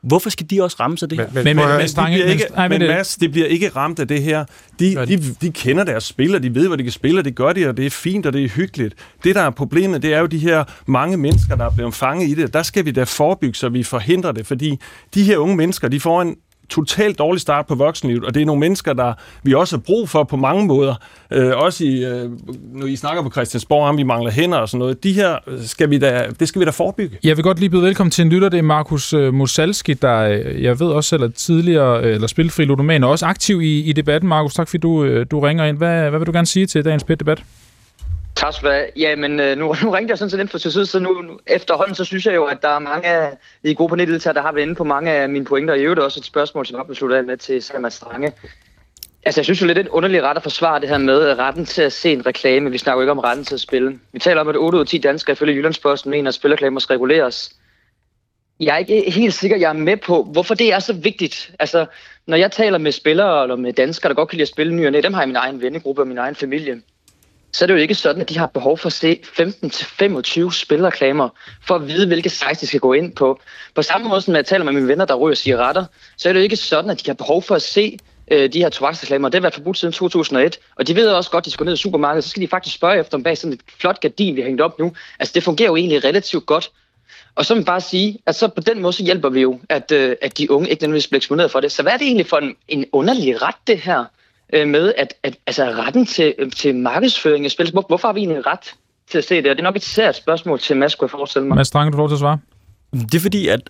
hvorfor 0.07 0.31
skal 0.31 0.51
de 0.51 0.63
også 0.63 0.77
rammes 0.81 1.03
af 1.03 1.09
det? 1.09 1.19
Men, 1.19 1.29
Men, 1.35 1.45
men, 1.45 1.57
men, 1.57 1.81
de 1.81 1.95
bliver 1.95 2.27
ikke, 2.27 2.45
nej, 2.55 2.69
men, 2.69 2.79
men 2.79 2.89
men, 2.89 2.97
Mads, 2.97 3.17
de 3.17 3.29
bliver 3.29 3.47
ikke 3.47 3.69
ramt 3.69 3.99
af 3.99 4.09
det 4.09 4.23
her. 4.23 4.45
De, 4.79 5.07
de, 5.07 5.35
de 5.41 5.51
kender 5.51 5.85
deres 5.85 6.05
spil, 6.05 6.35
og 6.35 6.43
de 6.43 6.55
ved, 6.55 6.69
hvad 6.69 6.79
de 6.79 6.83
kan 6.83 6.93
spille, 6.93 7.21
og 7.21 7.25
det 7.25 7.35
gør 7.35 7.53
de, 7.53 7.69
og 7.69 7.77
det 7.77 7.87
er 7.87 7.91
fint, 7.91 8.27
og 8.27 8.33
det 8.33 8.45
er 8.45 8.49
hyggeligt. 8.49 8.95
Det, 9.25 9.35
der 9.35 9.43
er 9.43 9.51
problemet, 9.51 10.03
det 10.03 10.15
er 10.15 10.21
jo 10.21 10.27
de 10.27 10.39
her 10.39 10.65
mange 10.87 11.17
mennesker, 11.17 11.57
der 11.57 11.65
er 11.65 11.71
blevet 11.71 11.95
fanget 11.95 12.29
i 12.29 12.35
det. 12.35 12.55
Der 12.55 12.63
skal 12.63 12.85
vi 12.85 12.91
da 12.91 13.05
forebygge, 13.05 13.55
så 13.55 13.69
vi 13.69 13.83
forhindrer 13.83 14.33
det, 14.33 14.47
fordi 14.47 14.79
de 15.15 15.23
her 15.23 15.37
unge 15.37 15.57
mennesker, 15.57 15.89
de 15.89 16.01
får 16.01 16.23
en 16.23 16.37
totalt 16.69 17.19
dårlig 17.19 17.41
start 17.41 17.67
på 17.67 17.75
voksenlivet, 17.75 18.25
og 18.25 18.35
det 18.35 18.43
er 18.43 18.47
nogle 18.47 18.61
mennesker, 18.61 18.93
der 18.93 19.13
vi 19.43 19.55
også 19.55 19.77
har 19.77 19.81
brug 19.81 20.09
for 20.09 20.25
på 20.25 20.37
mange 20.37 20.67
måder. 20.67 20.95
Øh, 21.31 21.53
også 21.57 21.85
i, 21.85 22.05
øh, 22.05 22.31
når 22.73 22.87
I 22.87 22.97
snakker 22.97 23.23
på 23.23 23.31
Christiansborg 23.31 23.89
om, 23.89 23.99
vi 23.99 24.03
mangler 24.03 24.31
hænder 24.31 24.59
og 24.59 24.69
sådan 24.69 24.79
noget. 24.79 25.05
De 25.05 25.13
her 25.13 25.37
øh, 25.47 25.63
skal 25.63 25.91
vi 25.91 25.99
da, 25.99 26.27
det 26.41 26.49
skal 26.49 26.61
vi 26.61 26.65
da 26.65 26.71
forebygge. 26.71 27.19
Jeg 27.25 27.37
vil 27.37 27.43
godt 27.43 27.59
lige 27.59 27.71
byde 27.71 27.83
velkommen 27.83 28.11
til 28.11 28.23
en 28.23 28.29
lytter. 28.29 28.49
Det 28.49 28.59
er 28.59 28.63
Markus 28.63 29.13
øh, 29.13 29.33
der 30.03 30.19
øh, 30.19 30.63
jeg 30.63 30.81
ved 30.81 30.87
også 30.87 31.09
selv 31.09 31.23
er 31.23 31.29
tidligere, 31.29 32.05
øh, 32.05 32.15
eller 32.15 32.27
spilfri 32.27 32.65
ludoman, 32.65 33.05
og 33.05 33.11
også 33.11 33.27
aktiv 33.27 33.63
i, 33.63 33.81
i 33.81 33.93
debatten. 33.93 34.29
Markus, 34.29 34.55
tak 34.55 34.69
fordi 34.69 34.79
du, 34.79 35.05
øh, 35.05 35.27
du 35.31 35.41
ringer 35.41 35.65
ind. 35.65 35.77
Hvad, 35.77 36.11
hvad 36.11 36.19
vil 36.19 36.27
du 36.27 36.33
gerne 36.33 36.47
sige 36.47 36.67
til 36.67 36.85
dagens 36.85 37.05
pæt 37.05 37.21
debat? 37.21 37.43
Tak 38.37 38.55
skal 38.55 38.69
du 38.69 38.73
have. 38.73 38.87
Jamen, 38.97 39.41
øh, 39.41 39.59
nu, 39.59 39.75
nu 39.83 39.91
ringte 39.91 40.13
jeg 40.13 40.19
sådan 40.19 40.31
set 40.31 40.41
ind 40.41 40.49
for 40.49 40.59
til 40.59 40.73
side, 40.73 40.87
så 40.87 40.99
nu, 40.99 41.23
nu 41.23 41.39
efterhånden, 41.47 41.95
så 41.95 42.05
synes 42.05 42.27
jeg 42.27 42.35
jo, 42.35 42.45
at 42.45 42.63
der 42.63 42.69
er 42.69 42.79
mange 42.79 43.09
af 43.09 43.37
de 43.65 43.75
gode 43.75 43.89
paneldeltagere, 43.89 44.35
der 44.35 44.43
har 44.43 44.53
været 44.53 44.63
inde 44.63 44.75
på 44.75 44.85
mange 44.85 45.11
af 45.11 45.29
mine 45.29 45.45
pointer. 45.45 45.75
Og 45.75 45.81
i 45.81 45.83
øvrigt 45.83 46.01
også 46.01 46.21
et 46.21 46.25
spørgsmål, 46.25 46.67
som 46.67 46.79
jeg 46.79 46.87
besluttede 46.87 47.19
af 47.19 47.25
med 47.25 47.37
til 47.37 47.63
Salma 47.63 47.89
Strange. 47.89 48.33
Altså, 49.25 49.41
jeg 49.41 49.45
synes 49.45 49.61
jo 49.61 49.67
lidt, 49.67 49.77
det 49.77 49.83
er 49.83 49.87
en 49.87 49.93
underlig 49.93 50.23
ret 50.23 50.37
at 50.37 50.43
forsvare 50.43 50.81
det 50.81 50.89
her 50.89 50.99
med 50.99 51.31
øh, 51.31 51.39
retten 51.39 51.65
til 51.65 51.83
at 51.83 51.93
se 51.93 52.13
en 52.13 52.27
reklame. 52.27 52.71
Vi 52.71 52.79
snakker 52.79 52.99
jo 52.99 53.03
ikke 53.03 53.11
om 53.11 53.19
retten 53.19 53.45
til 53.45 53.55
at 53.55 53.61
spille. 53.61 53.99
Vi 54.13 54.19
taler 54.19 54.41
om, 54.41 54.49
at 54.49 54.57
8 54.57 54.77
ud 54.77 54.81
af 54.81 54.87
10 54.87 54.99
danskere 54.99 55.33
ifølge 55.33 55.55
Jyllandsposten 55.55 56.11
mener, 56.11 56.29
at 56.29 56.35
spilreklamer 56.35 56.81
skal 56.81 56.95
reguleres. 56.95 57.57
Jeg 58.61 58.75
er 58.75 58.79
ikke 58.79 59.11
helt 59.11 59.35
sikker, 59.35 59.57
jeg 59.57 59.69
er 59.69 59.73
med 59.73 59.97
på, 59.97 60.23
hvorfor 60.23 60.55
det 60.55 60.73
er 60.73 60.79
så 60.79 60.93
vigtigt. 60.93 61.53
Altså, 61.59 61.87
når 62.27 62.37
jeg 62.37 62.53
taler 62.53 62.79
med 62.79 62.93
spillere 62.93 63.43
eller 63.43 63.57
med 63.57 63.73
danskere, 63.73 64.09
der 64.09 64.15
godt 64.15 64.29
kan 64.29 64.37
lide 64.37 64.43
at 64.43 64.49
spille 64.49 64.75
ny 64.75 64.87
og 64.87 64.93
næ, 64.93 65.01
dem 65.01 65.13
har 65.13 65.21
jeg 65.21 65.27
i 65.27 65.29
min 65.29 65.37
egen 65.37 65.63
vennegruppe 65.63 66.03
og 66.03 66.09
min 66.09 66.19
egen 66.19 66.35
familie 66.35 66.83
så 67.57 67.65
er 67.65 67.67
det 67.67 67.75
jo 67.75 67.79
ikke 67.79 67.95
sådan, 67.95 68.23
at 68.23 68.29
de 68.29 68.39
har 68.39 68.47
behov 68.47 68.79
for 68.79 68.87
at 68.87 68.93
se 68.93 69.21
15-25 69.25 70.51
spilreklamer 70.51 71.29
for 71.67 71.75
at 71.75 71.89
vide, 71.89 72.07
hvilke 72.07 72.29
sites 72.29 72.59
de 72.59 72.67
skal 72.67 72.81
gå 72.81 72.93
ind 72.93 73.13
på. 73.13 73.41
På 73.75 73.83
samme 73.83 74.09
måde 74.09 74.21
som 74.21 74.35
jeg 74.35 74.47
taler 74.47 74.65
med 74.65 74.73
mine 74.73 74.89
venner, 74.89 75.05
der 75.05 75.15
ryger 75.15 75.35
cigaretter, 75.35 75.85
så 76.17 76.29
er 76.29 76.33
det 76.33 76.41
jo 76.41 76.43
ikke 76.43 76.57
sådan, 76.57 76.91
at 76.91 77.01
de 77.01 77.07
har 77.07 77.15
behov 77.15 77.43
for 77.43 77.55
at 77.55 77.63
se 77.63 77.99
øh, 78.31 78.53
de 78.53 78.59
her 78.59 78.69
tobaksreklamer. 78.69 79.29
Det 79.29 79.35
har 79.35 79.41
været 79.41 79.55
forbudt 79.55 79.79
siden 79.79 79.93
2001, 79.93 80.59
og 80.77 80.87
de 80.87 80.97
ved 80.97 81.09
også 81.09 81.31
godt, 81.31 81.43
at 81.43 81.45
de 81.45 81.51
skal 81.51 81.59
gå 81.59 81.65
ned 81.65 81.75
i 81.75 81.77
supermarkedet, 81.77 82.25
så 82.25 82.31
skal 82.31 82.43
de 82.43 82.49
faktisk 82.49 82.77
spørge 82.77 83.01
efter 83.01 83.17
dem 83.17 83.25
bag 83.25 83.39
sådan 83.39 83.53
et 83.53 83.61
flot 83.81 84.01
gardin, 84.01 84.37
vi 84.37 84.41
har 84.41 84.47
hængt 84.47 84.61
op 84.61 84.79
nu. 84.79 84.93
Altså 85.19 85.33
det 85.35 85.43
fungerer 85.43 85.69
jo 85.69 85.77
egentlig 85.77 86.05
relativt 86.05 86.47
godt. 86.47 86.71
Og 87.35 87.47
så 87.47 87.55
vil 87.55 87.61
jeg 87.61 87.67
bare 87.67 87.81
sige, 87.81 88.19
at 88.27 88.35
så 88.35 88.49
på 88.49 88.61
den 88.61 88.83
måde, 88.83 88.93
så 88.93 89.05
hjælper 89.05 89.29
vi 89.29 89.41
jo, 89.41 89.61
at, 89.69 89.93
øh, 89.93 90.17
at 90.23 90.39
de 90.39 90.51
unge 90.51 90.71
ikke 90.71 90.83
nødvendigvis 90.83 91.07
bliver 91.07 91.19
eksponeret 91.19 91.51
for 91.51 91.61
det. 91.61 91.73
Så 91.73 91.83
hvad 91.83 91.93
er 91.93 91.97
det 91.97 92.07
egentlig 92.07 92.27
for 92.27 92.37
en, 92.37 92.57
en 92.69 92.85
underlig 92.93 93.43
ret, 93.43 93.55
det 93.67 93.79
her? 93.79 94.05
Øh, 94.53 94.69
med, 94.69 94.93
at, 94.97 95.15
at 95.23 95.37
altså, 95.47 95.65
retten 95.65 96.07
til, 96.07 96.35
øh, 96.39 96.53
til 96.53 96.75
markedsføring 96.75 97.45
af 97.45 97.51
spil, 97.51 97.71
hvor, 97.73 97.85
hvorfor 97.89 98.09
har 98.09 98.13
vi 98.13 98.21
egentlig 98.21 98.47
ret 98.47 98.75
til 99.11 99.19
at 99.19 99.25
se 99.25 99.43
det? 99.43 99.51
Og 99.51 99.57
det 99.57 99.61
er 99.61 99.71
nok 99.71 99.77
et 99.77 100.17
spørgsmål 100.17 100.59
til 100.59 100.77
Mads, 100.77 100.95
kunne 100.95 101.07
jeg 101.07 101.11
forestille 101.11 101.49
mig. 101.49 101.57
Mads 101.57 101.69
Strange, 101.69 101.91
du 101.91 101.97
får 101.97 102.03
lov 102.03 102.09
til 102.09 102.15
at 102.15 102.21
svare. 102.21 102.39
Det 102.93 103.15
er 103.15 103.21
fordi, 103.21 103.49
at 103.49 103.61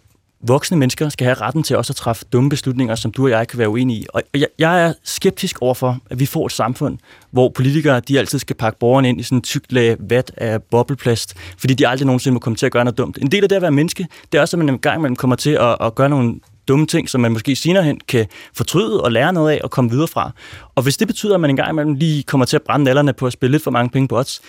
voksne 0.41 0.77
mennesker 0.77 1.09
skal 1.09 1.25
have 1.25 1.35
retten 1.35 1.63
til 1.63 1.77
også 1.77 1.93
at 1.93 1.97
træffe 1.97 2.25
dumme 2.33 2.51
beslutninger, 2.51 2.95
som 2.95 3.13
du 3.13 3.25
og 3.25 3.31
jeg 3.31 3.49
kan 3.49 3.59
være 3.59 3.69
uenige 3.69 4.01
i. 4.01 4.07
Og 4.13 4.23
jeg, 4.35 4.47
jeg 4.59 4.87
er 4.87 4.93
skeptisk 5.03 5.63
overfor, 5.63 5.99
at 6.11 6.19
vi 6.19 6.27
får 6.27 6.47
et 6.47 6.53
samfund, 6.53 6.99
hvor 7.31 7.49
politikere 7.49 8.01
de 8.01 8.19
altid 8.19 8.39
skal 8.39 8.57
pakke 8.57 8.79
borgerne 8.79 9.09
ind 9.09 9.21
i 9.21 9.23
sådan 9.23 9.39
en 9.39 9.43
tykt 9.43 9.73
lag 9.73 9.97
vat 10.01 10.33
af 10.37 10.63
bobleplast, 10.63 11.35
fordi 11.59 11.75
de 11.75 11.89
aldrig 11.89 12.07
nogensinde 12.07 12.35
må 12.35 12.39
komme 12.39 12.57
til 12.57 12.67
at 12.67 12.73
gøre 12.73 12.85
noget 12.85 12.99
dumt. 12.99 13.19
En 13.19 13.31
del 13.31 13.43
af 13.43 13.49
det 13.49 13.57
at 13.57 13.63
være 13.63 13.71
menneske, 13.71 14.07
det 14.33 14.39
er 14.39 14.43
også, 14.43 14.57
at 14.57 14.59
man 14.59 14.69
en 14.69 14.79
gang 14.79 14.99
imellem 14.99 15.17
kommer 15.17 15.37
til 15.37 15.51
at, 15.51 15.77
at 15.81 15.95
gøre 15.95 16.09
nogle 16.09 16.35
dumme 16.69 16.87
ting, 16.87 17.09
som 17.11 17.21
man 17.21 17.33
måske 17.33 17.57
senere 17.57 17.83
hen 17.83 18.01
kan 18.09 18.27
fortryde 18.55 19.03
og 19.03 19.13
lære 19.13 19.33
noget 19.33 19.53
af 19.53 19.61
og 19.65 19.71
komme 19.71 19.91
videre 19.91 20.09
fra. 20.09 20.31
Og 20.75 20.83
hvis 20.83 20.97
det 20.97 21.07
betyder, 21.09 21.35
at 21.35 21.41
man 21.41 21.51
en 21.51 21.57
gang 21.57 21.71
imellem 21.71 21.95
lige 21.95 22.23
kommer 22.23 22.45
til 22.45 22.57
at 22.57 22.63
brænde 22.63 22.85
nallerne 22.85 23.13
på 23.13 23.27
at 23.27 23.33
spille 23.33 23.53
lidt 23.53 23.65
for 23.65 23.71
mange 23.71 23.91
penge 23.91 24.09
på 24.09 24.19
odds, 24.19 24.41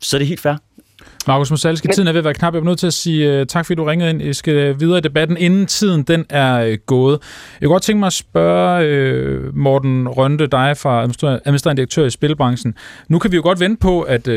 så 0.00 0.16
er 0.16 0.18
det 0.18 0.28
helt 0.28 0.40
fair. 0.40 0.54
Markus 1.26 1.50
Musalski, 1.50 1.88
tiden 1.88 2.08
er 2.08 2.12
ved 2.12 2.18
at 2.18 2.24
være 2.24 2.34
knap. 2.34 2.54
Jeg 2.54 2.60
er 2.60 2.64
nødt 2.64 2.78
til 2.78 2.86
at 2.86 2.92
sige 2.92 3.40
uh, 3.40 3.46
tak, 3.46 3.66
fordi 3.66 3.76
du 3.76 3.84
ringede 3.84 4.10
ind. 4.10 4.22
Jeg 4.22 4.36
skal 4.36 4.80
videre 4.80 4.98
i 4.98 5.00
debatten, 5.00 5.36
inden 5.36 5.66
tiden 5.66 6.02
den 6.02 6.24
er 6.30 6.68
uh, 6.68 6.74
gået. 6.86 7.18
Jeg 7.60 7.66
kunne 7.66 7.74
godt 7.74 7.82
tænke 7.82 7.98
mig 7.98 8.06
at 8.06 8.12
spørge 8.12 9.48
uh, 9.48 9.56
Morten 9.56 10.08
Rønte, 10.08 10.46
dig 10.46 10.76
fra 10.76 11.02
administrerende 11.02 11.80
direktør 11.80 12.04
i 12.04 12.10
spilbranchen. 12.10 12.74
Nu 13.08 13.18
kan 13.18 13.30
vi 13.32 13.36
jo 13.36 13.42
godt 13.42 13.60
vente 13.60 13.80
på, 13.80 14.02
at, 14.02 14.28
uh, 14.28 14.34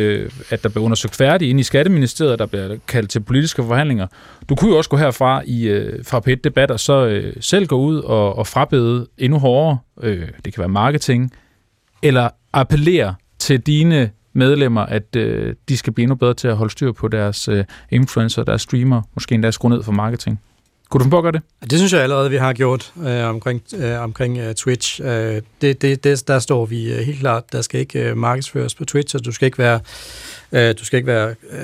at 0.49 0.64
der 0.64 0.69
bliver 0.69 0.85
undersøgt 0.85 1.15
færdigt 1.15 1.49
inde 1.49 1.60
i 1.60 1.64
Skatteministeriet, 1.64 2.39
der 2.39 2.45
bliver 2.45 2.76
kaldt 2.88 3.10
til 3.10 3.19
politiske 3.19 3.64
forhandlinger. 3.64 4.07
Du 4.49 4.55
kunne 4.55 4.72
jo 4.72 4.77
også 4.77 4.89
gå 4.89 4.97
herfra 4.97 5.41
i, 5.45 5.72
uh, 5.72 6.05
fra 6.05 6.19
p 6.19 6.27
debat 6.43 6.72
og 6.72 6.80
så 6.80 7.07
uh, 7.07 7.41
selv 7.41 7.68
gå 7.68 7.77
ud 7.77 7.97
og, 7.97 8.38
og 8.38 8.47
frabede 8.47 9.07
endnu 9.18 9.39
hårdere. 9.39 9.77
Uh, 9.97 10.10
det 10.45 10.53
kan 10.53 10.57
være 10.57 10.69
marketing. 10.69 11.31
Eller 12.03 12.30
appellere 12.53 13.15
til 13.39 13.60
dine 13.60 14.10
medlemmer, 14.33 14.81
at 14.81 15.15
øh, 15.15 15.55
de 15.69 15.77
skal 15.77 15.93
blive 15.93 16.03
endnu 16.03 16.15
bedre 16.15 16.33
til 16.33 16.47
at 16.47 16.57
holde 16.57 16.71
styr 16.71 16.91
på 16.91 17.07
deres 17.07 17.47
øh, 17.47 17.63
influencer, 17.89 18.43
deres 18.43 18.61
streamer, 18.61 19.01
måske 19.13 19.35
endda 19.35 19.51
skrue 19.51 19.69
ned 19.69 19.83
for 19.83 19.91
marketing. 19.91 20.41
Kunne 20.89 20.99
du 20.99 21.03
finde 21.03 21.11
på 21.11 21.17
at 21.17 21.23
gøre 21.23 21.31
det? 21.31 21.41
Det 21.71 21.79
synes 21.79 21.93
jeg 21.93 22.01
allerede, 22.01 22.29
vi 22.29 22.37
har 22.37 22.53
gjort 22.53 22.93
øh, 23.07 23.23
omkring, 23.23 23.61
øh, 23.77 24.01
omkring 24.01 24.37
øh, 24.37 24.55
Twitch. 24.55 25.01
Øh, 25.03 25.41
det, 25.61 25.81
det, 25.81 26.03
det, 26.03 26.27
der 26.27 26.39
står 26.39 26.65
vi 26.65 26.93
øh, 26.93 26.99
helt 26.99 27.19
klart, 27.19 27.51
der 27.51 27.61
skal 27.61 27.79
ikke 27.79 28.09
øh, 28.09 28.17
markedsføres 28.17 28.75
på 28.75 28.85
Twitch, 28.85 29.15
og 29.15 29.25
du 29.25 29.31
skal 29.31 29.45
ikke 29.45 29.57
være, 29.57 29.79
øh, 30.51 30.75
du 30.79 30.85
skal 30.85 30.97
ikke 30.97 31.07
være 31.07 31.29
øh, 31.29 31.59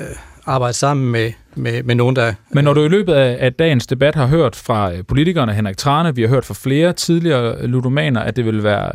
arbejde 0.46 0.72
sammen 0.72 1.12
med, 1.12 1.32
med, 1.54 1.82
med 1.82 1.94
nogen, 1.94 2.16
der... 2.16 2.34
Men 2.50 2.64
når 2.64 2.74
du 2.74 2.84
i 2.84 2.88
løbet 2.88 3.12
af, 3.12 3.36
af 3.40 3.52
dagens 3.52 3.86
debat 3.86 4.14
har 4.14 4.26
hørt 4.26 4.56
fra 4.56 4.92
øh, 4.92 5.04
politikerne, 5.08 5.54
Henrik 5.54 5.76
Trane, 5.76 6.14
vi 6.14 6.22
har 6.22 6.28
hørt 6.28 6.44
fra 6.44 6.54
flere 6.54 6.92
tidligere 6.92 7.66
ludomaner, 7.66 8.20
at 8.20 8.36
det 8.36 8.44
vil 8.44 8.62
være 8.62 8.92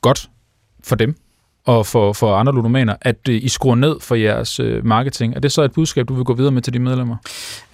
godt 0.00 0.30
for 0.84 0.96
dem 0.96 1.14
og 1.64 1.86
for, 1.86 2.12
for 2.12 2.34
andre 2.34 2.54
ludomaner, 2.54 2.94
at 3.02 3.16
øh, 3.28 3.34
I 3.34 3.48
skruer 3.48 3.74
ned 3.74 3.96
for 4.00 4.14
jeres 4.14 4.60
øh, 4.60 4.86
marketing. 4.86 5.36
Er 5.36 5.40
det 5.40 5.52
så 5.52 5.62
et 5.62 5.72
budskab, 5.72 6.08
du 6.08 6.14
vil 6.14 6.24
gå 6.24 6.34
videre 6.34 6.52
med 6.52 6.62
til 6.62 6.72
de 6.72 6.78
medlemmer? 6.78 7.16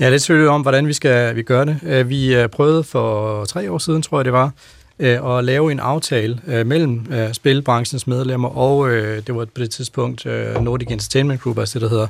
Ja, 0.00 0.06
det 0.06 0.14
er 0.14 0.18
selvfølgelig 0.18 0.50
om, 0.50 0.62
hvordan 0.62 0.86
vi 0.86 0.92
skal 0.92 1.36
vi 1.36 1.42
gøre 1.42 1.66
det. 1.66 1.78
Øh, 1.82 2.08
vi 2.08 2.34
øh, 2.34 2.48
prøvede 2.48 2.84
for 2.84 3.44
tre 3.44 3.72
år 3.72 3.78
siden, 3.78 4.02
tror 4.02 4.18
jeg 4.18 4.24
det 4.24 4.32
var, 4.32 4.50
at 4.98 5.44
lave 5.44 5.72
en 5.72 5.80
aftale 5.80 6.40
mellem 6.46 7.06
spilbranchens 7.32 8.06
medlemmer 8.06 8.48
og, 8.48 8.90
det 9.26 9.34
var 9.34 9.44
på 9.44 9.60
det 9.60 9.70
tidspunkt, 9.70 10.26
Nordic 10.60 10.88
Entertainment 10.90 11.40
Group, 11.40 11.58
altså 11.58 11.78
det, 11.78 11.82
der 11.82 11.88
hedder 11.88 12.06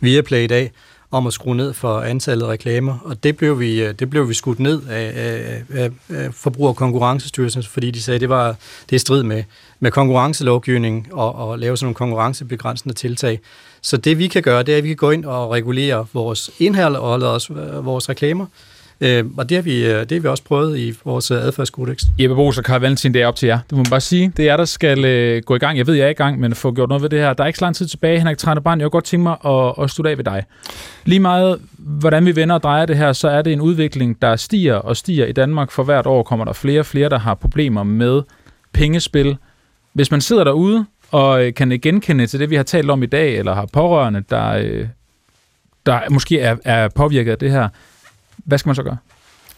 Viaplay 0.00 0.44
i 0.44 0.46
dag, 0.46 0.72
om 1.10 1.26
at 1.26 1.32
skrue 1.32 1.56
ned 1.56 1.72
for 1.72 2.00
antallet 2.00 2.46
af 2.46 2.50
reklamer, 2.50 2.98
og 3.04 3.22
det 3.22 3.36
blev 3.36 3.60
vi, 3.60 3.82
øh, 3.82 3.94
det 3.98 4.10
blev 4.10 4.28
vi 4.28 4.34
skudt 4.34 4.60
ned 4.60 4.82
af, 4.90 5.12
af, 5.14 5.62
af, 5.74 5.90
af 6.08 6.34
Forbruger- 6.34 6.70
og 6.70 6.76
Konkurrencestyrelsen, 6.76 7.62
fordi 7.62 7.90
de 7.90 8.02
sagde, 8.02 8.14
at 8.14 8.20
det 8.20 8.28
var 8.28 8.56
det 8.90 8.96
er 8.96 9.00
strid 9.00 9.22
med, 9.22 9.44
med 9.80 9.90
konkurrencelovgivning 9.90 11.08
og, 11.12 11.34
og 11.34 11.58
lave 11.58 11.76
sådan 11.76 11.84
nogle 11.84 11.94
konkurrencebegrænsende 11.94 12.94
tiltag. 12.94 13.40
Så 13.82 13.96
det 13.96 14.18
vi 14.18 14.26
kan 14.26 14.42
gøre, 14.42 14.62
det 14.62 14.74
er, 14.74 14.78
at 14.78 14.84
vi 14.84 14.88
kan 14.88 14.96
gå 14.96 15.10
ind 15.10 15.24
og 15.24 15.50
regulere 15.50 16.06
vores 16.12 16.50
indhold 16.58 16.96
og 16.96 17.32
også 17.32 17.52
øh, 17.52 17.84
vores 17.84 18.08
reklamer, 18.08 18.46
Øh, 19.00 19.24
og 19.36 19.48
det 19.48 19.56
har, 19.56 19.62
vi, 19.62 19.86
øh, 19.86 20.00
det 20.00 20.12
har 20.12 20.20
vi 20.20 20.28
også 20.28 20.44
prøvet 20.44 20.78
i 20.78 20.94
vores 21.04 21.30
øh, 21.30 21.36
adfærdskodex. 21.36 22.02
Jeppe 22.20 22.36
Bos 22.36 22.58
og 22.58 22.64
Karl 22.64 22.80
Valentin, 22.80 23.14
det 23.14 23.22
er 23.22 23.26
op 23.26 23.36
til 23.36 23.46
jer. 23.46 23.58
Det 23.58 23.72
må 23.72 23.76
man 23.76 23.90
bare 23.90 24.00
sige. 24.00 24.32
Det 24.36 24.42
er 24.42 24.46
jer, 24.46 24.56
der 24.56 24.64
skal 24.64 25.04
øh, 25.04 25.42
gå 25.42 25.54
i 25.54 25.58
gang. 25.58 25.78
Jeg 25.78 25.86
ved, 25.86 25.94
jeg 25.94 26.06
er 26.06 26.10
i 26.10 26.12
gang, 26.12 26.40
men 26.40 26.54
få 26.54 26.72
gjort 26.72 26.88
noget 26.88 27.02
ved 27.02 27.10
det 27.10 27.18
her. 27.18 27.32
Der 27.32 27.44
er 27.44 27.46
ikke 27.46 27.58
så 27.58 27.64
lang 27.64 27.76
tid 27.76 27.86
tilbage, 27.86 28.18
Henrik 28.18 28.38
Tranebrand. 28.38 28.80
Jeg 28.80 28.84
kunne 28.84 28.90
godt 28.90 29.04
tænke 29.04 29.22
mig 29.22 29.36
at, 29.44 29.84
at 29.84 29.90
slutte 29.90 30.10
af 30.10 30.16
ved 30.16 30.24
dig. 30.24 30.44
Lige 31.04 31.20
meget, 31.20 31.60
hvordan 31.78 32.26
vi 32.26 32.36
vender 32.36 32.54
og 32.54 32.62
drejer 32.62 32.86
det 32.86 32.96
her, 32.96 33.12
så 33.12 33.28
er 33.28 33.42
det 33.42 33.52
en 33.52 33.60
udvikling, 33.60 34.22
der 34.22 34.36
stiger 34.36 34.74
og 34.74 34.96
stiger 34.96 35.26
i 35.26 35.32
Danmark. 35.32 35.70
For 35.70 35.82
hvert 35.82 36.06
år 36.06 36.22
kommer 36.22 36.44
der 36.44 36.52
flere 36.52 36.80
og 36.80 36.86
flere, 36.86 37.08
der 37.08 37.18
har 37.18 37.34
problemer 37.34 37.82
med 37.82 38.22
pengespil. 38.72 39.36
Hvis 39.92 40.10
man 40.10 40.20
sidder 40.20 40.44
derude 40.44 40.86
og 41.10 41.46
øh, 41.46 41.54
kan 41.54 41.80
genkende 41.82 42.26
til 42.26 42.40
det, 42.40 42.50
vi 42.50 42.56
har 42.56 42.62
talt 42.62 42.90
om 42.90 43.02
i 43.02 43.06
dag, 43.06 43.38
eller 43.38 43.54
har 43.54 43.66
pårørende, 43.72 44.24
der, 44.30 44.64
der 45.86 46.10
måske 46.10 46.40
er, 46.40 46.56
er 46.64 46.88
påvirket 46.88 47.32
af 47.32 47.38
det 47.38 47.50
her, 47.50 47.68
hvad 48.48 48.58
skal 48.58 48.68
man 48.68 48.74
så 48.74 48.82
gøre? 48.82 48.96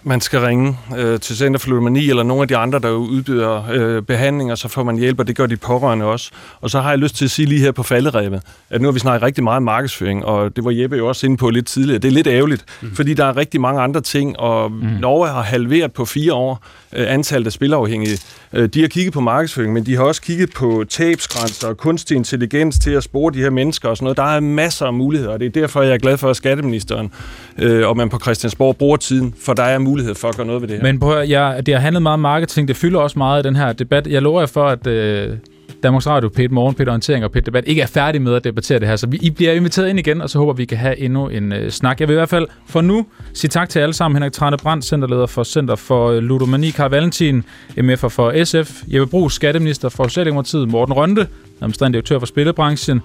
Man 0.03 0.21
skal 0.21 0.41
ringe 0.41 0.79
øh, 0.97 1.21
til 1.21 1.37
Center 1.37 1.61
for 1.61 1.69
Ludomani 1.69 2.11
eller 2.11 2.23
nogle 2.23 2.43
af 2.43 2.49
de 2.49 2.57
andre, 2.57 2.79
der 2.79 2.91
udbyder 2.91 3.65
øh, 3.73 4.03
behandlinger, 4.03 4.55
så 4.55 4.69
får 4.69 4.83
man 4.83 4.97
hjælp, 4.97 5.21
og 5.21 5.27
det 5.27 5.37
gør 5.37 5.47
de 5.47 5.57
pårørende 5.57 6.05
også. 6.05 6.31
Og 6.61 6.71
så 6.71 6.81
har 6.81 6.91
jeg 6.91 6.99
lyst 6.99 7.17
til 7.17 7.25
at 7.25 7.31
sige 7.31 7.47
lige 7.47 7.61
her 7.61 7.73
på 7.73 7.83
falderæbet, 7.83 8.43
at 8.71 8.81
nu 8.81 8.89
har 8.89 8.93
vi 8.93 8.99
snakket 8.99 9.23
rigtig 9.23 9.45
meget 9.45 9.63
markedsføring, 9.63 10.25
og 10.25 10.57
det 10.57 10.65
var 10.65 10.71
Jeppe 10.71 10.97
jo 10.97 11.09
også 11.09 11.27
inde 11.27 11.37
på 11.37 11.51
lidt 11.51 11.67
tidligere. 11.67 11.99
Det 11.99 12.09
er 12.09 12.13
lidt 12.13 12.27
ærgerligt, 12.27 12.65
mm. 12.81 12.95
fordi 12.95 13.15
der 13.15 13.25
er 13.25 13.37
rigtig 13.37 13.61
mange 13.61 13.81
andre 13.81 14.01
ting, 14.01 14.39
og 14.39 14.73
mm. 14.73 14.79
Norge 15.01 15.29
har 15.29 15.43
halveret 15.43 15.93
på 15.93 16.05
fire 16.05 16.35
år 16.35 16.65
øh, 16.93 17.13
antallet 17.13 17.47
af 17.47 17.53
spilafhængige. 17.53 18.19
Øh, 18.53 18.69
de 18.69 18.81
har 18.81 18.89
kigget 18.89 19.13
på 19.13 19.21
markedsføring, 19.21 19.73
men 19.73 19.87
de 19.87 19.97
har 19.97 20.03
også 20.03 20.23
kigget 20.23 20.51
på 20.57 20.85
tabsgrænser 20.89 21.69
og 21.69 21.77
kunstig 21.77 22.17
intelligens 22.17 22.79
til 22.79 22.91
at 22.91 23.03
spore 23.03 23.33
de 23.33 23.39
her 23.39 23.51
mennesker 23.51 23.89
og 23.89 23.97
sådan 23.97 24.05
noget. 24.05 24.17
Der 24.17 24.37
er 24.37 24.41
masser 24.41 24.87
af 24.87 24.93
muligheder, 24.93 25.33
og 25.33 25.41
det 25.41 25.47
er 25.47 25.61
derfor, 25.61 25.83
jeg 25.83 25.95
er 25.95 25.99
glad 25.99 26.17
for, 26.17 26.31
at 26.31 26.37
skatteministeren 26.37 27.13
øh, 27.59 27.89
og 27.89 27.97
man 27.97 28.09
på 28.09 28.19
Christiansborg 28.19 28.77
bruger 28.77 28.97
tiden, 28.97 29.35
for 29.45 29.53
der 29.55 29.63
er 29.63 29.79
mulighed 29.91 30.15
for 30.15 30.29
at 30.29 30.37
gøre 30.37 30.47
noget 30.47 30.63
ved 30.63 30.69
det 30.69 30.77
her. 30.77 30.83
Men 30.83 31.01
på, 31.01 31.15
ja, 31.15 31.61
det 31.67 31.75
har 31.75 31.81
handlet 31.81 32.03
meget 32.03 32.13
om 32.13 32.21
marketing. 32.21 32.69
Det 32.69 32.77
fylder 32.77 33.01
også 33.01 33.19
meget 33.19 33.45
i 33.45 33.49
den 33.49 33.57
her 33.57 33.73
debat. 33.73 34.07
Jeg 34.07 34.23
lover 34.23 34.41
jer 34.41 34.47
for, 34.47 34.67
at 34.67 34.87
øh, 34.87 35.37
Danmarks 35.83 36.07
Radio, 36.07 36.29
Pet 36.29 36.51
Morgen, 36.51 36.75
Pet 36.75 36.89
Orientering 36.89 37.25
og 37.25 37.33
Pet 37.33 37.47
Debat 37.47 37.65
ikke 37.67 37.83
er 37.83 37.87
færdige 37.87 38.23
med 38.23 38.35
at 38.35 38.45
debattere 38.45 38.79
det 38.79 38.89
her. 38.89 38.97
Så 38.97 39.07
vi, 39.07 39.19
I 39.23 39.31
bliver 39.31 39.53
inviteret 39.53 39.89
ind 39.89 39.99
igen, 39.99 40.21
og 40.21 40.31
så 40.31 40.39
håber 40.39 40.53
vi 40.53 40.65
kan 40.65 40.79
have 40.79 40.99
endnu 40.99 41.29
en 41.29 41.53
øh, 41.53 41.71
snak. 41.71 42.01
Jeg 42.01 42.09
vil 42.09 42.15
i 42.15 42.17
hvert 42.17 42.29
fald 42.29 42.47
for 42.67 42.81
nu 42.81 43.07
sige 43.35 43.49
tak 43.49 43.69
til 43.69 43.79
alle 43.79 43.93
sammen. 43.93 44.17
Henrik 44.17 44.33
Trane 44.33 44.57
Brandt, 44.57 44.85
centerleder 44.85 45.27
for 45.27 45.45
Center 45.45 45.75
for 45.75 46.11
øh, 46.11 46.19
Ludomani, 46.19 46.71
Karl 46.71 46.91
Valentin, 46.91 47.45
MF'er 47.79 48.09
for 48.09 48.45
SF, 48.45 48.83
Jeppe 48.87 49.07
Brugs, 49.07 49.35
skatteminister 49.35 49.89
for 49.89 50.09
Socialdemokratiet, 50.09 50.69
Morten 50.69 50.95
Rønte, 50.95 51.27
administrerende 51.61 51.97
direktør 51.97 52.19
for 52.19 52.27
spillebranchen, 52.27 53.01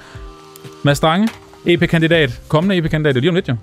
Mads 0.83 0.97
Strange, 0.97 1.29
EP-kandidat, 1.65 2.41
kommende 2.47 2.77
EP-kandidat, 2.77 3.15
det 3.15 3.19
er 3.19 3.21
lige 3.21 3.29
om 3.29 3.35
lidt 3.35 3.49
jo. 3.49 3.55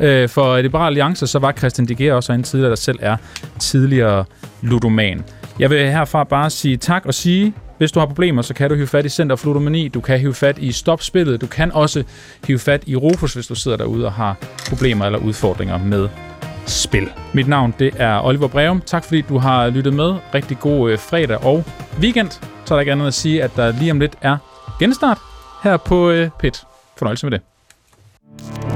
Øh, 0.00 0.28
for 0.28 0.60
Liberal 0.60 0.86
Alliance, 0.86 1.26
så 1.26 1.38
var 1.38 1.52
Christian 1.52 1.86
Diger 1.86 2.14
også 2.14 2.32
en 2.32 2.42
tidligere, 2.42 2.70
der 2.70 2.76
selv 2.76 2.98
er 3.02 3.16
tidligere 3.58 4.24
ludoman. 4.62 5.24
Jeg 5.58 5.70
vil 5.70 5.78
herfra 5.78 6.24
bare 6.24 6.50
sige 6.50 6.76
tak 6.76 7.06
og 7.06 7.14
sige, 7.14 7.54
hvis 7.78 7.92
du 7.92 7.98
har 7.98 8.06
problemer, 8.06 8.42
så 8.42 8.54
kan 8.54 8.70
du 8.70 8.74
hive 8.76 8.86
fat 8.86 9.06
i 9.06 9.08
Center 9.08 9.36
for 9.36 9.46
Ludomani, 9.46 9.88
du 9.88 10.00
kan 10.00 10.18
hive 10.20 10.34
fat 10.34 10.58
i 10.58 10.72
Stopspillet, 10.72 11.40
du 11.40 11.46
kan 11.46 11.72
også 11.72 12.04
hive 12.46 12.58
fat 12.58 12.82
i 12.86 12.96
Rufus, 12.96 13.34
hvis 13.34 13.46
du 13.46 13.54
sidder 13.54 13.76
derude 13.76 14.06
og 14.06 14.12
har 14.12 14.36
problemer 14.68 15.04
eller 15.04 15.18
udfordringer 15.18 15.78
med 15.78 16.08
spil. 16.66 17.08
Mit 17.34 17.48
navn 17.48 17.74
det 17.78 17.94
er 17.96 18.24
Oliver 18.24 18.48
Breum. 18.48 18.80
Tak 18.80 19.04
fordi 19.04 19.20
du 19.20 19.38
har 19.38 19.68
lyttet 19.68 19.92
med. 19.94 20.14
Rigtig 20.34 20.58
god 20.58 20.90
øh, 20.90 20.98
fredag 20.98 21.44
og 21.44 21.64
weekend. 22.00 22.30
Så 22.64 22.74
er 22.74 22.76
der 22.76 22.80
ikke 22.80 22.92
andet 22.92 23.06
at 23.06 23.14
sige, 23.14 23.42
at 23.42 23.56
der 23.56 23.72
lige 23.78 23.90
om 23.90 24.00
lidt 24.00 24.16
er 24.22 24.36
genstart 24.78 25.18
her 25.62 25.76
på 25.76 26.10
øh, 26.10 26.30
PIT. 26.40 26.64
Fornøjelse 26.96 27.26
med 27.26 27.38
det. 27.38 28.75